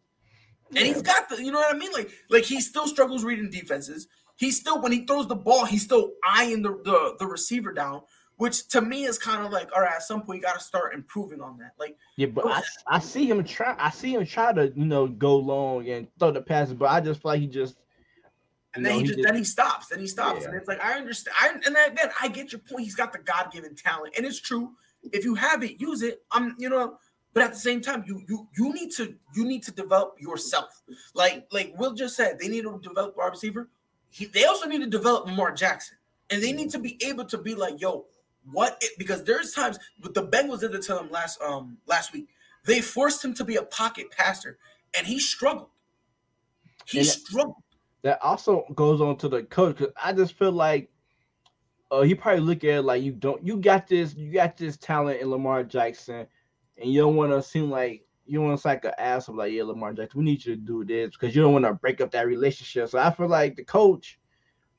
And 0.70 0.80
he's 0.80 1.02
got 1.02 1.30
the, 1.30 1.44
you 1.44 1.52
know 1.52 1.60
what 1.60 1.76
I 1.76 1.78
mean? 1.78 1.92
Like 1.92 2.10
like 2.30 2.44
he 2.44 2.62
still 2.62 2.88
struggles 2.88 3.24
reading 3.24 3.50
defenses. 3.50 4.08
He 4.36 4.52
still 4.52 4.82
when 4.82 4.92
he 4.92 5.06
throws 5.06 5.28
the 5.28 5.36
ball, 5.36 5.66
he's 5.66 5.84
still 5.84 6.14
eyeing 6.28 6.62
the 6.62 6.72
the, 6.84 7.16
the 7.20 7.28
receiver 7.28 7.72
down, 7.72 8.02
which 8.38 8.68
to 8.70 8.82
me 8.82 9.04
is 9.04 9.20
kind 9.20 9.46
of 9.46 9.52
like, 9.52 9.70
all 9.76 9.82
right, 9.82 9.94
at 9.94 10.04
some 10.04 10.22
point 10.22 10.38
you 10.38 10.44
got 10.44 10.58
to 10.58 10.64
start 10.64 10.94
improving 10.94 11.42
on 11.42 11.58
that. 11.58 11.74
Like, 11.78 11.98
yeah, 12.18 12.28
but 12.28 12.48
I, 12.48 12.62
I 12.88 13.00
see 13.00 13.30
him 13.30 13.44
try, 13.44 13.76
I 13.78 13.90
see 13.90 14.14
him 14.14 14.26
try 14.26 14.54
to 14.54 14.72
you 14.76 14.86
know 14.86 15.08
go 15.08 15.36
long 15.38 15.88
and 15.90 16.08
throw 16.18 16.32
the 16.32 16.42
passes, 16.42 16.74
but 16.74 16.90
I 16.90 17.02
just 17.02 17.22
feel 17.22 17.32
like 17.32 17.42
he 17.42 17.48
just. 17.48 17.78
And 18.80 18.86
then 18.86 18.94
know, 18.94 19.00
he, 19.00 19.06
just, 19.06 19.18
he 19.18 19.24
just 19.24 19.28
then 19.28 19.38
he 19.38 19.44
stops, 19.44 19.88
then 19.88 20.00
he 20.00 20.08
stops, 20.08 20.42
yeah. 20.42 20.48
and 20.48 20.58
it's 20.58 20.68
like 20.68 20.84
I 20.84 20.94
understand. 20.94 21.36
I 21.40 21.50
and 21.50 21.76
then 21.76 21.92
again, 21.92 22.10
I 22.22 22.28
get 22.28 22.52
your 22.52 22.60
point. 22.60 22.84
He's 22.84 22.96
got 22.96 23.12
the 23.12 23.20
God 23.20 23.52
given 23.52 23.76
talent, 23.76 24.14
and 24.18 24.26
it's 24.26 24.40
true. 24.40 24.72
If 25.12 25.24
you 25.24 25.36
have 25.36 25.64
it, 25.64 25.80
use 25.80 26.02
it. 26.02 26.24
I'm, 26.32 26.56
you 26.58 26.70
know, 26.70 26.98
but 27.34 27.44
at 27.44 27.54
the 27.54 27.60
same 27.60 27.82
time, 27.82 28.04
you 28.08 28.22
you 28.28 28.48
you 28.58 28.74
need 28.74 28.92
to 28.94 29.16
you 29.36 29.46
need 29.46 29.64
to 29.64 29.72
develop 29.72 30.16
yourself. 30.20 30.82
Like 31.14 31.48
like 31.52 31.74
Will 31.78 31.94
just 31.94 32.16
said, 32.16 32.40
they 32.40 32.48
need 32.48 32.64
to 32.64 32.80
develop 32.82 33.18
wide 33.18 33.28
receiver. 33.28 33.70
He, 34.10 34.26
they 34.26 34.46
also 34.46 34.68
need 34.68 34.80
to 34.82 34.88
develop 34.88 35.26
Lamar 35.26 35.52
Jackson, 35.52 35.98
and 36.30 36.42
they 36.42 36.52
need 36.52 36.72
to 36.72 36.80
be 36.80 36.98
able 37.02 37.26
to 37.26 37.38
be 37.38 37.54
like, 37.54 37.80
yo, 37.80 38.06
what? 38.52 38.78
It, 38.82 38.98
because 38.98 39.24
there's 39.24 39.52
times, 39.52 39.78
but 40.00 40.14
the 40.14 40.26
Bengals 40.26 40.62
did 40.62 40.74
it 40.74 40.82
to 40.84 41.00
him 41.00 41.12
last 41.12 41.42
um 41.42 41.78
last 41.86 42.14
week. 42.14 42.28
They 42.66 42.82
forced 42.82 43.24
him 43.24 43.34
to 43.36 43.44
be 43.44 43.56
a 43.56 43.64
pocket 43.64 44.12
passer, 44.12 44.58
and 44.98 45.06
he 45.06 45.20
struggled. 45.20 45.70
He 46.86 47.00
and 47.00 47.08
struggled. 47.08 47.56
That 48.02 48.22
also 48.22 48.66
goes 48.76 49.02
on 49.02 49.18
to 49.18 49.28
the 49.28 49.44
coach 49.44 49.78
because 49.78 49.94
I 50.02 50.14
just 50.14 50.34
feel 50.34 50.54
like 50.54 50.90
uh, 51.92 52.02
he 52.02 52.16
probably 52.16 52.42
look 52.42 52.64
at 52.64 52.70
it 52.70 52.82
like 52.84 53.04
you 53.04 53.12
don't 53.12 53.44
you 53.46 53.58
got 53.58 53.88
this 53.88 54.16
you 54.16 54.32
got 54.32 54.58
this 54.58 54.78
talent 54.78 55.22
in 55.22 55.30
Lamar 55.30 55.64
Jackson, 55.64 56.28
and 56.78 56.92
you 56.92 57.02
don't 57.02 57.16
want 57.16 57.32
to 57.32 57.42
seem 57.42 57.70
like 57.70 58.06
you 58.26 58.42
want 58.42 58.60
to 58.60 58.68
like 58.68 58.86
an 58.86 58.92
asshole 58.98 59.36
like 59.36 59.52
yeah 59.52 59.64
Lamar 59.64 59.94
Jackson 59.94 60.20
we 60.20 60.26
need 60.26 60.46
you 60.46 60.56
to 60.56 60.62
do 60.62 60.86
this 60.86 61.12
because 61.12 61.36
you 61.36 61.42
don't 61.42 61.54
want 61.54 61.66
to 61.66 61.74
break 61.74 62.00
up 62.00 62.12
that 62.12 62.28
relationship. 62.28 62.90
So 62.90 63.00
I 63.00 63.12
feel 63.12 63.28
like 63.28 63.56
the 63.56 63.64
coach 63.64 64.20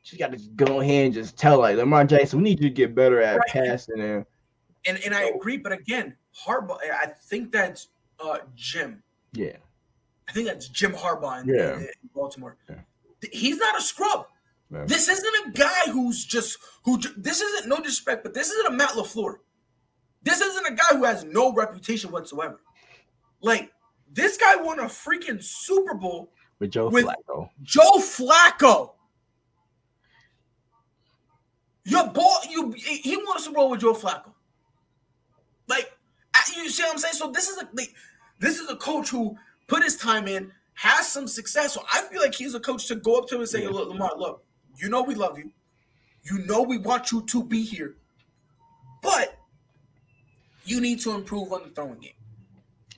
just 0.03 0.19
got 0.19 0.33
to 0.33 0.39
go 0.55 0.81
ahead 0.81 1.07
and 1.07 1.15
just 1.15 1.37
tell 1.37 1.59
like 1.59 1.77
Lamar 1.77 2.05
Jackson 2.05 2.39
we 2.39 2.45
need 2.45 2.63
you 2.63 2.69
to 2.69 2.75
get 2.75 2.95
better 2.95 3.21
at 3.21 3.39
right. 3.39 3.49
passing 3.49 4.01
and 4.01 4.25
and 4.87 4.99
and 5.05 5.15
I 5.15 5.25
agree, 5.25 5.57
but 5.57 5.73
again 5.73 6.17
Harbaugh 6.47 6.79
I 6.81 7.07
think 7.25 7.51
that's 7.51 7.89
uh 8.25 8.39
Jim. 8.55 9.03
Yeah. 9.33 9.57
I 10.29 10.33
think 10.33 10.47
that's 10.47 10.69
Jim 10.69 10.93
Harbaugh 10.93 11.43
in, 11.43 11.49
yeah. 11.53 11.75
in, 11.75 11.83
in 11.83 12.11
Baltimore. 12.15 12.57
Yeah. 12.69 12.77
He's 13.33 13.59
not 13.59 13.79
a 13.79 13.83
scrub. 13.83 14.27
Man. 14.71 14.87
This 14.87 15.09
isn't 15.09 15.47
a 15.47 15.51
guy 15.51 15.91
who's 15.93 16.25
just 16.25 16.59
who. 16.85 16.99
This 17.17 17.41
isn't 17.41 17.69
no 17.69 17.77
disrespect, 17.77 18.23
but 18.23 18.35
this 18.35 18.51
isn't 18.51 18.73
a 18.73 18.77
Matt 18.77 18.91
LaFleur. 18.91 19.37
This 20.23 20.41
isn't 20.41 20.67
a 20.67 20.75
guy 20.75 20.97
who 20.97 21.05
has 21.05 21.25
no 21.25 21.53
reputation 21.53 22.13
whatsoever. 22.13 22.61
Like 23.41 23.73
this 24.13 24.37
guy 24.37 24.57
won 24.57 24.79
a 24.81 24.85
freaking 24.85 25.43
Super 25.43 25.95
Bowl 25.95 26.31
with 26.59 26.71
Joe 26.71 26.89
with 26.89 27.07
Flacco. 27.07 27.51
Joe 27.63 27.99
Flacco. 27.99 28.93
Your 31.85 32.07
ball, 32.09 32.39
you 32.49 32.73
he 32.77 33.17
won 33.17 33.37
a 33.37 33.41
Super 33.41 33.57
Bowl 33.57 33.71
with 33.71 33.81
Joe 33.81 33.95
Flacco. 33.95 34.33
Like 35.67 35.91
you 36.57 36.69
see 36.71 36.83
what 36.83 36.93
I'm 36.93 36.99
saying? 36.99 37.15
So 37.15 37.31
this 37.31 37.49
is 37.49 37.59
a 37.59 37.69
like, 37.73 37.93
this 38.39 38.59
is 38.59 38.69
a 38.71 38.77
coach 38.77 39.11
who 39.11 39.37
put 39.67 39.83
his 39.83 39.97
time 39.97 40.29
in, 40.29 40.53
has 40.81 41.07
some 41.13 41.29
success. 41.29 41.75
So 41.75 41.85
I 41.93 42.01
feel 42.03 42.23
like 42.23 42.35
he's 42.35 42.55
a 42.55 42.61
coach 42.61 42.87
to 42.89 42.95
go 42.95 43.19
up 43.19 43.29
to 43.29 43.35
him 43.35 43.43
and 43.43 43.51
say, 43.51 43.65
yeah. 43.65 43.69
"Look, 43.69 43.91
Lamar, 43.91 44.13
look, 44.17 44.43
you 44.79 44.89
know 44.89 45.03
we 45.03 45.15
love 45.15 45.37
you. 45.39 45.53
You 46.23 46.39
know 46.47 46.63
we 46.63 46.79
want 46.79 47.13
you 47.13 47.21
to 47.27 47.45
be 47.45 47.63
here. 47.63 47.97
But 49.03 49.39
you 50.65 50.81
need 50.81 51.01
to 51.01 51.15
improve 51.15 51.53
on 51.53 51.65
the 51.65 51.69
throwing 51.69 52.01
game. 52.01 52.13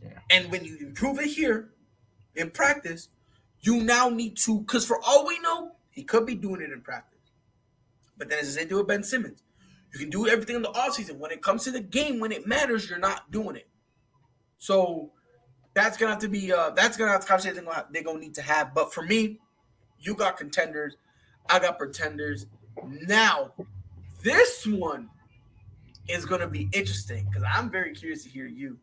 Yeah. 0.01 0.11
And 0.31 0.49
when 0.53 0.65
you 0.65 0.77
improve 0.81 1.19
it 1.19 1.27
here 1.27 1.71
in 2.37 2.51
practice, 2.51 3.09
you 3.63 3.83
now 3.83 4.09
need 4.09 4.37
to, 4.39 4.61
because 4.61 4.87
for 4.87 5.01
all 5.05 5.27
we 5.27 5.41
know, 5.41 5.73
he 5.91 6.05
could 6.05 6.25
be 6.25 6.37
doing 6.37 6.61
it 6.61 6.71
in 6.71 6.83
practice. 6.83 7.19
But 8.17 8.29
then 8.29 8.39
as 8.39 8.55
they 8.55 8.65
do 8.65 8.77
with 8.77 8.87
Ben 8.87 9.03
Simmons, 9.03 9.43
you 9.93 9.99
can 9.99 10.09
do 10.09 10.29
everything 10.29 10.55
in 10.55 10.63
the 10.63 10.71
offseason. 10.71 11.19
When 11.19 11.33
it 11.33 11.43
comes 11.43 11.65
to 11.65 11.73
the 11.73 11.81
game, 11.81 12.21
when 12.21 12.31
it 12.31 12.47
matters, 12.47 12.89
you're 12.89 13.01
not 13.01 13.33
doing 13.33 13.57
it. 13.57 13.69
So 14.59 15.11
that's 15.75 15.97
gonna 15.97 16.13
have 16.13 16.21
to 16.21 16.29
be 16.29 16.53
uh 16.53 16.71
that's 16.71 16.97
gonna 16.97 17.13
have 17.13 17.23
to 17.23 17.27
conversation 17.27 17.67
they're 17.91 18.03
gonna 18.03 18.19
need 18.19 18.35
to 18.35 18.43
have. 18.43 18.75
But 18.75 18.93
for 18.93 19.03
me, 19.03 19.39
you 20.01 20.15
got 20.15 20.37
contenders. 20.37 20.97
I 21.49 21.59
got 21.59 21.79
pretenders. 21.79 22.47
Now, 22.87 23.53
this 24.23 24.67
one 24.67 25.11
is 26.09 26.25
going 26.25 26.41
to 26.41 26.47
be 26.47 26.69
interesting 26.73 27.27
because 27.27 27.45
I'm 27.49 27.71
very 27.71 27.95
curious 27.95 28.25
to 28.25 28.29
hear 28.29 28.47
you. 28.47 28.79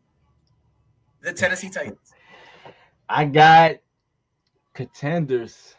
The 1.22 1.32
Tennessee 1.32 1.70
Titans. 1.70 2.14
I 3.08 3.24
got 3.26 3.76
contenders. 4.72 5.74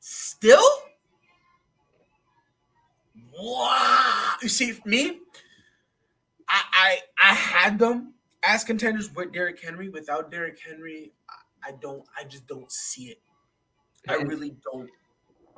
Still? 0.00 0.62
Wow. 3.38 4.34
You 4.42 4.48
see, 4.48 4.78
me, 4.84 5.20
I, 6.48 6.62
I 6.72 6.98
I 7.22 7.34
had 7.34 7.78
them 7.78 8.13
as 8.46 8.64
contenders 8.64 9.12
with 9.14 9.32
Derrick 9.32 9.60
Henry. 9.62 9.88
Without 9.88 10.30
Derrick 10.30 10.58
Henry, 10.60 11.12
I, 11.28 11.70
I 11.70 11.72
don't 11.80 12.04
I 12.18 12.24
just 12.24 12.46
don't 12.46 12.70
see 12.70 13.06
it. 13.06 13.20
I 14.08 14.14
really 14.14 14.56
don't. 14.64 14.90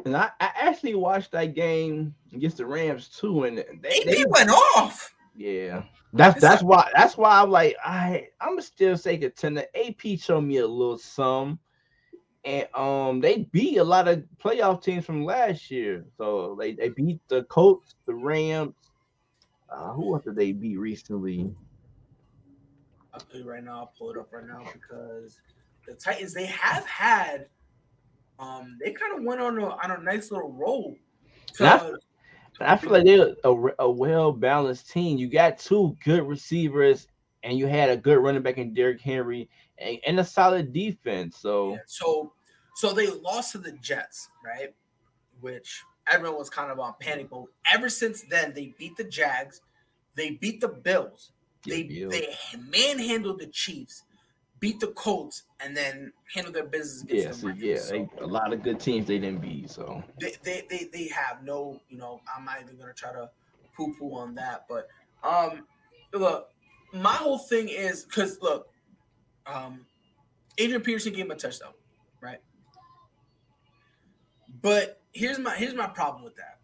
And 0.04 0.16
I, 0.16 0.30
I 0.40 0.50
actually 0.56 0.94
watched 0.94 1.32
that 1.32 1.54
game 1.54 2.14
against 2.32 2.58
the 2.58 2.66
Rams 2.66 3.08
too, 3.08 3.44
and 3.44 3.58
they, 3.58 4.02
they 4.04 4.24
went 4.28 4.50
off. 4.50 5.14
Yeah, 5.36 5.82
that's 6.12 6.40
that's 6.40 6.62
why 6.62 6.90
that's 6.94 7.16
why 7.16 7.42
I'm 7.42 7.50
like 7.50 7.76
I 7.84 8.28
I'm 8.40 8.60
still 8.60 8.96
say 8.96 9.18
contender. 9.18 9.64
AP 9.74 10.18
showed 10.18 10.42
me 10.42 10.58
a 10.58 10.66
little 10.66 10.98
some, 10.98 11.58
and 12.44 12.68
um 12.74 13.20
they 13.20 13.48
beat 13.52 13.78
a 13.78 13.84
lot 13.84 14.08
of 14.08 14.24
playoff 14.42 14.82
teams 14.82 15.04
from 15.04 15.24
last 15.24 15.70
year. 15.70 16.04
So 16.16 16.56
they, 16.58 16.72
they 16.72 16.90
beat 16.90 17.20
the 17.28 17.44
Colts, 17.44 17.96
the 18.06 18.14
Rams. 18.14 18.74
Uh, 19.68 19.92
who 19.92 20.14
else 20.14 20.24
did 20.24 20.36
they 20.36 20.52
beat 20.52 20.78
recently? 20.78 21.50
I'll 23.16 23.26
tell 23.26 23.40
you 23.40 23.48
right 23.50 23.64
now. 23.64 23.78
I'll 23.78 23.92
pull 23.98 24.10
it 24.10 24.18
up 24.18 24.32
right 24.32 24.46
now 24.46 24.62
because 24.72 25.40
the 25.86 25.94
Titans 25.94 26.34
they 26.34 26.46
have 26.46 26.86
had 26.86 27.48
um, 28.38 28.76
they 28.82 28.92
kind 28.92 29.18
of 29.18 29.24
went 29.24 29.40
on 29.40 29.58
a 29.58 29.66
on 29.66 29.90
a 29.90 29.98
nice 30.02 30.30
little 30.30 30.52
roll. 30.52 30.96
To, 31.54 31.98
I 32.60 32.76
feel 32.76 32.90
like 32.90 33.04
they're 33.04 33.34
a, 33.44 33.54
a 33.78 33.90
well 33.90 34.32
balanced 34.32 34.90
team. 34.90 35.16
You 35.18 35.28
got 35.28 35.58
two 35.58 35.96
good 36.04 36.26
receivers, 36.26 37.08
and 37.42 37.58
you 37.58 37.66
had 37.66 37.88
a 37.88 37.96
good 37.96 38.18
running 38.18 38.42
back 38.42 38.58
in 38.58 38.74
Derrick 38.74 39.00
Henry, 39.00 39.48
and, 39.78 39.98
and 40.06 40.20
a 40.20 40.24
solid 40.24 40.72
defense. 40.72 41.38
So, 41.38 41.72
yeah, 41.72 41.78
so, 41.86 42.32
so 42.74 42.92
they 42.92 43.08
lost 43.08 43.52
to 43.52 43.58
the 43.58 43.72
Jets, 43.72 44.28
right? 44.44 44.74
Which 45.40 45.82
everyone 46.10 46.38
was 46.38 46.50
kind 46.50 46.70
of 46.70 46.78
on 46.78 46.94
panic 47.00 47.30
mode. 47.30 47.48
Ever 47.72 47.88
since 47.88 48.22
then, 48.28 48.52
they 48.54 48.74
beat 48.78 48.96
the 48.96 49.04
Jags, 49.04 49.62
they 50.14 50.30
beat 50.30 50.60
the 50.60 50.68
Bills, 50.68 51.32
they 51.66 51.82
they 52.10 52.34
manhandled 52.70 53.40
the 53.40 53.46
Chiefs, 53.46 54.04
beat 54.60 54.80
the 54.80 54.88
Colts 54.88 55.44
and 55.60 55.76
then 55.76 56.12
handle 56.32 56.52
their 56.52 56.66
business. 56.66 57.04
Yeah, 57.08 57.32
so, 57.32 57.48
yeah, 57.48 57.78
so, 57.78 57.92
they, 57.92 58.08
a 58.20 58.26
lot 58.26 58.52
of 58.52 58.62
good 58.62 58.80
teams 58.80 59.06
they 59.06 59.18
didn't 59.18 59.40
beat. 59.40 59.70
So 59.70 60.02
they, 60.20 60.34
they 60.42 60.66
they 60.68 60.88
they 60.92 61.08
have 61.08 61.42
no, 61.42 61.80
you 61.88 61.98
know, 61.98 62.20
I'm 62.34 62.44
not 62.44 62.60
even 62.62 62.76
gonna 62.76 62.92
try 62.92 63.12
to 63.12 63.30
poo 63.76 63.94
poo 63.98 64.14
on 64.14 64.34
that. 64.36 64.66
But 64.68 64.88
um, 65.22 65.66
look, 66.12 66.48
my 66.92 67.12
whole 67.12 67.38
thing 67.38 67.68
is 67.68 68.04
because 68.04 68.40
look, 68.40 68.68
um, 69.46 69.86
Adrian 70.58 70.82
Peterson 70.82 71.12
gave 71.12 71.26
him 71.26 71.30
a 71.30 71.36
touchdown, 71.36 71.72
right? 72.20 72.40
But 74.62 75.00
here's 75.12 75.38
my 75.38 75.54
here's 75.54 75.74
my 75.74 75.86
problem 75.86 76.24
with 76.24 76.36
that. 76.36 76.55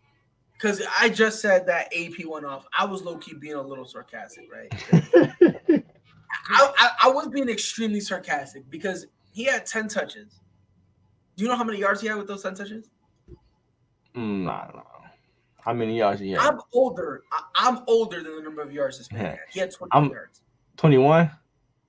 Because 0.62 0.80
I 1.00 1.08
just 1.08 1.40
said 1.40 1.66
that 1.66 1.92
AP 1.92 2.24
went 2.24 2.46
off. 2.46 2.66
I 2.78 2.84
was 2.84 3.02
low 3.02 3.16
key 3.16 3.34
being 3.34 3.54
a 3.54 3.62
little 3.62 3.84
sarcastic, 3.84 4.48
right? 4.52 4.72
I, 6.48 6.72
I, 6.78 6.90
I 7.04 7.10
was 7.10 7.26
being 7.28 7.48
extremely 7.48 7.98
sarcastic 7.98 8.70
because 8.70 9.06
he 9.32 9.44
had 9.44 9.66
10 9.66 9.88
touches. 9.88 10.38
Do 11.36 11.42
you 11.42 11.50
know 11.50 11.56
how 11.56 11.64
many 11.64 11.78
yards 11.78 12.00
he 12.00 12.06
had 12.06 12.16
with 12.16 12.28
those 12.28 12.44
10 12.44 12.54
touches? 12.54 12.90
Mm, 14.14 14.48
I 14.48 14.66
don't 14.66 14.76
know. 14.76 14.86
How 15.58 15.72
many 15.72 15.98
yards 15.98 16.20
he 16.20 16.30
had? 16.30 16.40
I'm 16.40 16.60
older. 16.72 17.22
I, 17.56 17.68
am 17.68 17.82
older 17.88 18.22
than 18.22 18.36
the 18.36 18.42
number 18.42 18.62
of 18.62 18.72
yards 18.72 18.98
this 18.98 19.10
man 19.10 19.24
had. 19.24 19.38
He 19.50 19.58
had 19.58 19.72
21 19.72 20.10
yards. 20.10 20.42
21? 20.76 21.30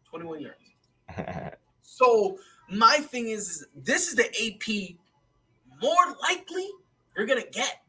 21 0.10 0.42
yards. 0.42 1.56
so 1.84 2.40
my 2.70 2.98
thing 2.98 3.30
is, 3.30 3.50
is 3.50 3.68
this 3.76 4.08
is 4.08 4.16
the 4.16 4.26
AP 4.26 4.96
more 5.80 6.16
likely 6.24 6.68
you're 7.16 7.28
gonna 7.28 7.44
get. 7.52 7.83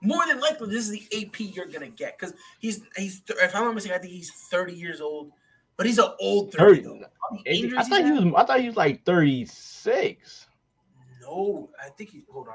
More 0.00 0.26
than 0.26 0.40
likely, 0.40 0.68
this 0.68 0.88
is 0.88 0.90
the 0.90 1.02
AP 1.16 1.40
you're 1.40 1.66
gonna 1.66 1.88
get 1.88 2.18
because 2.18 2.34
he's 2.60 2.82
he's 2.96 3.22
if 3.28 3.54
I'm 3.54 3.64
not 3.64 3.74
mistaken, 3.74 3.98
I 3.98 4.00
think 4.00 4.12
he's 4.12 4.30
30 4.30 4.74
years 4.74 5.00
old 5.00 5.32
but 5.78 5.86
he's 5.86 5.98
an 5.98 6.10
old 6.20 6.52
30. 6.52 6.82
30. 6.82 7.04
I 7.78 7.84
thought 7.84 8.04
he 8.04 8.12
was 8.12 8.34
I 8.36 8.44
thought 8.44 8.60
he 8.60 8.66
was 8.66 8.76
like 8.76 9.04
36. 9.04 10.46
No, 11.22 11.70
I 11.82 11.88
think 11.90 12.10
he 12.10 12.24
hold 12.30 12.48
on. 12.48 12.54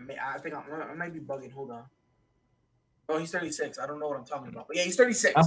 I, 0.00 0.02
mean, 0.02 0.16
I 0.18 0.38
think 0.38 0.56
I'm, 0.56 0.64
I 0.90 0.94
might 0.94 1.12
be 1.12 1.20
bugging. 1.20 1.52
Hold 1.52 1.70
on. 1.70 1.84
Oh, 3.08 3.18
he's 3.18 3.30
36. 3.30 3.78
I 3.78 3.86
don't 3.86 4.00
know 4.00 4.08
what 4.08 4.18
I'm 4.18 4.24
talking 4.24 4.48
about. 4.48 4.68
But 4.68 4.76
yeah, 4.76 4.84
he's 4.84 4.96
36. 4.96 5.38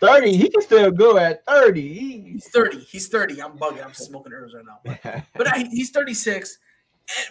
30. 0.00 0.36
He 0.36 0.50
can 0.50 0.60
still 0.60 0.90
go 0.90 1.16
at 1.18 1.46
30. 1.46 2.32
He's 2.32 2.48
30. 2.48 2.80
He's 2.80 3.08
30. 3.08 3.40
I'm 3.40 3.56
bugging. 3.56 3.84
I'm 3.84 3.94
smoking 3.94 4.32
herbs 4.32 4.54
right 4.54 4.64
now. 4.66 4.80
But, 5.04 5.24
but 5.36 5.46
I, 5.46 5.68
he's 5.70 5.90
36. 5.90 6.58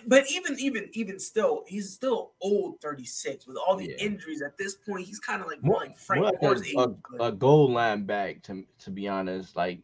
But 0.07 0.29
even 0.31 0.59
even 0.59 0.89
even 0.93 1.19
still, 1.19 1.63
he's 1.67 1.91
still 1.91 2.33
old 2.41 2.81
36 2.81 3.47
with 3.47 3.57
all 3.57 3.75
the 3.75 3.89
yeah. 3.89 4.05
injuries. 4.05 4.41
At 4.41 4.57
this 4.57 4.75
point, 4.75 5.05
he's 5.05 5.19
kind 5.19 5.41
of 5.41 5.47
like 5.47 5.63
more, 5.63 5.77
like 5.77 5.97
Frank 5.97 6.21
more 6.41 6.55
like 6.55 6.73
a, 6.75 6.79
a, 7.19 7.27
a, 7.27 7.31
goal 7.31 7.71
line 7.71 8.05
back 8.05 8.41
to 8.43 8.65
to 8.79 8.91
be 8.91 9.07
honest. 9.07 9.55
Like 9.55 9.81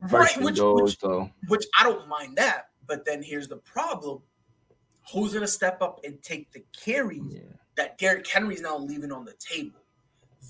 right, 0.00 0.36
which, 0.38 0.56
goals, 0.56 0.82
which, 0.82 1.00
so. 1.00 1.30
which 1.48 1.64
I 1.78 1.84
don't 1.84 2.08
mind 2.08 2.36
that. 2.36 2.70
But 2.86 3.04
then 3.04 3.22
here's 3.22 3.48
the 3.48 3.56
problem: 3.56 4.22
who's 5.12 5.32
gonna 5.32 5.46
step 5.46 5.80
up 5.82 6.00
and 6.04 6.22
take 6.22 6.52
the 6.52 6.64
carries 6.84 7.22
yeah. 7.34 7.40
that 7.76 7.98
Derrick 7.98 8.26
Henry's 8.26 8.60
now 8.62 8.78
leaving 8.78 9.12
on 9.12 9.24
the 9.24 9.34
table? 9.38 9.80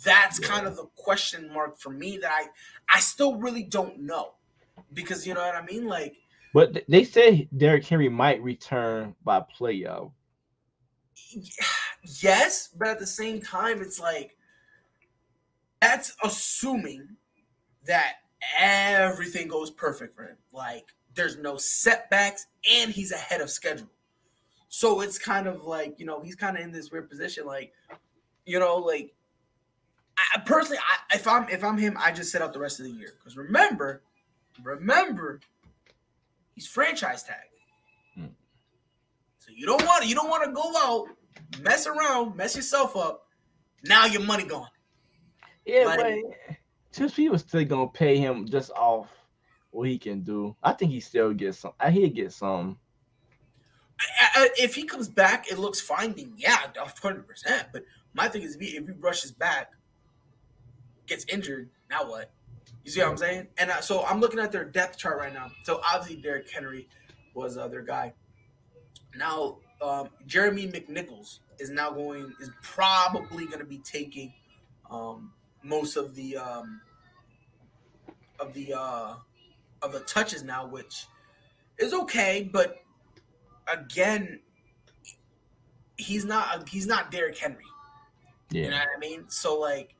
That's 0.05 0.41
yeah. 0.41 0.49
kind 0.49 0.67
of 0.67 0.77
the 0.77 0.87
question 0.97 1.53
mark 1.53 1.79
for 1.79 1.91
me 1.91 2.19
that 2.19 2.31
I 2.33 2.47
I 2.97 3.01
still 3.01 3.37
really 3.37 3.63
don't 3.63 4.01
know 4.01 4.35
because 4.93 5.27
you 5.27 5.35
know 5.35 5.41
what 5.41 5.55
I 5.55 5.65
mean, 5.65 5.87
like 5.87 6.17
but 6.55 6.85
they 6.89 7.05
say 7.05 7.49
Derrick 7.55 7.85
Henry 7.85 8.09
might 8.09 8.43
return 8.43 9.15
by 9.25 9.45
playoff. 9.59 10.13
Yes, 12.21 12.69
but 12.77 12.89
at 12.89 12.99
the 12.99 13.07
same 13.07 13.41
time, 13.41 13.81
it's 13.81 13.99
like 13.99 14.37
that's 15.81 16.15
assuming 16.23 17.09
that 17.87 18.17
everything 18.59 19.49
goes 19.49 19.71
perfect 19.71 20.15
for 20.15 20.25
him. 20.25 20.37
Like 20.53 20.85
there's 21.15 21.39
no 21.39 21.57
setbacks 21.57 22.47
and 22.71 22.91
he's 22.91 23.11
ahead 23.11 23.41
of 23.41 23.49
schedule. 23.49 23.89
So 24.69 25.01
it's 25.01 25.19
kind 25.19 25.47
of 25.47 25.65
like, 25.65 25.99
you 25.99 26.05
know, 26.05 26.21
he's 26.21 26.35
kind 26.35 26.59
of 26.59 26.63
in 26.63 26.73
this 26.73 26.91
weird 26.91 27.09
position. 27.09 27.47
Like, 27.47 27.73
you 28.45 28.59
know, 28.59 28.77
like 28.77 29.15
I 30.19 30.41
personally, 30.41 30.79
I, 30.79 31.17
if 31.17 31.27
I'm 31.27 31.49
if 31.49 31.65
I'm 31.65 31.79
him, 31.79 31.97
I 31.99 32.13
just 32.13 32.31
sit 32.33 32.43
out 32.43 32.53
the 32.53 32.61
rest 32.61 32.81
of 32.81 32.87
the 32.87 32.93
year. 32.93 33.15
Because 33.19 33.37
remember, 33.37 34.03
remember, 34.63 35.41
He's 36.55 36.67
franchise 36.67 37.23
tag. 37.23 37.37
Hmm. 38.15 38.27
So 39.39 39.51
you 39.55 39.67
don't 39.67 39.85
want 39.85 40.03
to 40.03 40.09
you 40.09 40.15
don't 40.15 40.29
want 40.29 40.45
to 40.45 40.53
go 40.53 40.73
out, 40.77 41.07
mess 41.63 41.87
around, 41.87 42.37
mess 42.37 42.57
yourself 42.57 42.97
up. 42.97 43.27
Now 43.85 44.07
your 44.07 44.23
money 44.23 44.45
gone. 44.45 44.69
Yeah, 45.67 45.85
like, 45.87 45.99
but 46.47 46.57
since 46.91 47.17
we 47.17 47.29
was 47.29 47.43
still 47.43 47.65
gonna 47.65 47.89
pay 47.89 48.19
him 48.19 48.47
just 48.47 48.71
off 48.73 49.11
what 49.71 49.89
he 49.89 49.99
can 49.99 50.23
do, 50.23 50.55
I 50.63 50.73
think 50.73 50.93
he 50.93 51.01
still 51.01 51.33
gets 51.33 51.59
some. 51.59 51.73
I 51.81 51.91
he'll 51.91 52.11
get 52.11 52.33
some. 52.33 52.79
if 54.57 54.75
he 54.75 54.85
comes 54.85 55.09
back, 55.09 55.51
it 55.51 55.59
looks 55.59 55.81
fine. 55.81 56.15
Then 56.15 56.35
yeah, 56.37 56.59
hundred 57.03 57.27
percent. 57.27 57.69
But 57.73 57.83
my 58.13 58.29
thing 58.29 58.43
is, 58.43 58.55
if 58.55 58.61
he, 58.61 58.77
if 58.77 58.87
he 58.87 58.93
rushes 58.93 59.33
back, 59.33 59.73
gets 61.07 61.25
injured, 61.29 61.69
now 61.91 62.09
what? 62.09 62.31
You 62.85 62.91
see 62.91 63.01
what 63.01 63.09
I'm 63.09 63.17
saying? 63.17 63.49
And 63.59 63.71
uh, 63.71 63.81
so 63.81 64.05
I'm 64.05 64.21
looking 64.21 64.39
at 64.39 64.53
their 64.53 64.65
depth 64.65 64.99
chart 64.99 65.19
right 65.19 65.33
now. 65.33 65.51
So 65.63 65.81
obviously 65.93 66.21
Derrick 66.21 66.51
Henry 66.51 66.89
was 67.35 67.57
uh, 67.57 67.69
their 67.69 67.83
guy. 67.83 68.13
Now 69.17 69.59
um, 69.81 70.09
Jeremy 70.27 70.69
McNichols 70.69 71.41
is 71.59 71.71
now 71.71 71.91
going 71.91 72.33
is 72.41 72.51
probably 72.63 73.47
going 73.47 73.61
to 73.61 73.65
be 73.65 73.79
taking 73.79 74.33
um, 74.91 75.33
most 75.63 75.97
of 75.97 76.15
the 76.15 76.37
um, 76.37 76.81
of 78.39 78.53
the 78.53 78.75
uh, 78.75 79.15
of 79.83 79.93
the 79.93 80.01
touches 80.01 80.43
now, 80.43 80.67
which 80.67 81.07
is 81.79 81.93
okay, 81.93 82.49
but 82.53 82.79
again, 83.73 84.41
he's 85.97 86.25
not 86.25 86.69
he's 86.69 86.87
not 86.87 87.11
Derrick 87.11 87.39
Henry. 87.39 87.65
Yeah. 88.51 88.65
You 88.65 88.71
know 88.71 88.77
what 88.77 88.89
I 88.97 88.99
mean? 88.99 89.25
So 89.29 89.59
like 89.59 89.95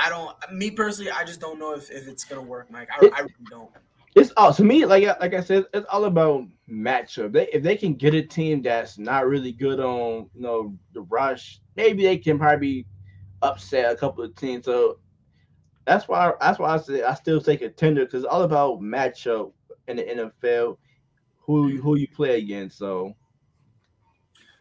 I 0.00 0.08
don't. 0.08 0.34
Me 0.52 0.70
personally, 0.70 1.10
I 1.10 1.24
just 1.24 1.40
don't 1.40 1.58
know 1.58 1.74
if, 1.74 1.90
if 1.90 2.08
it's 2.08 2.24
gonna 2.24 2.42
work, 2.42 2.70
Mike. 2.70 2.88
I, 2.90 3.04
it, 3.04 3.12
I 3.14 3.20
really 3.20 3.34
don't. 3.50 3.70
It's 4.16 4.32
all 4.36 4.52
to 4.54 4.64
me. 4.64 4.86
Like 4.86 5.06
like 5.20 5.34
I 5.34 5.42
said, 5.42 5.66
it's 5.74 5.86
all 5.90 6.06
about 6.06 6.46
matchup. 6.68 7.32
They, 7.32 7.48
if 7.48 7.62
they 7.62 7.76
can 7.76 7.94
get 7.94 8.14
a 8.14 8.22
team 8.22 8.62
that's 8.62 8.98
not 8.98 9.26
really 9.26 9.52
good 9.52 9.78
on 9.78 10.30
you 10.34 10.40
know 10.40 10.74
the 10.94 11.02
rush, 11.02 11.60
maybe 11.76 12.04
they 12.04 12.16
can 12.16 12.38
probably 12.38 12.86
upset 13.42 13.92
a 13.92 13.96
couple 13.96 14.24
of 14.24 14.34
teams. 14.36 14.64
So 14.64 14.98
that's 15.84 16.08
why 16.08 16.32
that's 16.40 16.58
why 16.58 16.74
I 16.74 16.78
say 16.78 17.02
I 17.02 17.14
still 17.14 17.40
take 17.40 17.60
a 17.60 17.68
tender 17.68 18.06
because 18.06 18.24
it's 18.24 18.32
all 18.32 18.42
about 18.42 18.80
matchup 18.80 19.52
in 19.86 19.98
the 19.98 20.02
NFL. 20.04 20.78
Who 21.40 21.76
who 21.76 21.96
you 21.96 22.08
play 22.08 22.38
against. 22.38 22.78
So 22.78 23.14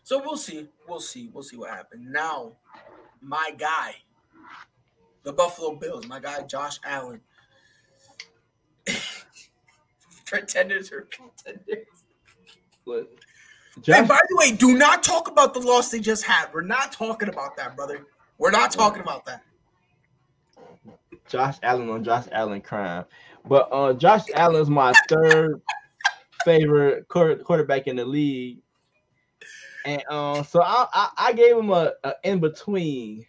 so 0.04 0.22
we'll 0.22 0.38
see. 0.38 0.68
We'll 0.86 1.00
see. 1.00 1.30
We'll 1.32 1.44
see 1.44 1.56
what 1.56 1.70
happens. 1.70 2.06
Now, 2.06 2.58
my 3.22 3.52
guy 3.58 3.96
the 5.24 5.34
Buffalo 5.34 5.76
Bills, 5.76 6.08
my 6.08 6.20
guy 6.20 6.42
Josh 6.44 6.80
Allen. 6.84 7.22
Pretenders 10.26 10.92
or 10.92 11.08
contenders. 11.12 11.88
What? 12.86 13.10
Josh- 13.82 13.98
and 13.98 14.08
by 14.08 14.20
the 14.30 14.36
way, 14.36 14.52
do 14.52 14.78
not 14.78 15.04
talk 15.04 15.28
about 15.30 15.54
the 15.54 15.60
loss 15.60 15.90
they 15.90 16.00
just 16.00 16.24
had. 16.24 16.48
We're 16.54 16.62
not 16.62 16.92
talking 16.92 17.30
about 17.30 17.56
that, 17.58 17.76
brother. 17.76 18.06
We're 18.38 18.52
not 18.52 18.72
talking 18.72 19.02
about 19.02 19.26
that. 19.26 19.44
Josh 21.28 21.58
Allen 21.62 21.90
on 21.90 22.04
Josh 22.04 22.26
Allen 22.32 22.62
crime. 22.62 23.06
But 23.48 23.70
uh, 23.72 23.94
Josh 23.94 24.24
Allen 24.34 24.62
is 24.62 24.70
my 24.70 24.94
third 25.08 25.62
favorite 26.46 27.08
quarterback 27.08 27.88
in 27.88 27.96
the 27.96 28.06
league. 28.06 28.60
And 29.86 30.04
uh, 30.10 30.44
so 30.44 30.62
I, 30.62 30.88
I, 30.94 31.10
I 31.18 31.34
gave 31.34 31.56
him 31.56 31.70
a, 31.70 31.94
a 32.04 32.14
in 32.24 32.40
between 32.40 33.26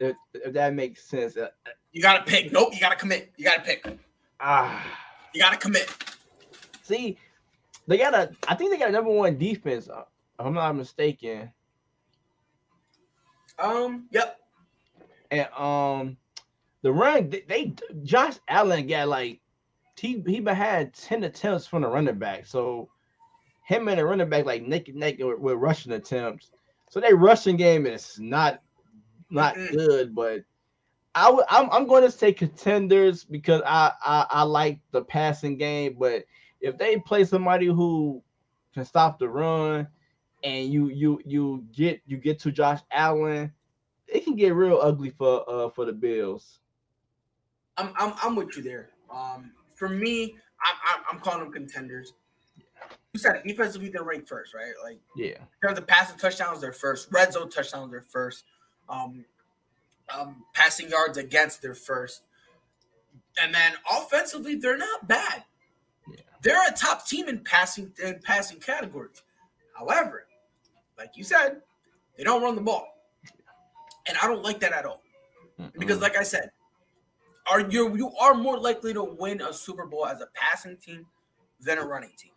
if, 0.00 0.16
if 0.34 0.52
that 0.52 0.74
makes 0.74 1.04
sense. 1.04 1.36
Uh, 1.36 1.48
you 1.92 2.02
gotta 2.02 2.24
pick. 2.24 2.52
Nope, 2.52 2.70
you 2.72 2.80
gotta 2.80 2.96
commit. 2.96 3.32
You 3.36 3.44
gotta 3.44 3.62
pick. 3.62 3.86
Ah, 4.40 4.84
you 5.34 5.40
gotta 5.40 5.56
commit. 5.56 5.92
See, 6.82 7.18
they 7.86 7.98
got 7.98 8.14
a. 8.14 8.30
I 8.46 8.54
think 8.54 8.70
they 8.70 8.78
got 8.78 8.88
a 8.88 8.92
number 8.92 9.10
one 9.10 9.38
defense. 9.38 9.88
Uh, 9.88 10.04
if 10.38 10.46
I'm 10.46 10.54
not 10.54 10.76
mistaken. 10.76 11.50
Um. 13.58 14.06
Yep. 14.10 14.38
And 15.30 15.48
um, 15.52 16.16
the 16.82 16.92
run 16.92 17.30
they, 17.30 17.42
they 17.48 17.74
Josh 18.02 18.36
Allen 18.48 18.86
got 18.86 19.08
like 19.08 19.40
he 19.96 20.22
he 20.26 20.42
had 20.44 20.94
ten 20.94 21.24
attempts 21.24 21.66
from 21.66 21.82
the 21.82 21.88
running 21.88 22.18
back. 22.18 22.46
So 22.46 22.88
him 23.64 23.88
and 23.88 23.98
the 23.98 24.04
running 24.04 24.28
back 24.28 24.46
like 24.46 24.62
neck 24.62 24.88
and 24.88 24.98
neck 24.98 25.16
with, 25.18 25.38
with 25.38 25.56
rushing 25.56 25.92
attempts. 25.92 26.50
So 26.90 27.00
their 27.00 27.16
rushing 27.16 27.56
game 27.56 27.86
is 27.86 28.18
not 28.18 28.62
not 29.30 29.54
good, 29.54 30.14
but 30.14 30.44
I 31.14 31.24
w- 31.24 31.44
I'm, 31.48 31.68
I'm 31.70 31.86
going 31.86 32.04
to 32.04 32.10
say 32.10 32.32
contenders 32.32 33.24
because 33.24 33.62
I, 33.66 33.92
I 34.04 34.26
I 34.30 34.42
like 34.42 34.80
the 34.92 35.02
passing 35.02 35.56
game, 35.56 35.96
but 35.98 36.24
if 36.60 36.78
they 36.78 36.96
play 36.98 37.24
somebody 37.24 37.66
who 37.66 38.22
can 38.74 38.84
stop 38.84 39.18
the 39.18 39.28
run 39.28 39.88
and 40.44 40.72
you 40.72 40.88
you 40.88 41.20
you 41.24 41.64
get 41.74 42.00
you 42.06 42.18
get 42.18 42.38
to 42.40 42.52
Josh 42.52 42.80
Allen, 42.92 43.52
it 44.06 44.24
can 44.24 44.36
get 44.36 44.54
real 44.54 44.78
ugly 44.80 45.10
for 45.10 45.44
uh 45.48 45.70
for 45.70 45.84
the 45.84 45.92
Bills. 45.92 46.60
I'm 47.76 47.92
I'm, 47.96 48.14
I'm 48.22 48.36
with 48.36 48.56
you 48.56 48.62
there. 48.62 48.90
Um, 49.12 49.52
for 49.74 49.88
me, 49.88 50.36
I'm 50.62 51.02
I'm, 51.10 51.20
calling 51.20 51.40
them 51.40 51.52
contenders. 51.52 52.12
You 53.12 53.20
said 53.20 53.36
it, 53.36 53.44
defensively 53.46 53.88
they're 53.88 54.04
ranked 54.04 54.28
first, 54.28 54.54
right? 54.54 54.72
Like 54.82 55.00
yeah, 55.16 55.38
terms 55.62 55.78
of 55.78 55.86
passing 55.86 56.18
touchdowns, 56.18 56.60
they're 56.60 56.72
first. 56.72 57.08
Red 57.10 57.32
zone 57.32 57.50
touchdowns, 57.50 57.90
they're 57.90 58.02
first 58.02 58.44
um, 58.88 59.24
um, 60.16 60.44
passing 60.54 60.88
yards 60.88 61.18
against 61.18 61.62
their 61.62 61.74
first. 61.74 62.22
And 63.42 63.54
then 63.54 63.72
offensively, 63.90 64.56
they're 64.56 64.78
not 64.78 65.06
bad. 65.06 65.44
Yeah. 66.08 66.16
They're 66.42 66.68
a 66.68 66.72
top 66.72 67.06
team 67.06 67.28
in 67.28 67.40
passing 67.40 67.92
in 68.02 68.20
passing 68.24 68.58
categories. 68.58 69.22
However, 69.74 70.26
like 70.96 71.10
you 71.16 71.24
said, 71.24 71.62
they 72.16 72.24
don't 72.24 72.42
run 72.42 72.56
the 72.56 72.62
ball, 72.62 72.88
and 74.08 74.16
I 74.20 74.26
don't 74.26 74.42
like 74.42 74.58
that 74.60 74.72
at 74.72 74.84
all. 74.84 75.02
Mm-hmm. 75.60 75.78
Because, 75.78 76.00
like 76.00 76.16
I 76.16 76.24
said, 76.24 76.50
are 77.48 77.60
you 77.60 77.96
you 77.96 78.10
are 78.20 78.34
more 78.34 78.58
likely 78.58 78.92
to 78.94 79.04
win 79.04 79.40
a 79.40 79.52
Super 79.52 79.86
Bowl 79.86 80.06
as 80.06 80.20
a 80.20 80.28
passing 80.34 80.76
team 80.76 81.06
than 81.60 81.78
a 81.78 81.84
running 81.84 82.12
team. 82.16 82.32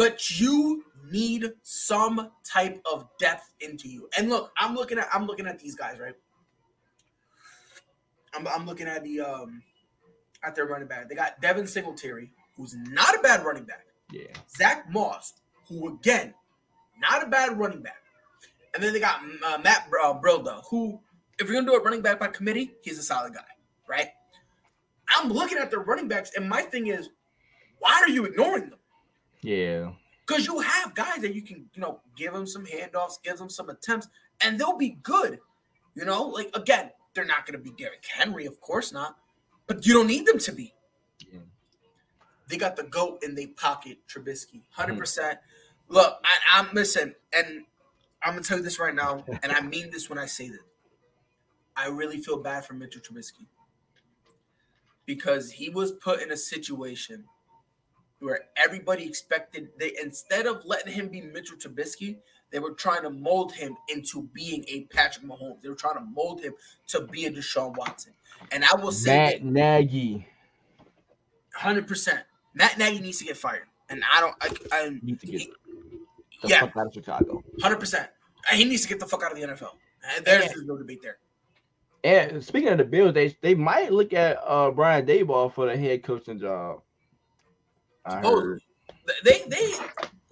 But 0.00 0.40
you 0.40 0.82
need 1.10 1.52
some 1.62 2.30
type 2.42 2.80
of 2.90 3.06
depth 3.18 3.52
into 3.60 3.86
you. 3.86 4.08
And 4.16 4.30
look, 4.30 4.50
I'm 4.56 4.74
looking 4.74 4.98
at 4.98 5.10
I'm 5.12 5.26
looking 5.26 5.46
at 5.46 5.58
these 5.58 5.74
guys, 5.74 5.98
right? 6.00 6.14
I'm, 8.32 8.48
I'm 8.48 8.64
looking 8.64 8.86
at 8.86 9.04
the 9.04 9.20
um 9.20 9.62
at 10.42 10.54
their 10.54 10.64
running 10.64 10.88
back. 10.88 11.10
They 11.10 11.14
got 11.14 11.42
Devin 11.42 11.66
Singletary, 11.66 12.32
who's 12.56 12.74
not 12.74 13.14
a 13.14 13.18
bad 13.20 13.44
running 13.44 13.64
back. 13.64 13.84
Yeah. 14.10 14.28
Zach 14.48 14.90
Moss, 14.90 15.34
who 15.68 15.96
again, 15.96 16.32
not 16.98 17.22
a 17.22 17.26
bad 17.26 17.58
running 17.58 17.82
back. 17.82 18.00
And 18.72 18.82
then 18.82 18.94
they 18.94 19.00
got 19.00 19.20
uh, 19.44 19.58
Matt 19.62 19.86
uh, 20.02 20.18
Breida, 20.18 20.62
who, 20.70 20.98
if 21.38 21.46
you're 21.46 21.60
gonna 21.60 21.70
do 21.70 21.76
a 21.76 21.82
running 21.82 22.00
back 22.00 22.18
by 22.18 22.28
committee, 22.28 22.70
he's 22.80 22.98
a 22.98 23.02
solid 23.02 23.34
guy, 23.34 23.44
right? 23.86 24.08
I'm 25.14 25.30
looking 25.30 25.58
at 25.58 25.70
their 25.70 25.80
running 25.80 26.08
backs, 26.08 26.30
and 26.34 26.48
my 26.48 26.62
thing 26.62 26.86
is, 26.86 27.10
why 27.80 28.02
are 28.02 28.08
you 28.08 28.24
ignoring 28.24 28.70
them? 28.70 28.79
Yeah. 29.42 29.92
Because 30.26 30.46
you 30.46 30.60
have 30.60 30.94
guys 30.94 31.20
that 31.22 31.34
you 31.34 31.42
can, 31.42 31.68
you 31.74 31.80
know, 31.80 32.00
give 32.16 32.32
them 32.32 32.46
some 32.46 32.66
handoffs, 32.66 33.22
give 33.22 33.38
them 33.38 33.48
some 33.48 33.68
attempts, 33.68 34.08
and 34.42 34.58
they'll 34.58 34.76
be 34.76 34.98
good. 35.02 35.40
You 35.94 36.04
know, 36.04 36.22
like 36.24 36.50
again, 36.54 36.90
they're 37.14 37.24
not 37.24 37.46
going 37.46 37.58
to 37.58 37.62
be 37.62 37.74
Derrick 37.76 38.04
Henry, 38.08 38.46
of 38.46 38.60
course 38.60 38.92
not, 38.92 39.16
but 39.66 39.86
you 39.86 39.92
don't 39.92 40.06
need 40.06 40.26
them 40.26 40.38
to 40.38 40.52
be. 40.52 40.72
Yeah. 41.32 41.40
They 42.48 42.56
got 42.56 42.76
the 42.76 42.84
goat 42.84 43.22
in 43.22 43.34
their 43.34 43.48
pocket, 43.48 43.98
Trubisky, 44.08 44.62
100 44.76 44.92
mm-hmm. 44.92 44.98
percent. 44.98 45.38
Look, 45.88 46.18
I, 46.24 46.60
I'm 46.60 46.68
listen, 46.72 47.16
and 47.32 47.64
I'm 48.22 48.34
gonna 48.34 48.42
tell 48.42 48.58
you 48.58 48.62
this 48.62 48.78
right 48.78 48.94
now, 48.94 49.24
and 49.42 49.50
I 49.50 49.60
mean 49.60 49.90
this 49.90 50.08
when 50.08 50.18
I 50.18 50.26
say 50.26 50.48
this. 50.48 50.60
I 51.76 51.88
really 51.88 52.18
feel 52.18 52.38
bad 52.38 52.64
for 52.64 52.74
Mitchell 52.74 53.00
Trubisky 53.00 53.46
because 55.06 55.52
he 55.52 55.70
was 55.70 55.92
put 55.92 56.20
in 56.22 56.30
a 56.30 56.36
situation 56.36 57.24
where 58.20 58.42
everybody 58.56 59.04
expected 59.04 59.70
they 59.78 59.92
instead 60.02 60.46
of 60.46 60.64
letting 60.64 60.92
him 60.92 61.08
be 61.08 61.20
Mitchell 61.20 61.56
Trubisky, 61.56 62.18
they 62.50 62.58
were 62.58 62.72
trying 62.72 63.02
to 63.02 63.10
mold 63.10 63.52
him 63.52 63.76
into 63.88 64.28
being 64.34 64.64
a 64.68 64.82
Patrick 64.84 65.26
Mahomes. 65.26 65.62
They 65.62 65.68
were 65.68 65.74
trying 65.74 65.94
to 65.94 66.04
mold 66.14 66.40
him 66.40 66.54
to 66.88 67.02
be 67.02 67.26
a 67.26 67.30
Deshaun 67.30 67.76
Watson. 67.76 68.12
And 68.52 68.64
I 68.64 68.74
will 68.76 68.92
say 68.92 69.16
Matt 69.16 69.44
Nagy. 69.44 70.26
Hundred 71.54 71.86
percent. 71.86 72.20
Matt 72.54 72.78
Nagy 72.78 73.00
needs 73.00 73.18
to 73.18 73.24
get 73.24 73.36
fired. 73.36 73.66
And 73.88 74.02
I 74.12 74.20
don't 74.20 74.34
I, 74.40 74.50
I 74.72 74.90
need 75.02 75.20
to 75.20 75.26
get 75.26 75.40
he, 75.40 75.52
the 76.42 76.48
yeah, 76.48 76.60
fuck 76.60 76.76
out 76.76 76.86
of 76.86 76.94
Chicago. 76.94 77.42
Hundred 77.60 77.80
percent. 77.80 78.08
He 78.52 78.64
needs 78.64 78.82
to 78.82 78.88
get 78.88 79.00
the 79.00 79.06
fuck 79.06 79.22
out 79.22 79.32
of 79.32 79.38
the 79.38 79.46
NFL. 79.46 79.72
There's, 80.24 80.46
there's 80.46 80.64
no 80.64 80.76
debate 80.76 81.00
there. 81.02 81.18
And 82.02 82.42
speaking 82.42 82.70
of 82.70 82.78
the 82.78 82.84
Bills, 82.84 83.14
they 83.14 83.36
they 83.42 83.54
might 83.54 83.92
look 83.92 84.12
at 84.12 84.38
uh 84.44 84.70
Brian 84.70 85.06
Daboll 85.06 85.52
for 85.52 85.66
the 85.66 85.76
head 85.76 86.02
coaching 86.02 86.38
job. 86.38 86.80
I 88.04 88.20
oh, 88.22 88.40
heard. 88.40 88.62
they 89.24 89.42
they 89.48 89.72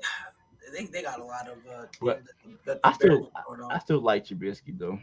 they, 0.73 0.85
they 0.87 1.03
got 1.03 1.21
a 1.21 1.25
lot 1.25 1.49
of. 1.49 1.59
Uh, 1.71 1.87
but 2.01 2.23
the, 2.25 2.75
the 2.75 2.81
I 2.85 2.93
still 2.93 3.31
I 3.71 3.79
still 3.79 4.01
like 4.01 4.27
Trubisky 4.27 4.79
though. 4.79 4.99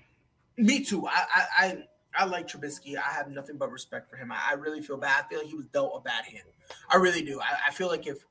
Me 0.57 0.83
too. 0.83 1.07
I 1.07 1.25
I 1.57 1.83
I, 2.17 2.25
like 2.25 2.47
Trubisky. 2.47 2.95
I 2.97 3.13
have 3.13 3.29
nothing 3.29 3.57
but 3.57 3.69
respect 3.71 4.09
for 4.09 4.15
him. 4.15 4.31
I, 4.31 4.39
I, 4.51 4.53
really 4.53 4.81
feel 4.81 4.95
bad. 4.95 5.25
I 5.25 5.27
feel 5.27 5.39
like 5.39 5.49
he 5.49 5.55
was 5.55 5.65
dealt 5.65 5.91
a 5.97 5.99
bad 5.99 6.23
hand. 6.23 6.45
I 6.89 6.95
really 6.95 7.21
do. 7.21 7.41
I, 7.41 7.67
I 7.67 7.71
feel 7.71 7.87
like 7.87 8.07
if 8.07 8.25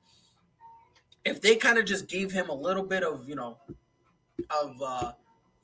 if 1.24 1.42
they 1.42 1.56
kind 1.56 1.76
of 1.78 1.84
just 1.84 2.08
gave 2.08 2.32
him 2.32 2.48
a 2.48 2.54
little 2.54 2.82
bit 2.84 3.02
of 3.02 3.28
you 3.28 3.34
know 3.34 3.58
of 4.50 4.80
uh 4.82 5.12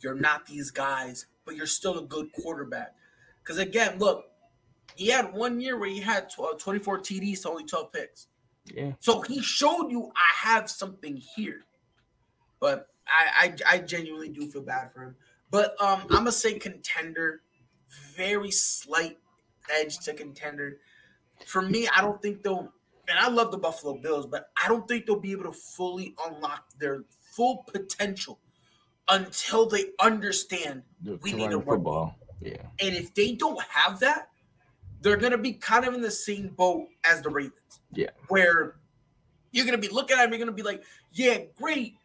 you're 0.01 0.15
not 0.15 0.47
these 0.47 0.71
guys 0.71 1.27
but 1.51 1.57
you're 1.57 1.67
still 1.67 1.99
a 1.99 2.03
good 2.03 2.33
quarterback. 2.33 2.95
Because 3.43 3.59
again, 3.59 3.99
look, 3.99 4.27
he 4.95 5.09
had 5.09 5.33
one 5.33 5.61
year 5.61 5.77
where 5.77 5.89
he 5.89 6.01
had 6.01 6.31
12, 6.31 6.59
24 6.59 7.01
TDs 7.01 7.43
to 7.43 7.51
only 7.51 7.65
12 7.65 7.93
picks. 7.93 8.29
Yeah. 8.75 8.93
So 9.01 9.21
he 9.23 9.43
showed 9.43 9.91
you 9.91 10.13
I 10.17 10.49
have 10.49 10.71
something 10.71 11.17
here. 11.17 11.63
But 12.61 12.89
I, 13.07 13.55
I 13.69 13.75
I 13.75 13.79
genuinely 13.79 14.29
do 14.29 14.51
feel 14.51 14.63
bad 14.63 14.93
for 14.93 15.03
him. 15.03 15.17
But 15.51 15.81
um 15.81 16.03
I'm 16.03 16.09
gonna 16.09 16.33
say 16.33 16.59
contender, 16.59 17.43
very 18.17 18.51
slight 18.51 19.19
edge 19.75 19.99
to 20.01 20.15
contender. 20.15 20.79
For 21.47 21.63
me, 21.63 21.89
I 21.95 22.01
don't 22.01 22.21
think 22.21 22.43
they'll 22.43 22.73
and 23.09 23.19
I 23.19 23.29
love 23.29 23.51
the 23.51 23.59
Buffalo 23.59 23.95
Bills, 23.95 24.27
but 24.27 24.51
I 24.63 24.69
don't 24.69 24.87
think 24.87 25.07
they'll 25.07 25.19
be 25.19 25.33
able 25.33 25.45
to 25.45 25.53
fully 25.53 26.15
unlock 26.27 26.65
their 26.79 27.05
full 27.35 27.65
potential 27.73 28.39
until 29.09 29.67
they 29.67 29.87
understand 30.01 30.83
the 31.03 31.17
we 31.17 31.33
need 31.33 31.53
a 31.53 31.61
football. 31.61 32.15
Yeah. 32.41 32.63
And 32.81 32.95
if 32.95 33.13
they 33.15 33.33
don't 33.33 33.61
have 33.63 34.01
that, 34.01 34.30
they're 35.01 35.17
gonna 35.17 35.39
be 35.39 35.53
kind 35.55 35.85
of 35.87 35.95
in 35.95 36.01
the 36.01 36.11
same 36.11 36.49
boat 36.49 36.89
as 37.05 37.23
the 37.23 37.31
Ravens. 37.31 37.81
Yeah. 37.93 38.11
Where 38.29 38.77
you're 39.53 39.65
gonna 39.65 39.79
be 39.79 39.89
looking 39.89 40.17
at 40.17 40.23
them, 40.23 40.31
you're 40.31 40.39
gonna 40.39 40.53
be 40.53 40.63
like, 40.63 40.83
yeah, 41.13 41.39
great, 41.57 41.97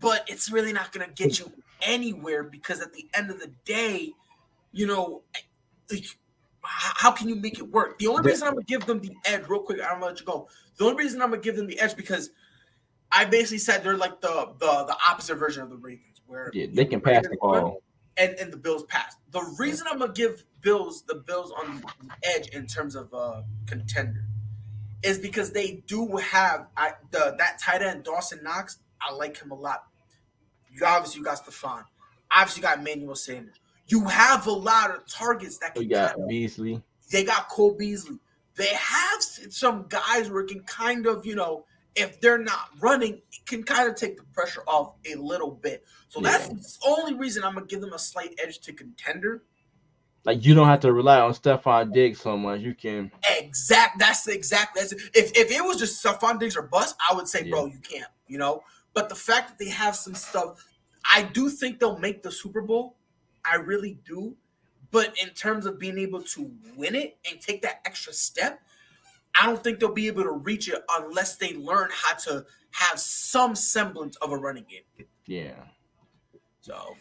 but 0.00 0.24
it's 0.28 0.50
really 0.50 0.72
not 0.72 0.92
gonna 0.92 1.08
get 1.14 1.38
you 1.38 1.50
anywhere 1.82 2.42
because 2.42 2.80
at 2.80 2.92
the 2.92 3.06
end 3.14 3.30
of 3.30 3.40
the 3.40 3.50
day, 3.64 4.12
you 4.72 4.86
know, 4.86 5.22
like, 5.90 6.04
how 6.62 7.12
can 7.12 7.28
you 7.28 7.36
make 7.36 7.58
it 7.58 7.70
work? 7.70 7.98
The 7.98 8.08
only 8.08 8.22
reason 8.22 8.46
I'm 8.46 8.54
gonna 8.54 8.64
give 8.64 8.86
them 8.86 9.00
the 9.00 9.12
edge, 9.24 9.48
real 9.48 9.60
quick, 9.60 9.80
I'm 9.80 9.94
gonna 9.94 10.06
let 10.06 10.20
you 10.20 10.26
go. 10.26 10.48
The 10.76 10.84
only 10.84 11.04
reason 11.04 11.22
I'm 11.22 11.30
gonna 11.30 11.42
give 11.42 11.56
them 11.56 11.66
the 11.66 11.78
edge 11.78 11.96
because 11.96 12.30
I 13.12 13.24
basically 13.24 13.58
said 13.58 13.82
they're 13.82 13.96
like 13.96 14.20
the 14.20 14.52
the 14.58 14.84
the 14.84 14.96
opposite 15.08 15.36
version 15.36 15.62
of 15.62 15.70
the 15.70 15.76
Ravens 15.76 16.20
where 16.26 16.50
yeah, 16.52 16.66
they 16.72 16.84
can 16.84 17.00
pass 17.00 17.22
the 17.22 17.36
ball. 17.40 17.82
And, 18.18 18.34
and 18.36 18.52
the 18.52 18.56
Bills 18.56 18.84
pass. 18.84 19.16
The 19.30 19.42
reason 19.58 19.86
I'm 19.90 19.98
gonna 19.98 20.12
give 20.12 20.44
Bills 20.62 21.02
the 21.02 21.16
Bills 21.16 21.52
on 21.52 21.82
the 22.02 22.28
edge 22.34 22.48
in 22.48 22.66
terms 22.66 22.96
of 22.96 23.12
uh 23.12 23.42
contender 23.66 24.24
is 25.02 25.18
because 25.18 25.52
they 25.52 25.82
do 25.86 26.16
have 26.16 26.66
I, 26.76 26.92
the 27.10 27.34
that 27.38 27.58
tight 27.60 27.82
end 27.82 28.04
Dawson 28.04 28.40
Knox. 28.42 28.78
I 29.00 29.12
like 29.12 29.38
him 29.40 29.50
a 29.50 29.54
lot. 29.54 29.84
You 30.72 30.84
obviously 30.86 31.18
you 31.18 31.24
got 31.24 31.44
Stefon. 31.44 31.84
Obviously 32.30 32.60
you 32.60 32.68
got 32.68 32.78
Emmanuel 32.78 33.14
Sanders. 33.14 33.56
You 33.88 34.04
have 34.06 34.46
a 34.46 34.52
lot 34.52 34.90
of 34.90 35.06
targets 35.06 35.58
that 35.58 35.74
can. 35.74 35.84
You 35.84 35.90
got 35.90 36.16
Beasley. 36.28 36.82
They 37.10 37.24
got 37.24 37.48
Cole 37.48 37.74
Beasley. 37.74 38.18
They 38.56 38.74
have 38.74 39.22
some 39.22 39.86
guys 39.88 40.30
where 40.30 40.42
it 40.42 40.48
can 40.48 40.60
kind 40.62 41.06
of 41.06 41.24
you 41.24 41.34
know 41.36 41.66
if 41.96 42.20
they're 42.20 42.38
not 42.38 42.68
running, 42.78 43.14
it 43.14 43.46
can 43.46 43.62
kind 43.64 43.88
of 43.88 43.96
take 43.96 44.16
the 44.16 44.24
pressure 44.34 44.62
off 44.66 44.94
a 45.10 45.14
little 45.16 45.50
bit. 45.50 45.84
So 46.08 46.20
yeah. 46.20 46.30
that's 46.30 46.48
the 46.48 46.86
only 46.86 47.14
reason 47.14 47.42
I'm 47.42 47.54
gonna 47.54 47.66
give 47.66 47.80
them 47.80 47.92
a 47.92 47.98
slight 47.98 48.38
edge 48.42 48.60
to 48.60 48.72
contender. 48.72 49.42
Like 50.24 50.44
you 50.44 50.54
don't 50.54 50.66
have 50.66 50.80
to 50.80 50.92
rely 50.92 51.20
on 51.20 51.32
Stefon 51.32 51.92
Diggs 51.92 52.20
so 52.20 52.36
much. 52.36 52.60
You 52.60 52.74
can 52.74 53.10
exact. 53.30 53.98
That's 53.98 54.24
the 54.24 54.32
exact. 54.32 54.76
That's 54.76 54.92
if 54.92 55.36
if 55.36 55.50
it 55.50 55.64
was 55.64 55.78
just 55.78 56.04
Stefon 56.04 56.38
Diggs 56.38 56.56
or 56.56 56.62
bust, 56.62 56.96
I 57.08 57.14
would 57.14 57.28
say, 57.28 57.44
yeah. 57.44 57.50
bro, 57.50 57.66
you 57.66 57.78
can't. 57.78 58.10
You 58.26 58.38
know. 58.38 58.62
But 58.92 59.08
the 59.08 59.14
fact 59.14 59.50
that 59.50 59.58
they 59.64 59.70
have 59.70 59.94
some 59.94 60.14
stuff, 60.14 60.64
I 61.04 61.22
do 61.22 61.48
think 61.50 61.78
they'll 61.78 61.98
make 61.98 62.22
the 62.22 62.32
Super 62.32 62.60
Bowl. 62.60 62.96
I 63.44 63.56
really 63.56 63.98
do. 64.04 64.34
But 64.90 65.14
in 65.22 65.30
terms 65.30 65.66
of 65.66 65.78
being 65.78 65.98
able 65.98 66.22
to 66.22 66.50
win 66.76 66.94
it 66.94 67.18
and 67.30 67.40
take 67.40 67.62
that 67.62 67.82
extra 67.84 68.12
step, 68.12 68.60
I 69.40 69.46
don't 69.46 69.62
think 69.62 69.80
they'll 69.80 69.92
be 69.92 70.06
able 70.06 70.22
to 70.22 70.32
reach 70.32 70.68
it 70.68 70.82
unless 70.90 71.36
they 71.36 71.54
learn 71.54 71.88
how 71.92 72.14
to 72.14 72.44
have 72.70 72.98
some 72.98 73.54
semblance 73.54 74.16
of 74.16 74.32
a 74.32 74.36
running 74.36 74.64
game. 74.68 75.06
Yeah. 75.26 75.54
So, 76.60 76.96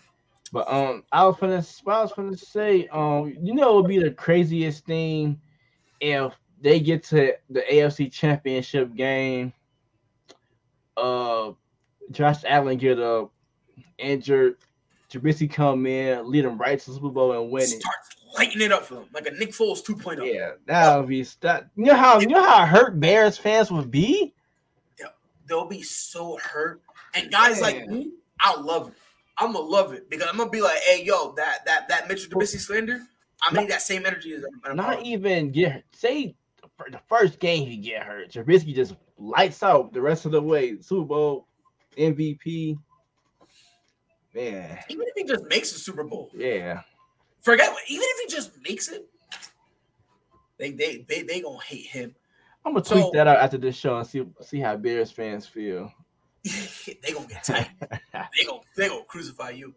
but 0.52 0.72
um, 0.72 1.04
I 1.12 1.26
was 1.26 1.38
gonna, 1.40 1.66
I 1.88 2.02
was 2.02 2.14
gonna 2.14 2.38
say, 2.38 2.88
um, 2.92 3.36
you 3.42 3.54
know, 3.54 3.80
it 3.80 3.82
would 3.82 3.88
be 3.88 4.00
the 4.00 4.12
craziest 4.12 4.86
thing 4.86 5.40
if 6.02 6.34
they 6.62 6.80
get 6.80 7.04
to 7.06 7.34
the 7.50 7.62
AFC 7.72 8.12
Championship 8.12 8.96
game. 8.96 9.54
Uh, 10.98 11.52
Josh 12.12 12.44
Allen 12.48 12.78
get 12.78 13.00
a 13.00 13.28
injured. 13.98 14.58
Trubisky 15.10 15.52
come 15.52 15.86
in, 15.86 16.30
lead 16.30 16.46
them 16.46 16.58
right 16.58 16.80
to 16.80 16.86
the 16.86 16.96
Super 16.96 17.10
Bowl 17.10 17.32
and 17.32 17.52
win 17.52 17.64
it 17.64 17.84
lighten 18.38 18.62
it 18.62 18.72
up 18.72 18.84
for 18.86 18.96
them, 18.96 19.06
like 19.14 19.28
a 19.28 19.32
Nick 19.32 19.52
Foles 19.52 19.84
2.0. 19.84 20.34
Yeah, 20.34 20.52
that 20.66 20.98
would 20.98 21.08
be 21.08 21.26
that. 21.42 21.70
You 21.76 21.86
know 21.86 21.96
how 21.96 22.20
you 22.20 22.28
know 22.28 22.44
how 22.44 22.66
hurt 22.66 23.00
Bears 23.00 23.38
fans 23.38 23.72
would 23.72 23.92
be. 23.92 24.34
They'll 25.48 25.68
be 25.68 25.84
so 25.84 26.38
hurt, 26.38 26.82
and 27.14 27.32
guys 27.32 27.62
like 27.62 27.88
me, 27.88 28.14
I 28.40 28.60
love 28.60 28.88
it. 28.88 28.96
I'm 29.38 29.54
gonna 29.54 29.66
love 29.66 29.94
it 29.94 30.10
because 30.10 30.28
I'm 30.28 30.38
gonna 30.38 30.50
be 30.50 30.62
like, 30.62 30.80
hey, 30.88 31.04
yo, 31.04 31.34
that 31.34 31.60
that 31.66 31.88
that 31.88 32.08
Mitchell 32.08 32.32
Trubisky 32.32 32.60
slander. 32.60 33.02
I 33.44 33.54
need 33.54 33.70
that 33.70 33.82
same 33.82 34.06
energy 34.06 34.34
as 34.34 34.44
I'm, 34.64 34.76
not 34.76 35.04
even 35.04 35.52
get 35.52 35.84
say 35.92 36.36
for 36.78 36.90
the 36.90 37.00
first 37.08 37.40
game 37.40 37.68
he 37.68 37.78
get 37.78 38.04
hurt. 38.04 38.32
Trubisky 38.32 38.74
just 38.74 38.96
lights 39.18 39.62
out 39.62 39.94
the 39.94 40.02
rest 40.02 40.26
of 40.26 40.32
the 40.32 40.42
way. 40.42 40.82
Super 40.82 41.06
Bowl 41.06 41.48
MVP. 41.98 42.78
Man, 44.34 44.80
even 44.90 45.06
if 45.08 45.14
he 45.16 45.24
just 45.24 45.46
makes 45.46 45.72
the 45.72 45.80
Super 45.80 46.04
Bowl, 46.04 46.30
yeah, 46.34 46.82
Forget 47.46 47.72
even 47.88 48.04
if 48.04 48.28
he 48.28 48.36
just 48.36 48.52
makes 48.68 48.88
it, 48.88 49.08
they 50.58 50.72
they 50.72 51.06
they 51.08 51.22
they 51.22 51.42
gonna 51.42 51.62
hate 51.62 51.86
him. 51.86 52.16
I'm 52.66 52.74
gonna 52.74 52.84
tweet 52.84 53.04
so, 53.04 53.12
that 53.14 53.28
out 53.28 53.38
after 53.38 53.60
this 53.60 53.76
show 53.76 54.00
and 54.00 54.08
see 54.08 54.26
see 54.42 54.60
how 54.60 54.76
Bears 54.78 55.12
fans 55.12 55.46
feel. 55.46 55.94
they 56.44 57.12
gonna 57.14 57.28
get 57.28 57.44
tight. 57.44 57.70
they 57.80 58.46
gonna 58.46 58.62
they 58.76 58.88
gonna 58.88 59.04
crucify 59.08 59.52
you. 59.52 59.76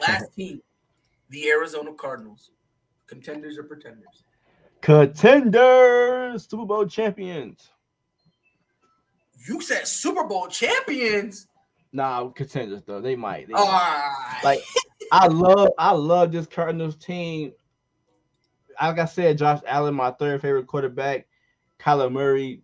Last 0.00 0.32
team, 0.36 0.62
the 1.28 1.50
Arizona 1.50 1.92
Cardinals, 1.92 2.50
contenders 3.06 3.58
or 3.58 3.64
pretenders? 3.64 4.24
Contenders, 4.80 6.48
Super 6.48 6.64
Bowl 6.64 6.86
champions. 6.86 7.68
You 9.46 9.60
said 9.60 9.86
Super 9.86 10.24
Bowl 10.24 10.46
champions. 10.46 11.46
Nah, 11.92 12.30
contenders 12.30 12.82
though. 12.86 13.02
They 13.02 13.16
might. 13.16 13.48
They 13.48 13.52
might. 13.52 14.40
Like 14.42 14.62
I 15.12 15.26
love 15.26 15.68
I 15.78 15.92
love 15.92 16.32
this 16.32 16.46
Cardinals 16.46 16.96
team. 16.96 17.52
Like 18.80 18.98
I 18.98 19.04
said, 19.04 19.36
Josh 19.36 19.60
Allen, 19.66 19.94
my 19.94 20.10
third 20.12 20.40
favorite 20.40 20.66
quarterback. 20.66 21.26
Kyler 21.78 22.10
Murray, 22.10 22.62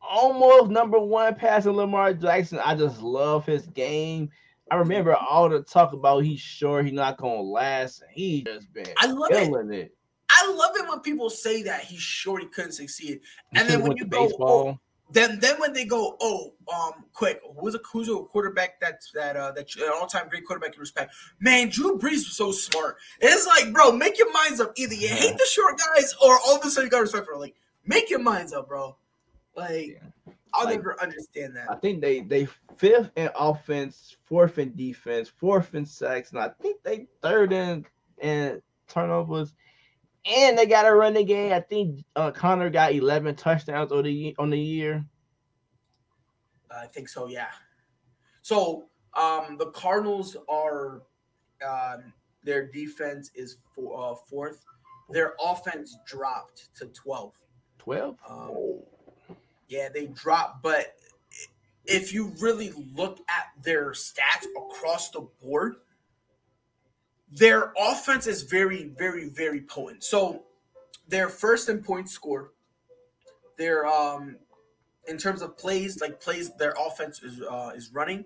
almost 0.00 0.70
number 0.70 1.00
one 1.00 1.34
passing 1.34 1.72
Lamar 1.72 2.12
Jackson. 2.14 2.60
I 2.64 2.76
just 2.76 3.02
love 3.02 3.46
his 3.46 3.66
game. 3.66 4.30
I 4.70 4.76
remember 4.76 5.16
all 5.16 5.48
the 5.48 5.62
talk 5.62 5.92
about 5.92 6.20
he's 6.20 6.38
sure 6.38 6.82
he's 6.82 6.92
not 6.92 7.18
gonna 7.18 7.40
last. 7.40 8.04
He 8.12 8.42
just 8.42 8.72
been 8.72 8.86
I 8.98 9.06
love 9.06 9.30
it. 9.32 9.74
it. 9.74 9.96
I 10.30 10.52
love 10.52 10.70
it 10.76 10.88
when 10.88 11.00
people 11.00 11.30
say 11.30 11.62
that 11.64 11.82
he's 11.82 12.00
sure 12.00 12.38
he 12.38 12.46
couldn't 12.46 12.72
succeed, 12.72 13.20
and 13.54 13.68
then 13.68 13.82
when 13.82 13.96
you 13.96 14.04
go, 14.04 14.28
baseball. 14.28 14.80
Then 15.12 15.38
then 15.40 15.60
when 15.60 15.72
they 15.72 15.84
go, 15.84 16.16
oh, 16.20 16.54
um, 16.74 17.04
quick, 17.12 17.40
who's 17.58 17.74
a 17.74 17.80
who's 17.92 18.08
a 18.08 18.16
quarterback 18.16 18.80
that's 18.80 19.12
that 19.12 19.36
uh 19.36 19.52
that 19.52 19.74
an 19.76 19.90
all 19.94 20.06
time 20.06 20.28
great 20.28 20.46
quarterback 20.46 20.74
you 20.74 20.80
respect? 20.80 21.14
Man, 21.40 21.68
Drew 21.68 21.98
Brees 21.98 22.24
was 22.26 22.36
so 22.36 22.52
smart. 22.52 22.96
It's 23.20 23.46
like, 23.46 23.72
bro, 23.72 23.92
make 23.92 24.18
your 24.18 24.32
minds 24.32 24.60
up. 24.60 24.72
Either 24.76 24.94
you 24.94 25.08
hate 25.08 25.36
the 25.36 25.46
short 25.50 25.78
guys 25.78 26.14
or 26.22 26.38
all 26.46 26.56
of 26.56 26.64
a 26.64 26.70
sudden 26.70 26.86
you 26.86 26.90
got 26.90 27.00
respect 27.00 27.26
for. 27.26 27.36
Like, 27.36 27.54
make 27.84 28.10
your 28.10 28.20
minds 28.20 28.52
up, 28.52 28.68
bro. 28.68 28.96
Like, 29.54 30.00
yeah. 30.02 30.32
I'll 30.54 30.66
like, 30.66 30.76
never 30.76 31.00
understand 31.00 31.56
that. 31.56 31.70
I 31.70 31.76
think 31.76 32.00
they 32.00 32.20
they 32.20 32.46
fifth 32.76 33.10
in 33.16 33.30
offense, 33.38 34.16
fourth 34.24 34.58
in 34.58 34.74
defense, 34.74 35.28
fourth 35.28 35.74
in 35.74 35.84
sacks, 35.84 36.30
and 36.32 36.40
I 36.40 36.50
think 36.60 36.82
they 36.82 37.06
third 37.22 37.52
in 37.52 37.84
in 38.20 38.62
turnovers 38.88 39.54
and 40.24 40.56
they 40.56 40.66
got 40.66 40.86
a 40.86 40.94
running 40.94 41.26
game. 41.26 41.52
I 41.52 41.60
think 41.60 42.04
uh, 42.16 42.30
Conner 42.30 42.70
got 42.70 42.94
11 42.94 43.36
touchdowns 43.36 43.92
on 43.92 44.04
the 44.04 44.34
on 44.38 44.50
the 44.50 44.58
year. 44.58 45.04
I 46.70 46.86
think 46.86 47.08
so. 47.08 47.28
Yeah. 47.28 47.48
So 48.42 48.84
um, 49.14 49.56
the 49.58 49.70
Cardinals 49.74 50.36
are 50.48 51.02
um, 51.66 52.12
their 52.44 52.66
defense 52.66 53.30
is 53.34 53.58
for, 53.74 54.12
uh, 54.12 54.14
fourth. 54.28 54.64
Their 55.10 55.34
offense 55.40 55.96
dropped 56.06 56.74
to 56.78 56.86
12. 56.86 57.32
12. 57.78 58.16
Um, 58.28 58.52
yeah, 59.68 59.88
they 59.92 60.06
dropped, 60.06 60.62
but 60.62 60.94
if 61.84 62.12
you 62.12 62.32
really 62.40 62.72
look 62.94 63.18
at 63.28 63.62
their 63.62 63.90
stats 63.90 64.46
across 64.56 65.10
the 65.10 65.26
board, 65.42 65.76
their 67.34 67.72
offense 67.78 68.26
is 68.26 68.42
very, 68.42 68.84
very, 68.98 69.28
very 69.28 69.62
potent. 69.62 70.04
So 70.04 70.42
they're 71.08 71.28
first 71.28 71.68
in 71.68 71.82
points 71.82 72.12
scored. 72.12 72.48
They're 73.56 73.86
um 73.86 74.36
in 75.08 75.18
terms 75.18 75.42
of 75.42 75.56
plays, 75.56 76.00
like 76.00 76.20
plays, 76.20 76.54
their 76.56 76.74
offense 76.78 77.22
is 77.22 77.40
uh, 77.40 77.72
is 77.74 77.90
running. 77.92 78.24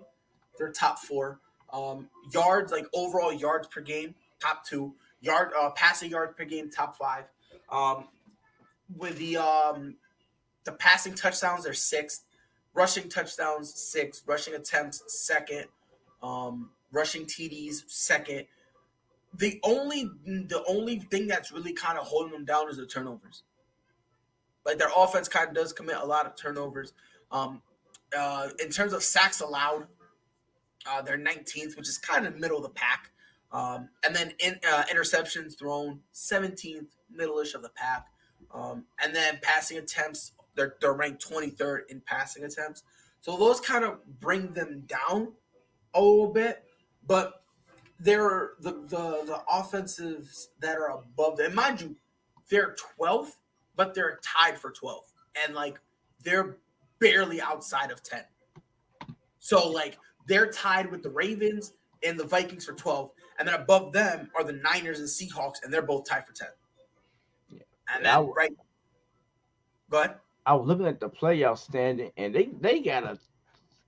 They're 0.57 0.71
top 0.71 0.99
four. 0.99 1.39
Um, 1.71 2.09
yards, 2.33 2.71
like 2.71 2.85
overall 2.93 3.33
yards 3.33 3.67
per 3.67 3.81
game, 3.81 4.15
top 4.39 4.65
two. 4.65 4.93
Yard 5.21 5.51
uh, 5.59 5.71
passing 5.71 6.11
yards 6.11 6.33
per 6.37 6.45
game, 6.45 6.69
top 6.69 6.97
five. 6.97 7.25
Um, 7.71 8.05
with 8.95 9.17
the 9.17 9.37
um 9.37 9.95
the 10.65 10.73
passing 10.73 11.15
touchdowns, 11.15 11.63
they're 11.63 11.73
sixth. 11.73 12.23
Rushing 12.73 13.09
touchdowns, 13.09 13.73
sixth. 13.73 14.23
Rushing 14.27 14.53
attempts, 14.53 15.01
second. 15.07 15.65
Um, 16.21 16.71
rushing 16.91 17.25
TDs, 17.25 17.83
second 17.87 18.45
the 19.37 19.59
only 19.63 20.09
the 20.25 20.63
only 20.67 20.99
thing 20.99 21.27
that's 21.27 21.51
really 21.51 21.73
kind 21.73 21.97
of 21.97 22.05
holding 22.05 22.31
them 22.31 22.45
down 22.45 22.69
is 22.69 22.77
the 22.77 22.85
turnovers. 22.85 23.43
Like 24.65 24.77
their 24.77 24.89
offense 24.95 25.27
kind 25.27 25.47
of 25.47 25.55
does 25.55 25.71
commit 25.71 25.97
a 25.97 26.05
lot 26.05 26.25
of 26.25 26.35
turnovers. 26.35 26.93
Um, 27.31 27.61
uh, 28.17 28.49
in 28.63 28.69
terms 28.69 28.93
of 28.93 29.03
sacks 29.03 29.41
allowed, 29.41 29.87
uh, 30.89 31.01
they're 31.01 31.17
19th, 31.17 31.77
which 31.77 31.87
is 31.87 31.97
kind 31.97 32.25
of 32.25 32.37
middle 32.37 32.57
of 32.57 32.63
the 32.63 32.69
pack. 32.69 33.11
Um, 33.51 33.89
and 34.05 34.15
then 34.15 34.33
in, 34.43 34.59
uh, 34.69 34.83
interceptions 34.91 35.57
thrown, 35.57 36.01
17th, 36.13 36.87
middle-ish 37.09 37.53
of 37.53 37.61
the 37.61 37.69
pack. 37.69 38.07
Um, 38.53 38.85
and 39.01 39.15
then 39.15 39.39
passing 39.41 39.77
attempts, 39.77 40.33
they're, 40.55 40.75
they're 40.81 40.93
ranked 40.93 41.25
23rd 41.29 41.81
in 41.89 42.01
passing 42.01 42.43
attempts. 42.43 42.83
So 43.21 43.37
those 43.37 43.61
kind 43.61 43.85
of 43.85 43.99
bring 44.19 44.53
them 44.53 44.83
down 44.85 45.33
a 45.93 46.01
little 46.01 46.31
bit. 46.31 46.63
But 47.05 47.36
they're 47.99 48.51
the, 48.59 48.71
the 48.87 49.23
the 49.25 49.41
offensives 49.49 50.49
that 50.59 50.77
are 50.77 50.91
above 50.91 51.37
them. 51.37 51.47
And 51.47 51.55
mind 51.55 51.81
you, 51.81 51.95
they're 52.49 52.75
12th, 52.99 53.33
but 53.75 53.93
they're 53.93 54.19
tied 54.23 54.57
for 54.57 54.71
12th. 54.71 55.13
And 55.43 55.55
like 55.55 55.79
they're 56.23 56.57
barely 56.99 57.41
outside 57.41 57.91
of 57.91 58.03
10. 58.03 58.21
So 59.39 59.69
like 59.69 59.97
they're 60.27 60.51
tied 60.51 60.91
with 60.91 61.03
the 61.03 61.09
Ravens 61.09 61.73
and 62.03 62.19
the 62.19 62.25
Vikings 62.25 62.65
for 62.65 62.73
12. 62.73 63.11
And 63.39 63.47
then 63.47 63.55
above 63.55 63.93
them 63.93 64.29
are 64.35 64.43
the 64.43 64.53
Niners 64.53 64.99
and 64.99 65.07
Seahawks, 65.07 65.63
and 65.63 65.71
they're 65.71 65.83
both 65.83 66.05
tied 66.05 66.25
for 66.25 66.33
10. 66.33 66.47
Yeah. 67.49 67.59
And 67.93 68.05
then 68.05 68.31
right. 68.35 68.53
Go 69.89 69.99
ahead. 69.99 70.15
I 70.45 70.53
was 70.53 70.67
looking 70.67 70.87
at 70.87 70.99
the 70.99 71.09
playoff 71.09 71.57
standing, 71.57 72.11
and 72.17 72.33
they 72.33 72.49
they 72.61 72.79
got 72.79 73.03
a 73.03 73.17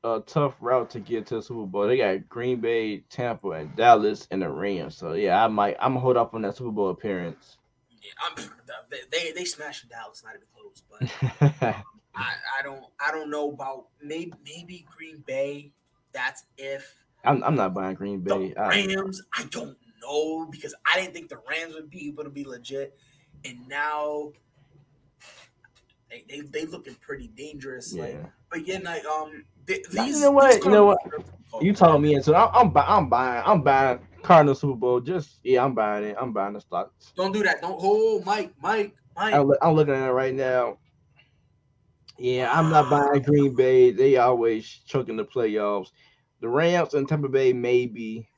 a 0.03 0.21
tough 0.25 0.55
route 0.61 0.89
to 0.91 0.99
get 0.99 1.25
to 1.27 1.35
the 1.35 1.41
Super 1.41 1.65
Bowl. 1.65 1.87
They 1.87 1.97
got 1.97 2.29
Green 2.29 2.59
Bay, 2.59 2.99
Tampa, 3.09 3.49
and 3.51 3.75
Dallas 3.75 4.27
in 4.31 4.39
the 4.39 4.49
Rams. 4.49 4.95
So 4.95 5.13
yeah, 5.13 5.43
I 5.43 5.47
might 5.47 5.75
I'm 5.79 5.91
gonna 5.91 5.99
hold 5.99 6.17
up 6.17 6.33
on 6.33 6.41
that 6.43 6.57
Super 6.57 6.71
Bowl 6.71 6.89
appearance. 6.89 7.57
Yeah, 8.01 8.11
I'm, 8.25 8.49
they 9.11 9.31
they 9.31 9.45
smashed 9.45 9.89
Dallas, 9.89 10.23
not 10.23 10.35
even 10.35 10.47
close. 10.53 10.83
But 10.89 11.61
I, 12.15 12.33
I 12.59 12.63
don't 12.63 12.83
I 13.05 13.11
don't 13.11 13.29
know 13.29 13.51
about 13.51 13.87
maybe 14.01 14.33
maybe 14.45 14.85
Green 14.95 15.23
Bay. 15.25 15.71
That's 16.13 16.43
if 16.57 16.95
I'm 17.23 17.43
I'm 17.43 17.55
not 17.55 17.73
buying 17.73 17.95
Green 17.95 18.21
Bay. 18.21 18.53
The 18.53 18.61
Rams, 18.61 19.21
I 19.37 19.43
don't 19.45 19.77
know 20.01 20.47
because 20.49 20.73
I 20.91 20.99
didn't 20.99 21.13
think 21.13 21.29
the 21.29 21.41
Rams 21.49 21.73
would 21.75 21.89
be 21.89 22.07
able 22.07 22.23
to 22.23 22.29
be 22.29 22.45
legit, 22.45 22.97
and 23.43 23.67
now 23.67 24.31
they 26.09 26.25
they, 26.29 26.41
they 26.41 26.65
looking 26.65 26.95
pretty 26.95 27.27
dangerous. 27.27 27.93
Yeah. 27.93 28.03
Like, 28.03 28.23
but 28.49 28.67
yeah, 28.67 28.79
like 28.83 29.05
um, 29.05 29.45
these, 29.65 29.95
you 29.95 30.19
know 30.21 30.31
what? 30.31 30.63
You 30.63 30.71
know 30.71 30.85
what? 30.85 30.99
You 31.61 31.73
told 31.73 32.01
me 32.01 32.15
into. 32.15 32.35
I'm, 32.35 32.49
I'm, 32.53 32.69
buying 32.71 32.87
I'm 32.89 33.09
buying. 33.09 33.43
I'm 33.45 33.61
buying 33.61 33.99
Cardinal 34.23 34.55
Super 34.55 34.75
Bowl. 34.75 34.99
Just 34.99 35.39
yeah, 35.43 35.63
I'm 35.63 35.73
buying 35.73 36.05
it. 36.05 36.17
I'm 36.19 36.33
buying 36.33 36.53
the 36.53 36.61
stocks. 36.61 37.13
Don't 37.15 37.31
do 37.31 37.43
that. 37.43 37.61
Don't. 37.61 37.79
hold, 37.79 38.25
Mike, 38.25 38.53
Mike, 38.61 38.95
Mike. 39.15 39.33
I'm, 39.33 39.51
I'm 39.61 39.73
looking 39.73 39.93
at 39.93 40.09
it 40.09 40.11
right 40.11 40.33
now. 40.33 40.77
Yeah, 42.17 42.51
I'm 42.51 42.69
not 42.69 42.89
buying 42.89 43.21
Green 43.21 43.55
Bay. 43.55 43.91
They 43.91 44.17
always 44.17 44.67
choking 44.67 45.15
the 45.15 45.25
playoffs. 45.25 45.91
The 46.41 46.49
Rams 46.49 46.93
and 46.93 47.07
Tampa 47.07 47.29
Bay 47.29 47.53
maybe, 47.53 48.29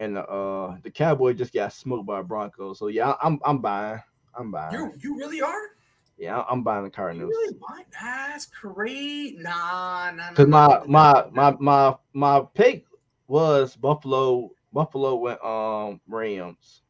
and 0.00 0.16
the 0.16 0.24
uh 0.26 0.76
the 0.82 0.90
Cowboys 0.90 1.36
just 1.38 1.52
got 1.52 1.72
smoked 1.72 2.06
by 2.06 2.22
Broncos. 2.22 2.78
So 2.78 2.88
yeah, 2.88 3.14
I'm 3.22 3.38
I'm 3.44 3.58
buying. 3.58 4.00
I'm 4.38 4.50
buying. 4.50 4.72
You 4.72 4.92
you 4.98 5.18
really 5.18 5.40
are? 5.40 5.75
Yeah, 6.18 6.42
I'm 6.48 6.62
buying 6.62 6.84
the 6.84 6.90
Cardinals. 6.90 7.30
You 7.30 7.38
really 7.38 7.58
buy? 7.60 7.82
That's 8.00 8.46
great. 8.46 9.38
Nah, 9.38 10.12
nah, 10.12 10.32
Cause 10.32 10.46
my 10.46 10.82
my 10.86 11.26
my 11.30 11.54
my 11.60 11.94
my 12.14 12.42
pick 12.54 12.84
was 13.28 13.76
Buffalo. 13.76 14.50
Buffalo 14.72 15.14
went 15.16 15.42
um 15.44 16.00
Rams. 16.08 16.82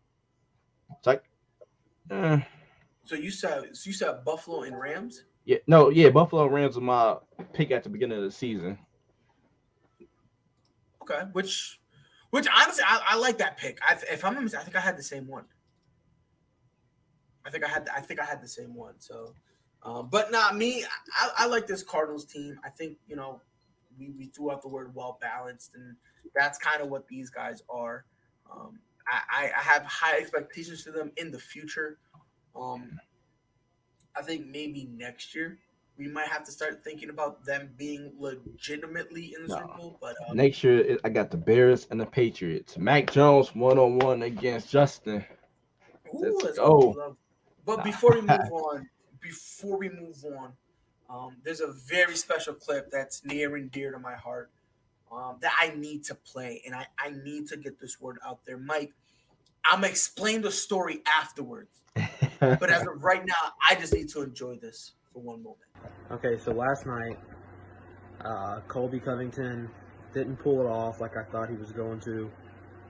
It's 0.97 1.07
like, 1.07 1.25
eh. 2.11 2.41
so 3.05 3.17
you 3.17 3.31
said 3.31 3.77
so 3.77 3.89
you 3.89 3.93
said 3.93 4.25
Buffalo 4.25 4.63
and 4.63 4.79
Rams. 4.79 5.25
Yeah, 5.47 5.59
no, 5.69 5.91
yeah, 5.91 6.11
Buffalo 6.11 6.47
Rams 6.47 6.75
was 6.75 6.83
my 6.83 7.17
pick 7.53 7.71
at 7.71 7.85
the 7.85 7.89
beginning 7.89 8.19
of 8.19 8.25
the 8.25 8.33
season. 8.33 8.77
Okay, 11.03 11.23
which, 11.33 11.81
which 12.31 12.49
honestly, 12.53 12.83
I, 12.85 13.01
I 13.11 13.17
like 13.17 13.39
that 13.39 13.57
pick. 13.57 13.79
I, 13.81 13.97
if 14.11 14.25
I'm, 14.25 14.37
I 14.37 14.49
think 14.49 14.75
I 14.75 14.81
had 14.81 14.99
the 14.99 15.05
same 15.05 15.29
one. 15.29 15.45
I 17.47 17.51
think 17.51 17.65
I 17.65 17.69
had 17.69 17.89
I 17.95 18.01
think 18.01 18.21
I 18.21 18.25
had 18.25 18.43
the 18.43 18.49
same 18.49 18.75
one. 18.75 18.95
So, 18.99 19.35
um, 19.83 20.09
but 20.11 20.33
not 20.33 20.57
me. 20.57 20.85
I, 21.15 21.45
I, 21.45 21.47
like 21.47 21.67
this 21.67 21.83
Cardinals 21.83 22.25
team. 22.25 22.59
I 22.65 22.71
think 22.71 22.99
you 23.07 23.17
know 23.17 23.41
we, 23.99 24.11
we 24.19 24.27
threw 24.27 24.51
out 24.51 24.63
the 24.63 24.69
word 24.69 24.95
well 24.95 25.19
balanced, 25.21 25.73
and 25.75 25.97
that's 26.35 26.59
kind 26.59 26.83
of 26.83 26.89
what 26.89 27.07
these 27.09 27.31
guys 27.31 27.63
are. 27.71 28.05
Um, 28.51 28.81
I, 29.09 29.51
I 29.57 29.63
have 29.63 29.85
high 29.85 30.19
expectations 30.19 30.83
for 30.83 30.91
them 30.91 31.13
in 31.17 31.31
the 31.31 31.39
future. 31.39 31.99
Um, 32.57 32.99
I 34.17 34.23
think 34.23 34.47
maybe 34.47 34.89
next 34.97 35.35
year 35.35 35.59
we 35.99 36.09
might 36.09 36.29
have 36.29 36.45
to 36.45 36.53
start 36.53 36.83
thinking 36.83 37.11
about 37.11 37.45
them 37.45 37.71
being 37.77 38.13
legitimately 38.19 39.35
in 39.37 39.47
the 39.47 39.49
no. 39.49 39.61
Super 39.61 39.77
Bowl. 39.77 39.99
But 40.01 40.17
um, 40.29 40.37
next 40.37 40.63
year, 40.65 40.99
I 41.05 41.09
got 41.09 41.31
the 41.31 41.37
Bears 41.37 41.87
and 41.91 42.01
the 42.01 42.07
Patriots. 42.07 42.77
Mac 42.77 43.11
Jones 43.11 43.55
one 43.55 43.79
on 43.79 43.99
one 43.99 44.23
against 44.23 44.71
Justin. 44.71 45.25
Ooh, 46.15 46.39
Let's 46.43 46.59
go. 46.59 47.17
But 47.67 47.85
before 47.85 48.13
we 48.13 48.21
move 48.23 48.53
on, 48.53 48.89
before 49.21 49.77
we 49.77 49.91
move 49.91 50.25
on, 50.25 50.53
um, 51.11 51.37
there's 51.45 51.61
a 51.61 51.73
very 51.73 52.17
special 52.17 52.55
clip 52.55 52.91
that's 52.91 53.25
near 53.25 53.57
and 53.57 53.71
dear 53.71 53.93
to 53.93 53.99
my 53.99 54.15
heart 54.15 54.51
um, 55.13 55.37
that 55.41 55.53
I 55.61 55.75
need 55.77 56.05
to 56.05 56.15
play, 56.15 56.63
and 56.65 56.75
I, 56.75 56.87
I 56.99 57.11
need 57.11 57.49
to 57.49 57.57
get 57.57 57.79
this 57.81 58.01
word 58.01 58.19
out 58.27 58.39
there. 58.47 58.57
Mike, 58.57 58.93
I'm 59.71 59.81
gonna 59.81 59.89
explain 59.89 60.43
the 60.43 60.51
story 60.51 61.03
afterwards, 61.07 61.83
but 62.41 62.71
as 62.71 62.83
of 62.83 63.03
right 63.03 63.25
now, 63.25 63.53
I 63.69 63.75
just 63.75 63.93
need 63.93 64.09
to 64.11 64.23
enjoy 64.23 64.57
this 64.57 64.93
for 65.13 65.21
one 65.21 65.43
moment. 65.43 65.61
Okay, 66.11 66.39
so 66.39 66.53
last 66.53 66.87
night, 66.87 67.19
uh, 68.25 68.61
Colby 68.69 69.01
Covington 69.01 69.69
didn't 70.13 70.37
pull 70.37 70.61
it 70.61 70.67
off 70.67 71.01
like 71.01 71.17
I 71.17 71.25
thought 71.25 71.51
he 71.51 71.57
was 71.57 71.73
going 71.73 72.01
to 72.01 72.31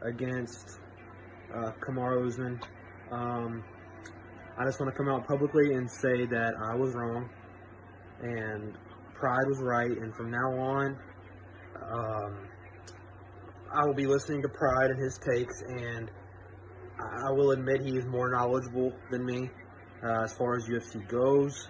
against 0.02 0.78
uh, 1.54 1.72
Kamaru 1.80 2.26
Usman. 2.26 2.60
Um, 3.10 3.64
I 4.58 4.64
just 4.64 4.80
want 4.80 4.92
to 4.92 4.96
come 4.96 5.08
out 5.08 5.26
publicly 5.26 5.74
and 5.74 5.90
say 5.90 6.26
that 6.26 6.54
I 6.70 6.74
was 6.74 6.94
wrong 6.94 7.28
and 8.22 8.74
Pride 9.14 9.46
was 9.48 9.58
right. 9.60 9.90
And 9.90 10.14
from 10.14 10.30
now 10.30 10.58
on, 10.58 10.98
um, 11.92 12.48
I 13.72 13.84
will 13.86 13.94
be 13.94 14.06
listening 14.06 14.42
to 14.42 14.48
Pride 14.48 14.90
and 14.90 15.02
his 15.02 15.18
takes, 15.18 15.62
and 15.62 16.10
I 16.98 17.32
will 17.32 17.50
admit 17.52 17.82
he 17.82 17.96
is 17.98 18.06
more 18.06 18.30
knowledgeable 18.30 18.92
than 19.10 19.24
me 19.24 19.50
uh, 20.04 20.24
as 20.24 20.32
far 20.34 20.56
as 20.56 20.64
UFC 20.66 21.06
goes. 21.08 21.68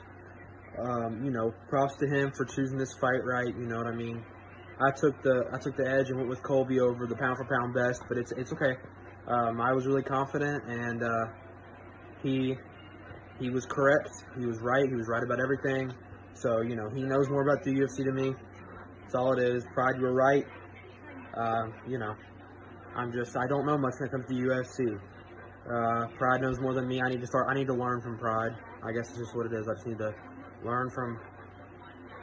um, 0.78 1.24
you 1.24 1.30
know, 1.30 1.52
props 1.68 1.96
to 1.96 2.06
him 2.06 2.32
for 2.32 2.44
choosing 2.44 2.78
this 2.78 2.92
fight 3.00 3.24
right. 3.24 3.48
You 3.48 3.66
know 3.66 3.78
what 3.78 3.86
I 3.86 3.94
mean? 3.94 4.24
I 4.78 4.90
took 4.90 5.22
the 5.22 5.44
I 5.52 5.58
took 5.58 5.76
the 5.76 5.88
edge 5.88 6.08
and 6.08 6.18
went 6.18 6.28
with 6.28 6.42
Colby 6.42 6.80
over 6.80 7.06
the 7.06 7.16
pound 7.16 7.38
for 7.38 7.46
pound 7.46 7.74
best, 7.74 8.02
but 8.08 8.18
it's 8.18 8.32
it's 8.32 8.52
okay. 8.52 8.76
Um, 9.26 9.60
I 9.60 9.72
was 9.72 9.86
really 9.86 10.02
confident, 10.02 10.64
and 10.68 11.02
uh, 11.02 11.26
he 12.22 12.56
he 13.38 13.50
was 13.50 13.66
correct. 13.66 14.10
He 14.38 14.46
was 14.46 14.58
right. 14.60 14.88
He 14.88 14.94
was 14.94 15.08
right 15.08 15.22
about 15.22 15.40
everything. 15.40 15.92
So 16.34 16.60
you 16.60 16.76
know, 16.76 16.88
he 16.94 17.02
knows 17.02 17.28
more 17.28 17.42
about 17.42 17.64
the 17.64 17.72
UFC 17.72 18.04
than 18.04 18.14
me. 18.14 18.34
That's 19.02 19.14
all 19.14 19.32
it 19.32 19.42
is. 19.42 19.64
Pride, 19.74 19.96
you 19.96 20.02
were 20.02 20.14
right. 20.14 20.46
Uh, 21.36 21.68
you 21.86 21.98
know, 21.98 22.14
I'm 22.94 23.12
just 23.12 23.36
I 23.36 23.46
don't 23.46 23.66
know 23.66 23.78
much 23.78 23.94
when 23.98 24.08
it 24.08 24.12
comes 24.12 24.26
to 24.26 24.34
UFC. 24.34 24.98
Uh, 25.66 26.06
Pride 26.16 26.40
knows 26.42 26.60
more 26.60 26.74
than 26.74 26.86
me. 26.86 27.00
I 27.02 27.08
need 27.08 27.20
to 27.20 27.26
start. 27.26 27.46
I 27.48 27.54
need 27.54 27.66
to 27.66 27.74
learn 27.74 28.00
from 28.00 28.18
Pride. 28.18 28.52
I 28.82 28.92
guess 28.92 29.10
it's 29.10 29.18
just 29.18 29.36
what 29.36 29.46
it 29.46 29.52
is. 29.52 29.66
I 29.68 29.74
just 29.74 29.86
need 29.86 29.98
to 29.98 30.14
learn 30.64 30.90
from 30.90 31.18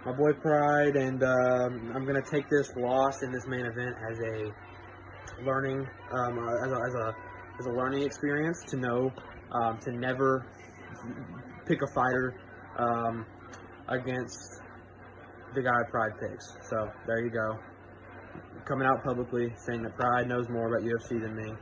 my 0.06 0.12
boy 0.12 0.34
Pride, 0.34 0.96
and 0.96 1.24
um, 1.24 1.92
I'm 1.96 2.06
gonna 2.06 2.22
take 2.22 2.50
this 2.50 2.72
loss 2.76 3.22
in 3.24 3.32
this 3.32 3.46
main 3.48 3.66
event 3.66 3.96
as 4.12 4.20
a 4.20 4.54
learning, 5.46 5.88
um, 6.12 6.40
uh, 6.40 6.66
as, 6.66 6.72
a, 6.72 6.80
as 6.88 6.94
a 6.96 7.16
as 7.60 7.66
a 7.68 7.72
learning 7.72 8.04
experience 8.04 8.64
to 8.68 8.78
know 8.78 9.12
um, 9.52 9.78
to 9.80 9.92
never 9.92 10.46
pick 11.66 11.82
a 11.82 11.88
fighter 11.88 12.36
um, 12.78 13.26
against 13.88 14.62
the 15.56 15.62
guy 15.62 15.84
Pride 15.90 16.14
picks. 16.20 16.54
So 16.70 16.90
there 17.08 17.24
you 17.24 17.30
go. 17.30 17.58
Coming 18.66 18.88
out 18.88 19.04
publicly 19.04 19.54
saying 19.58 19.84
that 19.84 19.96
Pride 19.96 20.28
knows 20.28 20.50
more 20.50 20.74
about 20.74 20.88
UFC 20.88 21.22
than 21.22 21.36
me. 21.36 21.54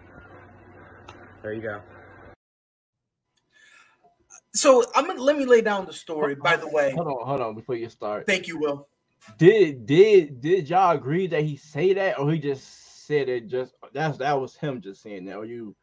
There 1.41 1.53
you 1.53 1.61
go. 1.61 1.81
So 4.53 4.83
I'm 4.95 5.07
gonna 5.07 5.21
let 5.21 5.37
me 5.37 5.45
lay 5.45 5.61
down 5.61 5.85
the 5.85 5.93
story. 5.93 6.35
By 6.35 6.57
the 6.57 6.67
way, 6.67 6.93
hold 6.95 7.07
on, 7.07 7.27
hold 7.27 7.41
on 7.41 7.55
before 7.55 7.75
you 7.75 7.89
start. 7.89 8.27
Thank 8.27 8.47
you, 8.47 8.59
Will. 8.59 8.87
Did 9.37 9.85
did 9.85 10.41
did 10.41 10.69
y'all 10.69 10.95
agree 10.95 11.27
that 11.27 11.43
he 11.43 11.55
say 11.55 11.93
that, 11.93 12.19
or 12.19 12.31
he 12.31 12.39
just 12.39 13.05
said 13.07 13.29
it? 13.29 13.47
Just 13.47 13.73
that's 13.93 14.17
that 14.17 14.39
was 14.39 14.55
him 14.55 14.81
just 14.81 15.01
saying 15.01 15.25
that. 15.25 15.37
Or 15.37 15.45
you? 15.45 15.75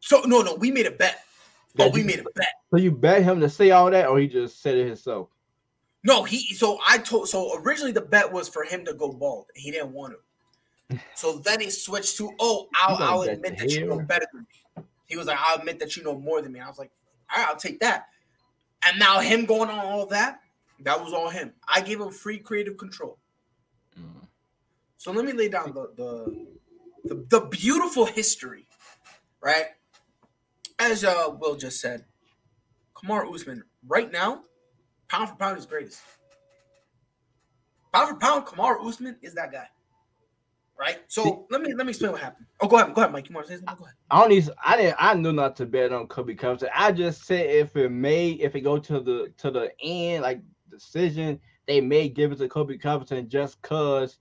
So 0.00 0.22
no, 0.22 0.42
no, 0.42 0.54
we 0.54 0.70
made 0.70 0.86
a 0.86 0.90
bet. 0.90 1.24
Oh, 1.78 1.88
we 1.90 2.02
made 2.02 2.20
a 2.20 2.24
bet. 2.34 2.48
So 2.70 2.76
you 2.76 2.90
bet 2.90 3.22
him 3.22 3.40
to 3.40 3.48
say 3.48 3.70
all 3.70 3.90
that, 3.90 4.08
or 4.08 4.18
he 4.18 4.26
just 4.26 4.62
said 4.62 4.76
it 4.76 4.86
himself? 4.86 5.28
No, 6.02 6.24
he. 6.24 6.54
So 6.54 6.78
I 6.86 6.98
told. 6.98 7.28
So 7.28 7.58
originally 7.60 7.92
the 7.92 8.00
bet 8.00 8.30
was 8.30 8.48
for 8.48 8.64
him 8.64 8.84
to 8.86 8.94
go 8.94 9.12
bald. 9.12 9.46
And 9.54 9.62
he 9.62 9.70
didn't 9.70 9.92
want 9.92 10.14
to. 10.88 11.00
So 11.14 11.38
then 11.44 11.60
he 11.60 11.70
switched 11.70 12.16
to, 12.18 12.32
oh, 12.40 12.68
I'll, 12.80 12.96
I'll 12.96 13.22
admit 13.22 13.58
that 13.58 13.70
you 13.70 13.86
know 13.86 14.00
better 14.00 14.26
than 14.32 14.42
me. 14.42 14.84
He 15.06 15.16
was 15.16 15.26
like, 15.26 15.38
I'll 15.40 15.58
admit 15.58 15.78
that 15.80 15.96
you 15.96 16.02
know 16.02 16.18
more 16.18 16.40
than 16.42 16.52
me. 16.52 16.60
I 16.60 16.68
was 16.68 16.78
like, 16.78 16.90
all 17.34 17.42
right, 17.42 17.48
I'll 17.48 17.56
take 17.56 17.80
that. 17.80 18.06
And 18.86 18.98
now 18.98 19.20
him 19.20 19.44
going 19.44 19.68
on 19.68 19.78
all 19.78 20.06
that, 20.06 20.40
that 20.80 21.02
was 21.02 21.12
all 21.12 21.28
him. 21.28 21.52
I 21.68 21.80
gave 21.80 22.00
him 22.00 22.10
free 22.10 22.38
creative 22.38 22.78
control. 22.78 23.18
Mm. 23.98 24.26
So 24.96 25.12
let 25.12 25.24
me 25.24 25.32
lay 25.32 25.48
down 25.48 25.74
the, 25.74 25.90
the 25.96 26.46
the, 27.04 27.26
the 27.28 27.40
beautiful 27.40 28.06
history, 28.06 28.66
right? 29.40 29.66
As 30.80 31.04
uh, 31.04 31.28
Will 31.38 31.54
just 31.54 31.80
said, 31.80 32.04
Kamaru 32.96 33.32
Usman 33.32 33.62
right 33.86 34.10
now, 34.10 34.42
pound 35.08 35.28
for 35.28 35.36
pound 35.36 35.58
is 35.58 35.66
greatest. 35.66 36.00
Pound 37.92 38.08
for 38.08 38.16
pound, 38.16 38.46
Kamaru 38.46 38.84
Usman 38.86 39.16
is 39.22 39.34
that 39.34 39.52
guy 39.52 39.66
right? 40.80 40.98
So 41.08 41.46
let 41.50 41.60
me 41.60 41.74
let 41.74 41.86
me 41.86 41.90
explain 41.90 42.12
what 42.12 42.20
happened. 42.20 42.46
Oh, 42.60 42.66
go 42.66 42.76
ahead, 42.76 42.94
go 42.94 43.02
ahead, 43.02 43.12
Mike. 43.12 43.28
You 43.28 43.34
want 43.34 43.46
to 43.46 43.52
say 43.52 43.58
something? 43.58 43.76
Go 43.76 43.84
ahead. 43.84 43.94
I 44.10 44.20
don't 44.20 44.30
need. 44.30 44.50
I 44.64 44.76
didn't. 44.76 44.96
I 44.98 45.14
knew 45.14 45.32
not 45.32 45.54
to 45.56 45.66
bet 45.66 45.92
on 45.92 46.06
Kobe 46.08 46.34
Covington. 46.34 46.70
I 46.74 46.90
just 46.90 47.24
said 47.24 47.46
if 47.46 47.76
it 47.76 47.90
may, 47.90 48.30
if 48.30 48.56
it 48.56 48.62
go 48.62 48.78
to 48.78 49.00
the 49.00 49.32
to 49.36 49.50
the 49.50 49.70
end, 49.82 50.22
like 50.22 50.40
decision, 50.70 51.38
they 51.66 51.80
may 51.80 52.08
give 52.08 52.32
it 52.32 52.38
to 52.38 52.48
Kobe 52.48 52.78
Covington 52.78 53.28
just 53.28 53.60
cause. 53.62 54.18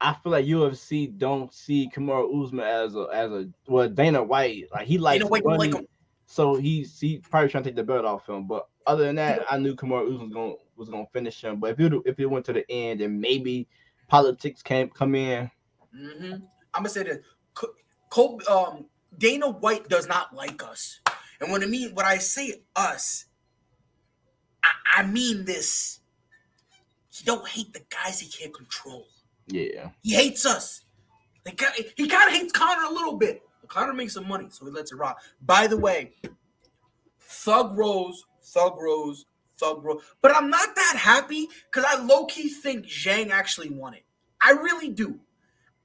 I 0.00 0.12
feel 0.22 0.32
like 0.32 0.44
UFC 0.44 1.16
don't 1.16 1.52
see 1.52 1.90
Kamaru 1.94 2.44
Usman 2.44 2.64
as 2.64 2.94
a 2.94 3.08
as 3.12 3.30
a 3.30 3.48
well 3.66 3.88
Dana 3.88 4.22
White 4.22 4.64
like 4.72 4.86
he 4.86 4.98
likes 4.98 5.20
Dana 5.20 5.30
White 5.30 5.46
like 5.46 5.74
him. 5.74 5.86
So 6.26 6.54
he's 6.54 6.98
he 6.98 7.18
probably 7.18 7.50
trying 7.50 7.64
to 7.64 7.70
take 7.70 7.76
the 7.76 7.84
belt 7.84 8.04
off 8.04 8.28
him. 8.28 8.46
But 8.46 8.66
other 8.86 9.04
than 9.04 9.16
that, 9.16 9.44
I 9.50 9.58
knew 9.58 9.74
Kamaru 9.74 10.06
Usman 10.06 10.20
was 10.20 10.32
going 10.32 10.56
was 10.76 10.88
going 10.88 11.06
to 11.06 11.12
finish 11.12 11.42
him. 11.42 11.60
But 11.60 11.70
if 11.72 11.80
it 11.80 11.92
if 12.06 12.18
it 12.18 12.26
went 12.26 12.44
to 12.46 12.52
the 12.52 12.70
end, 12.70 13.00
then 13.00 13.20
maybe 13.20 13.68
politics 14.08 14.62
came 14.62 14.88
come 14.90 15.14
in 15.14 15.50
Mm-hmm. 15.96 16.32
I'm 16.32 16.42
gonna 16.74 16.88
say 16.88 17.02
that 17.04 17.22
Col- 18.10 18.40
um, 18.48 18.86
Dana 19.16 19.48
White 19.48 19.88
does 19.88 20.08
not 20.08 20.34
like 20.34 20.62
us, 20.62 21.00
and 21.40 21.52
when 21.52 21.62
I 21.62 21.66
mean 21.66 21.94
when 21.94 22.06
I 22.06 22.18
say 22.18 22.62
us, 22.74 23.26
I, 24.62 25.00
I 25.00 25.02
mean 25.04 25.44
this. 25.44 26.00
He 27.10 27.24
don't 27.24 27.46
hate 27.46 27.72
the 27.72 27.82
guys 27.90 28.18
he 28.18 28.28
can't 28.28 28.52
control. 28.52 29.06
Yeah, 29.46 29.90
he 30.02 30.14
hates 30.14 30.44
us. 30.44 30.84
Like, 31.46 31.60
he 31.96 32.08
kind 32.08 32.28
of 32.28 32.36
hates 32.36 32.52
Conor 32.52 32.86
a 32.86 32.92
little 32.92 33.18
bit. 33.18 33.42
But 33.64 33.74
Conor 33.74 33.94
makes 33.94 34.12
some 34.12 34.28
money, 34.28 34.48
so 34.50 34.66
he 34.66 34.70
lets 34.70 34.92
it 34.92 34.96
rock. 34.96 35.22
By 35.40 35.66
the 35.66 35.76
way, 35.78 36.12
Thug 37.18 37.76
Rose, 37.78 38.26
Thug 38.42 38.78
Rose, 38.78 39.24
Thug 39.56 39.82
Rose. 39.82 40.02
But 40.20 40.36
I'm 40.36 40.50
not 40.50 40.74
that 40.74 40.96
happy 40.98 41.48
because 41.70 41.86
I 41.88 42.02
low 42.02 42.26
key 42.26 42.48
think 42.50 42.84
Zhang 42.84 43.30
actually 43.30 43.70
won 43.70 43.94
it. 43.94 44.04
I 44.42 44.50
really 44.50 44.90
do. 44.90 45.18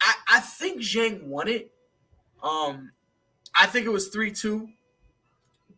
I, 0.02 0.14
I 0.30 0.40
think 0.42 0.82
Zhang 0.82 1.24
won 1.24 1.48
it. 1.48 1.72
Um, 2.44 2.92
I 3.58 3.66
think 3.66 3.86
it 3.86 3.92
was 3.92 4.10
3 4.10 4.32
2. 4.32 4.68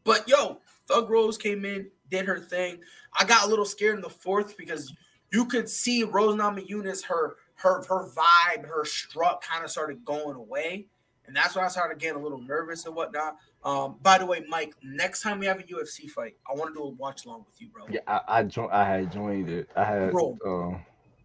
But 0.04 0.28
yo, 0.28 0.58
Thug 0.88 1.08
Rose 1.08 1.38
came 1.38 1.66
in, 1.66 1.88
did 2.10 2.26
her 2.26 2.40
thing. 2.40 2.80
I 3.20 3.26
got 3.26 3.46
a 3.46 3.48
little 3.48 3.66
scared 3.66 3.96
in 3.96 4.02
the 4.02 4.10
fourth 4.10 4.58
because 4.58 4.92
you 5.32 5.46
could 5.46 5.70
see 5.70 6.04
Rose 6.04 6.36
Namajunas, 6.36 7.06
her 7.06 7.36
her 7.58 7.84
her 7.88 8.08
vibe, 8.08 8.66
her 8.66 8.86
strut 8.86 9.44
kind 9.48 9.64
of 9.64 9.70
started 9.70 10.04
going 10.04 10.36
away. 10.36 10.88
And 11.32 11.38
that's 11.38 11.56
when 11.56 11.64
I 11.64 11.70
started 11.70 11.98
getting 11.98 12.20
a 12.20 12.22
little 12.22 12.42
nervous 12.42 12.86
and 12.86 12.94
whatnot. 12.94 13.38
Um, 13.64 13.96
by 14.02 14.18
the 14.18 14.26
way, 14.26 14.44
Mike, 14.50 14.74
next 14.84 15.22
time 15.22 15.40
we 15.40 15.46
have 15.46 15.62
a 15.62 15.64
UFC 15.64 16.10
fight, 16.10 16.36
I 16.46 16.54
want 16.54 16.72
to 16.72 16.74
do 16.74 16.84
a 16.84 16.90
watch 16.90 17.26
along 17.26 17.46
with 17.48 17.62
you, 17.62 17.70
bro. 17.70 17.86
Yeah, 17.90 18.02
I 18.06 18.20
I, 18.28 18.44
jo- 18.44 18.68
I 18.70 18.84
had 18.84 19.14
joined 19.14 19.48
it. 19.48 19.70
I 19.74 19.86
had 19.86 20.12
bro, 20.12 20.38
uh... 20.46 20.78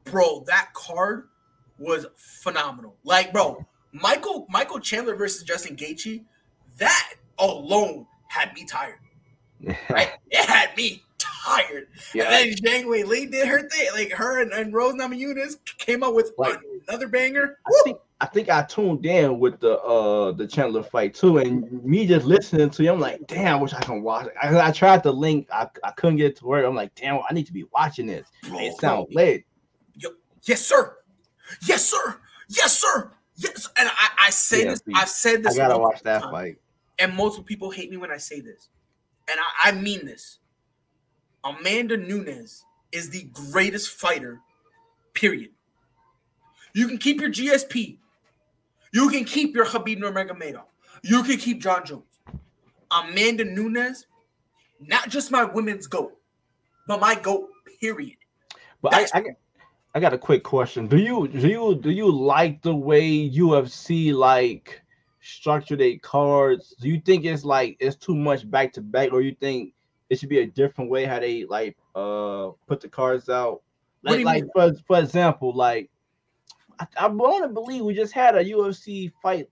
bro, 0.09 0.45
that 0.47 0.69
card 0.75 1.27
was 1.81 2.07
phenomenal. 2.15 2.95
Like, 3.03 3.33
bro, 3.33 3.67
Michael 3.91 4.47
Michael 4.49 4.79
Chandler 4.79 5.17
versus 5.17 5.43
Justin 5.43 5.75
Gaethje, 5.75 6.23
that 6.79 7.15
alone 7.41 8.07
had 8.29 8.55
me 8.55 8.65
tired. 8.65 9.01
right? 9.91 10.11
It 10.31 10.49
had 10.49 10.77
me 10.77 11.03
tired. 11.19 11.89
Yeah. 12.15 12.31
And 12.31 12.53
then 12.53 12.59
Zhang 12.59 12.85
Weili 12.85 13.29
did 13.29 13.49
her 13.49 13.69
thing. 13.69 13.89
Like 13.93 14.13
her 14.13 14.41
and, 14.41 14.53
and 14.53 14.73
Rose 14.73 14.95
Namajunas 14.95 15.57
came 15.79 16.05
up 16.05 16.15
with 16.15 16.31
like, 16.39 16.61
another 16.87 17.09
banger. 17.09 17.59
I 17.67 17.71
think, 17.83 17.99
I 18.19 18.27
think 18.27 18.49
I 18.49 18.63
tuned 18.63 19.05
in 19.05 19.39
with 19.39 19.61
the 19.61 19.79
uh 19.79 20.33
the 20.33 20.47
Chandler 20.47 20.83
fight 20.83 21.15
too, 21.15 21.39
and 21.39 21.71
me 21.85 22.07
just 22.07 22.25
listening 22.25 22.71
to 22.71 22.83
you, 22.83 22.93
I'm 22.93 23.01
like, 23.01 23.27
damn, 23.27 23.59
I 23.59 23.61
wish 23.61 23.75
I 23.75 23.81
can 23.81 24.03
watch 24.03 24.27
it. 24.27 24.35
I, 24.41 24.69
I 24.69 24.73
tried 24.73 25.03
to 25.03 25.11
link, 25.11 25.49
I, 25.53 25.69
I 25.85 25.91
couldn't 25.93 26.17
get 26.17 26.37
to 26.37 26.47
work. 26.47 26.65
I'm 26.65 26.75
like, 26.75 26.95
damn, 26.95 27.21
I 27.29 27.35
need 27.35 27.47
to 27.47 27.53
be 27.53 27.67
watching 27.75 28.07
this. 28.07 28.27
Bro, 28.49 28.59
it 28.61 28.81
sounds 28.81 29.09
lit. 29.13 29.45
Yes, 30.47 30.65
sir. 30.65 30.97
Yes, 31.67 31.85
sir. 31.85 32.21
Yes, 32.49 32.81
sir. 32.81 33.13
Yes. 33.35 33.69
And 33.77 33.89
I, 33.89 34.27
I 34.27 34.31
say 34.31 34.65
yeah, 34.65 34.71
this. 34.71 34.83
Please. 34.83 34.97
I've 34.97 35.09
said 35.09 35.43
this. 35.43 35.55
I 35.55 35.57
gotta 35.57 35.79
watch 35.79 36.03
that 36.03 36.23
time. 36.23 36.31
fight. 36.31 36.57
And 36.99 37.15
multiple 37.15 37.45
people 37.45 37.71
hate 37.71 37.91
me 37.91 37.99
when 37.99 38.11
I 38.11 38.17
say 38.17 38.41
this, 38.41 38.69
and 39.31 39.39
I, 39.39 39.69
I 39.69 39.73
mean 39.73 40.07
this. 40.07 40.39
Amanda 41.45 41.97
Nunes 41.97 42.65
is 42.93 43.11
the 43.11 43.29
greatest 43.53 43.91
fighter. 43.91 44.41
Period. 45.13 45.51
You 46.75 46.89
can 46.89 46.99
keep 46.99 47.21
your 47.21 47.31
GSP. 47.31 47.99
You 48.97 49.11
can 49.11 49.27
keep 49.27 49.55
your 49.55 49.67
Khabib 49.67 49.99
Nurmagomedov. 49.99 50.63
You 51.03 51.23
can 51.23 51.37
keep 51.37 51.61
Jon 51.61 51.85
Jones. 51.85 52.19
Amanda 52.91 53.45
Nunes, 53.45 54.07
not 54.81 55.11
just 55.11 55.31
my 55.31 55.45
women's 55.45 55.87
goat, 55.87 56.17
but 56.89 56.99
my 56.99 57.15
goat. 57.15 57.51
Period. 57.79 58.17
But 58.81 58.95
I, 58.95 59.07
I, 59.13 59.25
I 59.95 60.01
got 60.01 60.15
a 60.15 60.19
quick 60.19 60.45
question. 60.45 60.87
Do 60.87 60.97
you 60.97 61.29
do 61.29 61.47
you 61.47 61.75
do 61.75 61.91
you 61.91 62.11
like 62.11 62.63
the 62.63 62.75
way 62.75 63.29
UFC 63.29 64.15
like 64.15 64.81
structure 65.21 65.77
their 65.77 65.99
cards? 65.99 66.75
Do 66.81 66.89
you 66.89 66.99
think 66.99 67.27
it's 67.27 67.45
like 67.45 67.77
it's 67.81 67.97
too 67.97 68.15
much 68.15 68.51
back 68.51 68.73
to 68.75 68.81
back, 68.81 69.13
or 69.13 69.21
you 69.21 69.37
think 69.39 69.75
it 70.09 70.19
should 70.19 70.31
be 70.31 70.39
a 70.39 70.47
different 70.47 70.89
way 70.91 71.05
how 71.05 71.21
they 71.21 71.45
like 71.45 71.77
uh 71.95 72.53
put 72.67 72.81
the 72.81 72.89
cards 72.89 73.29
out? 73.29 73.61
Like, 74.03 74.25
like 74.25 74.45
for, 74.55 74.73
for 74.87 74.99
example, 75.01 75.53
like 75.55 75.91
I, 76.79 76.87
I 76.97 77.07
want 77.09 77.45
to 77.45 77.49
believe 77.49 77.85
we 77.85 77.95
just 77.95 78.13
had 78.13 78.35
a 78.37 78.45
UFC 78.45 79.13
fight 79.23 79.49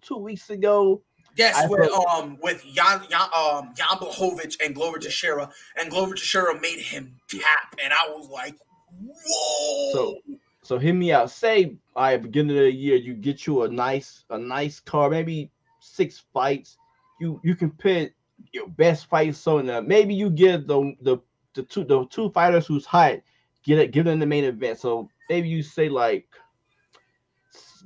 two 0.00 0.16
weeks 0.16 0.50
ago. 0.50 1.02
Yes, 1.36 1.68
with 1.68 1.90
um 1.92 2.38
with 2.42 2.64
Jan, 2.72 3.02
Jan 3.08 3.28
um 3.36 3.72
Jan 3.74 3.98
Blachowicz 3.98 4.56
and 4.64 4.74
Glover 4.74 4.98
Teixeira, 4.98 5.48
and 5.76 5.90
Glover 5.90 6.14
Teixeira 6.14 6.60
made 6.60 6.80
him 6.80 7.16
tap, 7.28 7.76
and 7.82 7.92
I 7.92 8.10
was 8.10 8.28
like, 8.28 8.56
Whoa. 9.00 9.92
So 9.92 10.18
so 10.62 10.78
hit 10.78 10.92
me 10.92 11.12
out. 11.12 11.30
Say 11.30 11.76
I 11.94 12.14
right, 12.14 12.22
beginning 12.22 12.56
of 12.56 12.62
the 12.64 12.72
year, 12.72 12.96
you 12.96 13.14
get 13.14 13.46
you 13.46 13.62
a 13.62 13.68
nice 13.68 14.24
a 14.30 14.38
nice 14.38 14.80
car, 14.80 15.10
maybe 15.10 15.50
six 15.80 16.24
fights. 16.32 16.76
You 17.20 17.40
you 17.44 17.54
can 17.54 17.70
pit 17.70 18.14
your 18.52 18.68
best 18.68 19.06
fight 19.06 19.34
so 19.34 19.60
now 19.60 19.80
maybe 19.80 20.14
you 20.14 20.30
get 20.30 20.66
the 20.66 20.94
the 21.02 21.18
the 21.54 21.62
two 21.64 21.84
the 21.84 22.06
two 22.06 22.30
fighters 22.30 22.66
who's 22.66 22.86
hot 22.86 23.18
get 23.64 23.78
it 23.78 23.92
give 23.92 24.04
them 24.04 24.18
the 24.18 24.26
main 24.26 24.44
event. 24.44 24.78
So 24.78 25.08
maybe 25.28 25.48
you 25.48 25.62
say 25.62 25.88
like 25.88 26.28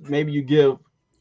maybe 0.01 0.33
you 0.33 0.43
give 0.43 0.79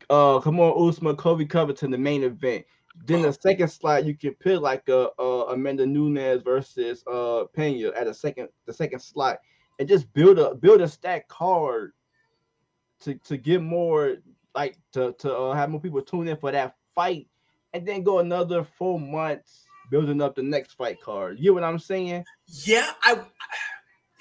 uh 0.10 0.40
Kamaru 0.40 0.90
Usman, 0.90 1.16
Kobe 1.16 1.46
Covington 1.46 1.92
the 1.92 1.98
main 1.98 2.24
event. 2.24 2.66
Then 3.06 3.22
the 3.22 3.34
second 3.34 3.70
slot 3.70 4.06
you 4.06 4.16
can 4.16 4.36
put 4.36 4.62
like 4.62 4.88
a, 4.90 5.10
a 5.18 5.46
Amanda 5.54 5.86
Nunes 5.86 6.44
versus 6.44 7.04
uh 7.12 7.46
Pena 7.54 7.90
at 7.90 8.08
a 8.08 8.14
second 8.14 8.50
the 8.66 8.74
second 8.74 9.00
slot 9.00 9.40
and 9.80 9.88
just 9.88 10.12
build 10.14 10.38
a 10.38 10.54
build 10.56 10.82
a 10.82 10.88
stack 10.88 11.28
card 11.28 11.94
to 13.02 13.16
to 13.16 13.38
get 13.38 13.62
more 13.62 14.18
like 14.54 14.78
to 14.94 15.14
to 15.20 15.36
uh, 15.36 15.54
have 15.54 15.70
more 15.70 15.82
people 15.82 16.02
tune 16.02 16.28
in 16.28 16.38
for 16.38 16.52
that 16.52 16.76
fight 16.94 17.28
and 17.74 17.88
then 17.88 18.04
go 18.04 18.20
another 18.20 18.64
four 18.64 19.00
months 19.00 19.66
building 19.90 20.22
up 20.22 20.36
the 20.36 20.44
next 20.44 20.74
fight 20.74 21.02
card. 21.02 21.38
You 21.40 21.52
know 21.52 21.56
what 21.56 21.64
I'm 21.64 21.80
saying? 21.80 22.24
Yeah, 22.48 22.92
I 23.04 23.22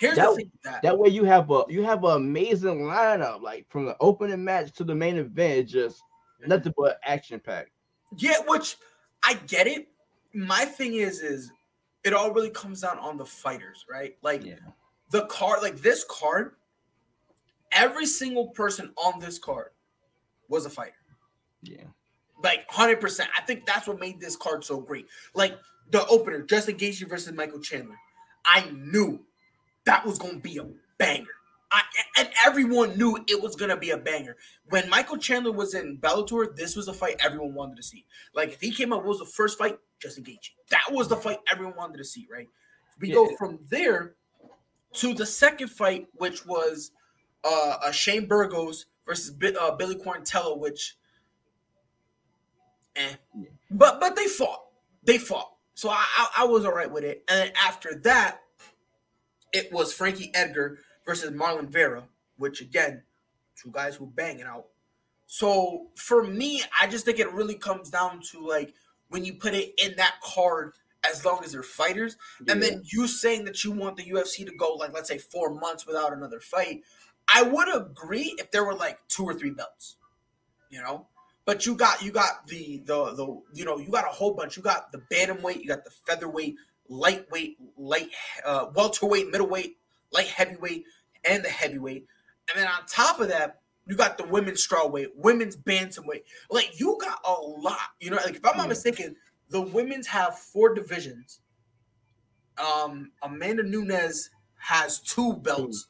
here's 0.00 0.16
that, 0.16 0.30
the 0.30 0.36
thing 0.36 0.50
that, 0.64 0.82
that 0.82 0.98
way 0.98 1.10
you 1.10 1.24
have 1.24 1.50
a 1.50 1.64
you 1.68 1.82
have 1.84 2.02
an 2.04 2.16
amazing 2.16 2.80
lineup, 2.80 3.42
like 3.42 3.66
from 3.68 3.84
the 3.84 3.96
opening 4.00 4.42
match 4.42 4.72
to 4.72 4.84
the 4.84 4.94
main 4.94 5.16
event, 5.16 5.68
just 5.68 6.02
nothing 6.46 6.72
but 6.76 6.98
action 7.04 7.38
packed. 7.38 7.70
Yeah, 8.16 8.38
which 8.48 8.76
I 9.22 9.34
get 9.46 9.66
it. 9.66 9.88
My 10.32 10.64
thing 10.64 10.94
is, 10.94 11.20
is 11.20 11.52
it 12.02 12.12
all 12.14 12.32
really 12.32 12.50
comes 12.50 12.80
down 12.80 12.98
on 12.98 13.16
the 13.16 13.26
fighters, 13.26 13.84
right? 13.90 14.16
Like 14.22 14.44
Yeah. 14.44 14.54
the 15.10 15.26
card, 15.26 15.62
like 15.62 15.76
this 15.76 16.04
card, 16.08 16.52
every 17.72 18.06
single 18.06 18.48
person 18.48 18.92
on 18.96 19.20
this 19.20 19.38
card 19.38 19.70
was 20.48 20.66
a 20.66 20.70
fighter. 20.70 20.94
Yeah. 21.62 21.84
Like 22.42 22.66
100%. 22.70 23.26
I 23.36 23.42
think 23.42 23.66
that's 23.66 23.86
what 23.86 24.00
made 24.00 24.18
this 24.18 24.34
card 24.34 24.64
so 24.64 24.80
great. 24.80 25.06
Like 25.34 25.58
the 25.90 26.06
opener, 26.06 26.40
Justin 26.42 26.76
Gaethje 26.76 27.06
versus 27.08 27.34
Michael 27.34 27.60
Chandler. 27.60 27.96
I 28.46 28.70
knew 28.70 29.20
that 29.90 30.06
was 30.06 30.20
going 30.20 30.34
to 30.34 30.40
be 30.40 30.56
a 30.58 30.66
banger. 30.98 31.26
I, 31.72 31.82
and 32.16 32.28
everyone 32.46 32.96
knew 32.96 33.18
it 33.26 33.42
was 33.42 33.56
going 33.56 33.70
to 33.70 33.76
be 33.76 33.90
a 33.90 33.96
banger. 33.96 34.36
When 34.68 34.88
Michael 34.88 35.16
Chandler 35.16 35.50
was 35.50 35.74
in 35.74 35.98
Bellator, 35.98 36.54
this 36.54 36.76
was 36.76 36.86
a 36.86 36.92
fight 36.92 37.16
everyone 37.24 37.54
wanted 37.54 37.76
to 37.76 37.82
see. 37.82 38.04
Like 38.32 38.50
if 38.50 38.60
he 38.60 38.70
came 38.70 38.92
up, 38.92 39.00
what 39.00 39.08
was 39.08 39.18
the 39.18 39.24
first 39.24 39.58
fight? 39.58 39.78
Justin 40.00 40.22
Gaethje. 40.22 40.50
That 40.70 40.84
was 40.90 41.08
the 41.08 41.16
fight 41.16 41.38
everyone 41.50 41.74
wanted 41.76 41.98
to 41.98 42.04
see, 42.04 42.28
right? 42.32 42.46
We 43.00 43.10
go 43.10 43.34
from 43.36 43.58
there 43.68 44.14
to 44.94 45.12
the 45.12 45.26
second 45.26 45.68
fight, 45.68 46.06
which 46.14 46.46
was 46.46 46.92
uh, 47.42 47.76
uh 47.84 47.90
Shane 47.90 48.26
Burgos 48.26 48.86
versus 49.06 49.30
Bi- 49.32 49.54
uh, 49.60 49.74
Billy 49.74 49.96
Quarantillo, 49.96 50.58
which, 50.58 50.96
eh. 52.94 53.14
Yeah. 53.36 53.48
but 53.70 53.98
but 53.98 54.14
they 54.14 54.26
fought, 54.26 54.66
they 55.02 55.18
fought, 55.18 55.52
so 55.74 55.90
I, 55.90 56.04
I 56.16 56.28
I 56.38 56.44
was 56.44 56.64
all 56.64 56.74
right 56.74 56.90
with 56.90 57.04
it. 57.04 57.24
And 57.28 57.48
then 57.48 57.52
after 57.56 57.94
that, 58.04 58.40
it 59.52 59.72
was 59.72 59.92
Frankie 59.92 60.30
Edgar 60.34 60.78
versus 61.04 61.30
Marlon 61.30 61.68
Vera, 61.68 62.04
which 62.36 62.60
again, 62.60 63.02
two 63.60 63.70
guys 63.70 63.96
who 63.96 64.06
banging 64.06 64.44
out. 64.46 64.66
So 65.26 65.88
for 65.94 66.24
me, 66.24 66.62
I 66.80 66.86
just 66.86 67.04
think 67.04 67.18
it 67.18 67.32
really 67.32 67.54
comes 67.54 67.90
down 67.90 68.20
to 68.32 68.46
like 68.46 68.74
when 69.08 69.24
you 69.24 69.34
put 69.34 69.54
it 69.54 69.74
in 69.82 69.96
that 69.96 70.14
card, 70.22 70.72
as 71.08 71.24
long 71.24 71.42
as 71.44 71.52
they're 71.52 71.62
fighters, 71.62 72.16
and 72.48 72.62
then 72.62 72.82
you 72.84 73.06
saying 73.06 73.44
that 73.46 73.64
you 73.64 73.70
want 73.70 73.96
the 73.96 74.04
UFC 74.04 74.44
to 74.44 74.52
go 74.56 74.74
like 74.74 74.92
let's 74.92 75.08
say 75.08 75.18
four 75.18 75.54
months 75.54 75.86
without 75.86 76.12
another 76.12 76.40
fight, 76.40 76.82
I 77.32 77.42
would 77.42 77.74
agree 77.74 78.34
if 78.38 78.50
there 78.50 78.64
were 78.64 78.74
like 78.74 78.98
two 79.08 79.24
or 79.24 79.34
three 79.34 79.50
belts, 79.50 79.96
you 80.68 80.80
know. 80.80 81.06
But 81.44 81.64
you 81.64 81.74
got 81.74 82.02
you 82.02 82.12
got 82.12 82.46
the 82.46 82.82
the 82.84 83.12
the 83.14 83.40
you 83.54 83.64
know 83.64 83.78
you 83.78 83.88
got 83.88 84.04
a 84.04 84.12
whole 84.12 84.34
bunch. 84.34 84.56
You 84.56 84.62
got 84.62 84.92
the 84.92 85.02
bantamweight, 85.12 85.62
you 85.62 85.68
got 85.68 85.84
the 85.84 85.90
featherweight, 86.06 86.56
lightweight, 86.90 87.56
light 87.78 88.10
uh, 88.44 88.66
welterweight, 88.74 89.30
middleweight, 89.30 89.78
light 90.12 90.26
heavyweight, 90.26 90.84
and 91.24 91.42
the 91.42 91.48
heavyweight. 91.48 92.04
And 92.50 92.60
then 92.60 92.66
on 92.66 92.84
top 92.86 93.20
of 93.20 93.28
that, 93.28 93.60
you 93.86 93.96
got 93.96 94.18
the 94.18 94.26
women's 94.26 94.66
strawweight, 94.66 95.08
women's 95.16 95.56
bantamweight. 95.56 96.24
Like 96.50 96.78
you 96.78 96.98
got 97.00 97.20
a 97.24 97.32
lot. 97.32 97.78
You 98.00 98.10
know, 98.10 98.16
like 98.16 98.36
if 98.36 98.44
I'm 98.44 98.56
not 98.56 98.68
mistaken, 98.68 99.16
the 99.48 99.62
women's 99.62 100.06
have 100.08 100.38
four 100.38 100.74
divisions. 100.74 101.40
Um, 102.58 103.12
Amanda 103.22 103.62
Nunes 103.62 104.30
has 104.58 105.00
two 105.00 105.34
belts. 105.34 105.86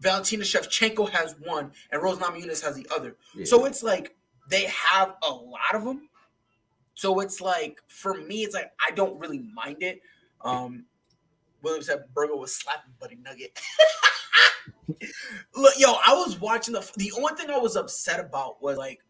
Valentina 0.00 0.42
Shevchenko 0.42 1.08
has 1.10 1.36
one, 1.44 1.70
and 1.90 2.02
Rose 2.02 2.18
Namajunas 2.18 2.62
has 2.64 2.74
the 2.74 2.86
other. 2.94 3.16
Yeah. 3.34 3.44
So 3.44 3.64
it's 3.64 3.82
like 3.82 4.16
they 4.50 4.64
have 4.64 5.14
a 5.26 5.32
lot 5.32 5.74
of 5.74 5.84
them. 5.84 6.08
So 6.94 7.20
it's 7.20 7.40
like 7.40 7.80
for 7.88 8.14
me, 8.14 8.42
it's 8.42 8.54
like 8.54 8.72
I 8.86 8.92
don't 8.92 9.18
really 9.18 9.42
mind 9.54 9.82
it. 9.82 10.00
Um, 10.44 10.84
William 11.62 11.82
said 11.82 12.04
Burger 12.14 12.36
was 12.36 12.54
slapping 12.54 12.92
Buddy 13.00 13.16
Nugget. 13.22 13.58
Look, 15.54 15.74
yo, 15.78 15.94
I 16.06 16.14
was 16.14 16.40
watching 16.40 16.74
the. 16.74 16.88
The 16.96 17.12
only 17.16 17.34
thing 17.34 17.50
I 17.50 17.58
was 17.58 17.76
upset 17.76 18.20
about 18.20 18.62
was 18.62 18.76
like, 18.76 19.00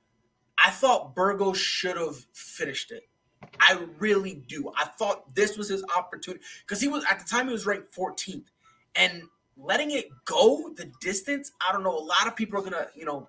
I 0.63 0.71
thought 0.71 1.15
Burgo 1.15 1.53
should 1.53 1.97
have 1.97 2.17
finished 2.33 2.93
it. 2.93 3.05
I 3.61 3.79
really 3.99 4.45
do. 4.47 4.71
I 4.79 4.85
thought 4.85 5.35
this 5.35 5.57
was 5.57 5.69
his 5.69 5.85
opportunity 5.97 6.45
because 6.65 6.81
he 6.81 6.89
was 6.89 7.05
at 7.11 7.19
the 7.19 7.25
time 7.25 7.47
he 7.47 7.53
was 7.53 7.67
ranked 7.67 7.95
14th, 7.95 8.45
and 8.95 9.23
letting 9.57 9.91
it 9.91 10.09
go 10.25 10.73
the 10.77 10.91
distance. 11.01 11.53
I 11.67 11.73
don't 11.73 11.83
know. 11.83 11.97
A 11.97 11.99
lot 11.99 12.27
of 12.27 12.37
people 12.37 12.59
are 12.59 12.63
gonna, 12.63 12.89
you 12.95 13.05
know, 13.05 13.29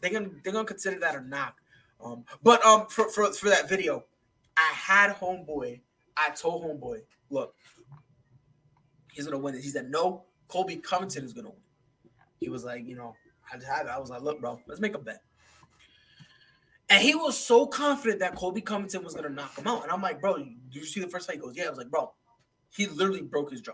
they're 0.00 0.12
gonna 0.12 0.30
they're 0.42 0.52
gonna 0.52 0.64
consider 0.64 0.98
that 1.00 1.16
a 1.16 1.20
knock. 1.20 1.56
Um, 2.02 2.24
but 2.42 2.64
um, 2.64 2.86
for 2.86 3.08
for 3.10 3.32
for 3.32 3.48
that 3.48 3.68
video, 3.68 4.04
I 4.56 4.72
had 4.74 5.14
homeboy. 5.16 5.80
I 6.16 6.30
told 6.30 6.64
homeboy, 6.64 7.02
look, 7.30 7.54
he's 9.12 9.24
gonna 9.24 9.38
win 9.38 9.54
this. 9.54 9.64
He 9.64 9.70
said, 9.70 9.90
no, 9.90 10.24
Colby 10.48 10.76
Covington 10.76 11.24
is 11.24 11.32
gonna 11.32 11.50
win. 11.50 11.58
He 12.38 12.48
was 12.48 12.64
like, 12.64 12.86
you 12.86 12.96
know, 12.96 13.14
I 13.52 13.56
just 13.56 13.68
had. 13.68 13.86
I 13.86 13.98
was 13.98 14.10
like, 14.10 14.22
look, 14.22 14.40
bro, 14.40 14.60
let's 14.66 14.80
make 14.80 14.94
a 14.94 14.98
bet. 14.98 15.22
And 16.88 17.02
he 17.02 17.14
was 17.14 17.38
so 17.38 17.66
confident 17.66 18.18
that 18.20 18.34
Colby 18.34 18.60
Covington 18.60 19.04
was 19.04 19.14
gonna 19.14 19.28
knock 19.28 19.56
him 19.56 19.66
out. 19.66 19.82
And 19.82 19.92
I'm 19.92 20.02
like, 20.02 20.20
bro, 20.20 20.38
did 20.38 20.56
you 20.70 20.84
see 20.84 21.00
the 21.00 21.08
first 21.08 21.26
fight? 21.26 21.36
He 21.36 21.40
goes, 21.40 21.56
yeah. 21.56 21.66
I 21.66 21.70
was 21.70 21.78
like, 21.78 21.90
bro, 21.90 22.12
he 22.74 22.86
literally 22.86 23.22
broke 23.22 23.50
his 23.50 23.60
jaw. 23.60 23.72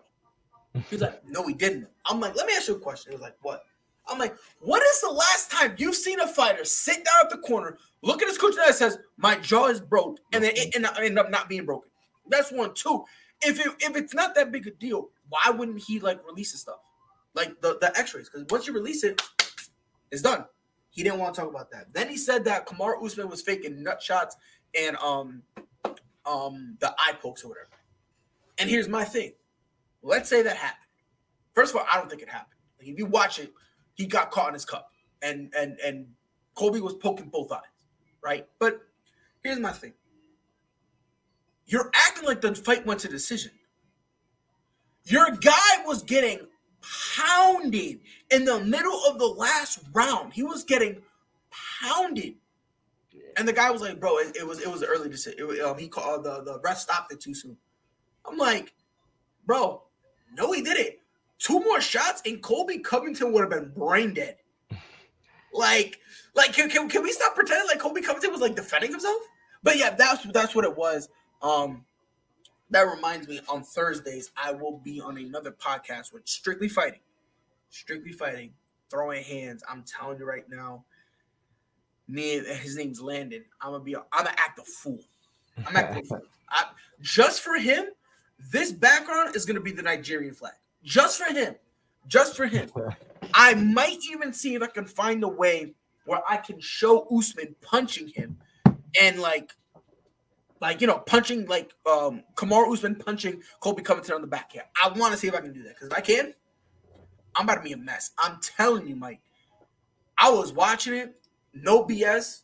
He's 0.91 1.01
like, 1.01 1.23
no, 1.27 1.47
he 1.47 1.55
didn't. 1.55 1.89
I'm 2.05 2.21
like, 2.21 2.37
let 2.37 2.47
me 2.47 2.53
ask 2.55 2.69
you 2.69 2.75
a 2.75 2.79
question. 2.79 3.13
He 3.13 3.17
was 3.17 3.23
like, 3.23 3.37
what? 3.41 3.63
I'm 4.09 4.19
like, 4.19 4.37
what 4.61 4.83
is 4.83 5.01
the 5.01 5.11
last 5.11 5.51
time 5.51 5.75
you've 5.79 5.97
seen 5.97 6.21
a 6.21 6.29
fighter 6.29 6.65
sit 6.65 6.97
down 6.97 7.25
at 7.25 7.31
the 7.31 7.39
corner, 7.39 7.79
look 8.03 8.23
at 8.23 8.29
his 8.29 8.39
coach 8.39 8.55
that 8.57 8.75
says, 8.75 8.99
my 9.17 9.37
jaw 9.37 9.67
is 9.67 9.81
broke, 9.81 10.19
and 10.33 10.45
then 10.45 10.53
it 10.55 10.77
end 10.77 11.19
up 11.19 11.31
not 11.31 11.49
being 11.49 11.65
broken? 11.65 11.91
That's 12.29 12.53
one. 12.53 12.75
Two, 12.75 13.05
if 13.43 13.61
it, 13.61 13.73
if 13.81 13.97
it's 13.97 14.15
not 14.15 14.35
that 14.35 14.53
big 14.53 14.67
a 14.67 14.71
deal, 14.71 15.11
why 15.29 15.51
wouldn't 15.51 15.83
he 15.83 16.01
like 16.01 16.25
release 16.27 16.53
his 16.53 16.61
stuff, 16.63 16.81
like 17.35 17.61
the 17.61 17.79
the 17.81 17.97
X-rays? 17.99 18.29
Because 18.29 18.47
once 18.51 18.67
you 18.67 18.73
release 18.73 19.05
it, 19.05 19.21
it's 20.11 20.23
done. 20.23 20.47
He 20.91 21.03
didn't 21.03 21.19
want 21.19 21.35
to 21.35 21.41
talk 21.43 21.51
about 21.51 21.71
that. 21.73 21.93
Then 21.93 22.09
he 22.09 22.17
said 22.17 22.45
that 22.47 22.67
Kamaru 22.67 23.05
Usman 23.05 23.29
was 23.29 23.43
faking 23.43 23.83
nut 23.83 24.03
shots 24.03 24.37
and 24.79 24.97
um 24.97 25.43
um 26.25 26.77
the 26.81 26.95
eye 26.99 27.15
pokes 27.21 27.45
or 27.45 27.49
whatever. 27.49 27.69
And 28.59 28.71
here's 28.71 28.89
my 28.89 29.05
thing. 29.05 29.33
Let's 30.03 30.29
say 30.29 30.43
that 30.43 30.57
happened. 30.57 30.83
First 31.55 31.75
of 31.75 31.81
all, 31.81 31.87
I 31.93 31.99
don't 31.99 32.09
think 32.09 32.23
it 32.23 32.29
happened. 32.29 32.59
Like, 32.79 32.89
if 32.89 32.99
you 32.99 33.07
watch 33.07 33.39
it, 33.39 33.53
he 33.95 34.07
got 34.07 34.31
caught 34.31 34.49
in 34.49 34.55
his 34.55 34.65
cup, 34.65 34.91
and 35.23 35.53
and 35.57 35.79
and 35.81 36.07
Kobe 36.55 36.81
was 36.81 36.95
poking 36.95 37.29
both 37.29 37.53
eyes, 37.53 37.61
right? 38.23 38.47
But 38.59 38.81
here's 39.43 39.59
my 39.59 39.73
thing. 39.73 39.95
You're 41.67 41.91
acting 41.95 42.25
like 42.25 42.41
the 42.41 42.55
fight 42.55 42.87
went 42.87 43.01
to 43.01 43.09
decision. 43.09 43.51
Your 45.05 45.31
guy 45.31 45.85
was 45.85 46.03
getting 46.03 46.41
pounded 47.17 48.01
in 48.31 48.45
the 48.45 48.61
middle 48.61 49.01
of 49.09 49.19
the 49.19 49.27
last 49.27 49.81
round. 49.93 50.33
He 50.33 50.43
was 50.43 50.65
getting 50.65 51.03
pounded. 51.81 52.35
And 53.37 53.47
the 53.47 53.53
guy 53.53 53.71
was 53.71 53.83
like, 53.83 54.01
"Bro, 54.01 54.19
it, 54.19 54.37
it 54.37 54.47
was 54.47 54.61
it 54.61 54.71
was 54.71 54.83
an 54.83 54.89
early 54.89 55.09
decision. 55.09 55.39
It, 55.51 55.61
um, 55.61 55.79
he 55.79 55.89
called 55.89 56.25
the 56.25 56.43
the 56.43 56.59
ref 56.61 56.79
stopped 56.79 57.13
it 57.13 57.21
too 57.21 57.35
soon." 57.35 57.57
I'm 58.25 58.39
like, 58.39 58.73
"Bro, 59.45 59.83
no, 60.35 60.53
he 60.53 60.63
did 60.63 60.79
it. 60.79 61.01
Two 61.39 61.61
more 61.61 61.81
shots, 61.81 62.23
and 62.25 62.43
Colby 62.43 62.79
Covington 62.79 63.33
would 63.33 63.41
have 63.41 63.51
been 63.51 63.73
brain 63.77 64.15
dead. 64.15 64.37
Like, 65.53 66.01
like 66.35 66.53
can, 66.53 66.69
can, 66.69 66.87
can 66.87 67.03
we 67.03 67.13
stop 67.13 67.35
pretending 67.35 67.67
like 67.67 67.79
Colby 67.79 68.03
Covington 68.03 68.31
was 68.31 68.43
like 68.43 68.55
defending 68.55 68.91
himself? 68.91 69.23
But 69.63 69.79
yeah, 69.79 69.95
that's 69.95 70.23
that's 70.25 70.55
what 70.55 70.67
it 70.67 70.77
was. 70.77 71.09
Um, 71.43 71.85
that 72.71 72.83
reminds 72.83 73.29
me, 73.29 73.41
on 73.49 73.63
Thursdays 73.63 74.31
I 74.37 74.53
will 74.53 74.79
be 74.79 75.01
on 75.01 75.19
another 75.19 75.53
podcast 75.53 76.13
with 76.13 76.27
Strictly 76.27 76.69
Fighting, 76.69 77.01
Strictly 77.71 78.13
Fighting, 78.13 78.51
throwing 78.91 79.23
hands. 79.23 79.63
I'm 79.69 79.85
telling 79.85 80.19
you 80.19 80.25
right 80.25 80.49
now, 80.49 80.85
me 82.09 82.39
his 82.39 82.77
name's 82.77 83.01
Landon. 83.01 83.45
I'm 83.61 83.73
gonna 83.73 83.85
be. 83.85 83.97
I'm 83.97 84.03
gonna 84.13 84.31
act 84.31 84.59
a 84.59 84.63
fool. 84.63 85.01
I'm 85.67 85.77
act 85.77 85.97
a 85.97 86.03
fool. 86.03 86.23
I, 86.49 86.65
just 87.01 87.41
for 87.41 87.55
him, 87.55 87.87
this 88.51 88.73
background 88.73 89.37
is 89.37 89.45
gonna 89.45 89.61
be 89.61 89.73
the 89.73 89.83
Nigerian 89.83 90.35
flag. 90.35 90.55
Just 90.83 91.19
for 91.19 91.33
him. 91.33 91.55
Just 92.07 92.37
for 92.37 92.47
him. 92.47 92.71
I 93.35 93.55
might 93.55 93.99
even 94.11 94.33
see 94.33 94.55
if 94.55 94.63
I 94.63 94.69
can 94.69 94.87
find 94.87 95.23
a 95.25 95.29
way 95.29 95.75
where 96.05 96.21
I 96.29 96.37
can 96.37 96.61
show 96.61 97.07
Usman 97.17 97.57
punching 97.61 98.09
him 98.09 98.39
and 99.01 99.19
like 99.19 99.53
Like 100.61 100.81
you 100.81 100.87
know, 100.87 100.99
punching 100.99 101.47
like 101.47 101.73
um 101.91 102.23
Kamaru 102.35 102.73
Usman 102.73 102.97
punching 102.97 103.43
Colby 103.61 103.83
Covington 103.83 104.15
on 104.15 104.21
the 104.23 104.27
back 104.27 104.53
here. 104.53 104.65
I 104.83 104.89
want 104.89 105.13
to 105.13 105.19
see 105.19 105.29
if 105.29 105.35
I 105.35 105.41
can 105.41 105.53
do 105.53 105.63
that 105.65 105.75
because 105.75 105.89
if 105.89 105.95
I 105.95 106.01
can, 106.01 106.35
I'm 107.35 107.45
about 107.45 107.57
to 107.57 107.61
be 107.63 107.73
a 107.73 107.77
mess. 107.77 108.13
I'm 108.19 108.39
telling 108.41 108.87
you, 108.87 108.97
Mike. 108.97 109.21
I 110.19 110.31
was 110.31 110.53
watching 110.53 110.95
it, 110.95 111.15
no 111.53 111.85
BS. 111.85 112.43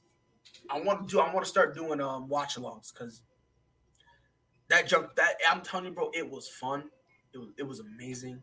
I 0.70 0.80
want 0.80 1.08
to 1.08 1.12
do. 1.12 1.20
I 1.20 1.32
want 1.32 1.44
to 1.44 1.50
start 1.50 1.74
doing 1.74 2.00
um 2.00 2.28
watch 2.28 2.56
alongs 2.56 2.92
because 2.92 3.22
that 4.68 4.86
jump. 4.86 5.14
That 5.16 5.34
I'm 5.50 5.62
telling 5.62 5.86
you, 5.86 5.92
bro, 5.92 6.10
it 6.12 6.28
was 6.28 6.48
fun. 6.48 6.84
It 7.34 7.38
was 7.38 7.48
it 7.58 7.62
was 7.62 7.80
amazing. 7.80 8.42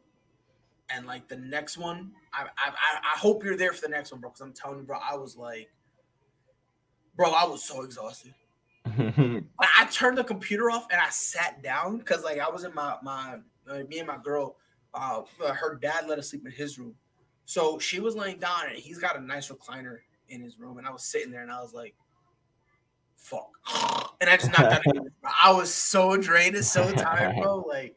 And 0.89 1.05
like 1.05 1.27
the 1.27 1.37
next 1.37 1.77
one, 1.77 2.11
I 2.33 2.43
I 2.57 2.71
I 2.71 3.17
hope 3.17 3.43
you're 3.43 3.55
there 3.55 3.73
for 3.73 3.81
the 3.81 3.89
next 3.89 4.11
one, 4.11 4.21
bro. 4.21 4.31
Because 4.31 4.41
I'm 4.41 4.53
telling 4.53 4.79
you, 4.79 4.83
bro, 4.83 4.97
I 4.97 5.15
was 5.15 5.37
like, 5.37 5.69
bro, 7.15 7.31
I 7.31 7.45
was 7.45 7.63
so 7.63 7.83
exhausted. 7.83 8.33
I 8.85 9.87
turned 9.91 10.17
the 10.17 10.23
computer 10.23 10.71
off 10.71 10.87
and 10.91 10.99
I 10.99 11.09
sat 11.09 11.61
down 11.61 11.97
because 11.97 12.23
like 12.23 12.39
I 12.39 12.49
was 12.49 12.63
in 12.63 12.73
my 12.73 12.95
my 13.03 13.37
uh, 13.69 13.79
me 13.87 13.99
and 13.99 14.07
my 14.07 14.17
girl, 14.17 14.57
uh, 14.93 15.21
her 15.41 15.75
dad 15.75 16.07
let 16.07 16.17
us 16.17 16.29
sleep 16.29 16.45
in 16.45 16.51
his 16.51 16.79
room, 16.79 16.95
so 17.45 17.77
she 17.79 17.99
was 17.99 18.15
laying 18.15 18.39
down 18.39 18.67
and 18.67 18.77
he's 18.77 18.99
got 18.99 19.17
a 19.17 19.21
nice 19.21 19.49
recliner 19.49 19.97
in 20.29 20.41
his 20.41 20.59
room, 20.59 20.77
and 20.77 20.87
I 20.87 20.91
was 20.91 21.03
sitting 21.03 21.31
there 21.31 21.43
and 21.43 21.51
I 21.51 21.61
was 21.61 21.73
like, 21.73 21.95
"Fuck," 23.15 23.51
and 24.21 24.29
I 24.29 24.37
just 24.37 24.51
knocked 24.57 24.87
out. 24.87 24.97
I 25.43 25.51
was 25.51 25.73
so 25.73 26.17
drained 26.17 26.55
and 26.55 26.65
so 26.65 26.91
tired, 26.91 27.35
bro. 27.41 27.63
Like, 27.67 27.95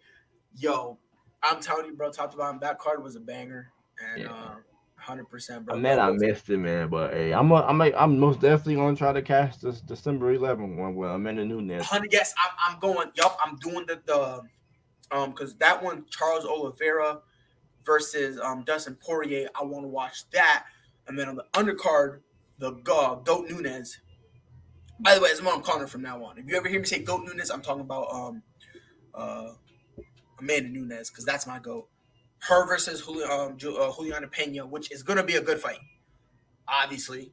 yo, 0.56 0.98
I'm 1.42 1.60
telling 1.60 1.86
you, 1.86 1.94
bro, 1.94 2.10
top 2.10 2.32
to 2.32 2.36
bottom, 2.36 2.60
that 2.60 2.78
card 2.78 3.02
was 3.02 3.16
a 3.16 3.20
banger, 3.20 3.72
and. 4.14 4.24
Yeah. 4.24 4.32
Uh, 4.32 4.54
hundred 5.02 5.28
percent, 5.28 5.66
bro. 5.66 5.76
Man, 5.76 5.98
I 5.98 6.10
missed 6.10 6.48
it, 6.48 6.58
man. 6.58 6.88
But 6.88 7.12
hey, 7.12 7.32
I'm 7.32 7.50
a, 7.50 7.56
I'm 7.56 7.80
a, 7.80 7.92
I'm 7.94 8.18
most 8.18 8.40
definitely 8.40 8.76
gonna 8.76 8.96
try 8.96 9.12
to 9.12 9.22
catch 9.22 9.60
this 9.60 9.80
December 9.80 10.32
11 10.32 10.76
one 10.76 11.26
in 11.26 11.36
the 11.36 11.44
Nunes. 11.44 11.84
Hundred, 11.84 12.12
yes, 12.12 12.34
I'm, 12.42 12.74
I'm 12.74 12.80
going. 12.80 13.10
Yup, 13.14 13.38
I'm 13.44 13.56
doing 13.56 13.86
the 13.86 14.00
the 14.06 14.42
um 15.16 15.30
because 15.30 15.54
that 15.56 15.82
one 15.82 16.04
Charles 16.10 16.44
Oliveira 16.44 17.20
versus 17.84 18.38
um 18.40 18.64
Dustin 18.64 18.96
Poirier. 18.96 19.48
I 19.54 19.64
want 19.64 19.84
to 19.84 19.88
watch 19.88 20.28
that, 20.30 20.64
and 21.08 21.18
then 21.18 21.28
on 21.28 21.36
the 21.36 21.44
undercard, 21.52 22.20
the 22.58 22.72
uh, 22.92 23.14
Goat 23.16 23.50
Nunes. 23.50 23.98
By 25.00 25.16
the 25.16 25.20
way, 25.20 25.30
what 25.42 25.56
I'm 25.56 25.62
calling 25.62 25.80
her 25.80 25.86
from 25.88 26.02
now 26.02 26.22
on. 26.24 26.38
If 26.38 26.46
you 26.48 26.56
ever 26.56 26.68
hear 26.68 26.78
me 26.78 26.86
say 26.86 27.00
Goat 27.00 27.24
Nunes, 27.24 27.50
I'm 27.50 27.62
talking 27.62 27.82
about 27.82 28.12
um 28.12 28.42
uh 29.14 29.48
Amanda 30.38 30.68
Nunes 30.70 31.10
because 31.10 31.24
that's 31.24 31.46
my 31.46 31.58
goat 31.58 31.88
her 32.48 32.66
versus 32.66 33.06
um, 33.08 33.16
uh, 33.22 33.50
Julianna 33.56 34.26
Peña, 34.26 34.68
which 34.68 34.90
is 34.90 35.02
going 35.02 35.16
to 35.16 35.22
be 35.22 35.36
a 35.36 35.40
good 35.40 35.60
fight. 35.60 35.78
Obviously, 36.66 37.32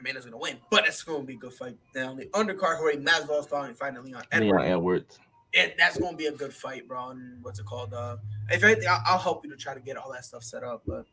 Amanda's 0.00 0.24
going 0.24 0.32
to 0.32 0.38
win, 0.38 0.58
but 0.70 0.86
it's 0.86 1.02
going 1.02 1.20
to 1.20 1.26
be 1.26 1.34
a 1.34 1.38
good 1.38 1.52
fight. 1.52 1.76
Then 1.94 2.08
on 2.08 2.16
the 2.16 2.26
undercard, 2.26 2.78
Jorge 2.78 2.96
Masvidal 2.96 3.40
is 3.40 3.46
finally 3.46 3.74
fighting 3.74 4.02
Leon 4.02 4.24
Edwards. 4.32 4.52
Leon 4.52 4.72
Edwards. 4.72 5.18
And 5.54 5.72
that's 5.78 5.96
going 5.98 6.12
to 6.12 6.16
be 6.16 6.26
a 6.26 6.32
good 6.32 6.52
fight, 6.52 6.88
bro. 6.88 7.10
And 7.10 7.42
what's 7.42 7.58
it 7.58 7.66
called? 7.66 7.94
Uh, 7.94 8.16
if 8.50 8.62
anything, 8.64 8.88
I'll, 8.88 9.02
I'll 9.06 9.18
help 9.18 9.44
you 9.44 9.50
to 9.50 9.56
try 9.56 9.74
to 9.74 9.80
get 9.80 9.96
all 9.96 10.12
that 10.12 10.24
stuff 10.24 10.42
set 10.42 10.64
up. 10.64 10.82
But, 10.86 11.06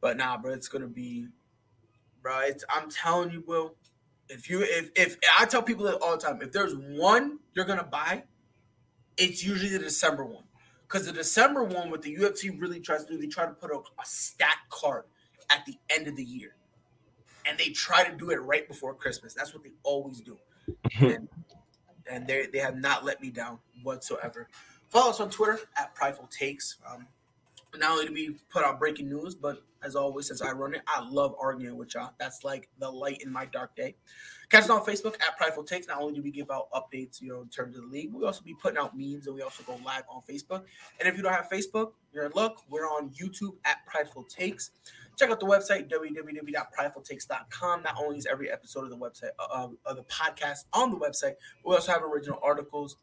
but 0.00 0.16
nah, 0.16 0.38
bro, 0.38 0.52
it's 0.52 0.68
going 0.68 0.82
to 0.82 0.88
be, 0.88 1.26
bro. 2.22 2.40
It's, 2.40 2.64
I'm 2.70 2.90
telling 2.90 3.30
you, 3.30 3.42
Will. 3.46 3.74
If 4.28 4.48
you, 4.48 4.62
if, 4.62 4.90
if 4.94 5.16
I 5.36 5.44
tell 5.46 5.62
people 5.62 5.84
that 5.86 5.96
all 5.96 6.12
the 6.16 6.22
time, 6.24 6.40
if 6.40 6.52
there's 6.52 6.76
one 6.76 7.40
you're 7.52 7.64
gonna 7.64 7.82
buy, 7.82 8.22
it's 9.16 9.44
usually 9.44 9.70
the 9.70 9.80
December 9.80 10.24
one 10.24 10.44
because 10.90 11.06
the 11.06 11.12
December 11.12 11.62
one, 11.62 11.90
what 11.90 12.02
the 12.02 12.16
UFC 12.16 12.58
really 12.60 12.80
tries 12.80 13.04
to 13.04 13.12
do, 13.12 13.18
they 13.18 13.26
try 13.26 13.46
to 13.46 13.52
put 13.52 13.70
a, 13.70 13.76
a 13.76 14.04
stat 14.04 14.56
card 14.70 15.04
at 15.50 15.64
the 15.66 15.74
end 15.88 16.08
of 16.08 16.16
the 16.16 16.24
year, 16.24 16.56
and 17.46 17.56
they 17.58 17.68
try 17.68 18.02
to 18.02 18.16
do 18.16 18.30
it 18.30 18.36
right 18.36 18.66
before 18.66 18.94
Christmas. 18.94 19.32
That's 19.32 19.54
what 19.54 19.62
they 19.62 19.72
always 19.84 20.20
do, 20.20 20.36
and, 21.00 21.28
and 22.10 22.26
they 22.26 22.46
they 22.52 22.58
have 22.58 22.76
not 22.76 23.04
let 23.04 23.20
me 23.20 23.30
down 23.30 23.58
whatsoever. 23.82 24.48
Follow 24.88 25.10
us 25.10 25.20
on 25.20 25.30
Twitter 25.30 25.60
at 25.78 25.94
Prideful 25.94 26.28
Takes. 26.30 26.78
Um, 26.90 27.06
not 27.78 27.92
only 27.92 28.06
to 28.06 28.12
be 28.12 28.36
put 28.48 28.64
out 28.64 28.80
breaking 28.80 29.08
news, 29.08 29.36
but 29.36 29.62
as 29.82 29.96
always, 29.96 30.28
since 30.28 30.42
I 30.42 30.52
run 30.52 30.74
it, 30.74 30.82
I 30.86 31.02
love 31.08 31.34
arguing 31.40 31.76
with 31.76 31.94
y'all. 31.94 32.10
That's 32.18 32.44
like 32.44 32.68
the 32.78 32.90
light 32.90 33.22
in 33.22 33.32
my 33.32 33.46
dark 33.46 33.74
day. 33.76 33.96
Catch 34.50 34.64
us 34.64 34.70
on 34.70 34.84
Facebook 34.84 35.14
at 35.14 35.36
Prideful 35.38 35.62
Takes. 35.62 35.86
Not 35.86 36.00
only 36.00 36.14
do 36.14 36.22
we 36.22 36.30
give 36.32 36.50
out 36.50 36.68
updates, 36.72 37.20
you 37.22 37.28
know, 37.28 37.40
in 37.40 37.48
terms 37.48 37.76
of 37.76 37.82
the 37.82 37.88
league, 37.88 38.12
we 38.12 38.24
also 38.24 38.42
be 38.42 38.54
putting 38.54 38.78
out 38.78 38.98
memes 38.98 39.26
and 39.26 39.36
we 39.36 39.42
also 39.42 39.62
go 39.62 39.78
live 39.84 40.02
on 40.10 40.22
Facebook. 40.28 40.64
And 40.98 41.08
if 41.08 41.16
you 41.16 41.22
don't 41.22 41.32
have 41.32 41.48
Facebook, 41.48 41.92
you're 42.12 42.26
in 42.26 42.32
luck. 42.34 42.62
We're 42.68 42.86
on 42.86 43.10
YouTube 43.10 43.54
at 43.64 43.86
Prideful 43.86 44.24
Takes. 44.24 44.72
Check 45.16 45.30
out 45.30 45.38
the 45.38 45.46
website, 45.46 45.88
www.pridefultakes.com. 45.90 47.82
Not 47.82 47.94
only 48.02 48.18
is 48.18 48.26
every 48.26 48.50
episode 48.50 48.84
of 48.84 48.90
the 48.90 48.96
website, 48.96 49.30
uh, 49.38 49.68
of 49.84 49.96
the 49.96 50.04
podcast 50.04 50.64
on 50.72 50.90
the 50.90 50.96
website, 50.96 51.34
we 51.64 51.74
also 51.74 51.92
have 51.92 52.02
original 52.02 52.40
articles. 52.42 52.96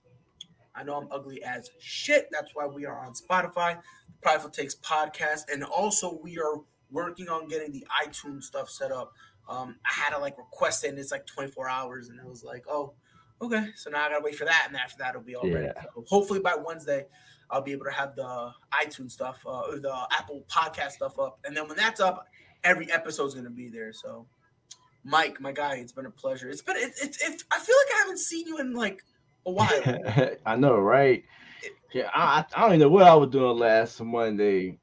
I 0.77 0.83
know 0.83 0.95
I'm 0.95 1.07
ugly 1.11 1.43
as 1.43 1.69
shit. 1.79 2.27
That's 2.31 2.51
why 2.53 2.67
we 2.67 2.85
are 2.85 2.99
on 2.99 3.13
Spotify, 3.13 3.79
Prideful 4.21 4.51
Takes 4.51 4.75
podcast. 4.75 5.51
And 5.51 5.63
also, 5.63 6.19
we 6.21 6.37
are 6.37 6.61
working 6.91 7.29
on 7.29 7.47
getting 7.47 7.71
the 7.71 7.85
iTunes 8.05 8.43
stuff 8.43 8.69
set 8.69 8.91
up. 8.91 9.13
Um, 9.49 9.77
I 9.85 9.93
had 9.93 10.09
to 10.11 10.19
like 10.19 10.37
request 10.37 10.83
it, 10.83 10.89
and 10.89 10.99
it's 10.99 11.11
like 11.11 11.25
24 11.25 11.69
hours, 11.69 12.09
and 12.09 12.19
it 12.19 12.25
was 12.25 12.43
like, 12.43 12.65
oh, 12.69 12.93
okay. 13.41 13.69
So 13.75 13.89
now 13.89 14.05
I 14.05 14.09
gotta 14.09 14.23
wait 14.23 14.35
for 14.35 14.45
that, 14.45 14.65
and 14.67 14.75
after 14.75 14.97
that, 14.99 15.09
it'll 15.11 15.21
be 15.21 15.35
all 15.35 15.47
yeah. 15.47 15.55
ready. 15.55 15.69
So 15.95 16.03
hopefully 16.07 16.39
by 16.39 16.55
Wednesday, 16.55 17.05
I'll 17.49 17.61
be 17.61 17.71
able 17.71 17.85
to 17.85 17.91
have 17.91 18.15
the 18.15 18.51
iTunes 18.73 19.11
stuff, 19.11 19.41
uh, 19.45 19.61
or 19.61 19.79
the 19.79 19.95
Apple 20.11 20.43
Podcast 20.49 20.91
stuff 20.91 21.17
up, 21.17 21.39
and 21.45 21.55
then 21.55 21.67
when 21.67 21.77
that's 21.77 22.01
up, 22.01 22.27
every 22.63 22.91
episode's 22.91 23.33
gonna 23.33 23.49
be 23.49 23.69
there. 23.69 23.93
So, 23.93 24.27
Mike, 25.03 25.39
my 25.39 25.53
guy, 25.53 25.75
it's 25.75 25.93
been 25.93 26.05
a 26.05 26.11
pleasure. 26.11 26.49
It's 26.49 26.61
been 26.61 26.75
it's 26.77 27.01
it, 27.01 27.17
it, 27.21 27.43
I 27.51 27.59
feel 27.59 27.75
like 27.85 27.95
I 27.95 27.99
haven't 27.99 28.19
seen 28.19 28.47
you 28.47 28.59
in 28.59 28.73
like 28.73 29.01
a 29.47 29.51
while. 29.51 30.35
I 30.45 30.55
know, 30.55 30.77
right? 30.77 31.23
Yeah, 31.93 32.09
I, 32.13 32.45
I 32.53 32.61
don't 32.61 32.69
even 32.71 32.79
know 32.81 32.89
what 32.89 33.07
I 33.07 33.15
was 33.15 33.29
doing 33.29 33.57
last 33.57 33.99
Monday. 34.01 34.77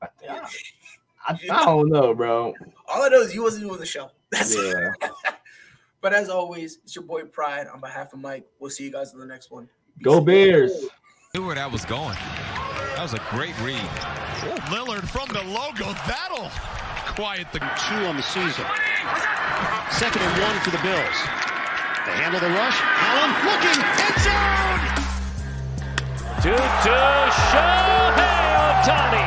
I, 0.00 0.06
I, 0.28 0.48
I, 1.26 1.38
I 1.50 1.64
don't 1.64 1.88
know, 1.88 2.14
bro. 2.14 2.54
All 2.86 3.02
I 3.02 3.08
know 3.08 3.22
is 3.22 3.34
you 3.34 3.42
wasn't 3.42 3.66
doing 3.66 3.80
the 3.80 3.86
show. 3.86 4.10
That's 4.30 4.56
yeah. 4.56 4.92
but 6.00 6.14
as 6.14 6.28
always, 6.28 6.78
it's 6.84 6.94
your 6.94 7.04
boy 7.04 7.24
Pride. 7.24 7.66
On 7.66 7.80
behalf 7.80 8.12
of 8.12 8.20
Mike, 8.20 8.46
we'll 8.60 8.70
see 8.70 8.84
you 8.84 8.92
guys 8.92 9.12
in 9.12 9.18
the 9.18 9.26
next 9.26 9.50
one. 9.50 9.68
Peace 9.98 10.04
Go 10.04 10.20
Bears. 10.20 10.72
Knew 11.34 11.46
where 11.46 11.54
that 11.54 11.70
was 11.70 11.84
going. 11.86 12.16
That 12.94 13.02
was 13.02 13.14
a 13.14 13.22
great 13.30 13.58
read. 13.60 13.80
Oh, 13.80 14.56
Lillard 14.68 15.08
from 15.08 15.28
the 15.28 15.42
logo. 15.44 15.92
That'll 16.06 16.50
quiet 17.14 17.46
the 17.52 17.58
two 17.58 18.06
on 18.06 18.16
the 18.16 18.22
season. 18.22 18.64
Second 19.90 20.22
and 20.22 20.42
one 20.42 20.60
for 20.60 20.70
the 20.70 20.80
Bills. 20.82 21.51
They 22.04 22.10
handle 22.18 22.40
the 22.40 22.50
rush. 22.50 22.74
Allen 22.82 23.30
looking. 23.46 23.78
End 23.78 24.18
zone. 24.26 24.82
Two 26.42 26.50
to 26.50 26.98
Shohei 27.46 28.58
Ohtani. 28.58 29.26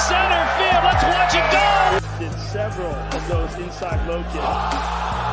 Center 0.00 0.44
field. 0.56 0.82
Let's 0.88 1.04
watch 1.12 1.34
it 1.36 1.46
go. 1.52 1.66
Did 2.18 2.32
several 2.48 2.94
of 2.94 3.28
those 3.28 3.52
inside 3.62 4.00
low 4.08 4.22
kicks. 4.32 5.25